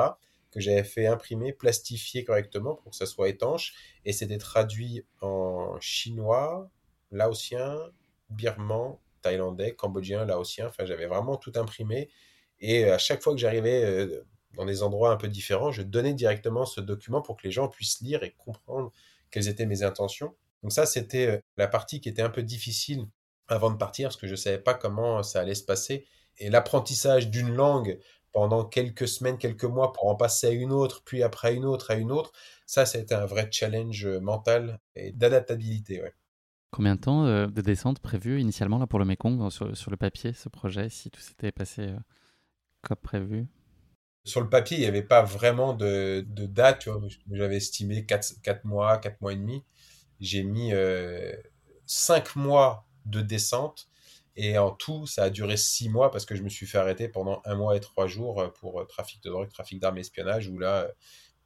que 0.57 0.63
j'avais 0.63 0.85
fait 0.85 1.07
imprimer, 1.07 1.53
plastifier 1.53 2.25
correctement 2.25 2.77
pour 2.77 2.91
que 2.91 2.97
ça 2.97 3.05
soit 3.05 3.29
étanche. 3.29 3.75
Et 4.07 4.13
c'était 4.13 4.39
traduit 4.39 5.05
en 5.21 5.79
chinois, 5.81 6.71
laotien, 7.11 7.79
birman, 8.31 8.97
thaïlandais, 9.21 9.75
cambodgien, 9.75 10.25
laotien. 10.25 10.69
Enfin, 10.69 10.87
j'avais 10.87 11.07
vraiment 11.07 11.37
tout 11.37 11.53
imprimé. 11.57 12.09
Et 12.59 12.85
à 12.85 12.97
chaque 12.97 13.23
fois 13.23 13.35
que 13.35 13.39
j'arrivais 13.39 13.85
euh, 13.85 14.25
dans 14.55 14.65
des 14.65 14.83
endroits 14.83 15.13
un 15.13 15.17
peu 15.17 15.29
différents, 15.29 15.73
je 15.73 15.83
donnais 15.83 16.15
directement 16.15 16.65
ce 16.65 16.81
document 16.81 17.21
pour 17.21 17.37
que 17.37 17.43
les 17.43 17.51
gens 17.51 17.69
puissent 17.69 18.01
lire 18.01 18.23
et 18.23 18.33
comprendre 18.39 18.91
quelles 19.31 19.49
étaient 19.49 19.67
mes 19.67 19.83
intentions. 19.83 20.35
Donc 20.63 20.73
ça, 20.73 20.87
c'était 20.87 21.27
euh, 21.27 21.39
la 21.59 21.69
partie 21.69 22.01
qui 22.01 22.09
était 22.09 22.23
un 22.23 22.31
peu 22.31 22.43
difficile 22.43 23.05
avant 23.47 23.71
de 23.71 23.77
partir, 23.77 24.09
parce 24.09 24.17
que 24.17 24.27
je 24.27 24.33
ne 24.33 24.37
savais 24.37 24.59
pas 24.59 24.73
comment 24.73 25.23
ça 25.23 25.41
allait 25.41 25.55
se 25.55 25.65
passer. 25.65 26.07
Et 26.39 26.49
l'apprentissage 26.49 27.29
d'une 27.29 27.55
langue 27.55 27.99
pendant 28.37 28.67
quelques 28.67 29.09
semaines, 29.09 29.39
quelques 29.39 29.65
mois 29.65 29.95
pour 29.95 30.09
en 30.09 30.15
passer 30.15 30.49
à 30.49 30.51
une 30.51 30.71
autre, 30.71 31.01
puis 31.07 31.23
après 31.23 31.49
à 31.49 31.51
une 31.53 31.65
autre, 31.65 31.91
à 31.91 31.95
une 31.95 32.13
autre, 32.13 32.33
ça, 32.67 32.85
c'était 32.85 33.15
un 33.15 33.25
vrai 33.25 33.49
challenge 33.51 34.05
euh, 34.05 34.21
mental 34.21 34.79
et 34.95 35.11
d'adaptabilité. 35.11 36.03
Combien 36.71 36.97
de 36.97 37.01
temps 37.01 37.25
euh, 37.25 37.47
de 37.47 37.63
descente 37.63 37.99
prévu 37.99 38.39
initialement 38.39 38.77
là, 38.77 38.87
pour 38.87 38.99
le 38.99 39.07
Mekong 39.07 39.49
sur, 39.51 39.91
le 39.91 39.97
papier, 39.97 40.35
ce 40.35 40.51
projet, 40.51 40.91
si 40.91 41.11
tout 41.11 41.19
s'était 41.19 41.51
passé 41.51 41.85
euh, 41.85 41.97
comme 42.83 42.99
prévu? 42.99 43.47
Sur 44.25 44.43
le 44.43 44.51
papier, 44.51 44.77
il 44.77 44.81
n'y 44.81 44.87
avait 44.87 45.01
pas 45.01 45.23
vraiment 45.23 45.73
de, 45.73 46.23
date. 46.29 46.91
J'avais 47.33 47.57
estimé 47.57 48.05
4, 48.05 48.43
4, 48.43 48.65
mois, 48.67 48.99
4 48.99 49.19
mois 49.23 49.33
et 49.33 49.37
demi. 49.37 49.65
J'ai 50.21 50.43
mis 50.43 50.73
5 51.87 52.37
mois 52.37 52.87
de 53.07 53.23
descente 53.23 53.89
et 54.37 54.59
en 54.59 54.71
tout, 54.71 55.07
ça 55.07 55.25
a 55.25 55.31
duré 55.31 55.57
six 55.57 55.89
mois 55.89 56.11
parce 56.11 56.27
que 56.27 56.37
je 56.37 56.43
me 56.43 56.51
suis 56.51 56.67
fait 56.67 56.77
arrêter 56.77 57.09
pendant 57.09 57.41
un 57.47 57.55
mois 57.55 57.75
et 57.75 57.81
trois 57.81 58.07
jours 58.07 58.41
euh, 58.41 58.49
pour 58.49 58.81
euh, 58.81 58.85
trafic 58.85 59.23
de 59.23 59.31
drogue, 59.31 59.49
trafic 59.49 59.81
d'armes 59.81 59.97
espionnage, 59.97 60.49
où 60.49 60.59
là, 60.59 60.83
euh, 60.83 60.89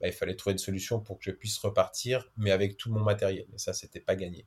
bah, 0.01 0.09
il 0.09 0.13
fallait 0.13 0.35
trouver 0.35 0.53
une 0.53 0.59
solution 0.59 0.99
pour 0.99 1.19
que 1.19 1.25
je 1.25 1.31
puisse 1.31 1.57
repartir, 1.59 2.29
mais 2.37 2.51
avec 2.51 2.77
tout 2.77 2.91
mon 2.93 3.01
matériel. 3.01 3.47
Et 3.55 3.59
ça, 3.59 3.73
c'était 3.73 4.01
pas 4.01 4.17
gagné. 4.17 4.45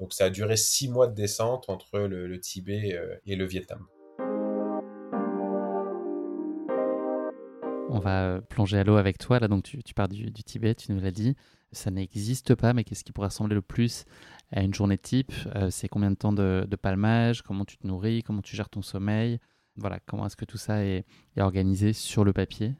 Donc 0.00 0.12
ça 0.12 0.24
a 0.24 0.30
duré 0.30 0.56
six 0.56 0.88
mois 0.88 1.06
de 1.06 1.14
descente 1.14 1.68
entre 1.68 2.00
le, 2.00 2.40
Tibet 2.40 2.98
et 3.26 3.36
le 3.36 3.44
Vietnam. 3.44 3.86
On 7.90 8.00
va 8.00 8.40
plonger 8.40 8.78
à 8.78 8.82
l'eau 8.82 8.96
avec 8.96 9.18
toi. 9.18 9.38
Là, 9.38 9.46
donc 9.46 9.62
tu, 9.62 9.94
pars 9.94 10.08
du 10.08 10.32
Tibet, 10.32 10.74
tu 10.74 10.90
nous 10.90 11.00
l'as 11.00 11.12
dit 11.12 11.36
ça 11.74 11.90
n'existe 11.90 12.54
pas, 12.54 12.72
mais 12.72 12.84
qu'est-ce 12.84 13.04
qui 13.04 13.12
pourrait 13.12 13.28
ressembler 13.28 13.54
le 13.54 13.62
plus 13.62 14.04
à 14.52 14.62
une 14.62 14.74
journée 14.74 14.98
type 14.98 15.32
euh, 15.54 15.70
C'est 15.70 15.88
combien 15.88 16.10
de 16.10 16.16
temps 16.16 16.32
de, 16.32 16.66
palmage 16.80 17.42
Comment 17.42 17.64
tu 17.64 17.76
te 17.76 17.86
nourris 17.86 18.22
Comment 18.22 18.42
tu 18.42 18.56
gères 18.56 18.68
ton 18.68 18.82
sommeil 18.82 19.38
Voilà, 19.76 19.98
comment 20.06 20.26
est-ce 20.26 20.36
que 20.36 20.44
tout 20.44 20.58
ça 20.58 20.84
est, 20.84 21.04
organisé 21.38 21.92
sur 21.92 22.24
le 22.24 22.32
papier? 22.32 22.74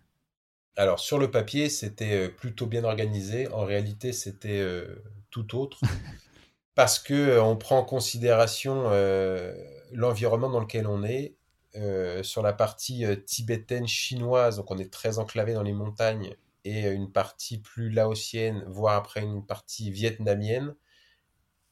Alors, 0.77 0.99
sur 0.99 1.19
le 1.19 1.31
papier, 1.31 1.69
c'était 1.69 2.27
euh, 2.27 2.29
plutôt 2.29 2.67
bien 2.67 2.85
organisé. 2.85 3.49
En 3.49 3.65
réalité, 3.65 4.13
c'était 4.13 4.61
euh, 4.61 5.03
tout 5.31 5.57
autre. 5.57 5.81
parce 6.75 6.99
que 6.99 7.39
on 7.39 7.57
prend 7.57 7.79
en 7.79 7.85
considération 7.85 8.91
l'environnement 9.93 10.51
dans 10.51 10.59
lequel 10.59 10.89
on 10.89 11.05
est. 11.05 11.37
sur 12.23 12.43
la 12.43 12.53
partie 12.53 13.05
tibétaine 13.27 13.87
chinoise, 13.87 14.57
donc 14.57 14.73
on 14.73 14.79
est 14.79 14.93
très 14.93 15.21
enclavé 15.21 15.55
dans 15.55 15.63
les 15.63 15.73
montagnes, 15.73 16.35
et 16.65 16.89
une 16.89 17.13
partie 17.13 17.59
plus 17.59 17.91
laotienne, 17.91 18.65
voire 18.67 18.97
après 18.97 19.23
une 19.23 19.45
partie 19.45 19.91
vietnamienne. 19.91 20.75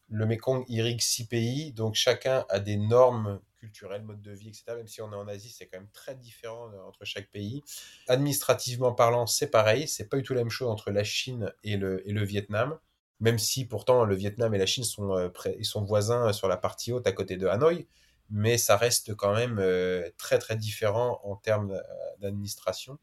Le 0.08 0.26
Mekong 0.26 0.64
irrigue 0.68 1.00
six 1.00 1.26
pays, 1.26 1.72
donc 1.72 1.94
chacun 1.94 2.44
a 2.50 2.60
des 2.60 2.76
normes 2.76 3.40
culturelles, 3.62 4.02
modes 4.02 4.20
de 4.20 4.32
vie, 4.32 4.48
etc. 4.48 4.64
Même 4.76 4.88
si 4.88 5.00
on 5.00 5.12
est 5.12 5.16
en 5.16 5.28
Asie, 5.28 5.48
c'est 5.48 5.66
quand 5.66 5.78
même 5.78 5.88
très 5.92 6.14
différent 6.16 6.70
euh, 6.72 6.82
entre 6.86 7.04
chaque 7.04 7.30
pays. 7.30 7.62
Administrativement 8.08 8.92
parlant, 8.92 9.26
c'est 9.26 9.50
pareil, 9.50 9.88
c'est 9.88 10.08
pas 10.08 10.16
du 10.16 10.22
tout 10.22 10.34
la 10.34 10.40
même 10.40 10.50
chose 10.50 10.68
entre 10.68 10.90
la 10.90 11.04
Chine 11.04 11.52
et 11.64 11.76
le, 11.76 12.06
et 12.06 12.12
le 12.12 12.24
Vietnam. 12.24 12.78
Même 13.20 13.38
si 13.38 13.64
pourtant 13.64 14.04
le 14.04 14.16
Vietnam 14.16 14.52
et 14.54 14.58
la 14.58 14.66
Chine 14.66 14.84
sont, 14.84 15.16
euh, 15.16 15.30
sont 15.62 15.84
voisins 15.84 16.32
sur 16.32 16.48
la 16.48 16.56
partie 16.56 16.92
haute 16.92 17.06
à 17.06 17.12
côté 17.12 17.36
de 17.36 17.46
Hanoï, 17.46 17.86
mais 18.30 18.58
ça 18.58 18.76
reste 18.76 19.14
quand 19.14 19.32
même 19.32 19.58
euh, 19.60 20.10
très 20.18 20.38
très 20.38 20.56
différent 20.56 21.20
en 21.22 21.36
termes 21.36 21.80
d'administration. 22.18 22.98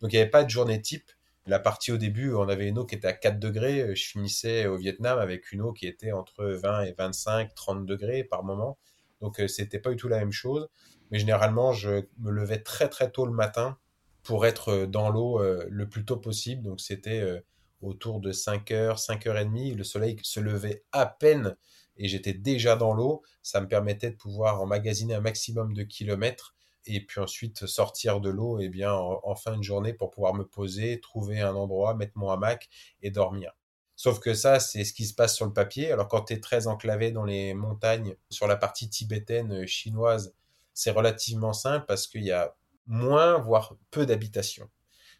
Donc 0.00 0.12
il 0.12 0.16
n'y 0.16 0.22
avait 0.22 0.30
pas 0.30 0.44
de 0.44 0.50
journée 0.50 0.80
type, 0.80 1.10
la 1.46 1.58
partie 1.58 1.92
au 1.92 1.98
début, 1.98 2.32
on 2.32 2.48
avait 2.48 2.68
une 2.68 2.78
eau 2.78 2.86
qui 2.86 2.94
était 2.94 3.08
à 3.08 3.12
4 3.12 3.38
degrés. 3.38 3.94
Je 3.94 4.06
finissais 4.06 4.66
au 4.66 4.76
Vietnam 4.76 5.18
avec 5.18 5.52
une 5.52 5.60
eau 5.60 5.72
qui 5.72 5.86
était 5.86 6.12
entre 6.12 6.44
20 6.44 6.84
et 6.84 6.92
25, 6.92 7.54
30 7.54 7.84
degrés 7.84 8.24
par 8.24 8.44
moment. 8.44 8.78
Donc, 9.20 9.40
euh, 9.40 9.48
c'était 9.48 9.78
pas 9.78 9.90
du 9.90 9.96
tout 9.96 10.08
la 10.08 10.18
même 10.18 10.32
chose. 10.32 10.68
Mais 11.10 11.18
généralement, 11.18 11.72
je 11.72 12.04
me 12.18 12.30
levais 12.30 12.62
très 12.62 12.88
très 12.88 13.10
tôt 13.10 13.26
le 13.26 13.32
matin 13.32 13.78
pour 14.22 14.46
être 14.46 14.70
euh, 14.70 14.86
dans 14.86 15.10
l'eau 15.10 15.40
euh, 15.40 15.66
le 15.68 15.88
plus 15.88 16.04
tôt 16.04 16.16
possible. 16.16 16.62
Donc, 16.62 16.80
c'était 16.80 17.42
autour 17.82 18.20
de 18.20 18.32
5 18.32 18.70
heures, 18.70 18.98
5 18.98 19.26
heures 19.26 19.38
et 19.38 19.44
demie. 19.44 19.74
Le 19.74 19.84
soleil 19.84 20.16
se 20.22 20.40
levait 20.40 20.84
à 20.92 21.04
peine 21.04 21.56
et 21.98 22.08
j'étais 22.08 22.32
déjà 22.32 22.76
dans 22.76 22.94
l'eau. 22.94 23.22
Ça 23.42 23.60
me 23.60 23.68
permettait 23.68 24.10
de 24.10 24.16
pouvoir 24.16 24.62
emmagasiner 24.62 25.14
un 25.14 25.20
maximum 25.20 25.74
de 25.74 25.82
kilomètres 25.82 26.53
et 26.86 27.04
puis 27.04 27.20
ensuite 27.20 27.66
sortir 27.66 28.20
de 28.20 28.30
l'eau 28.30 28.60
et 28.60 28.64
eh 28.64 28.68
bien 28.68 28.92
en, 28.92 29.34
fin 29.34 29.56
de 29.56 29.62
journée 29.62 29.92
pour 29.92 30.10
pouvoir 30.10 30.34
me 30.34 30.44
poser, 30.44 31.00
trouver 31.00 31.40
un 31.40 31.54
endroit, 31.54 31.94
mettre 31.94 32.16
mon 32.16 32.30
hamac 32.30 32.68
et 33.02 33.10
dormir. 33.10 33.52
Sauf 33.96 34.18
que 34.18 34.34
ça, 34.34 34.58
c'est 34.58 34.84
ce 34.84 34.92
qui 34.92 35.06
se 35.06 35.14
passe 35.14 35.36
sur 35.36 35.46
le 35.46 35.52
papier. 35.52 35.92
Alors 35.92 36.08
quand 36.08 36.24
tu 36.24 36.34
es 36.34 36.40
très 36.40 36.66
enclavé 36.66 37.12
dans 37.12 37.24
les 37.24 37.54
montagnes, 37.54 38.16
sur 38.28 38.46
la 38.46 38.56
partie 38.56 38.88
tibétaine 38.88 39.62
euh, 39.62 39.66
chinoise, 39.66 40.34
c'est 40.72 40.90
relativement 40.90 41.52
simple 41.52 41.86
parce 41.86 42.06
qu'il 42.06 42.24
y 42.24 42.32
a 42.32 42.56
moins, 42.86 43.38
voire 43.38 43.76
peu 43.90 44.04
d'habitations. 44.04 44.68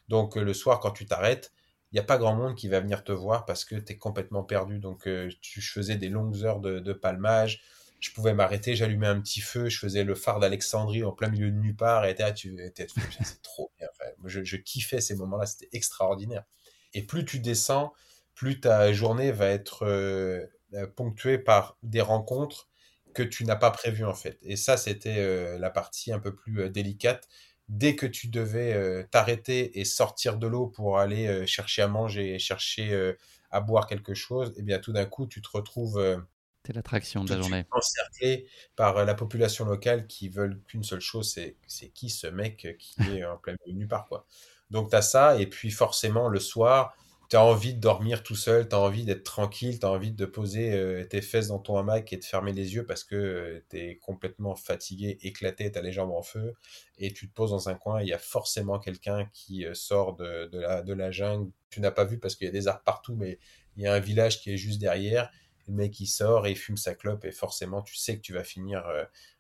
Donc 0.09 0.37
euh, 0.37 0.43
le 0.43 0.55
soir, 0.55 0.81
quand 0.81 0.91
tu 0.91 1.07
t'arrêtes, 1.07 1.53
il 1.93 1.95
n'y 1.95 2.01
a 2.01 2.05
pas 2.05 2.19
grand 2.19 2.35
monde 2.35 2.57
qui 2.57 2.67
va 2.67 2.81
venir 2.81 3.05
te 3.05 3.13
voir 3.13 3.45
parce 3.47 3.65
que 3.65 3.77
tu 3.77 3.93
es 3.93 3.97
complètement 3.97 4.43
perdu. 4.43 4.81
Donc 4.81 5.07
euh, 5.07 5.31
tu 5.41 5.63
faisais 5.63 5.97
des 5.97 6.09
longues 6.09 6.43
heures 6.43 6.61
de, 6.61 6.81
de 6.81 6.93
palmage, 6.93 7.63
je 8.05 8.13
pouvais 8.13 8.35
m'arrêter, 8.35 8.77
j'allumais 8.77 9.07
un 9.07 9.19
petit 9.19 9.41
feu, 9.41 9.71
je 9.71 9.79
faisais 9.79 10.05
le 10.05 10.15
phare 10.15 10.39
d'Alexandrie 10.39 11.05
en 11.05 11.13
plein 11.13 11.31
milieu 11.31 11.51
de 11.51 11.57
nulle 11.57 11.75
part, 11.75 12.05
et 12.05 12.15
tu 12.35 12.55
c'est 12.77 13.43
trop 13.43 13.73
bien. 13.79 13.89
je, 14.27 14.57
kiffais 14.57 15.01
ces 15.01 15.15
moments-là, 15.15 15.47
c'était 15.47 15.71
extraordinaire. 15.73 16.45
Et 16.93 17.03
plus 17.03 17.25
tu 17.25 17.39
descends, 17.39 17.95
plus 18.35 18.61
ta 18.61 18.93
journée 18.93 19.33
va 19.33 19.47
être 19.47 19.87
euh, 19.87 20.45
euh, 20.75 20.87
ponctuée 20.87 21.39
par 21.39 21.79
des 21.83 22.03
rencontres 22.03 22.69
que 23.15 23.23
tu 23.23 23.47
n'as 23.47 23.57
pas 23.57 23.71
prévues 23.71 24.05
en 24.05 24.13
fait. 24.13 24.39
Et 24.43 24.57
ça, 24.57 24.77
c'était 24.77 25.17
euh, 25.17 25.59
la 25.59 25.71
partie 25.71 26.13
un 26.13 26.19
peu 26.19 26.35
plus 26.35 26.69
délicate. 26.69 27.27
Dès 27.71 27.97
que 27.97 28.05
tu 28.05 28.29
devais 28.29 29.07
t'arrêter 29.11 29.81
et 29.81 29.87
sortir 29.87 30.37
de 30.37 30.47
l'eau 30.47 30.67
pour 30.67 30.99
aller 30.99 31.47
chercher 31.47 31.81
à 31.81 31.89
manger, 31.89 32.39
chercher 32.39 33.15
à 33.51 33.61
boire 33.63 33.87
quelque 33.87 34.13
chose, 34.13 34.53
eh 34.59 34.63
bien 34.63 34.79
tout 34.79 34.93
d'un 34.93 35.07
coup, 35.07 35.27
tu 35.27 35.41
te 35.41 35.49
retrouves 35.51 36.23
c'est 36.65 36.73
l'attraction 36.73 37.25
de 37.25 37.35
la 37.35 37.41
journée. 37.41 37.65
Encerclé 37.71 38.47
par 38.77 38.97
euh, 38.99 39.05
la 39.05 39.15
population 39.15 39.65
locale 39.65 40.07
qui 40.07 40.29
veulent 40.29 40.61
qu'une 40.67 40.83
seule 40.83 41.01
chose, 41.01 41.31
c'est 41.31 41.57
c'est 41.67 41.89
qui 41.89 42.11
ce 42.11 42.27
mec 42.27 42.77
qui 42.79 43.03
est 43.03 43.25
en 43.25 43.37
plein 43.37 43.55
milieu 43.65 43.79
nulle 43.79 43.89
part 43.89 44.07
quoi. 44.07 44.27
Donc 44.71 44.91
tu 44.91 44.97
as 44.97 45.03
ça 45.03 45.39
et 45.39 45.47
puis 45.47 45.71
forcément 45.71 46.29
le 46.29 46.41
soir, 46.41 46.97
tu 47.31 47.37
as 47.37 47.45
envie 47.45 47.75
de 47.75 47.81
dormir 47.81 48.23
tout 48.23 48.35
seul, 48.35 48.69
tu 48.69 48.75
as 48.75 48.81
envie 48.81 49.05
d'être 49.05 49.25
tranquille, 49.25 49.79
tu 49.79 49.87
as 49.87 49.91
envie 49.91 50.13
de 50.13 50.27
poser 50.27 50.73
euh, 50.73 51.05
tes 51.05 51.23
fesses 51.23 51.49
dans 51.49 51.59
ton 51.59 51.77
hamac 51.79 52.13
et 52.13 52.17
de 52.17 52.25
fermer 52.25 52.53
les 52.53 52.75
yeux 52.75 52.85
parce 52.85 53.05
que 53.05 53.17
euh, 53.17 53.65
tu 53.71 53.79
es 53.79 53.97
complètement 53.97 54.55
fatigué, 54.55 55.19
éclaté, 55.23 55.73
tu 55.73 55.79
as 55.79 55.83
les 55.83 55.93
jambes 55.93 56.13
en 56.13 56.23
feu, 56.23 56.55
et 56.99 57.13
tu 57.13 57.29
te 57.29 57.35
poses 57.35 57.51
dans 57.51 57.69
un 57.69 57.75
coin, 57.75 58.03
il 58.03 58.09
y 58.09 58.13
a 58.13 58.19
forcément 58.19 58.79
quelqu'un 58.79 59.29
qui 59.33 59.65
euh, 59.65 59.75
sort 59.75 60.17
de, 60.17 60.51
la, 60.53 60.83
de 60.83 60.93
la 60.93 61.11
jungle. 61.11 61.51
Tu 61.71 61.81
n'as 61.81 61.91
pas 61.91 62.05
vu 62.05 62.19
parce 62.19 62.37
qu'il 62.37 62.47
y 62.47 62.51
a 62.51 62.53
des 62.53 62.69
arbres 62.69 62.85
partout, 62.85 63.17
mais 63.17 63.39
il 63.77 63.83
y 63.83 63.87
a 63.87 63.95
un 63.95 64.01
village 64.01 64.41
qui 64.41 64.53
est 64.53 64.57
juste 64.57 64.81
derrière. 64.81 65.31
Le 65.69 65.75
mec 65.75 66.01
il 66.01 66.07
sort 66.07 66.47
et 66.47 66.53
il 66.53 66.57
fume 66.57 66.77
sa 66.77 66.95
clope 66.95 67.25
et 67.25 67.33
forcément 67.33 67.83
tu 67.83 67.97
sais 67.97 68.17
que 68.17 68.21
tu 68.21 68.33
vas 68.33 68.45
finir 68.45 68.85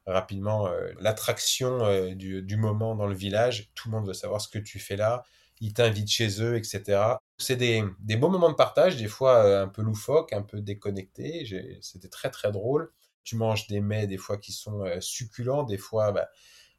rapidement 0.06 0.68
l'attraction 1.00 2.14
du, 2.14 2.42
du 2.42 2.56
moment 2.56 2.94
dans 2.94 3.06
le 3.06 3.14
village. 3.14 3.70
Tout 3.74 3.88
le 3.90 3.96
monde 3.96 4.06
veut 4.06 4.14
savoir 4.14 4.40
ce 4.40 4.48
que 4.48 4.58
tu 4.58 4.78
fais 4.78 4.96
là 4.96 5.24
ils 5.60 5.72
t'invitent 5.72 6.10
chez 6.10 6.42
eux, 6.42 6.56
etc. 6.56 7.00
C'est 7.38 7.56
des, 7.56 7.82
beaux 8.16 8.28
moments 8.28 8.50
de 8.50 8.56
partage, 8.56 8.96
des 8.96 9.08
fois 9.08 9.44
euh, 9.44 9.64
un 9.64 9.68
peu 9.68 9.82
loufoques, 9.82 10.32
un 10.32 10.42
peu 10.42 10.60
déconnectés. 10.60 11.78
C'était 11.80 12.08
très 12.08 12.30
très 12.30 12.52
drôle. 12.52 12.92
Tu 13.24 13.36
manges 13.36 13.66
des 13.68 13.80
mets 13.80 14.06
des 14.06 14.18
fois 14.18 14.36
qui 14.36 14.52
sont 14.52 14.84
euh, 14.84 15.00
succulents, 15.00 15.62
des 15.62 15.78
fois 15.78 16.12
bah, 16.12 16.28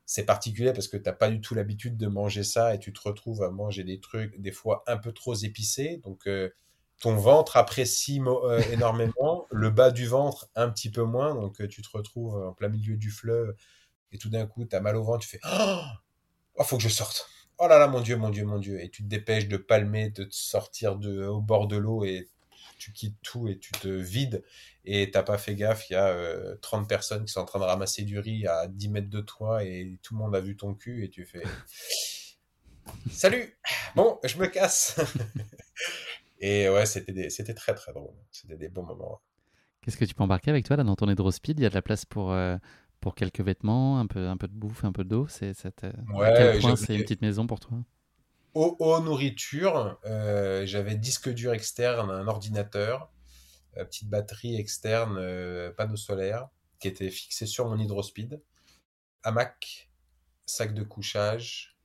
c'est 0.06 0.26
particulier 0.26 0.74
parce 0.74 0.88
que 0.88 0.98
tu 0.98 1.04
n'as 1.06 1.14
pas 1.14 1.30
du 1.30 1.42
tout 1.42 1.56
l'habitude 1.56 1.98
de 1.98 2.08
manger 2.08 2.44
ça 2.44 2.76
et 2.76 2.80
tu 2.80 2.94
te 2.94 3.02
retrouves 3.02 3.42
à 3.42 3.50
manger 3.50 3.84
des 3.84 4.00
trucs 4.00 4.40
des 4.40 4.52
fois 4.52 4.84
un 4.88 4.98
peu 4.98 5.12
trop 5.12 5.34
épicés. 5.34 6.00
Donc 6.04 6.28
euh, 6.28 6.52
ton 7.02 7.16
ventre 7.16 7.58
apprécie 7.58 8.22
énormément, 8.72 9.46
le 9.52 9.70
bas 9.70 9.92
du 9.92 10.08
ventre 10.08 10.50
un 10.56 10.70
petit 10.70 10.90
peu 10.90 11.04
moins. 11.04 11.36
Donc 11.36 11.68
tu 11.68 11.82
te 11.82 11.90
retrouves 11.92 12.36
en 12.36 12.54
plein 12.54 12.70
milieu 12.70 12.98
du 12.98 13.12
fleuve 13.12 13.56
et 14.12 14.18
tout 14.18 14.30
d'un 14.30 14.46
coup 14.46 14.66
tu 14.66 14.80
mal 14.80 14.96
au 14.96 15.04
ventre, 15.04 15.20
tu 15.20 15.30
fais 15.30 15.40
oh, 15.44 16.64
faut 16.64 16.78
que 16.78 16.84
je 16.84 16.90
sorte 16.90 17.30
oh 17.58 17.68
là 17.68 17.78
là, 17.78 17.88
mon 17.88 18.02
Dieu, 18.02 18.18
mon 18.18 18.30
Dieu, 18.30 18.46
mon 18.46 18.60
Dieu. 18.60 18.82
Et 18.82 18.90
tu 18.90 19.04
te 19.04 19.08
dépêches 19.08 19.48
de 19.48 19.58
palmer, 19.58 20.10
de 20.10 20.24
te 20.26 20.36
sortir 20.36 20.96
de, 20.96 21.26
au 21.26 21.42
bord 21.42 21.68
de 21.68 21.78
l'eau 21.78 22.04
et 22.04 22.30
tu 22.78 22.92
quittes 22.92 23.18
tout 23.22 23.48
et 23.48 23.58
tu 23.58 23.72
te 23.72 23.88
vides. 23.88 24.44
Et 24.84 25.10
t'as 25.12 25.24
pas 25.24 25.38
fait 25.38 25.56
gaffe, 25.56 25.90
il 25.90 25.94
y 25.94 25.96
a 25.96 26.16
30 26.62 26.84
euh, 26.84 26.88
personnes 26.88 27.26
qui 27.26 27.32
sont 27.32 27.40
en 27.40 27.46
train 27.46 27.60
de 27.60 27.66
ramasser 27.66 28.04
du 28.04 28.20
riz 28.20 28.46
à 28.48 28.68
10 28.68 28.90
mètres 28.90 29.10
de 29.10 29.22
toi 29.22 29.64
et 29.64 29.98
tout 30.04 30.14
le 30.14 30.20
monde 30.20 30.36
a 30.36 30.42
vu 30.42 30.56
ton 30.56 30.74
cul 30.74 31.04
et 31.04 31.10
tu 31.10 31.26
fais 31.26 31.44
Salut 33.12 33.58
Bon, 33.96 34.20
je 34.24 34.38
me 34.38 34.48
casse 34.48 35.00
Et 36.48 36.70
ouais, 36.70 36.86
c'était, 36.86 37.32
c'était 37.32 37.56
très 37.56 37.74
très 37.74 37.92
drôle. 37.92 38.14
C'était 38.32 38.56
des 38.56 38.70
bons 38.70 38.84
moments. 38.84 39.20
Qu'est-ce 39.82 39.98
que 39.98 40.06
tu 40.06 40.14
peux 40.14 40.22
embarquer 40.22 40.52
avec 40.52 40.64
toi 40.64 40.76
là 40.76 40.84
dans 40.84 40.96
ton 40.96 41.10
hydrospeed 41.10 41.60
Il 41.60 41.64
y 41.64 41.66
a 41.66 41.70
de 41.70 41.74
la 41.74 41.82
place 41.82 42.06
pour, 42.06 42.32
euh, 42.32 42.58
pour 43.02 43.16
quelques 43.16 43.42
vêtements, 43.42 44.00
un 44.00 44.06
peu, 44.06 44.28
un 44.28 44.38
peu 44.38 44.48
de 44.48 44.54
bouffe, 44.54 44.84
un 44.84 44.92
peu 44.92 45.04
d'eau. 45.04 45.26
C'est 45.28 45.54
quel 45.64 46.60
point 46.60 46.76
c'est 46.76 46.94
une 46.94 47.02
petite 47.02 47.24
maison 47.24 47.48
pour 47.48 47.60
toi? 47.60 47.80
Eau, 48.54 49.02
nourriture, 49.02 50.00
euh, 50.06 50.68
j'avais 50.68 50.96
disque 50.96 51.34
dur 51.34 51.52
externe, 51.52 52.12
un 52.12 52.28
ordinateur, 52.28 53.12
euh, 53.78 53.84
petite 53.84 54.08
batterie 54.08 54.56
externe, 54.56 55.18
euh, 55.18 55.72
panneau 55.72 55.96
solaire, 55.96 56.48
qui 56.80 56.88
était 56.88 57.10
fixé 57.10 57.48
sur 57.48 57.68
mon 57.68 57.80
hydrospeed, 57.80 58.40
hamac, 59.24 59.90
sac 60.46 60.76
de 60.76 60.84
couchage, 60.84 61.76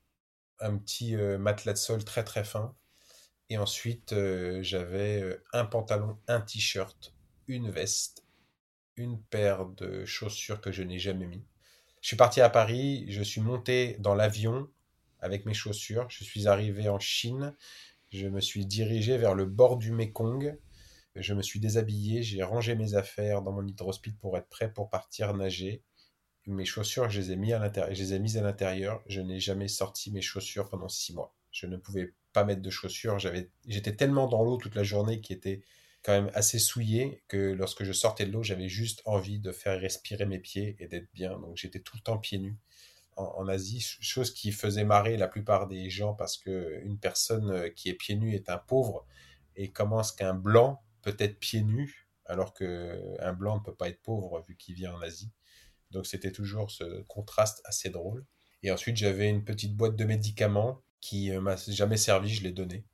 un 0.61 0.77
petit 0.77 1.17
matelas 1.17 1.73
de 1.73 1.79
sol 1.79 2.05
très 2.05 2.25
très 2.25 2.45
fin, 2.45 2.75
et 3.51 3.59
ensuite 3.59 4.15
j'avais 4.63 5.39
un 5.53 5.67
pantalon, 5.67 6.19
un 6.29 6.41
t-shirt, 6.41 7.15
une 7.49 7.71
veste 7.71 8.25
une 9.01 9.21
paire 9.21 9.67
de 9.67 10.05
chaussures 10.05 10.61
que 10.61 10.73
je 10.73 10.83
n'ai 10.83 10.99
jamais 10.99 11.27
mis. 11.27 11.45
Je 12.01 12.09
suis 12.09 12.17
parti 12.17 12.41
à 12.41 12.49
Paris, 12.51 13.07
je 13.09 13.23
suis 13.23 13.41
monté 13.41 13.97
dans 13.99 14.15
l'avion 14.15 14.69
avec 15.21 15.45
mes 15.45 15.55
chaussures, 15.55 16.09
je 16.09 16.25
suis 16.25 16.47
arrivé 16.47 16.89
en 16.89 16.99
Chine, 16.99 17.55
je 18.11 18.27
me 18.27 18.41
suis 18.41 18.67
dirigé 18.67 19.19
vers 19.19 19.35
le 19.35 19.45
bord 19.45 19.77
du 19.77 19.93
Mekong, 19.93 20.59
je 21.15 21.35
me 21.35 21.43
suis 21.43 21.61
déshabillé, 21.61 22.23
j'ai 22.23 22.43
rangé 22.43 22.75
mes 22.75 22.95
affaires 22.95 23.43
dans 23.43 23.53
mon 23.53 23.67
hydrospeed 23.67 24.17
pour 24.19 24.37
être 24.39 24.49
prêt 24.49 24.73
pour 24.73 24.89
partir 24.89 25.35
nager. 25.35 25.83
Mes 26.47 26.65
chaussures, 26.65 27.11
je 27.11 27.21
les 27.21 27.33
ai, 27.33 27.37
mis 27.37 27.53
à 27.53 27.71
je 27.93 28.03
les 28.03 28.15
ai 28.15 28.19
mises 28.19 28.39
à 28.39 28.43
l'intérieur. 28.43 29.03
Je 29.07 29.21
n'ai 29.21 29.39
jamais 29.39 29.69
sorti 29.69 30.11
mes 30.11 30.23
chaussures 30.23 30.71
pendant 30.71 30.89
six 30.89 31.13
mois. 31.13 31.35
Je 31.53 31.67
ne 31.67 31.77
pouvais 31.77 32.15
pas 32.33 32.45
mettre 32.45 32.63
de 32.63 32.71
chaussures. 32.71 33.19
J'avais, 33.19 33.51
j'étais 33.67 33.95
tellement 33.95 34.27
dans 34.27 34.43
l'eau 34.43 34.57
toute 34.57 34.75
la 34.75 34.83
journée 34.83 35.21
qui 35.21 35.33
était 35.33 35.63
quand 36.03 36.13
même 36.13 36.31
assez 36.35 36.59
souillé 36.59 37.23
que 37.29 37.53
lorsque 37.53 37.85
je 37.85 37.93
sortais 37.93 38.27
de 38.27 38.33
l'eau, 38.33 38.43
j'avais 38.43 38.69
juste 38.69 39.03
envie 39.05 39.39
de 39.39 39.53
faire 39.53 39.79
respirer 39.81 40.27
mes 40.27 40.39
pieds 40.39 40.77
et 40.79 40.87
d'être 40.87 41.13
bien. 41.13 41.39
Donc 41.39 41.57
j'étais 41.57 41.81
tout 41.81 41.97
le 41.97 42.03
temps 42.03 42.19
pieds 42.19 42.39
nus 42.39 42.57
en, 43.17 43.49
Asie, 43.49 43.81
chose 44.01 44.33
qui 44.33 44.53
faisait 44.53 44.85
marrer 44.85 45.17
la 45.17 45.29
plupart 45.29 45.67
des 45.67 45.91
gens 45.91 46.15
parce 46.15 46.37
que 46.37 46.81
une 46.85 46.99
personne 46.99 47.51
euh, 47.51 47.69
qui 47.69 47.89
est 47.89 47.95
pieds 47.95 48.17
nus 48.17 48.35
est 48.35 48.49
un 48.49 48.59
pauvre 48.59 49.07
et 49.57 49.71
comment 49.71 50.01
est-ce 50.01 50.13
qu'un 50.13 50.35
blanc 50.35 50.83
peut 51.03 51.17
être 51.19 51.39
pieds 51.39 51.63
nus 51.63 52.09
alors 52.25 52.55
qu'un 52.55 53.33
blanc 53.33 53.59
ne 53.59 53.65
peut 53.65 53.75
pas 53.75 53.89
être 53.89 54.01
pauvre 54.01 54.43
vu 54.47 54.57
qu'il 54.57 54.75
vient 54.75 54.95
en 54.95 55.03
Asie? 55.03 55.31
Donc 55.91 56.07
c'était 56.07 56.33
toujours 56.33 56.71
ce 56.71 57.03
contraste 57.03 57.61
assez 57.65 57.91
drôle. 57.91 58.25
Et 58.63 58.71
ensuite 58.71 58.97
j'avais 58.97 59.29
une 59.29 59.45
petite 59.45 59.77
boîte 59.77 59.97
de 59.97 60.05
médicaments 60.05 60.81
qui 61.01 61.31
euh, 61.33 61.41
m'a 61.41 61.57
jamais 61.57 61.97
servi, 61.97 62.31
je 62.31 62.43
l'ai 62.45 62.53
donné. 62.53 62.85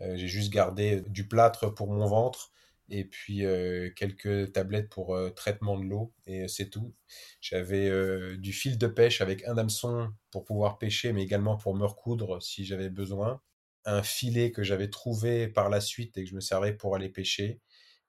Euh, 0.00 0.16
j'ai 0.16 0.28
juste 0.28 0.52
gardé 0.52 1.02
du 1.08 1.26
plâtre 1.26 1.74
pour 1.74 1.90
mon 1.90 2.06
ventre 2.06 2.52
et 2.88 3.04
puis 3.04 3.44
euh, 3.44 3.90
quelques 3.96 4.52
tablettes 4.52 4.90
pour 4.90 5.16
euh, 5.16 5.30
traitement 5.30 5.78
de 5.78 5.84
l'eau 5.84 6.12
et 6.26 6.48
c'est 6.48 6.70
tout. 6.70 6.94
J'avais 7.40 8.36
du 8.38 8.52
fil 8.52 8.78
de 8.78 8.86
pêche 8.86 9.20
avec 9.20 9.44
un 9.46 9.56
hameçon 9.58 10.12
pour 10.30 10.44
pouvoir 10.44 10.78
pêcher 10.78 11.12
mais 11.12 11.22
également 11.22 11.56
pour 11.56 11.74
me 11.74 11.86
recoudre 11.86 12.42
si 12.42 12.64
j'avais 12.64 12.90
besoin. 12.90 13.40
Un 13.84 14.02
filet 14.02 14.52
que 14.52 14.62
j'avais 14.64 14.90
trouvé 14.90 15.48
par 15.48 15.70
la 15.70 15.80
suite 15.80 16.16
et 16.18 16.24
que 16.24 16.30
je 16.30 16.34
me 16.34 16.40
servais 16.40 16.72
pour 16.74 16.96
aller 16.96 17.08
pêcher. 17.08 17.60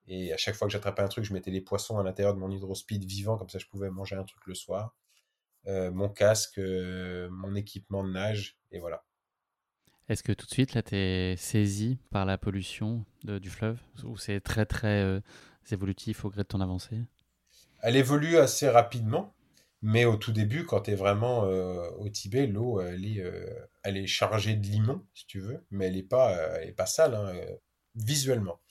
Et 0.07 0.33
à 0.33 0.37
chaque 0.37 0.55
fois 0.55 0.67
que 0.67 0.71
j'attrapais 0.73 1.01
un 1.03 1.07
truc, 1.09 1.25
je 1.25 1.33
mettais 1.33 1.51
les 1.51 1.61
poissons 1.61 1.99
à 1.99 2.03
l'intérieur 2.03 2.33
de 2.33 2.39
mon 2.39 2.49
hydrospeed 2.51 3.05
vivant, 3.05 3.37
comme 3.37 3.49
ça 3.49 3.59
je 3.59 3.67
pouvais 3.67 3.89
manger 3.91 4.15
un 4.15 4.23
truc 4.23 4.45
le 4.47 4.55
soir. 4.55 4.95
mon 5.67 6.09
casque, 6.09 6.59
mon 6.59 7.55
équipement 7.55 8.03
de 8.03 8.11
nage, 8.11 8.57
et 8.71 8.79
voilà. 8.79 9.06
Est-ce 10.09 10.23
que 10.23 10.31
tout 10.31 10.45
de 10.45 10.51
suite, 10.51 10.73
là, 10.73 10.81
tu 10.81 10.95
es 10.95 11.35
saisi 11.35 11.99
par 12.11 12.25
la 12.25 12.37
pollution 12.37 13.03
du 13.23 13.49
fleuve? 13.49 13.77
Ou 14.05 14.17
c'est 14.17 14.39
très, 14.39 14.65
très 14.65 15.03
euh, 15.03 15.19
évolutif 15.69 16.23
au 16.23 16.29
gré 16.29 16.43
de 16.43 16.47
ton 16.47 16.61
avancée? 16.61 17.01
Elle 17.81 17.97
évolue 17.97 18.37
assez 18.37 18.69
rapidement, 18.69 19.35
mais 19.81 20.05
au 20.05 20.15
tout 20.15 20.31
début, 20.31 20.65
quand 20.65 20.81
tu 20.81 20.91
es 20.91 20.95
vraiment 20.95 21.43
euh, 21.43 21.89
au 21.99 22.07
Tibet, 22.07 22.47
l'eau, 22.47 22.79
elle, 22.79 23.05
est, 23.05 23.21
euh, 23.21 23.49
elle 23.83 23.97
est 23.97 24.07
chargée 24.07 24.55
de 24.55 24.65
limon, 24.65 25.05
si 25.13 25.27
tu 25.27 25.41
veux, 25.41 25.65
mais 25.71 25.87
elle 25.87 25.95
n'est 25.95 26.03
pas, 26.03 26.33
elle 26.61 26.73
pas 26.73 26.85
sale, 26.85 27.13
hein, 27.13 27.33
visuellement. 27.95 28.61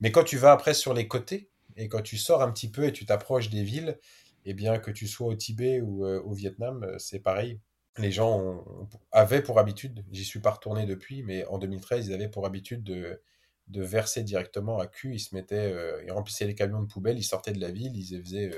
Mais 0.00 0.10
quand 0.10 0.24
tu 0.24 0.38
vas 0.38 0.52
après 0.52 0.72
sur 0.72 0.94
les 0.94 1.06
côtés, 1.06 1.50
et 1.76 1.88
quand 1.88 2.02
tu 2.02 2.16
sors 2.16 2.40
un 2.40 2.50
petit 2.50 2.70
peu 2.70 2.84
et 2.84 2.92
tu 2.92 3.04
t'approches 3.04 3.50
des 3.50 3.62
villes, 3.62 3.98
eh 4.46 4.54
bien, 4.54 4.78
que 4.78 4.90
tu 4.90 5.06
sois 5.06 5.26
au 5.26 5.34
Tibet 5.34 5.82
ou 5.82 6.06
au 6.06 6.32
Vietnam, 6.32 6.86
c'est 6.98 7.20
pareil 7.20 7.60
les 7.98 8.12
gens 8.12 8.64
avaient 9.12 9.42
pour 9.42 9.58
habitude, 9.58 10.04
j'y 10.10 10.24
suis 10.24 10.40
pas 10.40 10.50
retourné 10.50 10.86
depuis, 10.86 11.22
mais 11.22 11.44
en 11.46 11.58
2013, 11.58 12.08
ils 12.08 12.14
avaient 12.14 12.28
pour 12.28 12.46
habitude 12.46 12.82
de, 12.82 13.20
verser 13.68 14.22
directement 14.22 14.78
à 14.78 14.86
cul. 14.86 15.14
Ils 15.14 15.20
se 15.20 15.34
mettaient, 15.34 15.72
euh, 15.72 16.02
ils 16.04 16.10
remplissaient 16.10 16.46
les 16.46 16.54
camions 16.54 16.80
de 16.80 16.86
poubelle, 16.86 17.18
ils 17.18 17.24
sortaient 17.24 17.52
de 17.52 17.60
la 17.60 17.70
ville, 17.70 17.96
ils 17.96 18.22
faisaient 18.22 18.50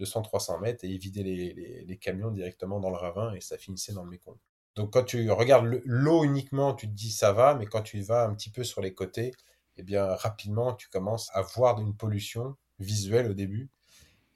200-300 0.00 0.56
euh, 0.56 0.60
mètres 0.60 0.84
et 0.84 0.88
ils 0.88 0.98
vidaient 0.98 1.22
les, 1.22 1.98
camions 1.98 2.30
directement 2.30 2.80
dans 2.80 2.90
le 2.90 2.96
ravin 2.96 3.32
et 3.34 3.40
ça 3.40 3.58
finissait 3.58 3.92
dans 3.92 4.04
le 4.04 4.10
Mékong. 4.10 4.36
Donc 4.74 4.92
quand 4.92 5.04
tu 5.04 5.30
regardes 5.30 5.80
l'eau 5.84 6.24
uniquement, 6.24 6.74
tu 6.74 6.88
te 6.88 6.92
dis 6.92 7.10
ça 7.10 7.32
va, 7.32 7.54
mais 7.54 7.66
quand 7.66 7.82
tu 7.82 8.00
vas 8.00 8.24
un 8.24 8.34
petit 8.34 8.50
peu 8.50 8.64
sur 8.64 8.80
les 8.80 8.92
côtés, 8.92 9.32
eh 9.76 9.82
bien 9.82 10.04
rapidement 10.04 10.74
tu 10.74 10.88
commences 10.88 11.30
à 11.32 11.42
voir 11.42 11.80
une 11.80 11.94
pollution 11.94 12.56
visuelle 12.80 13.30
au 13.30 13.34
début. 13.34 13.70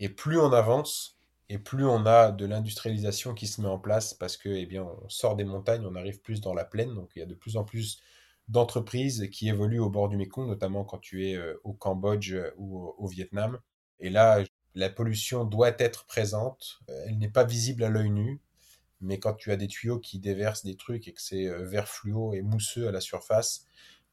Et 0.01 0.09
plus 0.09 0.39
on 0.39 0.53
avance, 0.53 1.18
et 1.49 1.59
plus 1.59 1.87
on 1.87 2.05
a 2.07 2.31
de 2.31 2.45
l'industrialisation 2.45 3.35
qui 3.35 3.47
se 3.47 3.61
met 3.61 3.69
en 3.69 3.79
place 3.79 4.13
parce 4.13 4.37
que, 4.37 4.49
eh 4.51 4.67
bien, 4.67 4.83
on 4.85 5.09
sort 5.09 5.37
des 5.37 5.45
montagnes, 5.45 5.87
on 5.87 5.95
arrive 5.95 6.21
plus 6.21 6.41
dans 6.41 6.55
la 6.55 6.65
plaine, 6.65 6.95
donc 6.95 7.11
il 7.17 7.21
y 7.21 7.23
a 7.23 7.27
de 7.27 7.35
plus 7.35 7.57
en 7.57 7.65
plus 7.65 8.01
d'entreprises 8.49 9.29
qui 9.31 9.49
évoluent 9.49 9.81
au 9.81 9.91
bord 9.91 10.09
du 10.09 10.17
Mekong, 10.17 10.47
notamment 10.47 10.85
quand 10.85 10.99
tu 10.99 11.27
es 11.27 11.37
euh, 11.37 11.61
au 11.65 11.73
Cambodge 11.73 12.33
euh, 12.33 12.51
ou 12.57 12.95
au, 12.99 13.07
Vietnam. 13.07 13.59
Et 14.01 14.11
là, 14.11 14.43
la 14.75 14.91
pollution 14.91 15.45
doit 15.45 15.75
être 15.79 16.07
présente. 16.07 16.81
Euh, 16.91 17.05
elle 17.07 17.19
n'est 17.19 17.31
pas 17.31 17.45
visible 17.45 17.85
à 17.85 17.89
l'œil 17.89 18.11
nu, 18.11 18.41
mais 19.01 19.19
quand 19.19 19.35
tu 19.35 19.51
as 19.53 19.57
des 19.57 19.69
tuyaux 19.69 19.99
qui 19.99 20.19
déversent 20.19 20.65
des 20.65 20.77
trucs 20.77 21.09
et 21.09 21.13
que 21.13 21.23
c'est 21.23 21.47
vert 21.65 21.89
fluo 21.89 22.35
et 22.35 22.43
mousseux 22.43 22.89
à 22.89 22.93
la 22.93 23.01
surface, 23.01 23.67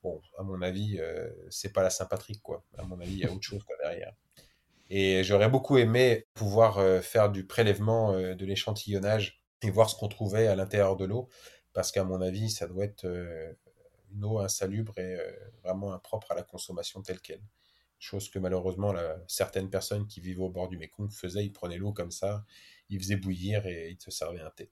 bon, 0.04 0.22
à 0.38 0.44
mon 0.44 0.62
avis, 0.62 1.00
c'est 1.50 1.74
pas 1.74 1.82
la 1.82 1.90
Saint-Patrick, 1.90 2.42
quoi. 2.44 2.64
À 2.78 2.84
mon 2.84 3.00
avis, 3.00 3.14
il 3.14 3.20
y 3.20 3.26
a 3.26 3.32
autre 3.32 3.42
chose 3.42 3.66
derrière. 3.82 4.14
Et 4.90 5.24
j'aurais 5.24 5.50
beaucoup 5.50 5.78
aimé 5.78 6.28
pouvoir 6.34 6.78
euh, 6.78 7.02
faire 7.02 7.32
du 7.32 7.46
prélèvement 7.46 8.14
euh, 8.14 8.36
de 8.36 8.46
l'échantillonnage 8.46 9.42
et 9.62 9.72
voir 9.72 9.90
ce 9.90 9.96
qu'on 9.96 10.08
trouvait 10.08 10.48
à 10.48 10.56
l'intérieur 10.56 10.96
de 10.96 11.06
l'eau, 11.06 11.28
parce 11.74 11.92
qu'à 11.92 12.04
mon 12.04 12.22
avis, 12.22 12.50
ça 12.52 12.68
doit 12.68 12.86
être 12.86 13.06
euh, 13.06 13.52
une 14.14 14.24
eau 14.24 14.40
insalubre 14.40 14.98
et 15.00 15.18
vraiment 15.64 15.94
impropre 15.94 16.32
à 16.32 16.36
la 16.36 16.44
consommation 16.44 17.02
telle 17.02 17.20
qu'elle. 17.20 17.42
Chose 18.00 18.30
que 18.30 18.40
malheureusement, 18.40 18.94
certaines 19.28 19.70
personnes 19.70 20.08
qui 20.08 20.22
vivent 20.22 20.42
au 20.42 20.50
bord 20.50 20.70
du 20.70 20.78
Mékong 20.78 21.12
faisaient, 21.12 21.44
ils 21.44 21.52
prenaient 21.52 21.78
l'eau 21.78 21.92
comme 21.92 22.12
ça, 22.12 22.46
ils 22.90 23.00
faisaient 23.00 23.18
bouillir 23.18 23.66
et 23.66 23.90
ils 23.90 23.98
te 23.98 24.12
servaient 24.12 24.42
un 24.42 24.52
thé. 24.52 24.72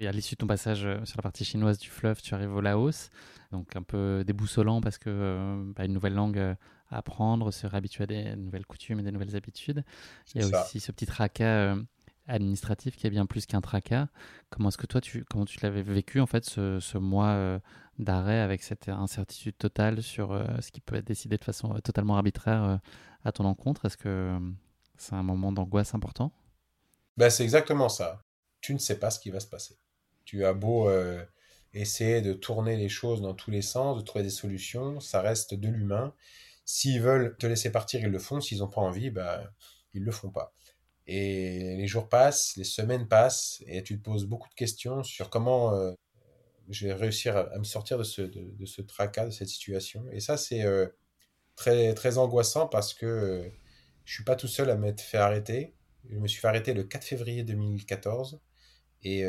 Et 0.00 0.08
à 0.08 0.12
l'issue 0.12 0.34
de 0.34 0.38
ton 0.38 0.46
passage 0.46 0.88
sur 1.04 1.18
la 1.18 1.22
partie 1.22 1.44
chinoise 1.44 1.78
du 1.78 1.90
fleuve, 1.90 2.22
tu 2.22 2.34
arrives 2.34 2.54
au 2.54 2.62
Laos, 2.62 3.10
donc 3.52 3.76
un 3.76 3.82
peu 3.82 4.24
déboussolant 4.26 4.80
parce 4.80 4.96
que 4.96 5.62
bah, 5.76 5.84
une 5.84 5.92
nouvelle 5.92 6.14
langue 6.14 6.38
à 6.38 6.56
apprendre, 6.90 7.50
se 7.50 7.66
réhabituer 7.66 8.04
à 8.04 8.06
des 8.06 8.36
nouvelles 8.36 8.64
coutumes 8.64 9.00
et 9.00 9.02
des 9.02 9.12
nouvelles 9.12 9.36
habitudes. 9.36 9.84
Il 10.34 10.40
y 10.40 10.44
a 10.44 10.62
aussi 10.62 10.80
ce 10.80 10.90
petit 10.90 11.06
tracas 11.06 11.76
administratif 12.30 12.96
qui 12.96 13.06
est 13.06 13.10
bien 13.10 13.26
plus 13.26 13.46
qu'un 13.46 13.60
tracas. 13.60 14.08
Comment 14.48 14.68
est-ce 14.68 14.78
que 14.78 14.86
toi, 14.86 15.00
tu, 15.00 15.24
comment 15.24 15.44
tu 15.44 15.58
l'avais 15.60 15.82
vécu 15.82 16.20
en 16.20 16.26
fait 16.26 16.44
ce, 16.44 16.98
mois 16.98 17.28
euh, 17.28 17.58
d'arrêt 17.98 18.40
avec 18.40 18.62
cette 18.62 18.88
incertitude 18.88 19.56
totale 19.58 20.02
sur 20.02 20.32
euh, 20.32 20.44
ce 20.60 20.70
qui 20.70 20.80
peut 20.80 20.96
être 20.96 21.06
décidé 21.06 21.36
de 21.36 21.44
façon 21.44 21.74
euh, 21.74 21.80
totalement 21.80 22.16
arbitraire 22.16 22.80
à 23.24 23.32
ton 23.32 23.44
encontre? 23.44 23.84
Est-ce 23.84 23.96
que 23.96 24.38
c'est 24.96 25.14
un 25.14 25.22
moment 25.22 25.52
d'angoisse 25.52 25.94
important? 25.94 26.32
Ben, 27.16 27.30
C'est 27.30 27.42
exactement 27.42 27.88
ça. 27.88 28.22
Tu 28.60 28.74
ne 28.74 28.78
sais 28.78 28.98
pas 28.98 29.10
ce 29.10 29.18
qui 29.18 29.30
va 29.30 29.40
se 29.40 29.46
passer. 29.46 29.76
Tu 30.24 30.44
as 30.44 30.52
beau 30.52 30.90
essayer 31.74 32.20
de 32.20 32.32
tourner 32.32 32.76
les 32.76 32.88
choses 32.88 33.20
dans 33.20 33.34
tous 33.34 33.50
les 33.50 33.62
sens, 33.62 33.98
de 33.98 34.02
trouver 34.02 34.24
des 34.24 34.30
solutions, 34.30 35.00
ça 35.00 35.20
reste 35.20 35.54
de 35.54 35.68
l'humain. 35.68 36.14
S'ils 36.64 37.00
veulent 37.00 37.36
te 37.38 37.46
laisser 37.46 37.70
partir, 37.72 38.00
ils 38.00 38.10
le 38.10 38.18
font. 38.18 38.40
S'ils 38.40 38.58
n'ont 38.58 38.68
pas 38.68 38.80
envie, 38.80 39.10
ben, 39.10 39.48
ils 39.94 40.00
ne 40.00 40.06
le 40.06 40.12
font 40.12 40.30
pas. 40.30 40.54
Et 41.06 41.76
les 41.76 41.86
jours 41.86 42.08
passent, 42.08 42.56
les 42.56 42.64
semaines 42.64 43.08
passent, 43.08 43.62
et 43.66 43.82
tu 43.82 43.98
te 43.98 44.04
poses 44.04 44.26
beaucoup 44.26 44.48
de 44.48 44.54
questions 44.54 45.02
sur 45.02 45.30
comment 45.30 45.74
euh, 45.74 45.92
je 46.68 46.86
vais 46.86 46.92
réussir 46.94 47.36
à, 47.36 47.58
me 47.58 47.64
sortir 47.64 47.98
de 47.98 48.04
ce, 48.04 48.22
de, 48.22 48.64
ce 48.66 48.82
tracas, 48.82 49.26
de 49.26 49.30
cette 49.30 49.48
situation. 49.48 50.04
Et 50.12 50.20
ça, 50.20 50.36
c'est 50.36 50.62
euh, 50.62 50.86
très, 51.56 51.94
très 51.94 52.18
angoissant 52.18 52.66
parce 52.68 52.94
que 52.94 53.06
je 53.06 53.48
euh, 53.48 53.50
je 54.06 54.14
suis 54.14 54.24
pas 54.24 54.36
tout 54.36 54.48
seul 54.48 54.70
à 54.70 54.76
m'être 54.76 55.00
fait 55.00 55.18
arrêter. 55.18 55.74
Je 56.10 56.18
me 56.18 56.26
suis 56.26 56.40
fait 56.40 56.48
arrêter 56.48 56.74
le 56.74 56.84
4 56.84 57.04
février 57.04 57.44
2014. 57.44 58.40
Et 59.02 59.22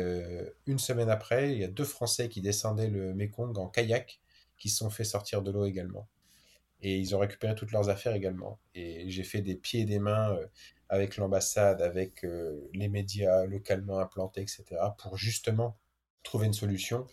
une 0.66 0.78
semaine 0.78 1.08
après, 1.08 1.52
il 1.52 1.58
y 1.58 1.64
a 1.64 1.68
deux 1.68 1.84
Français 1.84 2.28
qui 2.28 2.42
descendaient 2.42 2.88
le 2.88 3.14
Mekong 3.14 3.56
en 3.58 3.68
kayak 3.68 4.20
qui 4.58 4.68
se 4.68 4.76
sont 4.78 4.90
fait 4.90 5.04
sortir 5.04 5.40
de 5.40 5.50
l'eau 5.50 5.64
également. 5.64 6.08
Et 6.82 6.98
ils 6.98 7.16
ont 7.16 7.18
récupéré 7.18 7.54
toutes 7.54 7.72
leurs 7.72 7.88
affaires 7.88 8.14
également. 8.14 8.60
Et 8.74 9.08
j'ai 9.08 9.24
fait 9.24 9.40
des 9.40 9.54
pieds 9.54 9.80
et 9.80 9.84
des 9.84 9.98
mains 9.98 10.36
avec 10.92 11.16
l'ambassade, 11.16 11.80
avec 11.80 12.22
euh, 12.22 12.68
les 12.74 12.86
médias 12.86 13.46
localement 13.46 13.98
implantés, 13.98 14.42
etc., 14.42 14.64
pour 14.98 15.16
justement 15.16 15.78
trouver 16.22 16.46
une 16.46 16.52
solution. 16.52 17.06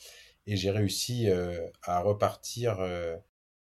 Et 0.47 0.57
j'ai 0.57 0.69
réussi 0.69 1.29
euh, 1.29 1.65
à 1.83 2.01
repartir, 2.01 2.81
euh, 2.81 3.15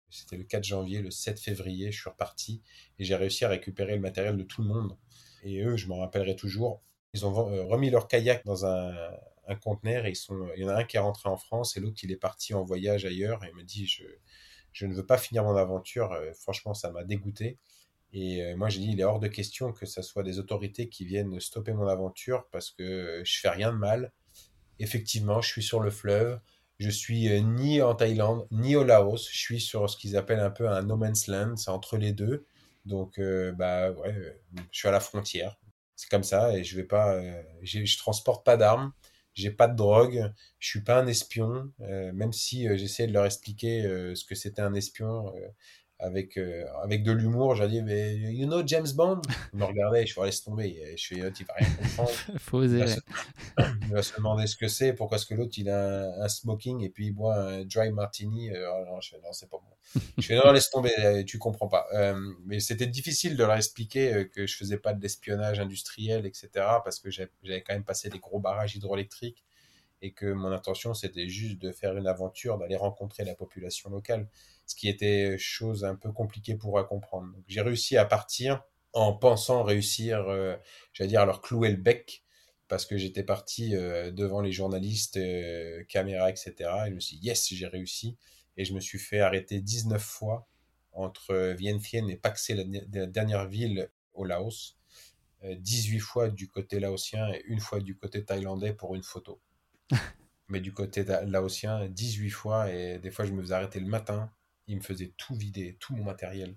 c'était 0.09 0.37
le 0.37 0.45
4 0.45 0.63
janvier, 0.63 1.03
le 1.03 1.11
7 1.11 1.41
février, 1.41 1.91
je 1.91 2.01
suis 2.01 2.09
reparti, 2.09 2.63
et 3.01 3.05
j'ai 3.05 3.17
réussi 3.17 3.45
à 3.45 3.49
récupérer 3.49 3.97
le 3.97 4.01
matériel 4.01 4.37
de 4.37 4.45
tout 4.45 4.63
le 4.63 4.69
monde. 4.69 4.97
Et 5.43 5.61
eux, 5.63 5.77
je 5.77 5.89
m'en 5.89 5.99
rappellerai 5.99 6.37
toujours, 6.37 6.85
ils 7.17 7.27
ont 7.27 7.33
remis 7.33 7.91
leur 7.91 8.09
kayak 8.09 8.45
dans 8.45 8.67
un, 8.67 8.95
conteneur, 9.63 10.07
et 10.07 10.13
il 10.57 10.63
y 10.63 10.65
en 10.65 10.69
a 10.69 10.77
un 10.77 10.85
qui 10.85 10.97
est 10.97 11.01
rentré 11.01 11.29
en 11.29 11.37
France, 11.37 11.77
et 11.77 11.81
l'autre, 11.81 11.99
il 12.03 12.11
est 12.11 12.17
parti 12.17 12.53
en 12.53 12.65
voyage 12.65 13.05
ailleurs, 13.05 13.45
et 13.45 13.49
il 13.51 13.57
me 13.57 13.63
dit, 13.63 13.87
je, 13.87 14.87
ne 14.87 14.93
veux 14.93 15.07
pas 15.07 15.19
finir 15.19 15.45
mon 15.45 15.57
aventure, 15.57 16.17
franchement, 16.35 16.75
ça 16.75 16.91
m'a 16.91 17.05
dégoûté. 17.05 17.59
Et 18.13 18.43
euh, 18.43 18.57
moi, 18.57 18.69
j'ai 18.69 18.81
dit, 18.81 18.93
il 18.93 19.01
est 19.01 19.05
hors 19.05 19.19
de 19.21 19.29
question 19.29 19.73
que 19.73 19.87
ce 19.87 20.03
soit 20.03 20.23
des 20.23 20.39
autorités 20.39 20.89
qui 20.89 21.05
viennent 21.05 21.39
stopper 21.41 21.73
mon 21.73 21.87
aventure 21.87 22.47
parce 22.51 22.71
que 22.71 23.23
je 23.25 23.41
fais 23.41 23.51
rien 23.51 23.73
de 23.73 23.77
mal. 23.77 24.13
Effectivement, 24.79 25.41
je 25.41 25.49
suis 25.49 25.63
sur 25.63 25.81
le 25.81 25.91
fleuve. 25.91 26.41
Je 26.79 26.91
suis 26.91 27.29
euh, 27.29 27.41
ni 27.41 27.83
en 27.83 27.95
Thaïlande, 27.95 28.47
ni 28.51 28.77
au 28.77 28.85
Laos. 28.85 29.29
Je 29.31 29.39
suis 29.39 29.61
sur 29.61 29.89
ce 29.91 29.97
qu'ils 29.97 30.17
appellent 30.17 30.41
un 30.41 30.51
peu 30.51 30.69
un 30.69 30.83
no 30.83 30.97
man's 30.97 31.27
land. 31.27 31.57
C'est 31.57 31.71
entre 31.71 31.97
les 31.99 32.13
deux. 32.13 32.47
Donc, 32.87 33.19
euh, 33.19 33.53
bah 33.53 33.91
ouais, 33.93 34.39
je 34.71 34.79
suis 34.79 34.89
à 34.89 34.93
la 34.93 35.01
frontière. 35.01 35.59
C'est 35.97 36.11
comme 36.11 36.23
ça 36.25 36.57
et 36.57 36.65
je 36.65 36.77
vais 36.77 36.85
pas, 36.85 37.21
je 37.63 37.99
transporte 37.99 38.45
pas 38.45 38.57
d'armes, 38.57 38.93
j'ai 39.35 39.51
pas 39.51 39.69
de 39.69 39.77
drogue, 39.77 40.33
je 40.59 40.69
suis 40.69 40.83
pas 40.83 41.01
un 41.01 41.07
espion. 41.07 41.73
même 41.79 42.33
si 42.33 42.69
j'essayais 42.79 43.09
de 43.09 43.13
leur 43.15 43.27
expliquer 43.27 43.83
ce 44.15 44.25
que 44.25 44.35
c'était 44.35 44.63
un 44.63 44.75
espion, 44.75 45.33
avec, 45.99 46.37
euh, 46.37 46.65
avec 46.83 47.03
de 47.03 47.13
l'humour. 47.13 47.55
J'ai 47.55 47.69
dit, 47.69 47.83
mais 47.83 48.17
you 48.17 48.47
know 48.47 48.63
James 48.67 48.87
Bond? 48.95 49.23
Il 49.53 49.59
me 49.59 49.65
regardait, 49.65 50.07
je 50.07 50.13
suis 50.13 50.23
laisse 50.23 50.43
tomber. 50.43 50.93
Je 50.93 51.01
suis, 51.01 51.17
il 51.41 51.47
va 51.47 51.55
rien 51.55 51.69
comprendre. 51.71 52.11
Faut 52.39 52.59
oser. 52.59 52.85
Il 53.83 53.93
va, 53.93 54.03
se, 54.03 54.15
demander 54.17 54.47
ce 54.47 54.57
que 54.57 54.69
c'est, 54.69 54.93
pourquoi 54.93 55.17
est-ce 55.17 55.27
que 55.27 55.35
l'autre 55.35 55.55
il 55.57 55.71
a 55.71 56.23
un, 56.23 56.29
smoking 56.29 56.83
et 56.83 56.91
puis 56.91 57.07
il 57.07 57.13
boit 57.13 57.37
un 57.37 57.65
dry 57.65 57.91
martini. 57.93 58.51
Euh, 58.51 58.71
oh 58.71 58.85
non, 58.87 59.01
je 59.01 59.11
fais, 59.11 59.21
non, 59.23 59.33
c'est 59.33 59.49
pas 59.49 59.59
bon. 59.59 60.01
je 60.19 60.27
fais, 60.27 60.37
non, 60.37 60.53
laisse 60.53 60.71
tomber, 60.71 60.93
euh, 60.99 61.25
tu 61.25 61.39
comprends 61.39 61.69
pas. 61.69 61.87
mais 62.45 62.61
c'était 62.61 62.87
difficile 62.87 63.37
de 63.37 63.45
leur 63.45 63.55
expliquer 63.55 64.29
que 64.35 64.47
je 64.47 64.57
faisais 64.57 64.79
pas 64.79 64.93
de 64.93 65.03
l'espionnage 65.03 65.61
industriel, 65.61 66.27
etc. 66.27 66.49
Parce 66.85 67.01
que 67.01 67.11
j'avais 67.11 67.63
quand 67.63 67.75
même 67.75 67.85
passé 67.85 68.09
des 68.11 68.19
gros 68.19 68.41
barrages 68.41 68.77
hydroélectriques 68.77 69.45
et 70.03 70.13
que 70.13 70.27
mon 70.27 70.53
intention 70.53 70.95
c'était 70.95 71.29
juste 71.29 71.59
de 71.59 71.73
faire 71.73 71.97
une 71.97 72.07
aventure, 72.07 72.59
d'aller 72.59 72.77
rencontrer 72.77 73.25
la 73.25 73.35
population 73.35 73.91
locale 73.91 74.29
ce 74.67 74.75
qui 74.75 74.89
était 74.89 75.39
chose 75.39 75.85
un 75.85 75.95
peu 75.95 76.13
compliquée 76.13 76.57
pour 76.57 76.85
comprendre. 76.89 77.33
J'ai 77.47 77.61
réussi 77.61 77.97
à 77.97 78.05
partir 78.05 78.63
en 78.93 79.13
pensant 79.13 79.63
réussir, 79.63 80.29
euh, 80.29 80.57
j'allais 80.93 81.09
dire, 81.09 81.21
à 81.21 81.27
leur 81.27 81.41
clouer 81.41 81.71
le 81.71 81.77
bec, 81.77 82.25
parce 82.69 82.85
que 82.85 82.97
j'étais 82.99 83.23
parti 83.23 83.77
euh, 83.77 84.11
devant 84.11 84.41
les 84.41 84.53
journalistes, 84.53 85.19
euh, 85.19 85.85
caméras, 85.85 86.31
etc. 86.31 86.55
Et 86.87 86.91
je 86.91 86.95
me 86.95 87.01
suis 87.01 87.19
dit, 87.19 87.29
yes, 87.29 87.49
j'ai 87.53 87.67
réussi. 87.67 88.17
Et 88.57 88.65
je 88.65 88.75
me 88.75 88.81
suis 88.81 88.99
fait 88.99 89.21
arrêter 89.21 89.61
19 89.61 90.03
fois 90.03 90.49
entre 90.93 91.53
Vientiane 91.53 92.09
et 92.09 92.17
Paksé, 92.17 92.55
la, 92.55 93.07
dernière 93.07 93.47
ville 93.47 93.91
au 94.15 94.25
Laos. 94.25 94.77
18 95.45 95.99
fois 96.01 96.31
du 96.31 96.49
côté 96.49 96.81
laotien 96.81 97.29
et 97.29 97.43
une 97.47 97.61
fois 97.61 97.79
du 97.81 97.95
côté 97.95 98.25
thaïlandais 98.25 98.73
pour 98.73 98.95
une 98.95 99.03
photo. 99.03 99.39
Mais 100.49 100.61
du 100.61 100.73
côté 100.73 101.05
laotien, 101.27 101.89
18 101.89 102.31
fois 102.31 102.73
et 102.73 102.99
des 102.99 103.11
fois 103.11 103.25
je 103.25 103.33
me 103.33 103.43
faisais 103.43 103.55
arrêter 103.55 103.81
le 103.81 103.87
matin 103.87 104.31
il 104.67 104.77
me 104.77 104.83
faisait 104.83 105.13
tout 105.17 105.35
vider, 105.35 105.77
tout 105.81 105.95
mon 105.95 106.05
matériel. 106.05 106.57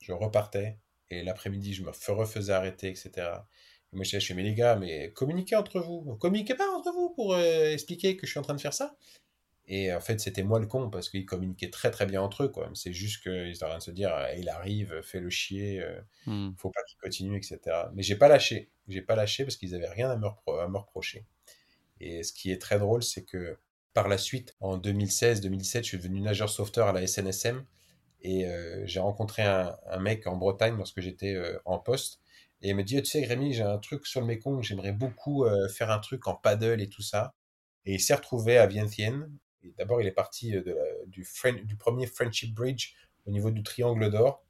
Je 0.00 0.12
repartais 0.12 0.78
et 1.10 1.22
l'après-midi, 1.22 1.74
je 1.74 1.82
me 1.82 1.90
refaisais 2.08 2.52
arrêter, 2.52 2.88
etc. 2.88 3.10
Et 3.92 3.96
moi, 3.96 4.04
je 4.04 4.16
disais, 4.16 4.34
mais 4.34 4.42
les 4.42 4.54
gars, 4.54 4.76
mais 4.76 5.12
communiquez 5.12 5.56
entre 5.56 5.80
vous. 5.80 6.16
Communiquez 6.16 6.54
pas 6.54 6.68
entre 6.70 6.92
vous 6.92 7.10
pour 7.10 7.34
euh, 7.34 7.70
expliquer 7.72 8.16
que 8.16 8.26
je 8.26 8.30
suis 8.30 8.38
en 8.38 8.42
train 8.42 8.54
de 8.54 8.60
faire 8.60 8.74
ça. 8.74 8.96
Et 9.66 9.92
en 9.92 10.00
fait, 10.00 10.18
c'était 10.20 10.42
moi 10.42 10.58
le 10.58 10.66
con 10.66 10.90
parce 10.90 11.08
qu'ils 11.08 11.24
communiquaient 11.24 11.70
très 11.70 11.90
très 11.90 12.06
bien 12.06 12.20
entre 12.20 12.44
eux. 12.44 12.48
quoi. 12.48 12.70
C'est 12.74 12.92
juste 12.92 13.22
qu'ils 13.22 13.54
étaient 13.54 13.64
en 13.64 13.68
train 13.68 13.78
de 13.78 13.82
se 13.82 13.90
dire, 13.90 14.12
eh, 14.30 14.40
il 14.40 14.48
arrive, 14.48 15.00
fais 15.02 15.20
le 15.20 15.30
chier, 15.30 15.80
euh, 15.80 16.00
hmm. 16.26 16.54
faut 16.56 16.70
pas 16.70 16.82
qu'il 16.84 16.98
continue, 16.98 17.36
etc. 17.36 17.60
Mais 17.94 18.02
j'ai 18.02 18.16
pas 18.16 18.28
lâché. 18.28 18.70
J'ai 18.88 19.02
pas 19.02 19.14
lâché 19.14 19.44
parce 19.44 19.56
qu'ils 19.56 19.74
avaient 19.74 19.88
rien 19.88 20.10
à 20.10 20.16
me, 20.16 20.26
à 20.26 20.68
me 20.68 20.78
reprocher. 20.78 21.26
Et 22.02 22.24
ce 22.24 22.32
qui 22.32 22.50
est 22.50 22.60
très 22.60 22.78
drôle, 22.80 23.02
c'est 23.02 23.22
que 23.22 23.56
par 23.94 24.08
la 24.08 24.18
suite, 24.18 24.56
en 24.60 24.76
2016-2017, 24.76 25.78
je 25.78 25.82
suis 25.82 25.98
devenu 25.98 26.20
nageur 26.20 26.50
sauveteur 26.50 26.88
à 26.88 26.92
la 26.92 27.06
SNSM 27.06 27.64
et 28.22 28.46
euh, 28.46 28.82
j'ai 28.86 29.00
rencontré 29.00 29.42
un, 29.42 29.76
mec 30.00 30.26
en 30.26 30.36
Bretagne 30.36 30.76
lorsque 30.76 31.00
j'étais 31.00 31.34
euh, 31.34 31.58
en 31.64 31.78
poste 31.78 32.20
et 32.60 32.70
il 32.70 32.76
me 32.76 32.82
dit, 32.82 33.00
tu 33.02 33.10
sais, 33.10 33.24
Rémi, 33.24 33.52
j'ai 33.52 33.62
un 33.62 33.78
truc 33.78 34.06
sur 34.06 34.20
le 34.20 34.26
Mekong, 34.26 34.62
j'aimerais 34.62 34.92
beaucoup 34.92 35.44
euh, 35.44 35.68
faire 35.68 35.90
un 35.90 35.98
truc 36.00 36.26
en 36.26 36.34
paddle 36.34 36.80
et 36.80 36.88
tout 36.88 37.02
ça. 37.02 37.34
Et 37.86 37.94
il 37.94 38.00
s'est 38.00 38.14
retrouvé 38.14 38.58
à 38.58 38.66
Vientiane. 38.66 39.30
D'abord, 39.78 40.00
il 40.00 40.06
est 40.06 40.12
parti 40.12 40.54
du, 41.06 41.26
du 41.64 41.76
premier 41.76 42.06
Friendship 42.06 42.54
Bridge 42.54 42.94
au 43.26 43.30
niveau 43.30 43.50
du 43.50 43.62
Triangle 43.62 44.10
d'Or. 44.10 44.44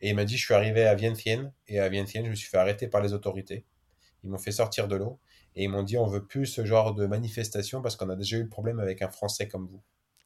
Et 0.00 0.10
il 0.10 0.14
m'a 0.14 0.24
dit, 0.24 0.36
je 0.36 0.44
suis 0.44 0.54
arrivé 0.54 0.84
à 0.84 0.94
Vientiane. 0.94 1.52
Et 1.66 1.78
à 1.78 1.88
Vientiane, 1.88 2.24
je 2.24 2.30
me 2.30 2.34
suis 2.34 2.48
fait 2.48 2.56
arrêter 2.56 2.88
par 2.88 3.02
les 3.02 3.12
autorités. 3.12 3.66
Ils 4.24 4.30
m'ont 4.30 4.38
fait 4.38 4.52
sortir 4.52 4.88
de 4.88 4.96
l'eau. 4.96 5.18
Et 5.58 5.64
ils 5.64 5.68
m'ont 5.68 5.82
dit, 5.82 5.98
on 5.98 6.06
veut 6.06 6.24
plus 6.24 6.46
ce 6.46 6.64
genre 6.64 6.94
de 6.94 7.04
manifestation 7.04 7.82
parce 7.82 7.96
qu'on 7.96 8.08
a 8.10 8.14
déjà 8.14 8.36
eu 8.36 8.44
le 8.44 8.48
problème 8.48 8.78
avec 8.78 9.02
un 9.02 9.08
Français 9.08 9.48
comme 9.48 9.66
vous. 9.66 9.82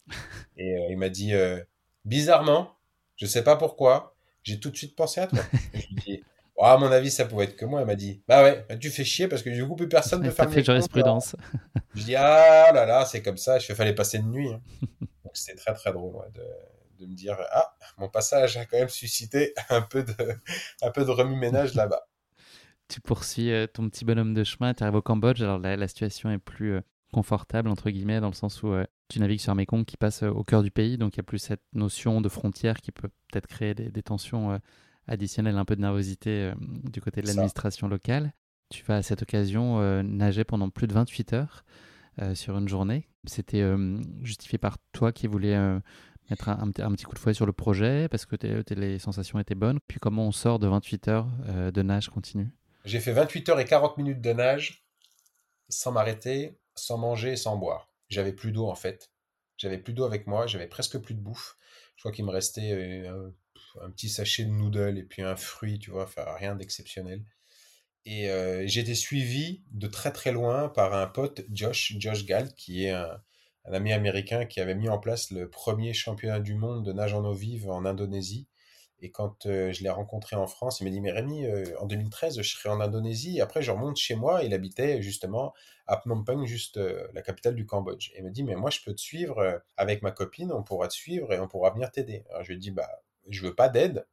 Et 0.59 0.77
euh, 0.77 0.89
il 0.91 0.99
m'a 0.99 1.09
dit, 1.09 1.33
euh, 1.33 1.59
bizarrement, 2.05 2.77
je 3.17 3.25
sais 3.25 3.43
pas 3.43 3.57
pourquoi, 3.57 4.15
j'ai 4.43 4.61
tout 4.61 4.69
de 4.69 4.77
suite 4.77 4.95
pensé 4.95 5.23
à 5.23 5.29
toi. 5.29 5.39
je 5.73 5.79
lui 5.79 5.87
ai 5.97 6.01
dit, 6.19 6.25
oh, 6.57 6.67
à 6.67 6.77
mon 6.77 6.93
avis, 6.93 7.11
ça 7.11 7.25
pouvait 7.25 7.45
être 7.45 7.57
que 7.57 7.65
moi. 7.65 7.81
Elle 7.81 7.87
m'a 7.87 7.95
dit, 7.95 8.23
bah 8.29 8.43
ouais, 8.43 8.67
bah, 8.69 8.77
tu 8.77 8.91
fais 8.91 9.05
chier 9.05 9.27
parce 9.27 9.43
que 9.43 9.49
du 9.49 9.67
coup, 9.67 9.75
plus 9.75 9.89
personne 9.89 10.23
ne 10.23 10.31
faire 10.31 10.51
fait 10.51 10.63
jurisprudence. 10.63 11.35
je 11.95 12.03
dis, 12.05 12.15
ah 12.15 12.71
là 12.71 12.85
là, 12.85 13.07
c'est 13.07 13.23
comme 13.23 13.39
ça, 13.39 13.59
je 13.59 13.65
fais, 13.65 13.75
fallait 13.75 13.95
passer 13.95 14.19
une 14.19 14.31
nuit. 14.31 14.53
Hein. 14.53 14.61
Donc 15.25 15.35
c'était 15.35 15.57
très 15.57 15.73
très 15.73 15.95
drôle 15.95 16.13
de, 16.35 16.43
de, 17.01 17.11
me 17.11 17.15
dire, 17.15 17.39
ah, 17.53 17.75
mon 17.97 18.11
passage 18.11 18.59
a 18.59 18.67
quand 18.67 18.77
même 18.77 18.91
suscité 18.91 19.55
un 19.71 19.81
peu 19.81 20.03
de, 20.03 20.15
un 20.83 20.91
peu 20.91 21.07
de 21.07 21.11
remue-ménage 21.11 21.73
là-bas 21.73 22.07
tu 22.89 23.01
poursuis 23.01 23.51
euh, 23.51 23.67
ton 23.67 23.89
petit 23.89 24.05
bonhomme 24.05 24.35
de 24.35 24.45
chemin, 24.45 24.75
tu 24.75 24.83
arrives 24.83 24.97
au 24.97 25.03
Cambodge. 25.03 25.43
Alors 25.43 25.59
là, 25.59 25.77
la 25.77 25.89
situation 25.89 26.31
est 26.31 26.39
plus 26.39 26.75
euh, 26.75 26.81
confortable, 27.13 27.69
entre 27.69 27.91
guillemets, 27.91 28.21
dans 28.21 28.29
le 28.29 28.35
sens 28.35 28.63
où 28.63 28.69
euh, 28.69 28.85
tu 29.09 29.21
navigues 29.21 29.41
sur 29.41 29.53
un 29.53 29.55
Mekong 29.55 29.85
qui 29.85 29.97
passe 29.97 30.23
au 30.23 30.45
cœur 30.45 30.63
du 30.63 30.71
pays, 30.71 30.99
donc 30.99 31.17
il 31.17 31.21
n'y 31.21 31.23
a 31.23 31.25
plus 31.25 31.39
cette 31.39 31.63
notion 31.73 32.21
de 32.21 32.29
frontière 32.29 32.81
qui 32.81 32.93
peut 32.93 33.09
peut-être 33.31 33.47
créer 33.47 33.75
des, 33.75 34.03
tensions 34.03 34.59
additionnelles, 35.07 35.59
un 35.59 35.67
peu 35.67 35.77
de 35.77 35.83
nervosité 35.83 36.53
du 36.59 37.03
côté 37.03 37.21
de 37.21 37.27
l'administration 37.27 37.89
locale. 37.89 38.33
Tu 38.71 38.83
vas 38.85 38.97
à 38.97 39.03
cette 39.03 39.21
occasion 39.21 40.03
nager 40.03 40.45
pendant 40.45 40.71
plus 40.71 40.87
de 40.87 40.95
28 40.95 41.35
heures 41.35 41.65
sur 42.33 42.57
une 42.57 42.71
journée. 42.71 43.07
C'était 43.27 43.63
justifié 44.23 44.57
par 44.57 44.79
toi 44.93 45.13
qui 45.13 45.27
voulais 45.27 45.59
mettre 46.31 46.49
un, 46.49 46.71
petit 46.71 47.05
coup 47.05 47.15
de 47.15 47.19
fouet 47.19 47.35
sur 47.35 47.45
le 47.45 47.53
projet 47.53 48.09
parce 48.09 48.25
que 48.25 48.37
les 48.75 48.99
sensations 48.99 49.39
étaient 49.39 49.55
bonnes. 49.55 49.79
Puis 49.89 50.01
comment 50.01 50.27
on 50.27 50.33
sort 50.33 50.59
de 50.59 50.69
28 50.69 51.09
heures 51.09 51.29
de 51.71 51.83
nage 51.83 52.09
continue? 52.09 52.51
J'ai 52.85 53.01
fait 53.01 53.13
28 53.13 53.49
heures 53.51 53.61
et 53.61 53.65
40 53.65 53.97
minutes 53.99 54.21
de 54.21 54.33
nage 54.33 54.85
sans 55.69 55.93
m'arrêter. 55.93 56.59
sans 56.75 56.97
manger, 56.99 57.37
sans 57.37 57.57
boire. 57.57 57.93
J'avais 58.09 58.33
plus 58.33 58.53
d'eau 58.53 58.69
en 58.69 58.75
fait. 58.75 59.11
J'avais 59.59 59.79
plus 59.79 59.93
d'eau 59.93 60.05
avec 60.05 60.27
moi, 60.27 60.47
j'avais 60.47 60.67
presque 60.67 60.99
plus 60.99 61.15
de 61.15 61.21
bouffe. 61.21 61.57
Je 61.97 62.03
crois 62.03 62.13
qu'il 62.13 62.25
me 62.25 62.31
restait 62.31 62.73
euh, 62.73 63.31
un, 63.81 63.91
petit 63.91 64.09
sachet 64.09 64.45
de 64.45 64.51
noodles 64.51 64.99
et 64.99 65.03
puis 65.05 65.23
un 65.23 65.37
fruit, 65.37 65.79
tu 65.79 65.91
vois, 65.91 66.09
rien 66.17 66.57
d'exceptionnel. 66.57 67.23
Et 68.05 68.31
euh, 68.31 68.67
été 68.67 68.95
suivi 68.95 69.63
de 69.71 69.87
très 69.87 70.13
très 70.13 70.33
loin 70.33 70.69
par 70.69 70.95
un 70.95 71.07
pote, 71.07 71.43
Josh, 71.53 71.95
Josh 71.99 72.25
Galt, 72.25 72.55
qui 72.55 72.87
est 72.87 72.91
un, 72.91 73.23
un 73.65 73.73
ami 73.73 73.93
américain 73.93 74.45
qui 74.45 74.61
avait 74.61 74.75
mis 74.75 74.89
en 74.89 74.99
place 74.99 75.31
le 75.31 75.49
premier 75.49 75.93
championnat 75.93 76.41
du 76.41 76.55
monde 76.55 76.85
de 76.85 76.93
nage 76.93 77.15
en 77.15 77.25
eau 77.25 77.35
vive 77.35 77.71
en 77.71 77.85
Indonésie. 77.85 78.49
Et 79.05 79.11
quand 79.11 79.47
euh, 79.47 79.73
je 79.73 79.83
l'ai 79.83 79.91
rencontré 79.91 80.37
en 80.37 80.47
France, 80.47 80.81
il 80.81 80.85
m'a 80.85 80.91
dit, 80.91 81.01
mais 81.01 81.11
Rémi, 81.11 81.45
euh, 81.45 81.65
en 81.81 81.87
2013, 81.87 82.41
je 82.41 82.49
serai 82.49 82.69
en 82.69 82.81
Indonésie. 82.81 83.41
Après, 83.41 83.61
je 83.61 83.73
remonte 83.73 83.97
chez 83.97 84.15
moi. 84.15 84.45
Il 84.45 84.55
habitait 84.55 85.03
justement 85.03 85.53
à 85.89 86.01
Phnom 86.01 86.23
Penh, 86.23 86.47
juste 86.47 86.77
euh, 86.77 87.09
la 87.13 87.21
capitale 87.21 87.57
du 87.57 87.67
Cambodge. 87.67 88.11
Et 88.15 88.19
il 88.19 88.25
m'a 88.25 88.31
dit, 88.31 88.45
mais 88.45 88.55
moi, 88.55 88.71
je 88.71 88.79
peux 88.85 88.95
te 88.95 89.01
suivre 89.01 89.61
avec 89.77 90.03
ma 90.03 90.13
copine. 90.13 90.53
On 90.53 90.63
pourra 90.63 90.87
te 90.87 90.95
suivre 90.95 91.33
et 91.33 91.41
on 91.41 91.49
pourra 91.49 91.71
venir 91.71 91.91
t'aider. 91.91 92.25
Alors, 92.31 92.45
je 92.45 92.49
lui 92.49 92.55
ai 92.55 92.59
dit, 92.59 92.71
bah, 92.71 92.89
je 93.29 93.43
veux 93.43 93.57
pas 93.57 93.69
d'aide. 93.69 94.07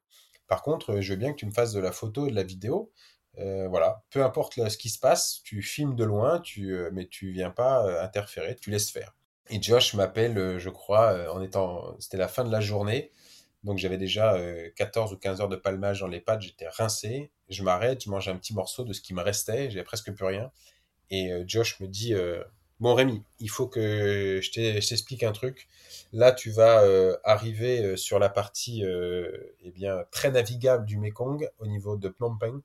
Par 0.47 0.63
contre, 0.63 1.01
je 1.01 1.13
veux 1.13 1.19
bien 1.19 1.33
que 1.33 1.37
tu 1.37 1.45
me 1.45 1.51
fasses 1.51 1.73
de 1.73 1.79
la 1.79 1.91
photo 1.91 2.25
et 2.25 2.31
de 2.31 2.35
la 2.35 2.43
vidéo. 2.43 2.91
voilà, 3.37 4.03
peu 4.09 4.23
importe 4.23 4.55
ce 4.69 4.77
qui 4.77 4.89
se 4.89 4.97
passe, 4.97 5.41
tu 5.43 5.61
filmes 5.61 5.95
de 5.95 6.03
loin, 6.03 6.39
tu, 6.39 6.75
mais 6.93 7.05
tu 7.05 7.31
viens 7.31 7.51
pas 7.51 8.03
interférer, 8.03 8.55
tu 8.55 8.71
laisses 8.71 8.89
faire. 8.89 9.15
Et 9.51 9.61
Josh 9.61 9.93
m'appelle, 9.93 10.57
je 10.57 10.69
crois, 10.69 11.31
en 11.31 11.41
étant, 11.43 11.95
c'était 11.99 12.17
la 12.17 12.27
fin 12.27 12.43
de 12.43 12.51
la 12.51 12.61
journée. 12.61 13.11
Donc 13.63 13.77
j'avais 13.77 13.97
déjà 13.97 14.37
14 14.75 15.11
euh, 15.11 15.15
ou 15.15 15.17
15 15.17 15.41
heures 15.41 15.49
de 15.49 15.55
palmage 15.55 15.99
dans 15.99 16.07
les 16.07 16.21
pattes, 16.21 16.41
j'étais 16.41 16.67
rincé. 16.67 17.29
Je 17.49 17.63
m'arrête, 17.63 18.03
je 18.03 18.09
mange 18.09 18.27
un 18.29 18.37
petit 18.37 18.53
morceau 18.53 18.83
de 18.83 18.93
ce 18.93 19.01
qui 19.01 19.13
me 19.13 19.21
restait, 19.21 19.69
j'avais 19.69 19.83
presque 19.83 20.13
plus 20.13 20.25
rien. 20.25 20.51
Et 21.09 21.31
euh, 21.31 21.43
Josh 21.45 21.79
me 21.79 21.87
dit 21.87 22.13
euh, 22.13 22.41
Bon 22.79 22.93
Rémi, 22.93 23.21
il 23.39 23.49
faut 23.49 23.67
que 23.67 24.39
je 24.41 24.51
t'explique 24.51 25.23
un 25.23 25.33
truc. 25.33 25.67
Là, 26.13 26.31
tu 26.31 26.49
vas 26.49 26.81
arriver 27.25 27.97
sur 27.97 28.19
la 28.19 28.29
partie 28.29 28.83
eh 28.85 29.71
bien, 29.71 30.05
très 30.11 30.31
navigable 30.31 30.85
du 30.85 30.97
Mekong 30.97 31.49
au 31.59 31.67
niveau 31.67 31.97
de 31.97 32.07
Phnom 32.07 32.37
Penh. 32.37 32.61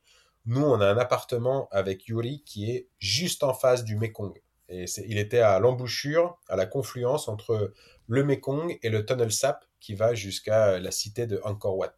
Nous, 0.47 0.63
on 0.63 0.81
a 0.81 0.87
un 0.87 0.99
appartement 0.99 1.69
avec 1.73 2.07
Yuri 2.07 2.45
qui 2.47 2.71
est 2.71 2.87
juste 3.01 3.43
en 3.43 3.55
face 3.55 3.83
du 3.83 3.97
Mekong. 3.97 4.41
Et 4.69 4.85
il 5.05 5.19
était 5.19 5.41
à 5.41 5.59
l'embouchure, 5.59 6.39
à 6.49 6.55
la 6.55 6.67
confluence 6.67 7.27
entre 7.27 7.73
le 8.07 8.23
Mekong 8.23 8.79
et 8.83 8.91
le 8.91 9.05
Tunnel 9.05 9.33
Sap 9.33 9.65
qui 9.85 9.93
va 9.93 10.15
jusqu'à 10.15 10.79
la 10.79 10.91
cité 10.91 11.27
de 11.27 11.39
Angkor 11.45 11.77
Wat. 11.77 11.95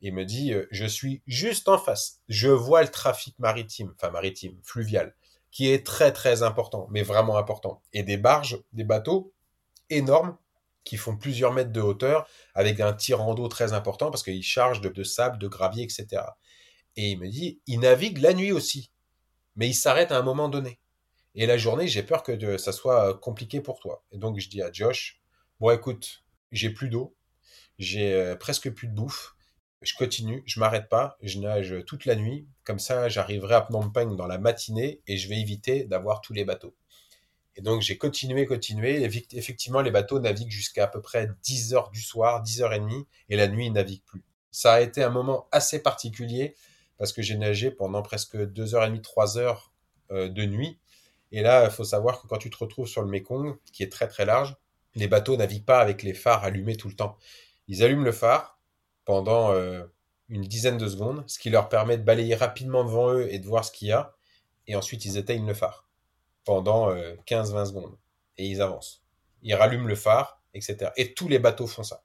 Il 0.00 0.12
me 0.14 0.24
dit, 0.24 0.52
euh, 0.52 0.66
je 0.72 0.84
suis 0.84 1.22
juste 1.28 1.68
en 1.68 1.78
face. 1.78 2.20
Je 2.28 2.48
vois 2.48 2.82
le 2.82 2.90
trafic 2.90 3.38
maritime, 3.38 3.94
enfin 3.94 4.10
maritime, 4.10 4.58
fluvial, 4.64 5.14
qui 5.52 5.70
est 5.70 5.86
très 5.86 6.12
très 6.12 6.42
important, 6.42 6.88
mais 6.90 7.02
vraiment 7.02 7.36
important. 7.36 7.82
Et 7.92 8.02
des 8.02 8.16
barges, 8.16 8.58
des 8.72 8.82
bateaux 8.82 9.32
énormes 9.90 10.36
qui 10.82 10.96
font 10.96 11.16
plusieurs 11.16 11.52
mètres 11.52 11.70
de 11.70 11.80
hauteur 11.80 12.26
avec 12.52 12.80
un 12.80 12.92
tirant 12.92 13.32
d'eau 13.34 13.46
très 13.46 13.72
important 13.74 14.10
parce 14.10 14.24
qu'ils 14.24 14.42
chargent 14.42 14.80
de, 14.80 15.04
sable, 15.04 15.38
de 15.38 15.46
gravier, 15.46 15.84
etc. 15.84 16.20
Et 16.96 17.12
il 17.12 17.20
me 17.20 17.28
dit, 17.28 17.60
il 17.68 17.78
navigue 17.78 18.18
la 18.18 18.34
nuit 18.34 18.50
aussi, 18.50 18.90
mais 19.54 19.68
il 19.68 19.74
s'arrête 19.74 20.10
à 20.10 20.18
un 20.18 20.22
moment 20.22 20.48
donné. 20.48 20.80
Et 21.36 21.46
la 21.46 21.58
journée, 21.58 21.86
j'ai 21.86 22.02
peur 22.02 22.24
que 22.24 22.58
ça 22.58 22.72
soit 22.72 23.14
compliqué 23.20 23.60
pour 23.60 23.78
toi. 23.78 24.04
Et 24.10 24.18
donc 24.18 24.40
je 24.40 24.48
dis 24.48 24.62
à 24.62 24.72
Josh, 24.72 25.20
bon 25.60 25.70
écoute, 25.70 26.23
j'ai 26.52 26.70
plus 26.70 26.88
d'eau, 26.88 27.16
j'ai 27.78 28.12
euh, 28.12 28.36
presque 28.36 28.70
plus 28.70 28.88
de 28.88 28.94
bouffe. 28.94 29.34
Je 29.82 29.94
continue, 29.94 30.42
je 30.46 30.60
m'arrête 30.60 30.88
pas, 30.88 31.18
je 31.22 31.38
nage 31.38 31.74
toute 31.86 32.06
la 32.06 32.16
nuit. 32.16 32.46
Comme 32.64 32.78
ça, 32.78 33.08
j'arriverai 33.08 33.54
à 33.54 33.62
Phnom 33.62 33.90
Penh 33.90 34.16
dans 34.16 34.26
la 34.26 34.38
matinée 34.38 35.02
et 35.06 35.18
je 35.18 35.28
vais 35.28 35.38
éviter 35.38 35.84
d'avoir 35.84 36.22
tous 36.22 36.32
les 36.32 36.44
bateaux. 36.44 36.74
Et 37.56 37.62
donc, 37.62 37.82
j'ai 37.82 37.98
continué, 37.98 38.46
continué. 38.46 39.04
Effectivement, 39.32 39.80
les 39.80 39.90
bateaux 39.90 40.18
naviguent 40.18 40.50
jusqu'à 40.50 40.84
à 40.84 40.86
peu 40.86 41.00
près 41.00 41.28
10 41.42 41.74
heures 41.74 41.90
du 41.90 42.00
soir, 42.00 42.42
10 42.42 42.62
heures 42.62 42.72
et 42.72 42.80
demie, 42.80 43.06
et 43.28 43.36
la 43.36 43.46
nuit, 43.46 43.66
ils 43.66 43.72
naviguent 43.72 44.04
plus. 44.04 44.24
Ça 44.50 44.74
a 44.74 44.80
été 44.80 45.02
un 45.02 45.10
moment 45.10 45.48
assez 45.52 45.82
particulier 45.82 46.54
parce 46.96 47.12
que 47.12 47.22
j'ai 47.22 47.36
nagé 47.36 47.70
pendant 47.70 48.02
presque 48.02 48.36
2 48.36 48.74
heures 48.74 48.84
et 48.84 48.88
demie, 48.88 49.02
3 49.02 49.38
heures 49.38 49.72
euh, 50.10 50.28
de 50.28 50.44
nuit. 50.44 50.78
Et 51.32 51.42
là, 51.42 51.64
il 51.64 51.70
faut 51.70 51.84
savoir 51.84 52.20
que 52.20 52.26
quand 52.26 52.38
tu 52.38 52.50
te 52.50 52.56
retrouves 52.56 52.86
sur 52.86 53.02
le 53.02 53.08
Mekong, 53.08 53.56
qui 53.72 53.82
est 53.82 53.90
très 53.90 54.08
très 54.08 54.24
large, 54.24 54.56
les 54.94 55.08
bateaux 55.08 55.36
naviguent 55.36 55.64
pas 55.64 55.80
avec 55.80 56.02
les 56.02 56.14
phares 56.14 56.44
allumés 56.44 56.76
tout 56.76 56.88
le 56.88 56.94
temps. 56.94 57.18
Ils 57.68 57.82
allument 57.82 58.04
le 58.04 58.12
phare 58.12 58.58
pendant 59.04 59.52
euh, 59.52 59.84
une 60.28 60.42
dizaine 60.42 60.78
de 60.78 60.88
secondes, 60.88 61.24
ce 61.26 61.38
qui 61.38 61.50
leur 61.50 61.68
permet 61.68 61.98
de 61.98 62.02
balayer 62.02 62.34
rapidement 62.34 62.84
devant 62.84 63.12
eux 63.12 63.26
et 63.30 63.38
de 63.38 63.46
voir 63.46 63.64
ce 63.64 63.72
qu'il 63.72 63.88
y 63.88 63.92
a. 63.92 64.14
Et 64.66 64.76
ensuite, 64.76 65.04
ils 65.04 65.18
éteignent 65.18 65.46
le 65.46 65.54
phare 65.54 65.88
pendant 66.44 66.92
15-20 66.92 67.56
euh, 67.56 67.64
secondes. 67.64 67.96
Et 68.36 68.46
ils 68.46 68.62
avancent. 68.62 69.02
Ils 69.42 69.54
rallument 69.54 69.86
le 69.86 69.94
phare, 69.94 70.42
etc. 70.54 70.90
Et 70.96 71.14
tous 71.14 71.28
les 71.28 71.38
bateaux 71.38 71.66
font 71.66 71.82
ça. 71.82 72.02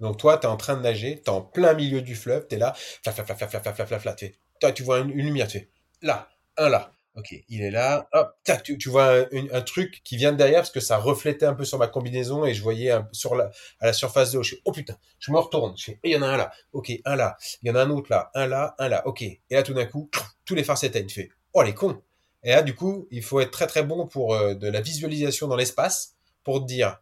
Donc 0.00 0.18
toi, 0.18 0.36
tu 0.38 0.46
es 0.46 0.50
en 0.50 0.56
train 0.56 0.76
de 0.76 0.82
nager, 0.82 1.22
tu 1.22 1.24
es 1.24 1.28
en 1.30 1.40
plein 1.40 1.74
milieu 1.74 2.02
du 2.02 2.16
fleuve, 2.16 2.46
tu 2.48 2.56
es 2.56 2.58
là, 2.58 2.74
fla, 2.74 3.12
fla, 3.12 3.24
fla, 3.24 3.36
fla, 3.36 3.48
fla, 3.48 3.72
fla, 3.72 3.86
fla, 3.86 3.98
fla, 3.98 4.16
toi, 4.60 4.72
tu 4.72 4.82
vois 4.82 4.98
une, 4.98 5.10
une 5.10 5.26
lumière, 5.26 5.46
tu 5.46 5.60
fais 5.60 5.70
là, 6.02 6.28
un 6.56 6.68
là, 6.68 6.92
Ok, 7.14 7.34
il 7.48 7.62
est 7.62 7.70
là. 7.70 8.08
Hop, 8.12 8.34
tac, 8.42 8.62
tu, 8.62 8.88
vois 8.88 9.26
un, 9.30 9.60
truc 9.60 10.00
qui 10.02 10.16
vient 10.16 10.32
de 10.32 10.38
derrière 10.38 10.60
parce 10.60 10.70
que 10.70 10.80
ça 10.80 10.96
reflétait 10.96 11.44
un 11.44 11.52
peu 11.52 11.66
sur 11.66 11.78
ma 11.78 11.86
combinaison 11.86 12.46
et 12.46 12.54
je 12.54 12.62
voyais 12.62 12.90
sur 13.12 13.34
la, 13.34 13.50
à 13.80 13.86
la 13.86 13.92
surface 13.92 14.32
de 14.32 14.38
l'eau. 14.38 14.42
Je 14.42 14.54
fais, 14.54 14.62
oh 14.64 14.72
putain, 14.72 14.96
je 15.18 15.30
me 15.30 15.38
retourne. 15.38 15.74
Je 15.76 15.84
fais, 15.84 16.00
il 16.04 16.12
y 16.12 16.16
en 16.16 16.22
a 16.22 16.26
un 16.26 16.36
là. 16.38 16.52
Ok, 16.72 16.90
un 17.04 17.16
là. 17.16 17.36
Il 17.62 17.68
y 17.68 17.70
en 17.70 17.74
a 17.74 17.82
un 17.82 17.90
autre 17.90 18.06
là. 18.10 18.30
Un 18.34 18.46
là, 18.46 18.74
un 18.78 18.88
là. 18.88 19.06
Ok. 19.06 19.20
Et 19.22 19.40
là, 19.50 19.62
tout 19.62 19.74
d'un 19.74 19.84
coup, 19.84 20.10
tous 20.46 20.54
les 20.54 20.64
phares 20.64 20.78
s'éteignent. 20.78 21.06
Tu 21.06 21.20
fais, 21.20 21.30
oh 21.52 21.62
les 21.62 21.74
cons. 21.74 22.00
Et 22.44 22.50
là, 22.50 22.62
du 22.62 22.74
coup, 22.74 23.06
il 23.10 23.22
faut 23.22 23.40
être 23.40 23.50
très 23.50 23.66
très 23.66 23.82
bon 23.82 24.06
pour 24.06 24.34
euh, 24.34 24.54
de 24.54 24.68
la 24.68 24.80
visualisation 24.80 25.48
dans 25.48 25.56
l'espace 25.56 26.16
pour 26.44 26.60
te 26.60 26.66
dire, 26.66 26.98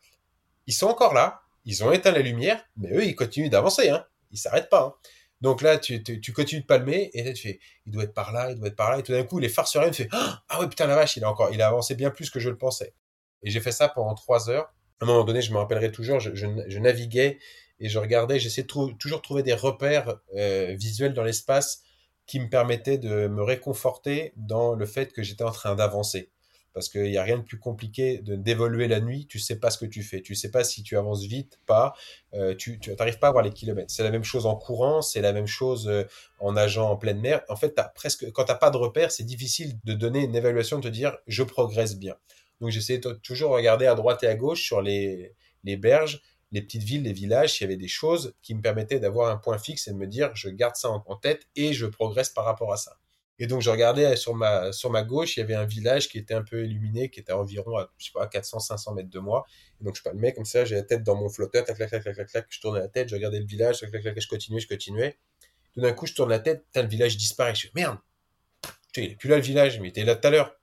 ils 0.66 0.74
sont 0.74 0.86
encore 0.86 1.14
là. 1.14 1.42
Ils 1.64 1.84
ont 1.84 1.92
éteint 1.92 2.12
la 2.12 2.20
lumière, 2.20 2.62
mais 2.76 2.90
eux, 2.92 3.04
ils 3.04 3.14
continuent 3.14 3.50
d'avancer. 3.50 3.90
Hein. 3.90 4.04
Ils 4.32 4.38
s'arrêtent 4.38 4.70
pas. 4.70 4.82
Hein. 4.82 5.10
Donc 5.40 5.62
là, 5.62 5.78
tu, 5.78 6.02
continues 6.34 6.62
de 6.62 6.66
palmer, 6.66 7.10
et 7.14 7.22
là, 7.22 7.32
tu 7.32 7.48
fais, 7.48 7.60
il 7.86 7.92
doit 7.92 8.04
être 8.04 8.12
par 8.12 8.32
là, 8.32 8.50
il 8.50 8.58
doit 8.58 8.68
être 8.68 8.76
par 8.76 8.90
là, 8.90 8.98
et 8.98 9.02
tout 9.02 9.12
d'un 9.12 9.24
coup, 9.24 9.38
les 9.38 9.48
phares 9.48 9.68
se 9.68 9.78
tu 9.90 10.02
fais, 10.02 10.08
ah 10.12 10.60
ouais, 10.60 10.68
putain, 10.68 10.86
la 10.86 10.96
vache, 10.96 11.16
il 11.16 11.24
a 11.24 11.30
encore, 11.30 11.50
il 11.52 11.62
a 11.62 11.68
avancé 11.68 11.94
bien 11.94 12.10
plus 12.10 12.28
que 12.28 12.40
je 12.40 12.50
le 12.50 12.58
pensais. 12.58 12.94
Et 13.42 13.50
j'ai 13.50 13.60
fait 13.60 13.72
ça 13.72 13.88
pendant 13.88 14.14
trois 14.14 14.50
heures. 14.50 14.72
À 15.00 15.04
un 15.04 15.06
moment 15.06 15.24
donné, 15.24 15.40
je 15.40 15.52
me 15.52 15.56
rappellerai 15.56 15.92
toujours, 15.92 16.20
je, 16.20 16.34
je, 16.34 16.78
naviguais 16.78 17.38
et 17.78 17.88
je 17.88 17.98
regardais, 17.98 18.38
j'essayais 18.38 18.66
de 18.66 18.92
toujours 18.98 19.22
trouver 19.22 19.42
des 19.42 19.54
repères 19.54 20.16
euh, 20.36 20.74
visuels 20.78 21.14
dans 21.14 21.24
l'espace 21.24 21.82
qui 22.26 22.38
me 22.38 22.50
permettaient 22.50 22.98
de 22.98 23.26
me 23.26 23.42
réconforter 23.42 24.34
dans 24.36 24.74
le 24.74 24.84
fait 24.84 25.12
que 25.12 25.22
j'étais 25.22 25.42
en 25.42 25.52
train 25.52 25.74
d'avancer 25.74 26.30
parce 26.72 26.88
qu'il 26.88 27.10
n'y 27.10 27.16
a 27.16 27.22
rien 27.22 27.38
de 27.38 27.42
plus 27.42 27.58
compliqué 27.58 28.18
de 28.18 28.36
d'évoluer 28.36 28.88
la 28.88 29.00
nuit, 29.00 29.26
tu 29.26 29.38
sais 29.38 29.58
pas 29.58 29.70
ce 29.70 29.78
que 29.78 29.86
tu 29.86 30.02
fais, 30.02 30.22
tu 30.22 30.34
sais 30.34 30.50
pas 30.50 30.64
si 30.64 30.82
tu 30.82 30.96
avances 30.96 31.24
vite, 31.24 31.58
pas, 31.66 31.94
euh, 32.34 32.54
tu 32.54 32.80
n'arrives 32.98 33.18
pas 33.18 33.28
à 33.28 33.32
voir 33.32 33.44
les 33.44 33.52
kilomètres. 33.52 33.90
C'est 33.90 34.02
la 34.02 34.10
même 34.10 34.24
chose 34.24 34.46
en 34.46 34.56
courant, 34.56 35.02
c'est 35.02 35.20
la 35.20 35.32
même 35.32 35.46
chose 35.46 35.88
euh, 35.88 36.04
en 36.38 36.52
nageant 36.52 36.90
en 36.90 36.96
pleine 36.96 37.20
mer. 37.20 37.42
En 37.48 37.56
fait, 37.56 37.78
presque, 37.94 38.30
quand 38.32 38.44
tu 38.44 38.52
n'as 38.52 38.58
pas 38.58 38.70
de 38.70 38.76
repère, 38.76 39.10
c'est 39.10 39.24
difficile 39.24 39.78
de 39.84 39.94
donner 39.94 40.24
une 40.24 40.36
évaluation, 40.36 40.78
de 40.78 40.84
te 40.84 40.88
dire 40.88 41.16
je 41.26 41.42
progresse 41.42 41.98
bien. 41.98 42.16
Donc 42.60 42.70
j'essayais 42.70 42.98
de 42.98 43.12
toujours 43.12 43.52
regarder 43.52 43.86
à 43.86 43.94
droite 43.94 44.22
et 44.22 44.28
à 44.28 44.34
gauche 44.34 44.62
sur 44.62 44.82
les, 44.82 45.34
les 45.64 45.76
berges, 45.76 46.22
les 46.52 46.62
petites 46.62 46.82
villes, 46.82 47.02
les 47.02 47.12
villages, 47.12 47.54
s'il 47.54 47.62
y 47.62 47.70
avait 47.70 47.76
des 47.76 47.88
choses 47.88 48.34
qui 48.42 48.54
me 48.54 48.60
permettaient 48.60 49.00
d'avoir 49.00 49.30
un 49.30 49.36
point 49.36 49.58
fixe 49.58 49.88
et 49.88 49.92
de 49.92 49.96
me 49.96 50.06
dire 50.06 50.30
je 50.34 50.48
garde 50.48 50.76
ça 50.76 50.90
en 50.90 51.16
tête 51.16 51.46
et 51.56 51.72
je 51.72 51.86
progresse 51.86 52.30
par 52.30 52.44
rapport 52.44 52.72
à 52.72 52.76
ça. 52.76 52.99
Et 53.40 53.46
donc, 53.46 53.62
je 53.62 53.70
regardais 53.70 54.16
sur 54.16 54.34
ma, 54.34 54.70
sur 54.70 54.90
ma 54.90 55.02
gauche, 55.02 55.38
il 55.38 55.40
y 55.40 55.42
avait 55.42 55.54
un 55.54 55.64
village 55.64 56.10
qui 56.10 56.18
était 56.18 56.34
un 56.34 56.42
peu 56.42 56.62
illuminé, 56.62 57.08
qui 57.08 57.20
était 57.20 57.32
environ 57.32 57.78
à, 57.78 57.90
je 57.96 58.04
sais 58.04 58.12
pas, 58.12 58.26
400, 58.26 58.60
500 58.60 58.92
mètres 58.92 59.08
de 59.08 59.18
moi. 59.18 59.46
Et 59.80 59.84
donc, 59.84 59.96
je 59.96 60.02
palmais 60.02 60.34
comme 60.34 60.44
ça, 60.44 60.66
j'ai 60.66 60.74
la 60.74 60.82
tête 60.82 61.02
dans 61.02 61.16
mon 61.16 61.30
flotteur, 61.30 61.64
tac, 61.64 61.78
tac, 61.78 61.90
tac, 61.90 62.04
tac, 62.04 62.30
tac, 62.30 62.46
je 62.50 62.60
tournais 62.60 62.80
la 62.80 62.88
tête, 62.88 63.08
je 63.08 63.14
regardais 63.14 63.40
le 63.40 63.46
village, 63.46 63.80
tac, 63.80 63.90
tac, 63.90 64.04
tac, 64.04 64.20
je 64.20 64.28
continuais, 64.28 64.60
je 64.60 64.68
continuais. 64.68 65.16
Tout 65.72 65.80
d'un 65.80 65.92
coup, 65.92 66.04
je 66.06 66.12
tourne 66.12 66.28
la 66.28 66.38
tête, 66.38 66.66
le 66.74 66.86
village 66.86 67.16
disparaît. 67.16 67.54
Je 67.54 67.62
fais, 67.62 67.72
merde! 67.74 67.96
Il 68.96 69.04
est 69.04 69.16
plus 69.16 69.30
là 69.30 69.36
le 69.36 69.42
village, 69.42 69.80
mais 69.80 69.86
il 69.86 69.90
était 69.90 70.04
là 70.04 70.16
tout 70.16 70.28
à 70.28 70.30
l'heure. 70.30 70.54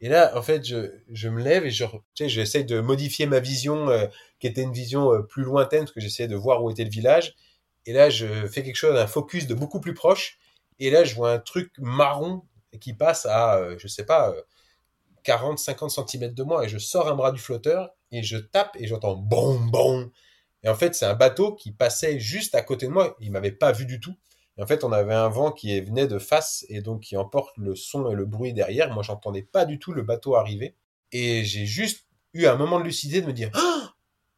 Et 0.00 0.08
là, 0.08 0.36
en 0.36 0.42
fait, 0.42 0.66
je, 0.66 0.90
je 1.12 1.28
me 1.28 1.42
lève 1.42 1.66
et 1.66 1.70
je, 1.70 1.84
tu 1.84 2.00
sais, 2.14 2.28
j'essaie 2.30 2.64
de 2.64 2.80
modifier 2.80 3.26
ma 3.26 3.40
vision, 3.40 3.90
euh, 3.90 4.06
qui 4.40 4.46
était 4.46 4.62
une 4.62 4.72
vision 4.72 5.12
euh, 5.12 5.20
plus 5.20 5.42
lointaine, 5.42 5.80
parce 5.80 5.92
que 5.92 6.00
j'essayais 6.00 6.28
de 6.28 6.36
voir 6.36 6.64
où 6.64 6.70
était 6.70 6.84
le 6.84 6.90
village. 6.90 7.34
Et 7.84 7.92
là, 7.92 8.08
je 8.08 8.46
fais 8.46 8.62
quelque 8.62 8.76
chose, 8.76 8.96
un 8.98 9.06
focus 9.06 9.46
de 9.46 9.54
beaucoup 9.54 9.80
plus 9.80 9.92
proche. 9.92 10.38
Et 10.78 10.90
là, 10.90 11.04
je 11.04 11.14
vois 11.14 11.32
un 11.32 11.38
truc 11.38 11.72
marron 11.78 12.42
qui 12.80 12.94
passe 12.94 13.26
à, 13.26 13.56
euh, 13.56 13.76
je 13.78 13.88
sais 13.88 14.04
pas, 14.04 14.34
40, 15.24 15.58
50 15.58 15.90
cm 15.90 16.34
de 16.34 16.42
moi, 16.42 16.64
et 16.64 16.68
je 16.68 16.78
sors 16.78 17.08
un 17.08 17.14
bras 17.14 17.32
du 17.32 17.40
flotteur, 17.40 17.90
et 18.10 18.22
je 18.22 18.38
tape, 18.38 18.76
et 18.78 18.86
j'entends 18.86 19.16
bon, 19.16 19.58
bon. 19.60 20.10
Et 20.64 20.68
en 20.68 20.74
fait, 20.74 20.94
c'est 20.94 21.06
un 21.06 21.14
bateau 21.14 21.54
qui 21.54 21.72
passait 21.72 22.18
juste 22.18 22.54
à 22.54 22.62
côté 22.62 22.86
de 22.86 22.92
moi. 22.92 23.16
Il 23.20 23.32
m'avait 23.32 23.52
pas 23.52 23.72
vu 23.72 23.86
du 23.86 24.00
tout. 24.00 24.14
Et 24.56 24.62
en 24.62 24.66
fait, 24.66 24.84
on 24.84 24.92
avait 24.92 25.14
un 25.14 25.28
vent 25.28 25.50
qui 25.50 25.80
venait 25.80 26.06
de 26.06 26.18
face 26.18 26.64
et 26.68 26.82
donc 26.82 27.00
qui 27.00 27.16
emporte 27.16 27.56
le 27.56 27.74
son 27.74 28.10
et 28.10 28.14
le 28.14 28.26
bruit 28.26 28.52
derrière. 28.52 28.92
Moi, 28.92 29.02
j'entendais 29.02 29.42
pas 29.42 29.64
du 29.64 29.78
tout 29.78 29.92
le 29.92 30.02
bateau 30.02 30.36
arriver. 30.36 30.76
Et 31.10 31.44
j'ai 31.44 31.66
juste 31.66 32.06
eu 32.34 32.46
un 32.46 32.56
moment 32.56 32.78
de 32.78 32.84
lucidité 32.84 33.22
de 33.22 33.26
me 33.26 33.32
dire, 33.32 33.50
ah 33.54 33.91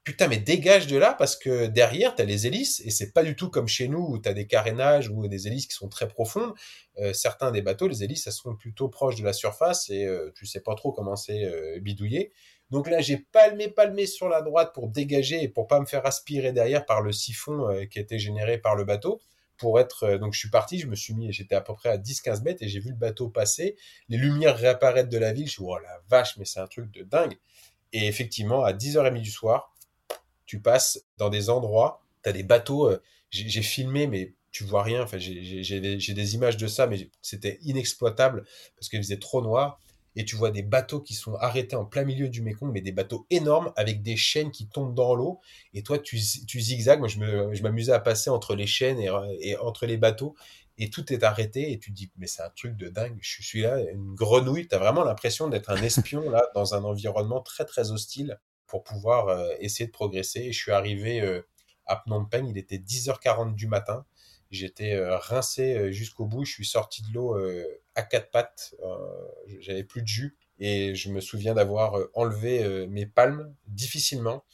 putain, 0.04 0.28
mais 0.28 0.36
dégage 0.36 0.86
de 0.86 0.98
là 0.98 1.14
parce 1.14 1.34
que 1.34 1.66
derrière, 1.66 2.14
tu 2.14 2.22
as 2.22 2.26
les 2.26 2.46
hélices 2.46 2.80
et 2.84 2.90
c'est 2.90 3.12
pas 3.12 3.24
du 3.24 3.34
tout 3.34 3.48
comme 3.48 3.66
chez 3.66 3.88
nous 3.88 4.00
où 4.00 4.18
tu 4.18 4.28
as 4.28 4.34
des 4.34 4.46
carénages 4.46 5.08
ou 5.08 5.26
des 5.26 5.46
hélices 5.46 5.66
qui 5.66 5.74
sont 5.74 5.88
très 5.88 6.06
profondes. 6.06 6.52
Euh, 6.98 7.14
certains 7.14 7.50
des 7.50 7.62
bateaux, 7.62 7.88
les 7.88 8.04
hélices, 8.04 8.26
elles 8.26 8.34
sont 8.34 8.54
plutôt 8.54 8.88
proches 8.88 9.16
de 9.16 9.24
la 9.24 9.32
surface 9.32 9.88
et 9.88 10.04
euh, 10.04 10.30
tu 10.34 10.44
sais 10.44 10.60
pas 10.60 10.74
trop 10.74 10.92
comment 10.92 11.16
c'est 11.16 11.44
euh, 11.44 11.80
bidouillé. 11.80 12.32
Donc 12.70 12.88
là, 12.88 13.00
j'ai 13.00 13.16
palmé, 13.16 13.68
palmé 13.68 14.06
sur 14.06 14.28
la 14.28 14.42
droite 14.42 14.74
pour 14.74 14.88
dégager 14.88 15.42
et 15.42 15.48
pour 15.48 15.66
pas 15.66 15.80
me 15.80 15.86
faire 15.86 16.04
aspirer 16.06 16.52
derrière 16.52 16.84
par 16.84 17.00
le 17.00 17.12
siphon 17.12 17.86
qui 17.90 17.98
était 17.98 18.18
généré 18.18 18.58
par 18.58 18.74
le 18.74 18.84
bateau. 18.84 19.20
Pour 19.58 19.78
être, 19.78 20.16
donc 20.16 20.32
je 20.34 20.40
suis 20.40 20.50
parti, 20.50 20.80
je 20.80 20.88
me 20.88 20.96
suis 20.96 21.14
mis, 21.14 21.32
j'étais 21.32 21.54
à 21.54 21.60
peu 21.60 21.74
près 21.74 21.90
à 21.90 21.98
10-15 21.98 22.42
mètres 22.42 22.62
et 22.62 22.68
j'ai 22.68 22.80
vu 22.80 22.88
le 22.90 22.96
bateau 22.96 23.28
passer, 23.28 23.76
les 24.08 24.16
lumières 24.16 24.56
réapparaître 24.56 25.08
de 25.08 25.18
la 25.18 25.32
ville. 25.32 25.46
Je 25.46 25.52
suis, 25.52 25.62
oh 25.62 25.78
la 25.78 26.00
vache, 26.08 26.36
mais 26.38 26.44
c'est 26.44 26.58
un 26.58 26.66
truc 26.66 26.90
de 26.90 27.04
dingue. 27.04 27.36
Et 27.92 28.08
effectivement, 28.08 28.64
à 28.64 28.72
10h30 28.72 29.20
du 29.20 29.30
soir, 29.30 29.73
tu 30.46 30.60
passes 30.60 31.04
dans 31.18 31.30
des 31.30 31.50
endroits, 31.50 32.02
tu 32.22 32.30
as 32.30 32.32
des 32.32 32.42
bateaux, 32.42 32.88
euh, 32.88 33.02
j'ai 33.30 33.62
filmé, 33.62 34.06
mais 34.06 34.34
tu 34.54 34.62
vois 34.62 34.84
rien. 34.84 35.04
J'ai 35.16 35.80
des, 35.80 36.34
images 36.34 36.56
de 36.56 36.68
ça, 36.68 36.86
mais 36.86 37.10
c'était 37.22 37.58
inexploitable 37.62 38.44
parce 38.76 38.88
qu'il 38.88 39.00
faisait 39.00 39.18
trop 39.18 39.42
noir. 39.42 39.80
Et 40.16 40.24
tu 40.24 40.36
vois 40.36 40.52
des 40.52 40.62
bateaux 40.62 41.00
qui 41.00 41.14
sont 41.14 41.34
arrêtés 41.34 41.74
en 41.74 41.84
plein 41.84 42.04
milieu 42.04 42.28
du 42.28 42.40
Mékong, 42.40 42.70
mais 42.72 42.80
des 42.80 42.92
bateaux 42.92 43.26
énormes 43.30 43.72
avec 43.74 44.00
des 44.00 44.16
chaînes 44.16 44.52
qui 44.52 44.68
tombent 44.68 44.94
dans 44.94 45.16
l'eau. 45.16 45.40
Et 45.72 45.82
toi, 45.82 45.98
tu, 45.98 46.20
tu 46.46 46.60
zigzags. 46.60 47.00
Moi, 47.00 47.08
je 47.08 47.62
m'amusais 47.62 47.90
à 47.90 47.98
passer 47.98 48.30
entre 48.30 48.54
les 48.54 48.68
chaînes 48.68 49.00
et, 49.00 49.56
entre 49.56 49.86
les 49.86 49.96
bateaux. 49.96 50.36
Et 50.78 50.88
tout 50.88 51.12
est 51.12 51.24
arrêté. 51.24 51.72
Et 51.72 51.80
tu 51.80 51.90
te 51.90 51.96
dis, 51.96 52.12
mais 52.16 52.28
c'est 52.28 52.42
un 52.42 52.50
truc 52.50 52.76
de 52.76 52.88
dingue. 52.88 53.18
Je 53.20 53.42
suis 53.42 53.62
là, 53.62 53.80
une 53.90 54.14
grenouille. 54.14 54.68
Tu 54.68 54.74
as 54.76 54.78
vraiment 54.78 55.02
l'impression 55.02 55.48
d'être 55.48 55.70
un 55.70 55.82
espion 55.82 56.30
là, 56.30 56.48
dans 56.54 56.74
un 56.74 56.84
environnement 56.84 57.40
très, 57.40 57.64
très 57.64 57.90
hostile 57.90 58.38
pour 58.66 58.82
pouvoir 58.82 59.28
euh, 59.28 59.54
essayer 59.60 59.86
de 59.86 59.92
progresser. 59.92 60.52
Je 60.52 60.58
suis 60.58 60.72
arrivé 60.72 61.20
euh, 61.20 61.42
à 61.86 61.96
Phnom 61.96 62.24
Penh, 62.24 62.46
il 62.48 62.58
était 62.58 62.78
10h40 62.78 63.54
du 63.54 63.66
matin. 63.66 64.04
J'étais 64.50 64.94
euh, 64.94 65.16
rincé 65.18 65.92
jusqu'au 65.92 66.26
bout. 66.26 66.44
Je 66.44 66.52
suis 66.52 66.66
sorti 66.66 67.02
de 67.02 67.12
l'eau 67.12 67.36
à 67.94 68.02
quatre 68.02 68.30
pattes. 68.30 68.74
J'avais 69.60 69.84
plus 69.84 70.02
de 70.02 70.06
jus. 70.08 70.36
Et 70.60 70.94
je 70.94 71.10
me 71.10 71.20
souviens 71.20 71.54
d'avoir 71.54 71.98
enlevé 72.14 72.86
mes 72.86 73.06
palmes 73.06 73.52
difficilement, 73.66 74.44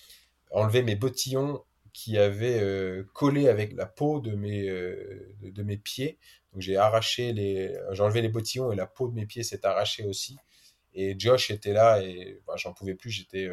enlevé 0.50 0.82
mes 0.82 0.96
bottillons 0.96 1.62
qui 1.92 2.16
avaient 2.16 3.04
collé 3.12 3.48
avec 3.48 3.74
la 3.74 3.84
peau 3.84 4.20
de 4.20 4.34
mes, 4.34 4.66
de, 4.66 5.62
mes 5.62 5.76
pieds. 5.76 6.18
Donc 6.52 6.62
j'ai 6.62 6.78
arraché 6.78 7.34
les, 7.34 7.76
j'ai 7.92 8.02
enlevé 8.02 8.22
les 8.22 8.30
bottillons 8.30 8.72
et 8.72 8.76
la 8.76 8.86
peau 8.86 9.08
de 9.08 9.14
mes 9.14 9.26
pieds 9.26 9.42
s'est 9.42 9.66
arrachée 9.66 10.04
aussi. 10.04 10.38
Et 10.94 11.14
Josh 11.18 11.50
était 11.50 11.74
là 11.74 12.02
et 12.02 12.40
bah, 12.46 12.54
j'en 12.56 12.72
pouvais 12.72 12.94
plus. 12.94 13.10
J'étais, 13.10 13.46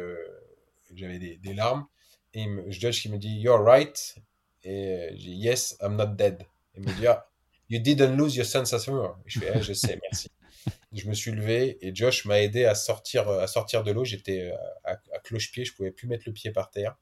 j'avais 0.94 1.18
des, 1.18 1.54
larmes. 1.54 1.86
Et 2.34 2.46
Josh 2.68 3.02
qui 3.02 3.08
me 3.08 3.18
dit, 3.18 3.38
You're 3.40 3.62
right. 3.62 4.16
Et 4.64 5.08
j'ai 5.14 5.30
Yes, 5.30 5.76
I'm 5.80 5.96
not 5.96 6.14
dead. 6.14 6.42
Il 6.74 6.82
me 6.82 6.92
dit, 6.92 7.06
ah, 7.06 7.28
You 7.68 7.78
didn't 7.80 8.16
lose 8.16 8.36
your 8.36 8.46
sense 8.46 8.72
of 8.72 8.86
humor. 8.86 9.18
je 9.26 9.40
fais, 9.40 9.50
ah, 9.54 9.60
Je 9.60 9.72
sais, 9.72 9.98
merci. 10.10 10.28
je 10.92 11.08
me 11.08 11.14
suis 11.14 11.32
levé 11.32 11.78
et 11.80 11.94
Josh 11.94 12.24
m'a 12.24 12.40
aidé 12.40 12.64
à 12.64 12.74
sortir, 12.74 13.28
à 13.28 13.46
sortir 13.46 13.84
de 13.84 13.92
l'eau. 13.92 14.04
J'étais 14.04 14.52
à, 14.84 14.92
à 14.92 15.18
cloche-pied, 15.20 15.64
je 15.64 15.74
pouvais 15.74 15.90
plus 15.90 16.06
mettre 16.06 16.24
le 16.26 16.32
pied 16.32 16.50
par 16.50 16.70
terre. 16.70 16.96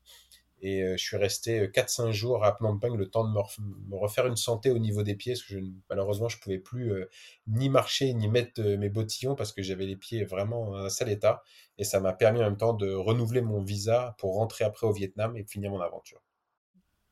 Et 0.66 0.82
euh, 0.82 0.96
je 0.96 1.04
suis 1.04 1.16
resté 1.16 1.68
4-5 1.68 2.08
euh, 2.08 2.12
jours 2.12 2.44
à 2.44 2.52
Phnom 2.52 2.76
Penh, 2.76 2.96
le 2.96 3.08
temps 3.08 3.22
de 3.22 3.32
me, 3.32 3.96
refaire 3.96 4.26
une 4.26 4.34
santé 4.34 4.72
au 4.72 4.80
niveau 4.80 5.04
des 5.04 5.14
pieds, 5.14 5.34
parce 5.34 5.44
que 5.44 5.54
je, 5.54 5.64
malheureusement, 5.88 6.28
je 6.28 6.40
pouvais 6.40 6.58
plus 6.58 6.90
euh, 6.90 7.08
ni 7.46 7.68
marcher, 7.68 8.12
ni 8.14 8.26
mettre 8.26 8.60
mes 8.60 8.88
bottillons, 8.88 9.36
parce 9.36 9.52
que 9.52 9.62
j'avais 9.62 9.86
les 9.86 9.94
pieds 9.94 10.24
vraiment 10.24 10.74
à 10.74 10.86
un 10.86 10.88
sale 10.88 11.10
état. 11.10 11.44
Et 11.78 11.84
ça 11.84 12.00
m'a 12.00 12.12
permis 12.12 12.40
en 12.40 12.46
même 12.46 12.56
temps 12.56 12.72
de 12.72 12.92
renouveler 12.92 13.42
mon 13.42 13.62
visa 13.62 14.16
pour 14.18 14.34
rentrer 14.34 14.64
après 14.64 14.88
au 14.88 14.92
Vietnam 14.92 15.36
et 15.36 15.44
finir 15.44 15.70
mon 15.70 15.80
aventure. 15.80 16.20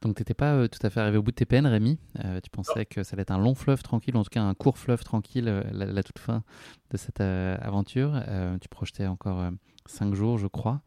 Donc, 0.03 0.17
tu 0.17 0.23
n'étais 0.23 0.35
pas 0.35 0.67
tout 0.67 0.85
à 0.85 0.91
fait 0.91 0.99
arrivé 0.99 1.19
au 1.19 1.23
bout 1.23 1.31
de 1.31 1.37
tes 1.37 1.47
peines, 1.47 1.69
Rémi? 1.69 2.01
tu 2.43 2.51
pensais 2.51 2.87
que 2.87 3.05
ça 3.05 3.15
allait 3.15 3.23
être 3.23 3.31
un 3.31 3.39
long 3.39 3.55
fleuve 3.55 3.85
tranquille, 3.85 4.17
en 4.17 4.25
tout 4.25 4.31
cas 4.31 4.43
un 4.43 4.55
court 4.55 4.79
fleuve 4.79 5.05
tranquille, 5.05 5.45
la, 5.71 6.03
toute 6.03 6.19
fin 6.19 6.43
de 6.91 6.97
cette 6.97 7.21
aventure. 7.21 8.21
tu 8.61 8.69
projetais 8.69 9.07
encore 9.07 9.49
5 9.87 10.13
jours, 10.15 10.39
je 10.39 10.49
crois. 10.49 10.83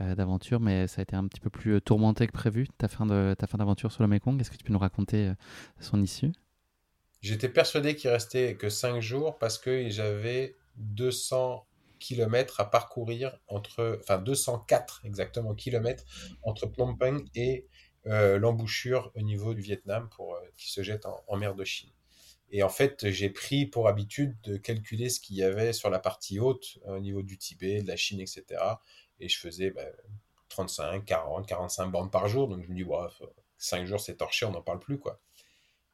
Euh, 0.00 0.14
d'aventure, 0.14 0.60
mais 0.60 0.86
ça 0.86 1.00
a 1.00 1.02
été 1.02 1.14
un 1.14 1.26
petit 1.26 1.40
peu 1.40 1.50
plus 1.50 1.74
euh, 1.74 1.80
tourmenté 1.80 2.26
que 2.26 2.32
prévu, 2.32 2.66
ta 2.78 2.88
fin 2.88 3.04
d'aventure 3.06 3.92
sur 3.92 4.02
le 4.02 4.08
Mekong. 4.08 4.40
Est-ce 4.40 4.50
que 4.50 4.56
tu 4.56 4.64
peux 4.64 4.72
nous 4.72 4.78
raconter 4.78 5.28
euh, 5.28 5.34
son 5.78 6.00
issue? 6.02 6.32
J'étais 7.20 7.50
persuadé 7.50 7.96
qu'il 7.96 8.08
restait 8.08 8.54
que 8.56 8.70
5 8.70 9.00
jours 9.00 9.38
parce 9.38 9.58
que 9.58 9.90
j'avais 9.90 10.56
200 10.76 11.66
km 11.98 12.60
à 12.60 12.70
parcourir 12.70 13.38
entre, 13.46 13.98
enfin 14.00 14.16
204 14.16 15.02
exactement 15.04 15.54
kilomètres 15.54 16.04
entre 16.42 16.66
Phnom 16.66 16.96
Penh 16.96 17.22
et 17.34 17.66
l'embouchure 18.06 19.12
au 19.14 19.20
niveau 19.20 19.52
du 19.52 19.60
Vietnam 19.60 20.08
pour 20.16 20.38
qui 20.56 20.70
se 20.70 20.82
jette 20.82 21.04
en, 21.04 21.36
mer 21.36 21.54
de 21.54 21.64
Chine. 21.64 21.90
Et 22.50 22.62
en 22.62 22.70
fait, 22.70 23.10
j'ai 23.10 23.28
pris 23.28 23.66
pour 23.66 23.86
habitude 23.86 24.34
de 24.44 24.56
calculer 24.56 25.10
ce 25.10 25.20
qu'il 25.20 25.36
y 25.36 25.42
avait 25.42 25.74
sur 25.74 25.90
la 25.90 25.98
partie 25.98 26.40
haute 26.40 26.78
au 26.86 27.00
niveau 27.00 27.20
du 27.20 27.36
Tibet, 27.36 27.82
de 27.82 27.88
la 27.88 27.96
Chine, 27.96 28.20
etc 28.20 28.56
et 29.20 29.28
je 29.28 29.38
faisais 29.38 29.72
35, 30.48 31.04
40, 31.04 31.46
45 31.46 31.86
bandes 31.88 32.10
par 32.10 32.28
jour. 32.28 32.48
Donc 32.48 32.62
je 32.62 32.68
me 32.68 32.74
dis, 32.74 32.84
5 33.58 33.86
jours 33.86 34.00
c'est 34.00 34.16
torché, 34.16 34.46
on 34.46 34.52
n'en 34.52 34.62
parle 34.62 34.80
plus. 34.80 34.98
quoi. 34.98 35.20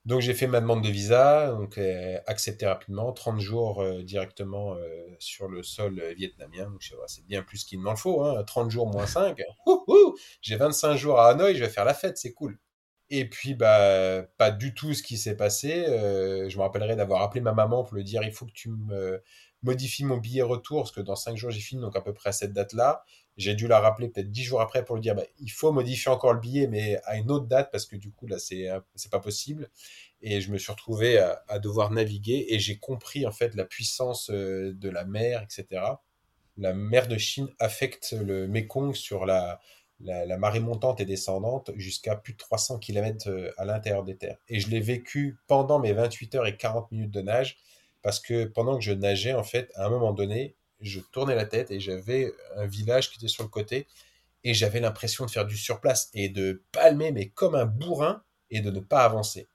Donc 0.06 0.20
j'ai 0.20 0.34
fait 0.34 0.46
ma 0.46 0.60
demande 0.60 0.84
de 0.84 0.88
visa, 0.88 1.48
donc 1.50 1.78
euh, 1.78 2.16
accepté 2.28 2.64
rapidement, 2.64 3.12
30 3.12 3.40
jours 3.40 3.82
euh, 3.82 4.04
directement 4.04 4.76
euh, 4.76 4.86
sur 5.18 5.48
le 5.48 5.64
sol 5.64 6.00
vietnamien. 6.16 6.70
Donc 6.70 6.80
c'est 7.08 7.26
bien 7.26 7.42
plus 7.42 7.64
qu'il 7.64 7.80
m'en 7.80 7.96
faut, 7.96 8.24
30 8.44 8.66
hein. 8.66 8.70
jours 8.70 8.86
moins 8.86 9.06
5. 9.06 9.36
j'ai 10.40 10.54
25 10.54 10.94
jours 10.94 11.18
à 11.18 11.30
Hanoï, 11.30 11.56
je 11.56 11.64
vais 11.64 11.68
faire 11.68 11.84
la 11.84 11.92
fête, 11.92 12.18
c'est 12.18 12.32
cool. 12.32 12.56
Et 13.10 13.28
puis, 13.28 13.54
bah, 13.54 14.22
pas 14.36 14.50
du 14.52 14.74
tout 14.74 14.94
ce 14.94 15.02
qui 15.02 15.16
s'est 15.16 15.36
passé. 15.36 15.84
je 15.86 16.56
me 16.56 16.62
rappellerai 16.62 16.94
d'avoir 16.94 17.22
appelé 17.22 17.40
ma 17.40 17.52
maman 17.52 17.82
pour 17.82 17.96
lui 17.96 18.04
dire 18.04 18.22
il 18.22 18.32
faut 18.32 18.46
que 18.46 18.52
tu 18.52 18.70
me 18.70 19.20
modifie 19.62 20.04
mon 20.04 20.16
billet 20.18 20.42
retour, 20.42 20.82
parce 20.82 20.92
que 20.92 21.00
dans 21.00 21.16
5 21.16 21.36
jours 21.36 21.50
j'ai 21.50 21.60
fini, 21.60 21.80
donc 21.80 21.96
à 21.96 22.00
peu 22.00 22.12
près 22.12 22.30
à 22.30 22.32
cette 22.32 22.52
date-là. 22.52 23.04
J'ai 23.36 23.54
dû 23.54 23.68
la 23.68 23.80
rappeler 23.80 24.08
peut-être 24.08 24.30
10 24.30 24.44
jours 24.44 24.60
après 24.62 24.84
pour 24.84 24.96
lui 24.96 25.02
dire, 25.02 25.14
bah, 25.14 25.24
il 25.40 25.50
faut 25.50 25.70
modifier 25.70 26.10
encore 26.10 26.32
le 26.32 26.40
billet, 26.40 26.68
mais 26.68 26.98
à 27.04 27.16
une 27.16 27.30
autre 27.30 27.46
date, 27.46 27.70
parce 27.70 27.84
que 27.84 27.96
du 27.96 28.10
coup, 28.10 28.26
là, 28.26 28.38
c'est, 28.38 28.68
c'est 28.94 29.10
pas 29.10 29.20
possible. 29.20 29.68
Et 30.22 30.40
je 30.40 30.50
me 30.50 30.56
suis 30.56 30.72
retrouvé 30.72 31.18
à, 31.18 31.58
devoir 31.58 31.90
naviguer, 31.90 32.46
et 32.48 32.58
j'ai 32.58 32.78
compris, 32.78 33.26
en 33.26 33.32
fait, 33.32 33.54
la 33.54 33.64
puissance 33.64 34.30
euh, 34.30 34.72
de 34.74 34.88
la 34.88 35.04
mer, 35.04 35.42
etc. 35.42 35.82
La 36.56 36.72
mer 36.72 37.08
de 37.08 37.18
Chine 37.18 37.48
affecte 37.58 38.12
le 38.12 38.48
Mekong 38.48 38.94
sur 38.94 39.26
la, 39.26 39.60
la, 40.00 40.24
la, 40.24 40.38
marée 40.38 40.60
montante 40.60 41.00
et 41.00 41.04
descendante 41.04 41.70
jusqu'à 41.76 42.16
plus 42.16 42.32
de 42.32 42.38
300 42.38 42.78
km 42.78 43.28
euh, 43.28 43.50
à 43.58 43.66
l'intérieur 43.66 44.04
des 44.04 44.16
terres. 44.16 44.38
Et 44.48 44.60
je 44.60 44.70
l'ai 44.70 44.80
vécu 44.80 45.36
pendant 45.46 45.78
mes 45.78 45.92
28 45.92 46.34
heures 46.36 46.46
et 46.46 46.56
40 46.56 46.90
minutes 46.92 47.10
de 47.10 47.20
nage 47.20 47.58
parce 48.06 48.20
que 48.20 48.44
pendant 48.44 48.78
que 48.78 48.84
je 48.84 48.92
nageais, 48.92 49.32
en 49.32 49.42
fait, 49.42 49.72
à 49.74 49.86
un 49.86 49.90
moment 49.90 50.12
donné, 50.12 50.54
je 50.78 51.00
tournais 51.00 51.34
la 51.34 51.44
tête 51.44 51.72
et 51.72 51.80
j'avais 51.80 52.32
un 52.54 52.64
village 52.64 53.10
qui 53.10 53.16
était 53.16 53.26
sur 53.26 53.42
le 53.42 53.48
côté 53.48 53.88
et 54.44 54.54
j'avais 54.54 54.78
l'impression 54.78 55.26
de 55.26 55.30
faire 55.32 55.44
du 55.44 55.56
surplace 55.56 56.08
et 56.14 56.28
de 56.28 56.62
palmer, 56.70 57.10
mais 57.10 57.30
comme 57.30 57.56
un 57.56 57.66
bourrin 57.66 58.22
et 58.48 58.60
de 58.60 58.70
ne 58.70 58.78
pas 58.78 59.02
avancer. 59.02 59.48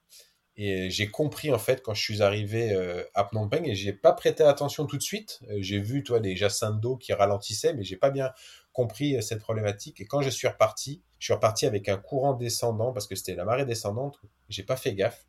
Et 0.54 0.90
j'ai 0.90 1.10
compris 1.10 1.50
en 1.50 1.58
fait 1.58 1.80
quand 1.82 1.94
je 1.94 2.02
suis 2.02 2.20
arrivé 2.20 2.74
euh, 2.74 3.02
à 3.14 3.24
Phnom 3.24 3.48
Penh 3.48 3.64
et 3.64 3.74
j'ai 3.74 3.94
pas 3.94 4.12
prêté 4.12 4.42
attention 4.42 4.84
tout 4.84 4.98
de 4.98 5.02
suite. 5.02 5.40
Euh, 5.48 5.56
j'ai 5.60 5.78
vu 5.78 6.02
toi 6.02 6.20
des 6.20 6.36
jassins 6.36 6.72
d'eau 6.72 6.98
qui 6.98 7.14
ralentissaient, 7.14 7.72
mais 7.72 7.84
j'ai 7.84 7.96
pas 7.96 8.10
bien 8.10 8.32
compris 8.74 9.16
euh, 9.16 9.22
cette 9.22 9.40
problématique. 9.40 9.98
Et 10.02 10.04
quand 10.04 10.20
je 10.20 10.28
suis 10.28 10.46
reparti, 10.46 11.00
je 11.18 11.24
suis 11.24 11.32
reparti 11.32 11.64
avec 11.64 11.88
un 11.88 11.96
courant 11.96 12.34
descendant 12.34 12.92
parce 12.92 13.06
que 13.06 13.16
c'était 13.16 13.34
la 13.34 13.46
marée 13.46 13.64
descendante. 13.64 14.20
J'ai 14.50 14.62
pas 14.62 14.76
fait 14.76 14.92
gaffe 14.92 15.24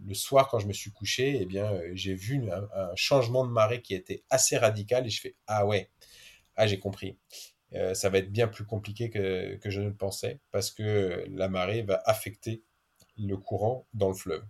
le 0.00 0.14
soir, 0.14 0.48
quand 0.48 0.58
je 0.58 0.66
me 0.66 0.72
suis 0.72 0.90
couché, 0.90 1.38
eh 1.40 1.46
bien, 1.46 1.72
euh, 1.72 1.90
j'ai 1.94 2.14
vu 2.14 2.50
un, 2.50 2.94
changement 2.96 3.46
de 3.46 3.50
marée 3.50 3.82
qui 3.82 3.94
était 3.94 4.24
assez 4.30 4.56
radical 4.56 5.06
et 5.06 5.10
je 5.10 5.20
fais 5.20 5.36
ah 5.46 5.66
ouais, 5.66 5.90
ah 6.56 6.66
j'ai 6.66 6.78
compris. 6.78 7.18
Euh, 7.74 7.94
ça 7.94 8.10
va 8.10 8.18
être 8.18 8.30
bien 8.30 8.48
plus 8.48 8.64
compliqué 8.64 9.10
que, 9.10 9.58
je 9.64 9.80
ne 9.80 9.88
le 9.88 9.94
pensais 9.94 10.40
parce 10.50 10.70
que 10.70 11.24
la 11.30 11.48
marée 11.48 11.82
va 11.82 12.02
affecter 12.04 12.62
le 13.16 13.36
courant 13.36 13.86
dans 13.94 14.08
le 14.08 14.14
fleuve. 14.14 14.44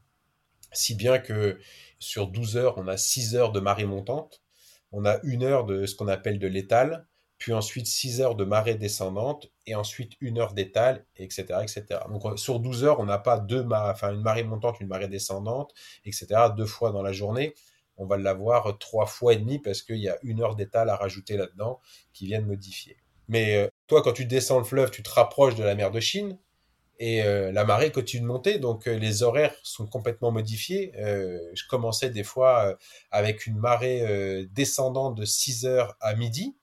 Si 0.72 0.94
bien 0.94 1.18
que 1.18 1.58
sur 1.98 2.28
12 2.28 2.56
heures, 2.56 2.78
on 2.78 2.88
a 2.88 2.96
6 2.96 3.36
heures 3.36 3.52
de 3.52 3.60
marée 3.60 3.84
montante, 3.84 4.42
on 4.90 5.04
a 5.04 5.20
une 5.22 5.42
heure 5.42 5.64
de 5.64 5.86
ce 5.86 5.94
qu'on 5.94 6.08
appelle 6.08 6.38
de 6.38 6.46
l'étal, 6.46 7.06
puis 7.42 7.52
ensuite 7.52 7.88
6 7.88 8.20
heures 8.20 8.36
de 8.36 8.44
marée 8.44 8.76
descendante, 8.76 9.50
et 9.66 9.74
ensuite 9.74 10.12
une 10.20 10.38
heure 10.38 10.54
d'étal, 10.54 11.04
etc., 11.16 11.46
etc. 11.60 11.84
Donc 12.08 12.38
sur 12.38 12.60
12 12.60 12.84
heures, 12.84 13.00
on 13.00 13.04
n'a 13.04 13.18
pas 13.18 13.40
deux 13.40 13.66
enfin, 13.68 14.12
une 14.12 14.20
marée 14.20 14.44
montante, 14.44 14.78
une 14.78 14.86
marée 14.86 15.08
descendante, 15.08 15.74
etc., 16.04 16.26
deux 16.56 16.66
fois 16.66 16.92
dans 16.92 17.02
la 17.02 17.10
journée. 17.10 17.56
On 17.96 18.06
va 18.06 18.16
l'avoir 18.16 18.78
trois 18.78 19.06
fois 19.06 19.32
et 19.32 19.38
demi 19.38 19.58
parce 19.58 19.82
qu'il 19.82 19.96
y 19.96 20.08
a 20.08 20.18
une 20.22 20.40
heure 20.40 20.54
d'étal 20.54 20.88
à 20.88 20.94
rajouter 20.94 21.36
là-dedans 21.36 21.80
qui 22.12 22.26
viennent 22.26 22.46
modifier. 22.46 22.96
Mais 23.26 23.56
euh, 23.56 23.66
toi, 23.88 24.02
quand 24.02 24.12
tu 24.12 24.24
descends 24.24 24.58
le 24.58 24.64
fleuve, 24.64 24.92
tu 24.92 25.02
te 25.02 25.10
rapproches 25.10 25.56
de 25.56 25.64
la 25.64 25.74
mer 25.74 25.90
de 25.90 25.98
Chine, 25.98 26.38
et 27.00 27.24
euh, 27.24 27.50
la 27.50 27.64
marée 27.64 27.90
continue 27.90 28.22
de 28.22 28.28
monter, 28.28 28.60
donc 28.60 28.86
euh, 28.86 28.96
les 28.96 29.24
horaires 29.24 29.56
sont 29.64 29.88
complètement 29.88 30.30
modifiés. 30.30 30.92
je 30.96 31.66
commençais 31.68 32.10
des 32.10 32.22
fois 32.22 32.78
avec 33.10 33.48
une 33.48 33.56
marée 33.56 34.46
descendante 34.52 35.16
de 35.16 35.24
6 35.24 35.66
heures 35.66 35.96
à 36.00 36.14
midi, 36.14 36.54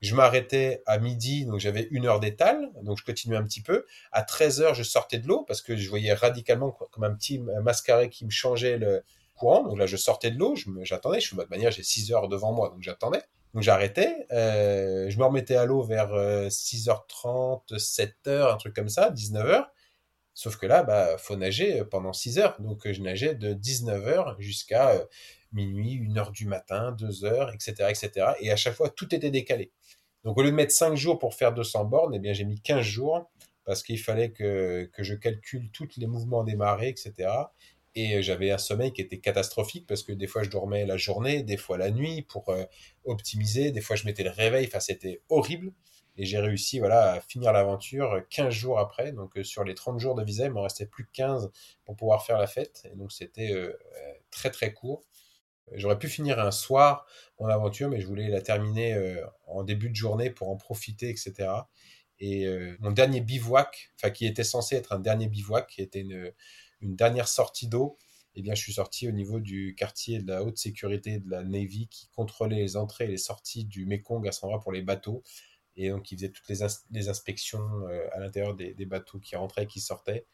Je 0.00 0.14
m'arrêtais 0.14 0.82
à 0.86 0.98
midi, 0.98 1.44
donc 1.44 1.60
j'avais 1.60 1.86
une 1.90 2.06
heure 2.06 2.20
d'étal, 2.20 2.70
donc 2.82 2.98
je 2.98 3.04
continuais 3.04 3.36
un 3.36 3.44
petit 3.44 3.60
peu. 3.60 3.84
À 4.12 4.22
13 4.22 4.62
heures, 4.62 4.74
je 4.74 4.82
sortais 4.82 5.18
de 5.18 5.28
l'eau 5.28 5.44
parce 5.44 5.60
que 5.60 5.76
je 5.76 5.88
voyais 5.90 6.14
radicalement 6.14 6.70
comme 6.70 7.04
un 7.04 7.14
petit 7.14 7.38
mascaré 7.38 8.08
qui 8.08 8.24
me 8.24 8.30
changeait 8.30 8.78
le 8.78 9.02
courant. 9.34 9.62
Donc 9.62 9.78
là, 9.78 9.84
je 9.84 9.98
sortais 9.98 10.30
de 10.30 10.38
l'eau, 10.38 10.54
j'attendais. 10.82 11.20
Je 11.20 11.26
suis 11.26 11.36
de 11.36 11.44
manière, 11.50 11.70
j'ai 11.70 11.82
6 11.82 12.12
heures 12.12 12.28
devant 12.28 12.52
moi, 12.52 12.70
donc 12.70 12.82
j'attendais. 12.82 13.22
Donc 13.52 13.62
j'arrêtais, 13.62 14.26
euh, 14.32 15.10
je 15.10 15.18
me 15.18 15.24
remettais 15.24 15.56
à 15.56 15.66
l'eau 15.66 15.82
vers 15.82 16.12
6h30, 16.48 17.72
euh, 17.72 17.76
7h, 17.76 18.52
un 18.52 18.56
truc 18.56 18.74
comme 18.74 18.88
ça, 18.88 19.10
19h. 19.10 19.66
Sauf 20.32 20.56
que 20.56 20.66
là, 20.66 20.82
bah, 20.82 21.18
faut 21.18 21.36
nager 21.36 21.84
pendant 21.84 22.14
6 22.14 22.38
heures. 22.38 22.56
Donc 22.60 22.90
je 22.90 23.02
nageais 23.02 23.34
de 23.34 23.52
19h 23.52 24.36
jusqu'à 24.38 24.94
minuit, 25.52 25.98
1h 26.00 26.32
du 26.32 26.46
matin, 26.46 26.94
2h, 26.98 27.54
etc., 27.54 27.90
etc. 27.90 28.32
Et 28.40 28.50
à 28.50 28.56
chaque 28.56 28.74
fois, 28.74 28.88
tout 28.90 29.14
était 29.14 29.30
décalé. 29.30 29.72
Donc 30.24 30.36
au 30.38 30.42
lieu 30.42 30.50
de 30.50 30.56
mettre 30.56 30.72
5 30.72 30.96
jours 30.96 31.18
pour 31.18 31.34
faire 31.34 31.52
200 31.52 31.84
bornes, 31.86 32.14
eh 32.14 32.18
bien 32.18 32.32
j'ai 32.32 32.44
mis 32.44 32.60
15 32.60 32.82
jours 32.82 33.30
parce 33.64 33.82
qu'il 33.82 33.98
fallait 33.98 34.30
que, 34.30 34.90
que 34.92 35.02
je 35.02 35.14
calcule 35.14 35.70
tous 35.70 35.88
les 35.96 36.06
mouvements 36.06 36.44
des 36.44 36.56
marées, 36.56 36.88
etc. 36.88 37.30
Et 37.94 38.22
j'avais 38.22 38.50
un 38.50 38.58
sommeil 38.58 38.92
qui 38.92 39.00
était 39.00 39.18
catastrophique 39.18 39.86
parce 39.86 40.02
que 40.02 40.12
des 40.12 40.26
fois 40.26 40.42
je 40.42 40.50
dormais 40.50 40.86
la 40.86 40.96
journée, 40.96 41.42
des 41.42 41.56
fois 41.56 41.76
la 41.76 41.90
nuit 41.90 42.22
pour 42.22 42.48
euh, 42.50 42.64
optimiser, 43.04 43.72
des 43.72 43.80
fois 43.80 43.96
je 43.96 44.04
mettais 44.04 44.22
le 44.22 44.30
réveil, 44.30 44.66
enfin 44.66 44.80
c'était 44.80 45.22
horrible. 45.28 45.72
Et 46.16 46.24
j'ai 46.24 46.38
réussi 46.38 46.78
voilà, 46.78 47.12
à 47.14 47.20
finir 47.20 47.52
l'aventure 47.52 48.22
15 48.30 48.52
jours 48.52 48.78
après. 48.78 49.12
Donc 49.12 49.36
euh, 49.36 49.44
sur 49.44 49.64
les 49.64 49.74
30 49.74 49.98
jours 49.98 50.14
de 50.14 50.22
visa, 50.22 50.44
il 50.44 50.52
m'en 50.52 50.62
restait 50.62 50.86
plus 50.86 51.04
que 51.04 51.12
15 51.12 51.50
pour 51.84 51.96
pouvoir 51.96 52.24
faire 52.24 52.38
la 52.38 52.46
fête. 52.46 52.86
Et 52.92 52.96
donc 52.96 53.10
c'était 53.10 53.52
euh, 53.52 53.72
très 54.30 54.50
très 54.50 54.72
court. 54.72 55.02
J'aurais 55.74 55.98
pu 55.98 56.08
finir 56.08 56.38
un 56.40 56.50
soir 56.50 57.06
mon 57.38 57.46
aventure, 57.46 57.88
mais 57.88 58.00
je 58.00 58.06
voulais 58.06 58.28
la 58.28 58.42
terminer 58.42 58.96
en 59.46 59.62
début 59.62 59.88
de 59.88 59.96
journée 59.96 60.30
pour 60.30 60.50
en 60.50 60.56
profiter, 60.56 61.08
etc. 61.08 61.48
Et 62.18 62.46
mon 62.80 62.90
dernier 62.90 63.20
bivouac, 63.20 63.90
enfin 63.96 64.10
qui 64.10 64.26
était 64.26 64.44
censé 64.44 64.76
être 64.76 64.92
un 64.92 64.98
dernier 64.98 65.26
bivouac, 65.28 65.66
qui 65.68 65.80
était 65.80 66.00
une 66.00 66.96
dernière 66.96 67.28
sortie 67.28 67.66
d'eau, 67.66 67.98
eh 68.36 68.42
bien, 68.42 68.54
je 68.54 68.62
suis 68.62 68.74
sorti 68.74 69.08
au 69.08 69.12
niveau 69.12 69.40
du 69.40 69.74
quartier 69.74 70.20
de 70.20 70.28
la 70.28 70.44
haute 70.44 70.58
sécurité 70.58 71.18
de 71.18 71.28
la 71.30 71.42
Navy 71.42 71.88
qui 71.88 72.08
contrôlait 72.08 72.56
les 72.56 72.76
entrées 72.76 73.04
et 73.04 73.08
les 73.08 73.16
sorties 73.16 73.64
du 73.64 73.86
Mekong 73.86 74.26
à 74.26 74.30
endroit 74.42 74.60
pour 74.60 74.72
les 74.72 74.82
bateaux. 74.82 75.22
Et 75.76 75.90
donc, 75.90 76.10
ils 76.12 76.16
faisaient 76.16 76.30
toutes 76.30 76.48
les, 76.48 77.08
inspections 77.08 77.88
euh, 77.88 78.06
à 78.12 78.20
l'intérieur 78.20 78.54
des, 78.54 78.86
bateaux 78.86 79.18
qui 79.18 79.34
rentraient 79.34 79.64
et 79.64 79.66
qui 79.66 79.80
sortaient. 79.80 80.26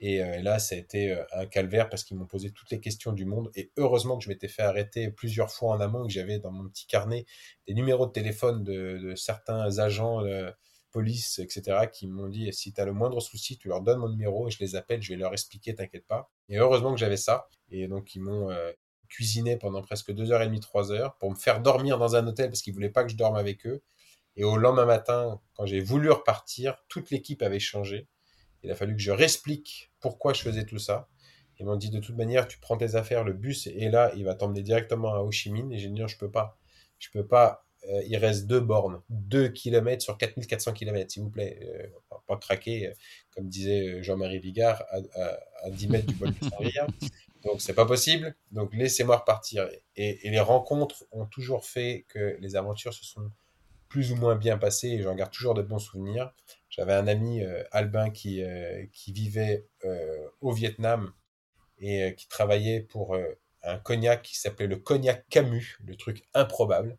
Et 0.00 0.22
euh, 0.22 0.40
là, 0.40 0.58
ça 0.58 0.74
a 0.74 0.78
été 0.78 1.12
euh, 1.12 1.22
un 1.32 1.46
calvaire 1.46 1.88
parce 1.88 2.04
qu'ils 2.04 2.16
m'ont 2.16 2.26
posé 2.26 2.50
toutes 2.50 2.70
les 2.70 2.80
questions 2.80 3.12
du 3.12 3.26
monde. 3.26 3.50
Et 3.54 3.70
heureusement 3.76 4.16
que 4.18 4.24
je 4.24 4.28
m'étais 4.28 4.48
fait 4.48 4.62
arrêter 4.62 5.10
plusieurs 5.10 5.50
fois 5.50 5.72
en 5.72 5.80
amont, 5.80 6.06
que 6.06 6.12
j'avais 6.12 6.38
dans 6.38 6.50
mon 6.50 6.68
petit 6.68 6.86
carnet 6.86 7.26
des 7.66 7.74
numéros 7.74 8.06
de 8.06 8.12
téléphone 8.12 8.64
de, 8.64 9.14
certains 9.14 9.78
agents 9.78 10.22
police, 10.90 11.38
etc., 11.38 11.86
qui 11.92 12.06
m'ont 12.06 12.28
dit 12.28 12.52
si 12.52 12.72
tu 12.72 12.80
as 12.80 12.84
le 12.84 12.92
moindre 12.92 13.20
souci, 13.20 13.58
tu 13.58 13.68
leur 13.68 13.80
donnes 13.80 13.98
mon 13.98 14.08
numéro 14.08 14.48
et 14.48 14.50
je 14.50 14.58
les 14.60 14.76
appelle, 14.76 15.02
je 15.02 15.10
vais 15.10 15.18
leur 15.18 15.32
expliquer, 15.32 15.74
t'inquiète 15.74 16.06
pas. 16.06 16.30
Et 16.48 16.58
heureusement 16.58 16.92
que 16.92 16.98
j'avais 16.98 17.16
ça. 17.16 17.48
Et 17.70 17.88
donc, 17.88 18.14
ils 18.14 18.20
m'ont 18.20 18.50
euh, 18.50 18.72
cuisiné 19.08 19.56
pendant 19.56 19.82
presque 19.82 20.12
deux 20.12 20.32
heures 20.32 20.42
et 20.42 20.46
demie, 20.46 20.60
trois 20.60 20.92
heures 20.92 21.16
pour 21.18 21.30
me 21.30 21.36
faire 21.36 21.60
dormir 21.60 21.98
dans 21.98 22.16
un 22.16 22.26
hôtel 22.26 22.50
parce 22.50 22.62
qu'ils 22.62 22.74
voulaient 22.74 22.90
pas 22.90 23.04
que 23.04 23.10
je 23.10 23.16
dorme 23.16 23.36
avec 23.36 23.66
eux. 23.66 23.82
Et 24.36 24.44
au 24.44 24.56
lendemain 24.56 24.86
matin, 24.86 25.40
quand 25.54 25.66
j'ai 25.66 25.80
voulu 25.80 26.10
repartir, 26.10 26.76
toute 26.88 27.10
l'équipe 27.10 27.42
avait 27.42 27.60
changé. 27.60 28.08
Il 28.62 28.70
a 28.70 28.74
fallu 28.74 28.94
que 28.94 29.02
je 29.02 29.10
réexplique 29.10 29.89
pourquoi 30.00 30.32
je 30.32 30.42
faisais 30.42 30.64
tout 30.64 30.78
ça. 30.78 31.08
Ils 31.58 31.66
m'ont 31.66 31.76
dit 31.76 31.90
de 31.90 32.00
toute 32.00 32.16
manière, 32.16 32.48
tu 32.48 32.58
prends 32.58 32.76
tes 32.76 32.94
affaires, 32.94 33.22
le 33.22 33.34
bus 33.34 33.66
est 33.66 33.90
là, 33.90 34.12
il 34.16 34.24
va 34.24 34.34
t'emmener 34.34 34.62
directement 34.62 35.14
à 35.14 35.18
Ho 35.18 35.30
Chi 35.30 35.50
Minh. 35.50 35.70
Et 35.72 35.78
j'ai 35.78 35.88
dit 35.88 36.00
non, 36.00 36.06
je 36.06 36.16
peux 36.16 36.30
pas. 36.30 36.58
Je 36.98 37.10
peux 37.10 37.26
pas 37.26 37.64
euh, 37.88 38.02
il 38.06 38.16
reste 38.16 38.46
deux 38.46 38.60
bornes, 38.60 39.00
2 39.08 39.48
km 39.48 40.02
sur 40.02 40.18
4400 40.18 40.72
km, 40.72 41.10
s'il 41.10 41.22
vous 41.22 41.30
plaît. 41.30 41.58
Euh, 41.62 41.86
pas 42.26 42.36
craquer, 42.36 42.88
euh, 42.88 42.92
comme 43.34 43.48
disait 43.48 44.02
Jean-Marie 44.02 44.38
Vigard, 44.38 44.84
à, 44.92 45.70
10 45.70 45.88
mètres 45.88 46.06
du 46.06 46.14
bol 46.14 46.30
du 46.30 46.40
Saint 46.40 46.86
Donc, 47.44 47.62
c'est 47.62 47.74
pas 47.74 47.86
possible. 47.86 48.34
Donc, 48.50 48.74
laissez-moi 48.74 49.16
repartir. 49.16 49.68
Et, 49.96 50.28
les 50.28 50.40
rencontres 50.40 51.04
ont 51.10 51.24
toujours 51.24 51.64
fait 51.64 52.04
que 52.08 52.36
les 52.40 52.54
aventures 52.54 52.92
se 52.92 53.04
sont 53.04 53.30
plus 53.88 54.12
ou 54.12 54.16
moins 54.16 54.36
bien 54.36 54.58
passées 54.58 54.88
et 54.88 55.02
j'en 55.02 55.14
garde 55.14 55.32
toujours 55.32 55.54
de 55.54 55.62
bons 55.62 55.78
souvenirs. 55.78 56.32
J'avais 56.70 56.94
un 56.94 57.06
ami, 57.06 57.42
Albin, 57.72 58.10
qui, 58.10 58.42
qui 58.92 59.12
vivait 59.12 59.66
au 60.40 60.52
Vietnam 60.52 61.12
et 61.78 62.14
qui 62.16 62.28
travaillait 62.28 62.80
pour 62.80 63.16
un 63.62 63.78
cognac 63.78 64.22
qui 64.22 64.38
s'appelait 64.38 64.66
le 64.66 64.76
cognac 64.76 65.26
Camus, 65.28 65.78
le 65.84 65.96
truc 65.96 66.22
improbable 66.32 66.96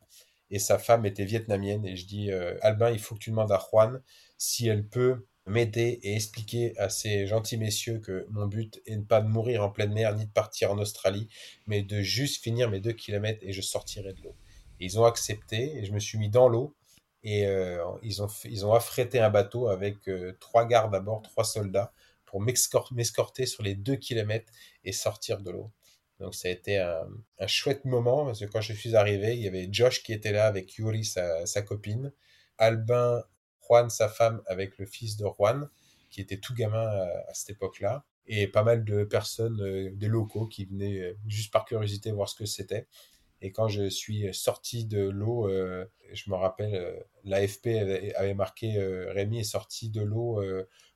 et 0.52 0.60
sa 0.60 0.78
femme 0.78 1.06
était 1.06 1.26
vietnamienne. 1.26 1.86
Et 1.86 1.96
je 1.96 2.06
dis, 2.06 2.32
euh, 2.32 2.58
Albin, 2.62 2.92
il 2.92 3.00
faut 3.00 3.16
que 3.16 3.22
tu 3.22 3.32
demandes 3.32 3.52
à 3.52 3.60
Juan 3.72 4.02
si 4.38 4.68
elle 4.68 4.86
peut 4.86 5.26
m'aider 5.48 6.00
et 6.04 6.16
expliquer 6.16 6.78
à 6.78 6.90
ces 6.90 7.26
gentils 7.26 7.58
messieurs 7.58 8.00
que 8.00 8.28
mon 8.30 8.46
but 8.46 8.80
est 8.86 8.98
de 8.98 9.04
pas 9.04 9.22
de 9.22 9.28
mourir 9.28 9.64
en 9.64 9.72
pleine 9.72 9.94
mer 9.94 10.16
ni 10.16 10.28
de 10.28 10.32
partir 10.32 10.72
en 10.72 10.78
Australie, 10.78 11.28
mais 11.66 11.82
de 11.82 12.02
juste 12.02 12.44
finir 12.44 12.70
mes 12.70 12.80
deux 12.80 12.92
kilomètres 12.92 13.40
et 13.42 13.54
je 13.54 13.62
sortirai 13.62 14.14
de 14.14 14.22
l'eau. 14.22 14.36
ils 14.80 15.00
ont 15.00 15.06
accepté 15.06 15.78
et 15.78 15.86
je 15.86 15.94
me 15.94 16.00
suis 16.00 16.18
mis 16.18 16.30
dans 16.30 16.48
l'eau 16.48 16.76
et 17.24 17.46
euh, 17.46 17.84
ils, 18.02 18.22
ont 18.66 18.74
affrété 18.74 19.20
un 19.20 19.30
bateau 19.30 19.68
avec 19.68 20.08
euh, 20.08 20.36
trois 20.40 20.66
gardes 20.66 20.96
à 20.96 21.00
bord, 21.00 21.22
trois 21.22 21.44
soldats 21.44 21.94
pour 22.26 22.42
m'escorter 22.42 23.46
sur 23.46 23.62
les 23.62 23.76
deux 23.76 23.96
kilomètres 23.96 24.52
et 24.84 24.92
sortir 24.92 25.42
de 25.42 25.52
l'eau. 25.52 25.72
Donc 26.20 26.34
ça 26.34 26.48
a 26.48 26.52
été 26.52 26.78
un, 26.78 27.08
chouette 27.48 27.84
moment 27.84 28.26
parce 28.26 28.40
que 28.40 28.46
quand 28.46 28.62
je 28.62 28.74
suis 28.74 28.96
arrivé, 28.96 29.36
il 29.36 29.42
y 29.42 29.48
avait 29.48 29.68
Josh 29.72 30.04
qui 30.04 30.14
était 30.14 30.32
là 30.32 30.46
avec 30.46 30.76
Yuri, 30.76 31.04
sa, 31.04 31.62
copine, 31.64 32.14
Albin, 32.58 33.24
Juan, 33.68 33.90
sa 33.90 34.08
femme, 34.08 34.42
avec 34.46 34.78
le 34.78 34.86
fils 34.86 35.18
de 35.18 35.26
Juan, 35.26 35.68
qui 36.10 36.22
était 36.22 36.38
tout 36.38 36.54
gamin 36.54 36.88
à, 36.88 37.34
cette 37.34 37.52
époque-là, 37.52 38.06
et 38.28 38.48
pas 38.48 38.64
mal 38.64 38.86
de 38.86 39.04
personnes, 39.04 39.62
euh, 39.62 39.90
des 39.94 40.08
locaux 40.08 40.46
qui 40.46 40.66
venaient 40.66 41.16
juste 41.28 41.52
par 41.52 41.66
curiosité 41.66 42.12
voir 42.12 42.30
ce 42.30 42.36
que 42.36 42.46
c'était. 42.46 42.88
Et 43.42 43.52
quand 43.52 43.68
je 43.68 43.90
suis 43.90 44.34
sorti 44.34 44.86
de 44.86 45.02
l'eau, 45.02 45.50
euh, 45.50 45.86
je 46.14 46.30
me 46.30 46.36
rappelle, 46.36 47.04
l'AFP 47.24 47.68
avait, 47.68 48.14
avait, 48.16 48.34
marqué 48.34 48.78
Rémi 49.10 49.40
est 49.40 49.44
sorti 49.44 49.90
de 49.90 50.02
l'eau 50.02 50.42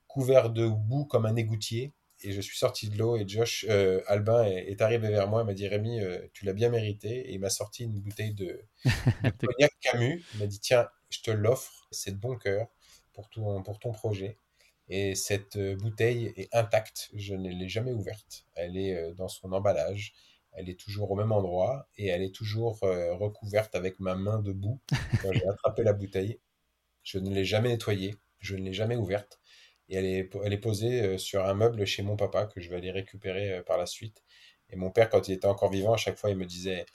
couvert 0.08 0.50
de 0.50 0.68
boue 0.68 1.06
comme 1.06 1.26
un 1.26 1.36
égoutier 1.36 1.94
et 2.22 2.32
je 2.32 2.42
suis 2.42 2.58
sorti 2.58 2.90
de 2.90 2.98
l'eau 2.98 3.18
et 3.18 3.28
Josh 3.28 3.66
euh, 3.70 4.02
Albin 4.08 4.44
est, 4.46 4.82
arrivé 4.82 5.10
vers 5.10 5.28
moi, 5.28 5.42
il 5.42 5.46
m'a 5.46 5.54
dit 5.54 5.68
Rémi, 5.68 6.00
euh, 6.00 6.20
tu 6.34 6.46
l'as 6.46 6.54
bien 6.54 6.70
mérité 6.70 7.30
et 7.30 7.34
il 7.34 7.40
m'a 7.40 7.50
sorti 7.50 7.84
une 7.84 8.00
bouteille 8.00 8.34
de, 8.34 8.62
cognac 9.40 9.72
Camus. 9.82 10.24
Il 10.34 10.40
m'a 10.40 10.48
dit 10.48 10.60
tiens, 10.60 10.88
je 11.10 11.22
te 11.22 11.32
l'offre, 11.32 11.88
c'est 11.92 12.12
de 12.12 12.18
bon 12.18 12.38
cœur 12.38 12.68
pour 13.14 13.30
ton, 13.30 13.62
pour 13.64 13.80
ton 13.80 13.92
projet. 13.92 14.38
Et 14.88 15.16
cette 15.16 15.56
euh, 15.58 15.76
bouteille 15.76 16.34
est 16.36 16.54
intacte, 16.54 17.10
je 17.14 17.36
ne 17.36 17.50
l'ai 17.50 17.70
jamais 17.70 17.92
ouverte. 17.92 18.46
Elle 18.56 18.78
est 18.78 19.14
dans 19.14 19.28
son 19.28 19.52
emballage, 19.52 20.14
elle 20.56 20.70
est 20.70 20.80
toujours 20.80 21.12
au 21.12 21.16
même 21.16 21.32
endroit 21.32 21.88
et 21.98 22.08
elle 22.08 22.24
est 22.24 22.34
toujours 22.34 22.80
recouverte 22.80 23.76
avec 23.76 24.00
ma 24.00 24.16
main 24.16 24.40
de 24.40 24.52
boue 24.52 24.80
quand 25.22 25.32
j'ai 25.34 25.48
attrapé 25.48 25.84
la 25.84 25.94
bouteille. 25.94 26.40
Je 27.04 27.20
ne 27.20 27.34
l'ai 27.34 27.46
jamais 27.46 27.70
nettoyée, 27.70 28.16
je 28.40 28.56
ne 28.56 28.64
l'ai 28.64 28.74
jamais 28.74 28.96
ouverte 28.96 29.40
et 29.90 29.96
elle 29.96 30.06
est, 30.06 30.30
elle 30.44 30.54
est 30.54 30.58
posée 30.58 31.02
euh, 31.02 31.18
sur 31.18 31.46
un 31.46 31.54
meuble 31.54 31.86
chez 31.86 32.04
mon 32.04 32.16
papa 32.16 32.46
que 32.46 32.60
je 32.60 32.70
vais 32.70 32.78
aller 32.78 32.92
récupérer 32.92 33.54
euh, 33.54 33.64
par 33.64 33.78
la 33.78 33.86
suite. 33.86 34.24
Et 34.72 34.76
mon 34.76 34.90
père, 34.90 35.10
quand 35.10 35.28
il 35.28 35.34
était 35.34 35.48
encore 35.48 35.70
vivant, 35.70 35.94
à 35.94 35.98
chaque 35.98 36.18
fois, 36.18 36.32
il 36.32 36.38
me 36.38 36.46
disait 36.46 36.86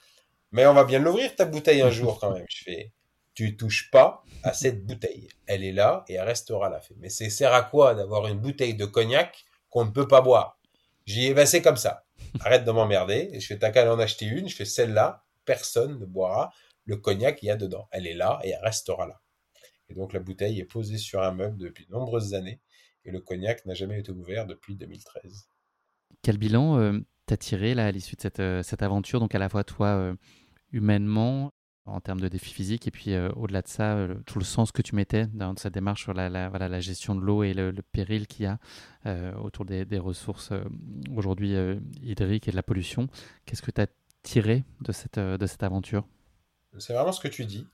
Mais 0.51 0.65
on 0.65 0.73
va 0.73 0.83
bien 0.83 0.99
l'ouvrir 0.99 1.35
ta 1.35 1.45
bouteille 1.45 1.81
un 1.81 1.89
jour 1.89 2.19
quand 2.19 2.31
même. 2.31 2.45
Je 2.49 2.63
fais 2.63 2.91
Tu 3.33 3.55
touches 3.55 3.89
pas 3.91 4.23
à 4.43 4.53
cette 4.53 4.85
bouteille. 4.85 5.29
Elle 5.47 5.63
est 5.63 5.71
là 5.71 6.03
et 6.09 6.15
elle 6.15 6.25
restera 6.25 6.69
là. 6.69 6.81
Mais 6.97 7.09
c'est 7.09 7.29
sert 7.29 7.53
à 7.53 7.63
quoi 7.63 7.95
d'avoir 7.95 8.27
une 8.27 8.39
bouteille 8.39 8.75
de 8.75 8.85
cognac 8.85 9.45
qu'on 9.69 9.85
ne 9.85 9.91
peut 9.91 10.07
pas 10.07 10.21
boire 10.21 10.59
J'y 11.05 11.27
ai 11.27 11.45
c'est 11.45 11.61
comme 11.61 11.77
ça. 11.77 12.03
Arrête 12.41 12.65
de 12.65 12.71
m'emmerder. 12.71 13.39
Je 13.39 13.45
fais 13.45 13.57
T'as 13.57 13.71
qu'à 13.71 13.91
en 13.91 13.99
acheter 13.99 14.25
une. 14.25 14.47
Je 14.47 14.55
fais 14.55 14.65
celle-là, 14.65 15.25
personne 15.45 15.99
ne 15.99 16.05
boira 16.05 16.51
le 16.85 16.97
cognac 16.97 17.37
qu'il 17.37 17.47
y 17.47 17.51
a 17.51 17.55
dedans. 17.55 17.87
Elle 17.91 18.07
est 18.07 18.13
là 18.13 18.39
et 18.43 18.49
elle 18.49 18.63
restera 18.63 19.07
là. 19.07 19.21
Et 19.89 19.93
donc 19.93 20.13
la 20.13 20.19
bouteille 20.19 20.59
est 20.59 20.65
posée 20.65 20.97
sur 20.97 21.21
un 21.21 21.31
meuble 21.31 21.57
depuis 21.57 21.85
de 21.85 21.91
nombreuses 21.91 22.33
années 22.33 22.61
et 23.05 23.11
le 23.11 23.19
cognac 23.19 23.65
n'a 23.65 23.73
jamais 23.73 23.99
été 23.99 24.11
ouvert 24.11 24.45
depuis 24.45 24.75
2013. 24.75 25.47
Quel 26.21 26.37
bilan 26.37 26.79
euh, 26.79 26.99
t'as 27.25 27.37
tiré 27.37 27.73
là 27.73 27.87
à 27.87 27.91
l'issue 27.91 28.15
de 28.15 28.21
cette, 28.21 28.39
euh, 28.39 28.63
cette, 28.63 28.83
aventure, 28.83 29.19
donc 29.19 29.33
à 29.35 29.39
la 29.39 29.49
fois 29.49 29.63
toi 29.63 29.87
euh, 29.87 30.15
humainement, 30.71 31.51
en 31.85 31.99
termes 31.99 32.19
de 32.19 32.27
défis 32.27 32.53
physiques, 32.53 32.87
et 32.87 32.91
puis 32.91 33.17
au-delà 33.35 33.61
de 33.61 33.67
ça, 33.67 34.07
tout 34.25 34.37
le 34.37 34.45
sens 34.45 34.71
que 34.71 34.81
tu 34.81 34.95
mettais 34.95 35.25
dans 35.27 35.55
cette 35.57 35.73
démarche 35.73 36.03
sur 36.03 36.13
la, 36.13 36.79
gestion 36.79 37.15
de 37.15 37.21
l'eau 37.21 37.43
et 37.43 37.53
le, 37.53 37.73
péril 37.81 38.27
qu'il 38.27 38.45
y 38.45 38.47
a 38.47 38.59
autour 39.39 39.65
des, 39.65 39.97
ressources 39.97 40.51
aujourd'hui 41.15 41.55
hydriques 42.01 42.47
et 42.47 42.51
de 42.51 42.55
la 42.55 42.63
pollution. 42.63 43.07
Qu'est-ce 43.45 43.61
que 43.63 43.71
tu 43.71 43.81
as 43.81 43.87
tiré 44.23 44.63
de 44.81 44.91
cette, 44.91 45.63
aventure? 45.63 46.05
C'est 46.77 46.93
vraiment 46.93 47.11
ce 47.11 47.19
que 47.19 47.27
tu 47.27 47.45
dis. 47.45 47.67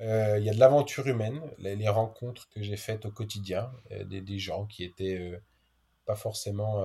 Euh, 0.00 0.38
il 0.38 0.44
y 0.44 0.50
a 0.50 0.54
de 0.54 0.58
l'aventure 0.58 1.06
humaine, 1.06 1.40
les, 1.58 1.88
rencontres 1.88 2.48
que 2.48 2.62
j'ai 2.62 2.76
faites 2.76 3.04
au 3.04 3.10
quotidien, 3.10 3.70
euh, 3.92 4.04
des, 4.04 4.38
gens 4.38 4.66
qui 4.66 4.84
étaient 4.84 5.18
euh, 5.18 5.38
pas 6.06 6.16
forcément 6.16 6.84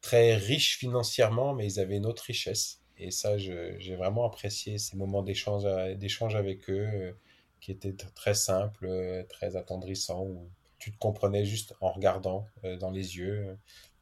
très 0.00 0.34
riches 0.34 0.76
financièrement, 0.78 1.54
mais 1.54 1.66
ils 1.66 1.80
avaient 1.80 1.96
une 1.96 2.06
autre 2.06 2.24
richesse. 2.24 2.81
Et 3.02 3.10
ça, 3.10 3.36
j'ai 3.38 3.96
vraiment 3.96 4.24
apprécié 4.24 4.78
ces 4.78 4.96
moments 4.96 5.22
d'échange 5.22 5.64
avec 6.34 6.70
eux, 6.70 7.16
qui 7.60 7.70
était 7.72 7.92
très 7.92 8.34
simple, 8.34 8.88
très 9.28 9.56
attendrissant, 9.56 10.24
où 10.24 10.48
tu 10.78 10.92
te 10.92 10.98
comprenais 10.98 11.44
juste 11.44 11.74
en 11.80 11.90
regardant 11.90 12.46
dans 12.80 12.90
les 12.90 13.18
yeux 13.18 13.56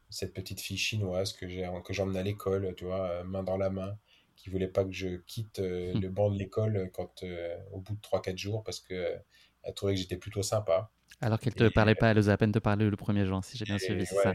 cette 0.09 0.35
petite 0.35 0.61
fille 0.61 0.79
chinoise 0.79 1.33
que 1.33 1.47
j'emmène 1.93 2.17
à 2.17 2.23
l'école, 2.23 2.75
tu 2.77 2.85
vois, 2.85 3.23
main 3.25 3.43
dans 3.43 3.57
la 3.57 3.71
main, 3.71 3.97
qui 4.37 4.51
voulait 4.51 4.69
pas 4.69 4.85
que 4.85 4.93
je 4.93 5.17
quitte 5.27 5.61
mmh. 5.61 6.01
le 6.01 6.09
banc 6.09 6.31
de 6.31 6.39
l'école 6.39 6.91
quand 6.93 7.25
au 7.73 7.81
bout 7.81 7.95
de 7.95 8.01
3-4 8.01 8.37
jours 8.37 8.65
parce 8.65 8.81
que 8.81 9.19
elle 9.63 9.75
trouvait 9.75 9.95
que 9.95 10.01
j'étais 10.01 10.17
plutôt 10.17 10.43
sympa. 10.43 10.91
Alors 11.21 11.39
qu'elle 11.39 11.53
ne 11.53 11.69
te 11.69 11.73
parlait 11.73 11.95
pas, 11.95 12.11
elle 12.11 12.19
osait 12.19 12.33
à 12.33 12.37
peine 12.37 12.53
te 12.53 12.59
parler 12.59 12.89
le 12.89 12.97
1er 12.97 13.27
juin, 13.27 13.43
si 13.43 13.59
j'ai 13.59 13.67
bien 13.67 13.79
suivi, 13.79 14.07
c'est 14.07 14.15
ça 14.15 14.35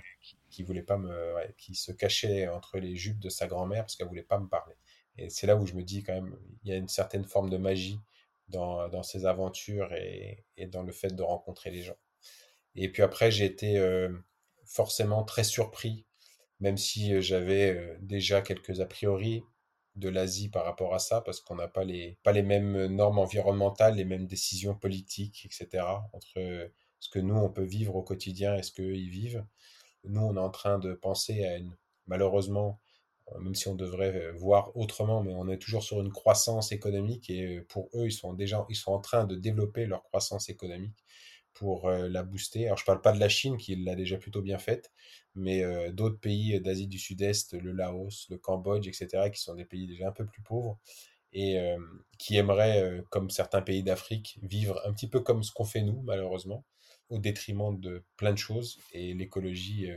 qui, 0.49 0.63
voulait 0.63 0.83
pas 0.83 0.97
me, 0.97 1.35
qui 1.57 1.75
se 1.75 1.91
cachait 1.91 2.47
entre 2.47 2.77
les 2.77 2.95
jupes 2.95 3.19
de 3.19 3.29
sa 3.29 3.47
grand-mère 3.47 3.83
parce 3.83 3.95
qu'elle 3.95 4.07
voulait 4.07 4.23
pas 4.23 4.39
me 4.39 4.47
parler. 4.47 4.75
Et 5.17 5.29
c'est 5.29 5.47
là 5.47 5.55
où 5.55 5.65
je 5.65 5.73
me 5.73 5.83
dis 5.83 6.03
quand 6.03 6.13
même, 6.13 6.37
il 6.63 6.69
y 6.69 6.73
a 6.73 6.77
une 6.77 6.87
certaine 6.87 7.25
forme 7.25 7.49
de 7.49 7.57
magie 7.57 7.99
dans, 8.49 8.87
dans 8.89 9.03
ces 9.03 9.25
aventures 9.25 9.93
et, 9.93 10.45
et, 10.57 10.67
dans 10.67 10.83
le 10.83 10.91
fait 10.91 11.15
de 11.15 11.23
rencontrer 11.23 11.71
les 11.71 11.81
gens. 11.81 11.97
Et 12.75 12.89
puis 12.89 13.01
après, 13.01 13.31
j'ai 13.31 13.45
été 13.45 13.77
euh, 13.77 14.09
forcément 14.65 15.23
très 15.23 15.43
surpris, 15.43 16.05
même 16.59 16.77
si 16.77 17.13
euh, 17.13 17.21
j'avais 17.21 17.75
euh, 17.75 17.97
déjà 18.01 18.41
quelques 18.41 18.81
a 18.81 18.85
priori 18.85 19.43
de 19.95 20.09
l'Asie 20.09 20.49
par 20.49 20.65
rapport 20.65 20.93
à 20.93 20.99
ça, 20.99 21.21
parce 21.21 21.41
qu'on 21.41 21.55
n'a 21.55 21.67
pas 21.67 21.83
les, 21.83 22.17
pas 22.23 22.31
les 22.31 22.43
mêmes 22.43 22.87
normes 22.87 23.19
environnementales, 23.19 23.95
les 23.95 24.05
mêmes 24.05 24.27
décisions 24.27 24.75
politiques, 24.75 25.45
etc., 25.45 25.85
entre 26.13 26.69
ce 26.99 27.09
que 27.09 27.19
nous, 27.19 27.35
on 27.35 27.49
peut 27.49 27.63
vivre 27.63 27.95
au 27.95 28.03
quotidien 28.03 28.55
et 28.55 28.63
ce 28.63 28.71
qu'eux, 28.71 28.95
ils 28.95 29.09
vivent. 29.09 29.45
Nous, 30.03 30.21
on 30.21 30.35
est 30.35 30.39
en 30.39 30.49
train 30.49 30.79
de 30.79 30.93
penser 30.93 31.45
à 31.45 31.57
une, 31.57 31.75
malheureusement, 32.07 32.79
même 33.39 33.55
si 33.55 33.67
on 33.67 33.75
devrait 33.75 34.15
euh, 34.15 34.31
voir 34.33 34.75
autrement, 34.77 35.23
mais 35.23 35.33
on 35.33 35.49
est 35.49 35.57
toujours 35.57 35.83
sur 35.83 35.99
une 35.99 36.11
croissance 36.11 36.71
économique 36.71 37.29
et 37.29 37.57
euh, 37.57 37.65
pour 37.67 37.89
eux, 37.95 38.05
ils 38.05 38.11
sont 38.11 38.33
déjà 38.33 38.65
ils 38.69 38.75
sont 38.75 38.91
en 38.91 38.99
train 38.99 39.25
de 39.25 39.35
développer 39.35 39.85
leur 39.85 40.03
croissance 40.03 40.49
économique 40.49 41.03
pour 41.55 41.89
la 41.89 42.23
booster. 42.23 42.67
Alors, 42.67 42.77
je 42.77 42.83
ne 42.83 42.85
parle 42.85 43.01
pas 43.01 43.13
de 43.13 43.19
la 43.19 43.29
Chine 43.29 43.57
qui 43.57 43.75
l'a 43.75 43.95
déjà 43.95 44.17
plutôt 44.17 44.41
bien 44.41 44.57
faite, 44.59 44.91
mais 45.33 45.63
d'autres 45.91 46.19
pays 46.19 46.59
d'Asie 46.61 46.87
du 46.87 46.99
Sud-Est, 46.99 47.53
le 47.53 47.71
Laos, 47.71 48.27
le 48.29 48.37
Cambodge, 48.37 48.87
etc., 48.87 49.29
qui 49.31 49.41
sont 49.41 49.55
des 49.55 49.65
pays 49.65 49.87
déjà 49.87 50.09
un 50.09 50.11
peu 50.11 50.25
plus 50.25 50.41
pauvres 50.43 50.79
et 51.33 51.57
qui 52.17 52.37
aimeraient, 52.37 53.01
comme 53.09 53.29
certains 53.29 53.61
pays 53.61 53.83
d'Afrique, 53.83 54.37
vivre 54.41 54.81
un 54.85 54.93
petit 54.93 55.09
peu 55.09 55.21
comme 55.21 55.43
ce 55.43 55.51
qu'on 55.51 55.65
fait 55.65 55.81
nous, 55.81 56.01
malheureusement, 56.03 56.65
au 57.09 57.19
détriment 57.19 57.79
de 57.79 58.03
plein 58.17 58.31
de 58.31 58.37
choses, 58.37 58.79
et 58.91 59.13
l'écologie 59.13 59.89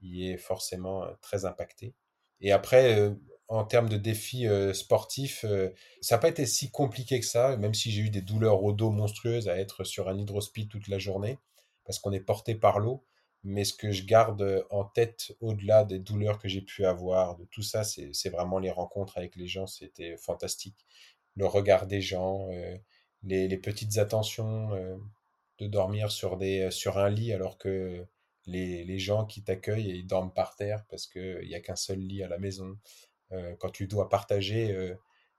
y 0.00 0.28
est 0.28 0.36
forcément 0.36 1.06
très 1.20 1.44
impactée. 1.44 1.94
Et 2.40 2.52
après, 2.52 2.98
euh, 2.98 3.14
en 3.48 3.64
termes 3.64 3.88
de 3.88 3.96
défis 3.96 4.46
euh, 4.46 4.74
sportifs, 4.74 5.44
euh, 5.44 5.70
ça 6.00 6.16
n'a 6.16 6.20
pas 6.20 6.28
été 6.28 6.46
si 6.46 6.70
compliqué 6.70 7.18
que 7.20 7.26
ça, 7.26 7.56
même 7.56 7.74
si 7.74 7.90
j'ai 7.90 8.02
eu 8.02 8.10
des 8.10 8.22
douleurs 8.22 8.62
au 8.62 8.72
dos 8.72 8.90
monstrueuses 8.90 9.48
à 9.48 9.58
être 9.58 9.84
sur 9.84 10.08
un 10.08 10.18
hydrospeed 10.18 10.68
toute 10.68 10.88
la 10.88 10.98
journée, 10.98 11.38
parce 11.84 11.98
qu'on 11.98 12.12
est 12.12 12.20
porté 12.20 12.54
par 12.54 12.78
l'eau. 12.78 13.04
Mais 13.44 13.64
ce 13.64 13.72
que 13.72 13.92
je 13.92 14.04
garde 14.04 14.66
en 14.70 14.84
tête, 14.84 15.32
au-delà 15.40 15.84
des 15.84 16.00
douleurs 16.00 16.38
que 16.38 16.48
j'ai 16.48 16.60
pu 16.60 16.84
avoir, 16.84 17.36
de 17.36 17.44
tout 17.46 17.62
ça, 17.62 17.84
c'est 17.84 18.28
vraiment 18.30 18.58
les 18.58 18.70
rencontres 18.70 19.16
avec 19.16 19.36
les 19.36 19.46
gens, 19.46 19.66
c'était 19.66 20.16
fantastique. 20.16 20.86
Le 21.36 21.46
regard 21.46 21.86
des 21.86 22.00
gens, 22.00 22.48
les, 23.22 23.48
les, 23.48 23.56
petites 23.56 23.98
attentions, 23.98 24.70
de 25.58 25.66
dormir 25.66 26.10
sur, 26.10 26.38
un 26.98 27.10
lit 27.10 27.32
alors 27.32 27.58
que 27.58 28.06
les, 28.46 28.98
gens 28.98 29.26
qui 29.26 29.42
t'accueillent 29.42 29.90
ils 29.90 30.06
dorment 30.06 30.32
par 30.32 30.56
terre 30.56 30.84
parce 30.88 31.06
qu'il 31.06 31.46
n'y 31.46 31.54
a 31.54 31.60
qu'un 31.60 31.76
seul 31.76 31.98
lit 31.98 32.22
à 32.22 32.28
la 32.28 32.38
maison. 32.38 32.78
Euh, 33.32 33.54
quand 33.56 33.70
tu 33.70 33.86
dois 33.86 34.08
partager 34.08 34.72
euh, 34.72 34.94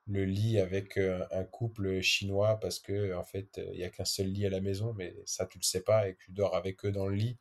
le 0.08 0.26
lit 0.26 0.60
avec 0.60 0.98
euh, 0.98 1.26
un 1.32 1.44
couple 1.44 2.02
chinois 2.02 2.60
parce 2.60 2.80
que 2.80 3.16
en 3.16 3.24
fait 3.24 3.60
il 3.74 3.78
n'y 3.78 3.84
a 3.84 3.90
qu'un 3.90 4.06
seul 4.06 4.28
lit 4.28 4.46
à 4.46 4.50
la 4.50 4.62
maison, 4.62 4.94
mais 4.94 5.16
ça 5.26 5.46
tu 5.46 5.58
le 5.58 5.64
sais 5.64 5.82
pas 5.82 6.08
et 6.08 6.16
que 6.16 6.26
tu 6.26 6.32
dors 6.32 6.56
avec 6.56 6.86
eux 6.86 6.92
dans 6.92 7.08
le 7.08 7.16
lit, 7.16 7.38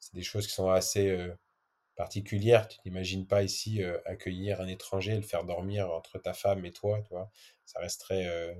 c'est 0.00 0.14
des 0.14 0.22
choses 0.22 0.46
qui 0.46 0.54
sont 0.54 0.70
assez 0.70 1.16
particulières. 1.96 2.68
Tu 2.68 2.78
n'imagines 2.86 3.26
pas 3.26 3.42
ici 3.42 3.82
accueillir 4.06 4.60
un 4.60 4.68
étranger, 4.68 5.16
le 5.16 5.22
faire 5.22 5.44
dormir 5.44 5.90
entre 5.92 6.18
ta 6.18 6.34
femme 6.34 6.64
et 6.66 6.72
toi, 6.72 7.02
toi. 7.02 7.30
Ça 7.64 7.80
resterait 7.80 8.56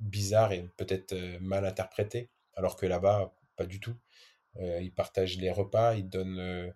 bizarre 0.00 0.52
et 0.52 0.68
peut-être 0.76 1.14
mal 1.40 1.64
interprété, 1.66 2.30
alors 2.54 2.76
que 2.76 2.86
là-bas 2.86 3.34
pas 3.56 3.66
du 3.66 3.80
tout. 3.80 3.96
Ils 4.60 4.92
partagent 4.94 5.38
les 5.38 5.50
repas, 5.50 5.94
ils 5.94 6.08
donnent. 6.08 6.74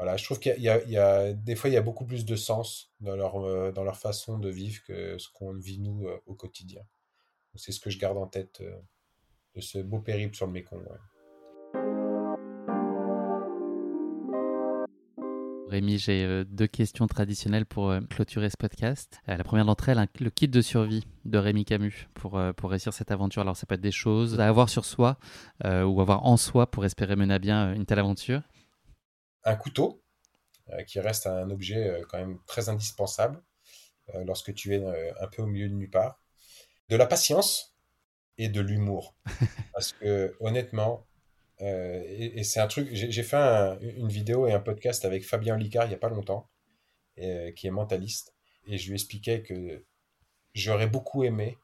Euh, 0.00 0.04
voilà, 0.04 0.16
je 0.16 0.24
trouve 0.24 0.38
qu'il 0.38 0.60
y, 0.60 0.68
a 0.68 1.32
des 1.32 1.56
fois 1.56 1.70
il 1.70 1.72
y 1.72 1.76
a 1.76 1.82
beaucoup 1.82 2.06
plus 2.06 2.24
de 2.24 2.36
sens 2.36 2.92
dans 3.00 3.16
leur 3.16 3.36
euh, 3.36 3.72
dans 3.72 3.84
leur 3.84 3.96
façon 3.96 4.38
de 4.38 4.48
vivre 4.48 4.82
que 4.86 5.18
ce 5.18 5.28
qu'on 5.32 5.54
vit 5.54 5.80
nous 5.80 6.08
au 6.26 6.34
quotidien. 6.34 6.82
C'est 7.54 7.72
ce 7.72 7.80
que 7.80 7.90
je 7.90 7.98
garde 7.98 8.18
en 8.18 8.26
tête 8.26 8.62
de 9.54 9.60
ce 9.60 9.78
beau 9.78 10.00
périple 10.00 10.36
sur 10.36 10.46
le 10.46 10.52
Mékong. 10.52 10.86
Rémi, 15.68 15.98
j'ai 15.98 16.24
euh, 16.24 16.44
deux 16.44 16.66
questions 16.66 17.06
traditionnelles 17.06 17.66
pour 17.66 17.90
euh, 17.90 18.00
clôturer 18.00 18.48
ce 18.48 18.56
podcast. 18.56 19.20
Euh, 19.28 19.36
la 19.36 19.44
première 19.44 19.66
d'entre 19.66 19.88
elles, 19.90 20.08
le 20.18 20.30
kit 20.30 20.48
de 20.48 20.62
survie 20.62 21.04
de 21.26 21.38
Rémi 21.38 21.64
Camus 21.64 22.08
pour, 22.14 22.40
pour 22.56 22.70
réussir 22.70 22.92
cette 22.92 23.10
aventure. 23.10 23.42
Alors, 23.42 23.56
ça 23.56 23.66
peut 23.66 23.74
être 23.74 23.80
des 23.80 23.90
choses 23.90 24.40
à 24.40 24.48
avoir 24.48 24.68
sur 24.70 24.84
soi 24.84 25.18
ou 25.64 26.00
avoir 26.00 26.24
en 26.24 26.36
soi 26.36 26.70
pour 26.70 26.84
espérer 26.86 27.16
mener 27.16 27.34
à 27.34 27.38
bien 27.38 27.74
une 27.74 27.84
telle 27.84 27.98
aventure. 27.98 28.42
Un 29.44 29.56
couteau, 29.56 30.02
qui 30.86 31.00
reste 31.00 31.26
un 31.26 31.48
objet 31.50 32.02
quand 32.08 32.18
même 32.18 32.38
très 32.46 32.68
indispensable 32.68 33.42
lorsque 34.24 34.52
tu 34.54 34.74
es 34.74 34.84
un 35.20 35.26
peu 35.28 35.42
au 35.42 35.46
milieu 35.46 35.68
de 35.68 35.74
nulle 35.74 35.90
part. 35.90 36.20
De 36.88 36.96
la 36.96 37.06
patience 37.06 37.76
et 38.36 38.48
de 38.48 38.60
l'humour. 38.60 39.14
Parce 39.72 39.92
que 39.92 40.36
honnêtement, 40.40 41.06
euh, 41.60 42.02
et, 42.06 42.44
c'est 42.44 42.60
un 42.60 42.68
truc, 42.68 42.88
j'ai 42.92 43.22
fait 43.22 43.36
une 43.36 44.08
vidéo 44.08 44.46
et 44.46 44.52
un 44.52 44.60
podcast 44.60 45.04
avec 45.04 45.24
Fabien 45.24 45.56
Licard 45.56 45.86
il 45.86 45.88
n'y 45.88 45.94
a 45.94 45.98
pas 45.98 46.08
longtemps, 46.08 46.48
euh, 47.18 47.50
qui 47.52 47.66
est 47.66 47.70
mentaliste, 47.70 48.34
et 48.68 48.78
je 48.78 48.88
lui 48.88 48.94
expliquais 48.94 49.42
que 49.42 49.84
j'aurais 50.54 50.86
beaucoup 50.86 51.24
aimé, 51.24 51.58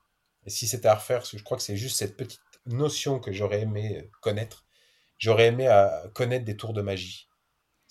et 0.47 0.51
si 0.51 0.67
c'était 0.67 0.89
à 0.89 0.97
refaire, 0.97 1.25
je 1.25 1.43
crois 1.43 1.57
que 1.57 1.63
c'est 1.63 1.77
juste 1.77 1.97
cette 1.97 2.17
petite 2.17 2.41
notion 2.67 3.21
que 3.21 3.33
j'aurais 3.33 3.63
aimé 3.63 4.11
connaître, 4.21 4.67
j'aurais 5.19 5.47
aimé 5.47 5.69
à 5.69 6.05
connaître 6.13 6.45
des 6.45 6.57
tours 6.57 6.73
de 6.73 6.83
magie, 6.83 7.29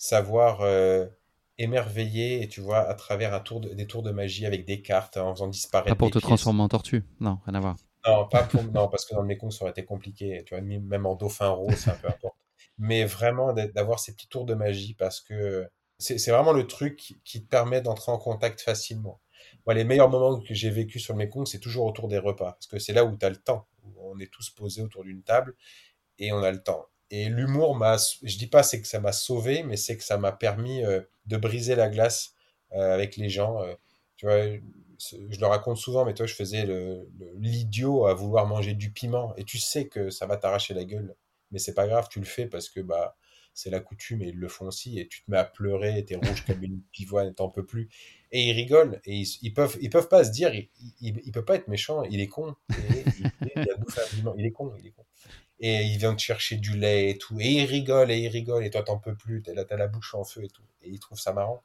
savoir 0.04 0.60
euh, 0.60 1.06
émerveiller, 1.56 2.42
et 2.42 2.48
tu 2.48 2.60
vois, 2.60 2.80
à 2.80 2.92
travers 2.94 3.32
un 3.32 3.40
tour 3.40 3.60
des 3.60 3.86
tours 3.86 4.02
de 4.02 4.10
magie 4.10 4.44
avec 4.44 4.66
des 4.66 4.82
cartes, 4.82 5.16
en 5.16 5.34
faisant 5.34 5.48
disparaître. 5.48 5.88
Pas 5.88 5.98
pour 5.98 6.10
te 6.10 6.18
transformer 6.18 6.60
en 6.60 6.68
tortue, 6.68 7.04
non, 7.20 7.38
rien 7.46 7.54
à 7.54 7.60
voir. 7.60 7.76
Non, 8.06 8.28
pas 8.28 8.42
pour, 8.42 8.62
non, 8.74 8.88
parce 8.88 9.06
que 9.06 9.14
dans 9.14 9.22
le 9.22 9.28
Mekong, 9.28 9.50
ça 9.50 9.64
aurait 9.64 9.70
été 9.70 9.86
compliqué. 9.86 10.44
Tu 10.44 10.54
vois, 10.54 10.62
même 10.62 11.06
en 11.06 11.14
dauphin 11.14 11.48
rose, 11.48 11.74
c'est 11.76 11.90
un 11.90 11.94
peu 11.94 12.08
important. 12.08 12.36
Mais 12.76 13.06
vraiment, 13.06 13.54
d'avoir 13.54 13.98
ces 13.98 14.12
petits 14.12 14.28
tours 14.28 14.44
de 14.44 14.52
magie, 14.52 14.92
parce 14.92 15.22
que 15.22 15.66
c'est 15.98 16.30
vraiment 16.30 16.52
le 16.52 16.66
truc 16.66 17.14
qui 17.24 17.42
te 17.42 17.48
permet 17.48 17.80
d'entrer 17.80 18.12
en 18.12 18.18
contact 18.18 18.60
facilement. 18.60 19.22
Moi, 19.64 19.72
les 19.72 19.84
meilleurs 19.84 20.10
moments 20.10 20.38
que 20.38 20.52
j'ai 20.52 20.68
vécu 20.68 20.98
sur 20.98 21.14
le 21.14 21.18
Mekong, 21.18 21.46
c'est 21.46 21.60
toujours 21.60 21.86
autour 21.86 22.08
des 22.08 22.18
repas. 22.18 22.52
Parce 22.52 22.66
que 22.66 22.78
c'est 22.78 22.92
là 22.92 23.06
où 23.06 23.16
tu 23.16 23.24
as 23.24 23.30
le 23.30 23.36
temps. 23.36 23.66
Où 23.84 24.12
on 24.12 24.18
est 24.18 24.30
tous 24.30 24.50
posés 24.50 24.82
autour 24.82 25.04
d'une 25.04 25.22
table 25.22 25.54
et 26.18 26.30
on 26.32 26.42
a 26.42 26.50
le 26.50 26.62
temps. 26.62 26.86
Et 27.16 27.28
l'humour 27.28 27.76
m'a, 27.76 27.96
je 28.24 28.36
dis 28.36 28.48
pas 28.48 28.64
c'est 28.64 28.80
que 28.80 28.88
ça 28.88 28.98
m'a 28.98 29.12
sauvé, 29.12 29.62
mais 29.62 29.76
c'est 29.76 29.96
que 29.96 30.02
ça 30.02 30.18
m'a 30.18 30.32
permis 30.32 30.82
euh, 30.82 31.00
de 31.26 31.36
briser 31.36 31.76
la 31.76 31.88
glace 31.88 32.34
euh, 32.72 32.92
avec 32.92 33.16
les 33.16 33.28
gens. 33.28 33.62
Euh. 33.62 33.72
tu 34.16 34.26
vois, 34.26 34.46
je 34.48 35.40
le 35.40 35.46
raconte 35.46 35.76
souvent, 35.76 36.04
mais 36.04 36.12
toi, 36.12 36.26
je 36.26 36.34
faisais 36.34 36.66
l'idiot 37.36 38.06
à 38.06 38.14
vouloir 38.14 38.48
manger 38.48 38.74
du 38.74 38.90
piment. 38.90 39.32
Et 39.36 39.44
tu 39.44 39.58
sais 39.58 39.86
que 39.86 40.10
ça 40.10 40.26
va 40.26 40.36
t'arracher 40.36 40.74
la 40.74 40.84
gueule. 40.84 41.14
Mais 41.52 41.60
c'est 41.60 41.74
pas 41.74 41.86
grave, 41.86 42.08
tu 42.10 42.18
le 42.18 42.24
fais 42.24 42.46
parce 42.46 42.68
que 42.68 42.80
bah, 42.80 43.16
c'est 43.52 43.70
la 43.70 43.78
coutume 43.78 44.22
et 44.22 44.30
ils 44.30 44.38
le 44.38 44.48
font 44.48 44.66
aussi. 44.66 44.98
Et 44.98 45.06
tu 45.06 45.22
te 45.22 45.30
mets 45.30 45.38
à 45.38 45.44
pleurer, 45.44 46.04
t'es 46.04 46.16
rouge 46.16 46.44
comme 46.44 46.64
une 46.64 46.80
pivoine, 46.90 47.32
t'en 47.32 47.48
peux 47.48 47.64
plus. 47.64 47.90
Et 48.32 48.48
ils 48.48 48.52
rigolent. 48.52 49.00
Et 49.04 49.22
ils, 49.40 49.54
peuvent, 49.54 49.78
ils 49.80 49.90
peuvent 49.90 50.08
pas 50.08 50.24
se 50.24 50.32
dire, 50.32 50.52
il, 50.52 50.68
il, 51.00 51.30
peut 51.30 51.44
pas 51.44 51.54
être 51.54 51.68
méchant, 51.68 52.02
il 52.02 52.20
est 52.20 52.26
con. 52.26 52.56
il, 52.70 54.46
est 54.46 54.50
con, 54.50 54.74
il 54.80 54.88
est 54.88 54.90
con. 54.90 55.04
Et 55.60 55.82
il 55.84 55.98
vient 55.98 56.14
te 56.14 56.20
chercher 56.22 56.56
du 56.56 56.76
lait 56.76 57.10
et 57.10 57.18
tout. 57.18 57.38
Et 57.40 57.48
il 57.48 57.64
rigole, 57.66 58.10
et 58.10 58.18
il 58.18 58.28
rigole. 58.28 58.64
Et 58.64 58.70
toi, 58.70 58.82
t'en 58.82 58.98
peux 58.98 59.16
plus. 59.16 59.42
T'as 59.42 59.54
la, 59.54 59.64
la 59.76 59.86
bouche 59.88 60.14
en 60.14 60.24
feu 60.24 60.44
et 60.44 60.48
tout. 60.48 60.64
Et 60.82 60.90
il 60.90 60.98
trouve 61.00 61.18
ça 61.18 61.32
marrant. 61.32 61.64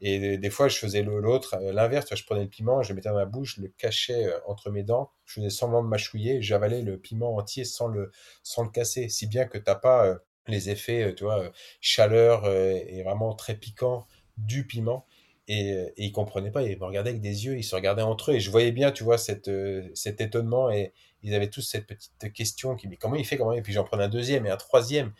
Et 0.00 0.36
des 0.36 0.50
fois, 0.50 0.68
je 0.68 0.76
faisais 0.76 1.02
l'autre, 1.02 1.54
euh, 1.54 1.72
l'inverse. 1.72 2.14
Je 2.14 2.24
prenais 2.24 2.42
le 2.42 2.48
piment, 2.48 2.82
je 2.82 2.90
le 2.90 2.96
mettais 2.96 3.08
dans 3.08 3.14
ma 3.14 3.24
bouche, 3.24 3.56
je 3.56 3.62
le 3.62 3.68
cachais 3.68 4.26
euh, 4.26 4.38
entre 4.46 4.70
mes 4.70 4.82
dents, 4.82 5.10
je 5.24 5.34
faisais 5.34 5.50
semblant 5.50 5.82
de 5.82 5.88
mâchouiller, 5.88 6.42
j'avalais 6.42 6.82
le 6.82 6.98
piment 6.98 7.34
entier 7.36 7.64
sans 7.64 7.88
le, 7.88 8.10
sans 8.42 8.62
le 8.64 8.70
casser. 8.70 9.08
Si 9.08 9.26
bien 9.26 9.46
que 9.46 9.58
t'as 9.58 9.74
pas 9.74 10.06
euh, 10.06 10.16
les 10.48 10.68
effets, 10.70 11.14
tu 11.14 11.24
vois, 11.24 11.50
chaleur 11.80 12.48
et 12.48 13.02
vraiment 13.02 13.34
très 13.34 13.56
piquant 13.56 14.06
du 14.36 14.64
piment. 14.66 15.06
Et, 15.48 15.70
et 15.70 16.04
ils 16.04 16.12
comprenaient 16.12 16.50
pas, 16.52 16.62
ils 16.62 16.78
me 16.78 16.84
regardaient 16.84 17.10
avec 17.10 17.22
des 17.22 17.46
yeux, 17.46 17.56
ils 17.58 17.64
se 17.64 17.74
regardaient 17.74 18.02
entre 18.02 18.30
eux. 18.30 18.34
Et 18.34 18.40
je 18.40 18.50
voyais 18.50 18.70
bien, 18.72 18.92
tu 18.92 19.02
vois, 19.02 19.18
cette, 19.18 19.50
cet 19.94 20.20
étonnement. 20.20 20.70
Et 20.70 20.92
ils 21.26 21.34
avaient 21.34 21.50
tous 21.50 21.62
cette 21.62 21.86
petite 21.86 22.32
question 22.32 22.76
qui, 22.76 22.88
mais 22.88 22.96
comment 22.96 23.16
il 23.16 23.26
fait, 23.26 23.36
comment 23.36 23.52
Et 23.52 23.62
puis 23.62 23.72
j'en 23.72 23.84
prenais 23.84 24.04
un 24.04 24.08
deuxième 24.08 24.46
et 24.46 24.50
un 24.50 24.56
troisième. 24.56 25.12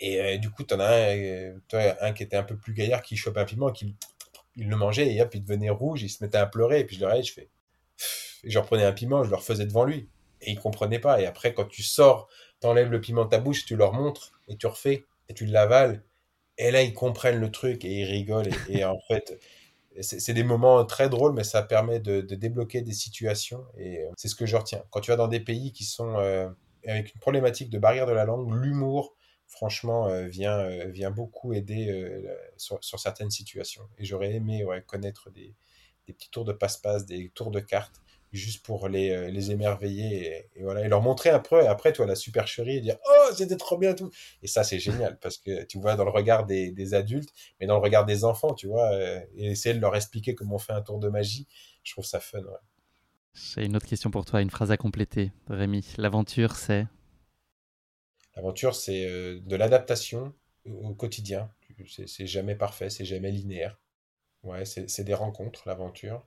Et 0.00 0.38
du 0.38 0.50
coup, 0.50 0.64
tu 0.64 0.74
en 0.74 0.80
as 0.80 1.12
un, 1.12 1.54
un 2.00 2.12
qui 2.12 2.24
était 2.24 2.36
un 2.36 2.42
peu 2.42 2.56
plus 2.56 2.72
gaillard 2.72 3.02
qui 3.02 3.16
chope 3.16 3.36
un 3.36 3.44
piment, 3.44 3.70
qui 3.70 3.94
il 4.56 4.68
le 4.68 4.76
mangeait 4.76 5.12
et 5.12 5.22
hop, 5.22 5.34
il 5.34 5.42
devenait 5.42 5.70
rouge, 5.70 6.02
il 6.02 6.08
se 6.08 6.22
mettait 6.22 6.38
à 6.38 6.46
pleurer. 6.46 6.80
Et 6.80 6.84
puis 6.84 6.96
je 6.96 7.00
le 7.00 7.06
regardais, 7.06 7.24
je 7.24 7.32
fais. 7.32 7.48
Et 8.44 8.50
je 8.50 8.58
un 8.58 8.92
piment, 8.92 9.24
je 9.24 9.30
le 9.30 9.36
refaisais 9.36 9.66
devant 9.66 9.84
lui. 9.84 10.08
Et 10.40 10.50
ils 10.52 10.58
comprenaient 10.58 10.98
pas. 10.98 11.20
Et 11.20 11.26
après, 11.26 11.54
quand 11.54 11.66
tu 11.66 11.82
sors, 11.82 12.28
t'enlèves 12.60 12.90
le 12.90 13.00
piment 13.00 13.24
de 13.24 13.30
ta 13.30 13.38
bouche, 13.38 13.64
tu 13.64 13.76
leur 13.76 13.92
montres 13.92 14.32
et 14.48 14.56
tu 14.56 14.66
refais 14.66 15.04
et 15.28 15.34
tu 15.34 15.46
l'avales. 15.46 16.02
Et 16.58 16.70
là, 16.70 16.82
ils 16.82 16.92
comprennent 16.92 17.38
le 17.38 17.50
truc 17.50 17.84
et 17.84 18.00
ils 18.00 18.04
rigolent. 18.04 18.48
Et, 18.68 18.84
en 18.84 18.98
fait, 19.08 19.40
c'est 20.00 20.32
des 20.32 20.44
moments 20.44 20.84
très 20.84 21.08
drôles, 21.08 21.32
mais 21.32 21.44
ça 21.44 21.62
permet 21.62 22.00
de, 22.00 22.20
débloquer 22.20 22.82
des 22.82 22.92
situations. 22.92 23.64
Et 23.78 24.04
c'est 24.16 24.28
ce 24.28 24.34
que 24.34 24.46
je 24.46 24.56
retiens. 24.56 24.82
Quand 24.90 25.00
tu 25.00 25.10
vas 25.10 25.16
dans 25.16 25.28
des 25.28 25.40
pays 25.40 25.72
qui 25.72 25.84
sont 25.84 26.18
euh, 26.18 26.48
avec 26.86 27.14
une 27.14 27.20
problématique 27.20 27.70
de 27.70 27.78
barrière 27.78 28.06
de 28.06 28.12
la 28.12 28.24
langue, 28.24 28.52
l'humour, 28.52 29.14
franchement, 29.46 30.08
euh, 30.08 30.26
vient, 30.26 30.58
euh, 30.58 30.86
vient 30.88 31.10
beaucoup 31.10 31.52
aider 31.52 32.24
sur, 32.56 32.80
certaines 32.98 33.30
situations. 33.30 33.82
Et 33.98 34.04
j'aurais 34.04 34.32
aimé 34.32 34.64
connaître 34.86 35.30
des, 35.30 35.54
des 36.06 36.12
petits 36.12 36.30
tours 36.30 36.44
de 36.44 36.52
passe-passe, 36.52 37.06
des 37.06 37.30
tours 37.34 37.50
de 37.50 37.60
cartes 37.60 38.00
juste 38.32 38.64
pour 38.64 38.88
les, 38.88 39.10
euh, 39.10 39.30
les 39.30 39.50
émerveiller 39.50 40.48
et, 40.56 40.62
voilà 40.62 40.84
et 40.84 40.88
leur 40.88 41.02
montrer 41.02 41.28
après 41.28 41.66
après 41.66 41.92
toi 41.92 42.06
la 42.06 42.14
supercherie 42.14 42.78
et 42.78 42.80
dire 42.80 42.96
oh 43.06 43.34
c'était 43.34 43.56
trop 43.56 43.76
bien 43.76 43.94
tout. 43.94 44.10
Et 44.42 44.46
ça 44.46 44.64
c'est 44.64 44.78
génial 44.78 45.18
parce 45.20 45.36
que 45.36 45.64
tu 45.64 45.78
vois 45.78 45.96
dans 45.96 46.04
le 46.04 46.10
regard 46.10 46.46
des, 46.46 46.70
des, 46.70 46.94
adultes 46.94 47.32
mais 47.60 47.66
dans 47.66 47.76
le 47.76 47.82
regard 47.82 48.06
des 48.06 48.24
enfants 48.24 48.54
tu 48.54 48.66
vois 48.66 48.90
euh, 48.92 49.20
et 49.36 49.50
essayer 49.50 49.74
de 49.74 49.80
leur 49.80 49.94
expliquer 49.94 50.34
comment 50.34 50.56
on 50.56 50.58
fait 50.58 50.72
un 50.72 50.80
tour 50.80 50.98
de 50.98 51.08
magie 51.08 51.46
je 51.82 51.92
trouve 51.92 52.06
ça 52.06 52.20
fun 52.20 52.38
ouais. 52.38 52.58
j'ai 53.34 53.66
une 53.66 53.76
autre 53.76 53.86
question 53.86 54.10
pour 54.10 54.24
toi 54.24 54.40
une 54.40 54.50
phrase 54.50 54.70
à 54.70 54.76
compléter 54.76 55.32
Rémi. 55.48 55.86
L'aventure 55.98 56.56
c'est? 56.56 56.86
L'aventure 58.34 58.74
c'est 58.74 59.06
euh, 59.06 59.40
de 59.40 59.56
l'adaptation 59.56 60.32
au 60.64 60.94
quotidien. 60.94 61.50
C'est 62.06 62.26
jamais 62.26 62.54
parfait 62.54 62.88
c'est 62.88 63.04
jamais 63.04 63.30
linéaire. 63.30 63.78
Ouais 64.42 64.64
c'est 64.64 65.04
des 65.04 65.14
rencontres 65.14 65.64
l'aventure 65.66 66.26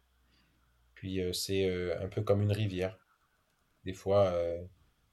puis 1.06 1.22
euh, 1.22 1.34
c'est 1.34 1.70
euh, 1.70 2.04
un 2.04 2.08
peu 2.08 2.24
comme 2.24 2.42
une 2.42 2.52
rivière. 2.52 2.98
Des 3.84 3.94
fois, 3.94 4.26
euh, 4.30 4.60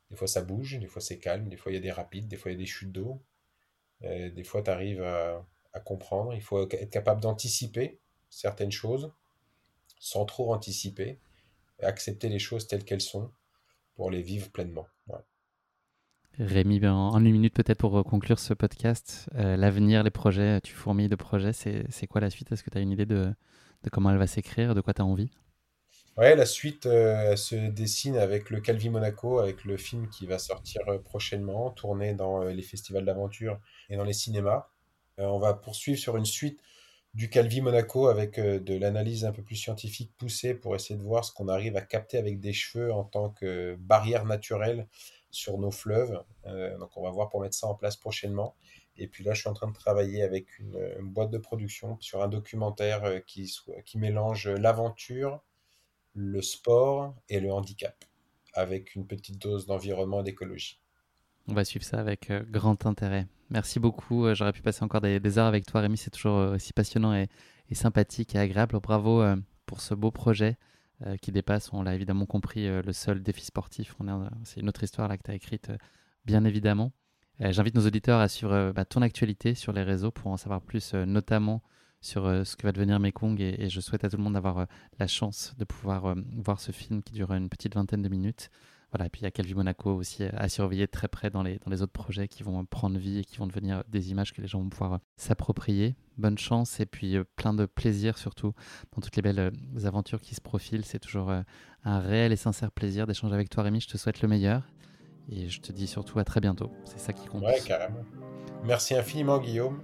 des 0.09 0.17
fois 0.17 0.27
ça 0.27 0.41
bouge, 0.41 0.79
des 0.79 0.87
fois 0.87 1.03
c'est 1.03 1.19
calme, 1.19 1.51
des 1.51 1.59
fois 1.59 1.71
il 1.71 1.75
y 1.75 1.79
a 1.79 1.83
des 1.83 1.91
rapides, 1.91 2.29
des 2.29 2.39
fois 2.39 2.51
il 2.51 2.55
y 2.55 2.57
a 2.57 2.61
des 2.61 2.67
chutes 2.67 2.93
d'eau. 2.93 3.23
des 4.01 4.43
fois 4.43 4.63
tu 4.63 4.71
arrives 4.71 5.03
à, 5.03 5.81
comprendre. 5.85 6.33
Il 6.33 6.41
faut 6.41 6.63
être 6.63 6.89
capable 6.89 7.21
d'anticiper 7.21 8.01
certaines 8.31 8.73
choses 8.73 9.13
sans 9.99 10.25
trop 10.25 10.55
anticiper, 10.55 11.19
accepter 11.83 12.31
les 12.31 12.39
choses 12.39 12.67
telles 12.67 12.85
qu'elles 12.85 13.03
sont 13.03 13.31
pour 13.95 14.11
les 14.11 14.23
vivre 14.23 14.51
pleinement. 14.51 14.87
Rémi, 16.39 16.81
ben, 16.81 16.95
en 16.95 17.23
une 17.23 17.33
minute 17.33 17.53
peut-être 17.53 17.81
pour 17.81 18.03
conclure 18.03 18.39
ce 18.39 18.55
podcast, 18.55 19.29
l'avenir, 19.35 20.03
les 20.03 20.11
projets, 20.11 20.63
tu 20.63 20.73
fourmilles 20.73 21.11
de 21.11 21.17
projets, 21.17 21.53
c'est 21.53 22.07
quoi 22.07 22.23
la 22.23 22.31
suite? 22.31 22.51
Est-ce 22.51 22.65
que 22.65 22.71
tu 22.71 22.79
as 22.79 22.81
une 22.81 22.93
idée 22.93 23.05
de, 23.05 23.35
de, 23.83 23.91
comment 23.91 24.11
elle 24.11 24.17
va 24.17 24.27
s'écrire, 24.27 24.75
de 24.75 24.81
quoi 24.81 24.95
tu 24.95 25.03
as 25.03 25.05
envie? 25.05 25.31
Ouais, 26.19 26.37
la 26.37 26.45
suite 26.45 26.85
euh, 26.85 27.37
se 27.37 27.55
dessine 27.55 28.17
avec 28.19 28.51
le 28.51 28.61
Calvi 28.61 28.91
Monaco, 28.91 29.39
avec 29.39 29.65
le 29.65 29.79
film 29.79 30.11
qui 30.11 30.27
va 30.27 30.39
sortir 30.39 30.83
euh, 30.89 30.99
prochainement, 30.99 31.71
tourné 31.71 32.13
dans 32.13 32.43
euh, 32.43 32.51
les 32.53 32.63
festivals 32.63 33.07
d'aventure 33.07 33.59
et 33.89 33.97
dans 33.97 34.05
les 34.05 34.13
cinémas. 34.13 34.69
on 35.17 35.39
va 35.39 35.55
poursuivre 35.55 35.99
sur 35.99 36.19
une 36.19 36.27
suite 36.27 36.61
du 37.15 37.31
Calvi 37.31 37.63
Monaco 37.63 38.09
avec 38.09 38.39
de 38.41 38.75
l'analyse 38.77 39.25
un 39.25 39.33
peu 39.33 39.43
plus 39.43 39.57
scientifique 39.57 40.13
poussée 40.19 40.55
pour 40.55 40.75
essayer 40.75 40.97
de 40.99 41.03
voir 41.03 41.25
ce 41.25 41.33
qu'on 41.33 41.49
arrive 41.49 41.77
à 41.77 41.83
capter 41.83 42.19
avec 42.19 42.41
des 42.41 42.53
cheveux 42.53 42.93
en 42.93 43.05
tant 43.05 43.31
que 43.31 43.77
barrière 43.81 44.25
naturelle 44.27 44.89
sur 45.31 45.59
nos 45.59 45.71
fleuves. 45.71 46.23
donc 46.79 46.97
on 46.97 47.03
va 47.03 47.11
voir 47.11 47.29
pour 47.29 47.41
mettre 47.43 47.55
ça 47.55 47.67
en 47.69 47.75
place 47.75 47.97
prochainement. 47.97 48.55
Et 48.97 49.09
puis 49.09 49.25
là, 49.25 49.35
je 49.35 49.41
suis 49.41 49.51
en 49.51 49.55
train 49.55 49.69
de 49.69 49.75
travailler 49.75 50.23
avec 50.23 50.59
une, 50.59 50.79
boîte 51.03 51.31
de 51.31 51.39
production 51.39 51.99
sur 52.01 52.23
un 52.23 52.29
documentaire 52.29 53.25
qui, 53.27 53.55
qui 53.85 53.99
mélange 53.99 54.49
l'aventure, 54.49 55.43
le 56.15 56.43
sport 56.43 57.15
et 57.29 57.41
le 57.41 57.53
handicap, 57.53 58.05
avec 58.55 58.95
une 58.95 59.07
petite 59.07 59.41
dose 59.41 59.67
d'environnement 59.67 60.21
et 60.21 60.25
d'écologie. 60.25 60.83
On 61.49 61.55
va 61.55 61.65
suivre 61.65 61.85
ça 61.85 61.99
avec 61.99 62.31
euh, 62.31 62.43
grand 62.49 62.87
intérêt. 62.87 63.27
Merci 63.51 63.81
beaucoup. 63.81 64.27
Euh, 64.27 64.35
j'aurais 64.35 64.53
pu 64.53 64.63
passer 64.63 64.85
encore 64.85 65.01
des, 65.01 65.39
heures 65.39 65.47
avec 65.47 65.67
toi, 65.67 65.81
Rémi. 65.81 65.97
C'est 65.97 66.11
toujours 66.11 66.37
euh, 66.37 66.55
aussi 66.55 66.73
passionnant 66.73 67.15
et, 67.15 67.29
sympathique 67.73 68.35
et 68.35 68.39
agréable. 68.39 68.79
Bravo 68.81 69.25
pour 69.65 69.81
ce 69.81 69.95
beau 69.95 70.11
projet 70.11 70.59
qui 71.23 71.33
dépasse, 71.33 71.73
on 71.73 71.83
l'a 71.83 71.95
évidemment 71.95 72.27
compris, 72.27 72.69
le 72.69 72.93
seul 72.93 73.23
défi 73.23 73.47
sportif. 73.47 73.97
C'est 74.45 74.61
une 74.61 74.69
autre 74.69 74.83
histoire 74.83 75.09
là 75.09 75.17
que 75.17 75.23
tu 75.23 75.31
as 75.31 75.35
écrite, 75.35 75.73
bien 76.27 76.45
évidemment. 76.45 76.93
J'invite 77.41 77.75
nos 77.75 77.87
auditeurs 77.87 78.21
à 78.21 78.29
suivre 78.29 78.73
bah, 78.73 78.85
ton 78.85 79.01
actualité 79.01 79.55
sur 79.55 79.73
les 79.73 79.83
réseaux 79.83 80.11
pour 80.11 80.31
en 80.31 80.37
savoir 80.37 80.61
plus, 80.61 80.93
notamment 80.93 81.63
sur 82.03 82.27
euh, 82.27 82.45
ce 82.45 82.57
que 82.57 82.65
va 82.65 82.73
devenir 82.73 83.01
Mekong 83.01 83.41
et, 83.41 83.71
je 83.71 83.81
souhaite 83.81 84.05
à 84.05 84.11
tout 84.11 84.19
le 84.19 84.23
monde 84.23 84.35
d'avoir 84.35 84.59
euh, 84.59 84.65
la 84.99 85.07
chance 85.07 85.55
de 85.57 85.65
pouvoir 85.65 86.07
euh, 86.07 86.15
voir 86.37 86.61
ce 86.61 86.73
film 86.73 87.03
qui 87.03 87.15
dure 87.15 87.33
une 87.33 87.49
petite 87.49 87.75
vingtaine 87.75 88.03
de 88.03 88.09
minutes. 88.09 88.51
Voilà, 88.91 89.07
et 89.07 89.09
puis 89.09 89.23
il 89.23 89.25
y 89.25 89.27
a 89.27 89.31
Calvi 89.31 89.55
Monaco 89.55 89.91
aussi 89.95 90.23
à 90.25 90.51
surveiller 90.51 90.87
très 90.87 91.09
près 91.09 91.31
dans 91.31 91.43
les, 91.43 91.59
dans 91.65 91.71
les 91.71 91.81
autres 91.81 91.93
projets 91.93 92.29
qui 92.29 92.43
vont 92.43 92.63
prendre 92.67 92.99
vie 92.99 93.21
et 93.21 93.25
qui 93.25 93.39
vont 93.39 93.47
devenir 93.47 93.85
des 93.89 94.11
images 94.11 94.35
que 94.35 94.43
les 94.43 94.49
gens 94.49 94.61
vont 94.61 94.69
pouvoir 94.69 95.01
s'approprier. 95.17 95.95
Bonne 96.19 96.37
chance 96.37 96.79
et 96.79 96.85
puis 96.85 97.17
plein 97.37 97.55
de 97.55 97.65
plaisir 97.65 98.19
surtout 98.19 98.53
dans 98.95 99.01
toutes 99.01 99.17
les 99.17 99.23
belles 99.23 99.51
aventures 99.85 100.21
qui 100.21 100.35
se 100.35 100.43
profilent. 100.43 100.85
C'est 100.85 100.99
toujours 100.99 101.31
un 101.31 102.01
réel 102.01 102.33
et 102.33 102.37
sincère 102.37 102.71
plaisir 102.71 103.07
d'échanger 103.07 103.33
avec 103.33 103.49
toi 103.49 103.63
Rémi. 103.63 103.81
Je 103.81 103.89
te 103.89 103.97
souhaite 103.97 104.21
le 104.21 104.29
meilleur 104.29 104.63
et 105.31 105.49
je 105.49 105.63
te 105.63 105.73
dis 105.73 105.87
surtout 105.87 106.19
à 106.19 106.25
très 106.25 106.41
bientôt. 106.41 106.71
C'est 106.85 106.99
ça 106.99 107.15
qui 107.15 107.27
compte. 107.27 107.45
Ouais, 107.45 107.61
carrément. 107.65 108.05
Merci 108.63 108.95
infiniment 108.95 109.39
Guillaume. 109.39 109.81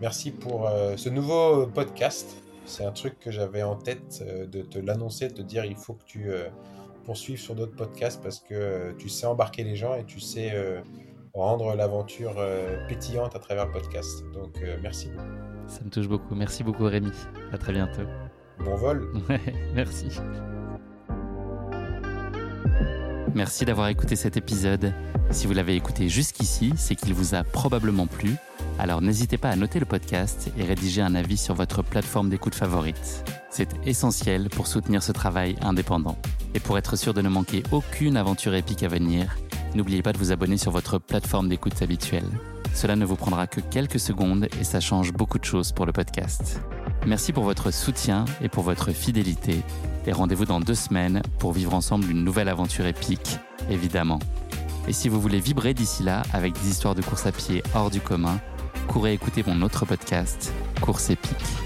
Merci 0.00 0.30
pour 0.30 0.68
euh, 0.68 0.96
ce 0.96 1.08
nouveau 1.08 1.66
podcast. 1.66 2.36
C'est 2.66 2.84
un 2.84 2.92
truc 2.92 3.18
que 3.18 3.30
j'avais 3.30 3.62
en 3.62 3.76
tête 3.76 4.22
euh, 4.26 4.46
de 4.46 4.60
te 4.60 4.78
l'annoncer, 4.78 5.28
de 5.28 5.34
te 5.34 5.42
dire 5.42 5.64
il 5.64 5.76
faut 5.76 5.94
que 5.94 6.04
tu 6.04 6.30
euh, 6.30 6.48
poursuives 7.04 7.38
sur 7.38 7.54
d'autres 7.54 7.74
podcasts 7.74 8.22
parce 8.22 8.40
que 8.40 8.94
tu 8.98 9.08
sais 9.08 9.26
embarquer 9.26 9.64
les 9.64 9.76
gens 9.76 9.94
et 9.94 10.04
tu 10.04 10.20
sais 10.20 10.52
rendre 11.32 11.76
l'aventure 11.76 12.34
pétillante 12.88 13.36
à 13.36 13.38
travers 13.38 13.66
le 13.66 13.72
podcast. 13.72 14.24
Donc 14.34 14.60
merci 14.82 15.10
Ça 15.68 15.84
me 15.84 15.90
touche 15.90 16.08
beaucoup. 16.08 16.34
Merci 16.34 16.64
beaucoup 16.64 16.82
Rémi. 16.84 17.12
À 17.52 17.58
très 17.58 17.72
bientôt. 17.72 18.02
Bon 18.58 18.74
vol. 18.74 19.08
merci. 19.74 20.08
Merci 23.36 23.64
d'avoir 23.64 23.86
écouté 23.86 24.16
cet 24.16 24.36
épisode. 24.36 24.92
Si 25.30 25.46
vous 25.46 25.52
l'avez 25.52 25.76
écouté 25.76 26.08
jusqu'ici, 26.08 26.72
c'est 26.76 26.96
qu'il 26.96 27.14
vous 27.14 27.36
a 27.36 27.44
probablement 27.44 28.08
plu. 28.08 28.36
Alors 28.78 29.00
n'hésitez 29.00 29.38
pas 29.38 29.48
à 29.48 29.56
noter 29.56 29.80
le 29.80 29.86
podcast 29.86 30.50
et 30.58 30.64
rédiger 30.64 31.00
un 31.00 31.14
avis 31.14 31.38
sur 31.38 31.54
votre 31.54 31.82
plateforme 31.82 32.28
d'écoute 32.28 32.54
favorite. 32.54 33.24
C'est 33.50 33.70
essentiel 33.86 34.50
pour 34.50 34.66
soutenir 34.66 35.02
ce 35.02 35.12
travail 35.12 35.56
indépendant. 35.62 36.18
Et 36.54 36.60
pour 36.60 36.76
être 36.76 36.96
sûr 36.96 37.14
de 37.14 37.22
ne 37.22 37.28
manquer 37.30 37.62
aucune 37.72 38.16
aventure 38.18 38.54
épique 38.54 38.82
à 38.82 38.88
venir, 38.88 39.36
n'oubliez 39.74 40.02
pas 40.02 40.12
de 40.12 40.18
vous 40.18 40.30
abonner 40.30 40.58
sur 40.58 40.72
votre 40.72 40.98
plateforme 40.98 41.48
d'écoute 41.48 41.80
habituelle. 41.80 42.28
Cela 42.74 42.96
ne 42.96 43.06
vous 43.06 43.16
prendra 43.16 43.46
que 43.46 43.60
quelques 43.60 43.98
secondes 43.98 44.48
et 44.60 44.64
ça 44.64 44.80
change 44.80 45.12
beaucoup 45.12 45.38
de 45.38 45.44
choses 45.44 45.72
pour 45.72 45.86
le 45.86 45.92
podcast. 45.92 46.60
Merci 47.06 47.32
pour 47.32 47.44
votre 47.44 47.70
soutien 47.70 48.26
et 48.42 48.50
pour 48.50 48.62
votre 48.62 48.92
fidélité. 48.92 49.62
Et 50.06 50.12
rendez-vous 50.12 50.44
dans 50.44 50.60
deux 50.60 50.74
semaines 50.74 51.22
pour 51.38 51.52
vivre 51.52 51.72
ensemble 51.72 52.10
une 52.10 52.24
nouvelle 52.24 52.48
aventure 52.48 52.84
épique, 52.84 53.38
évidemment. 53.70 54.18
Et 54.86 54.92
si 54.92 55.08
vous 55.08 55.20
voulez 55.20 55.40
vibrer 55.40 55.72
d'ici 55.72 56.02
là 56.02 56.22
avec 56.32 56.52
des 56.52 56.68
histoires 56.68 56.94
de 56.94 57.02
course 57.02 57.26
à 57.26 57.32
pied 57.32 57.62
hors 57.74 57.90
du 57.90 58.00
commun, 58.00 58.38
courez 58.86 59.12
écouter 59.12 59.42
mon 59.46 59.62
autre 59.62 59.84
podcast, 59.84 60.52
Course 60.80 61.10
épique. 61.10 61.65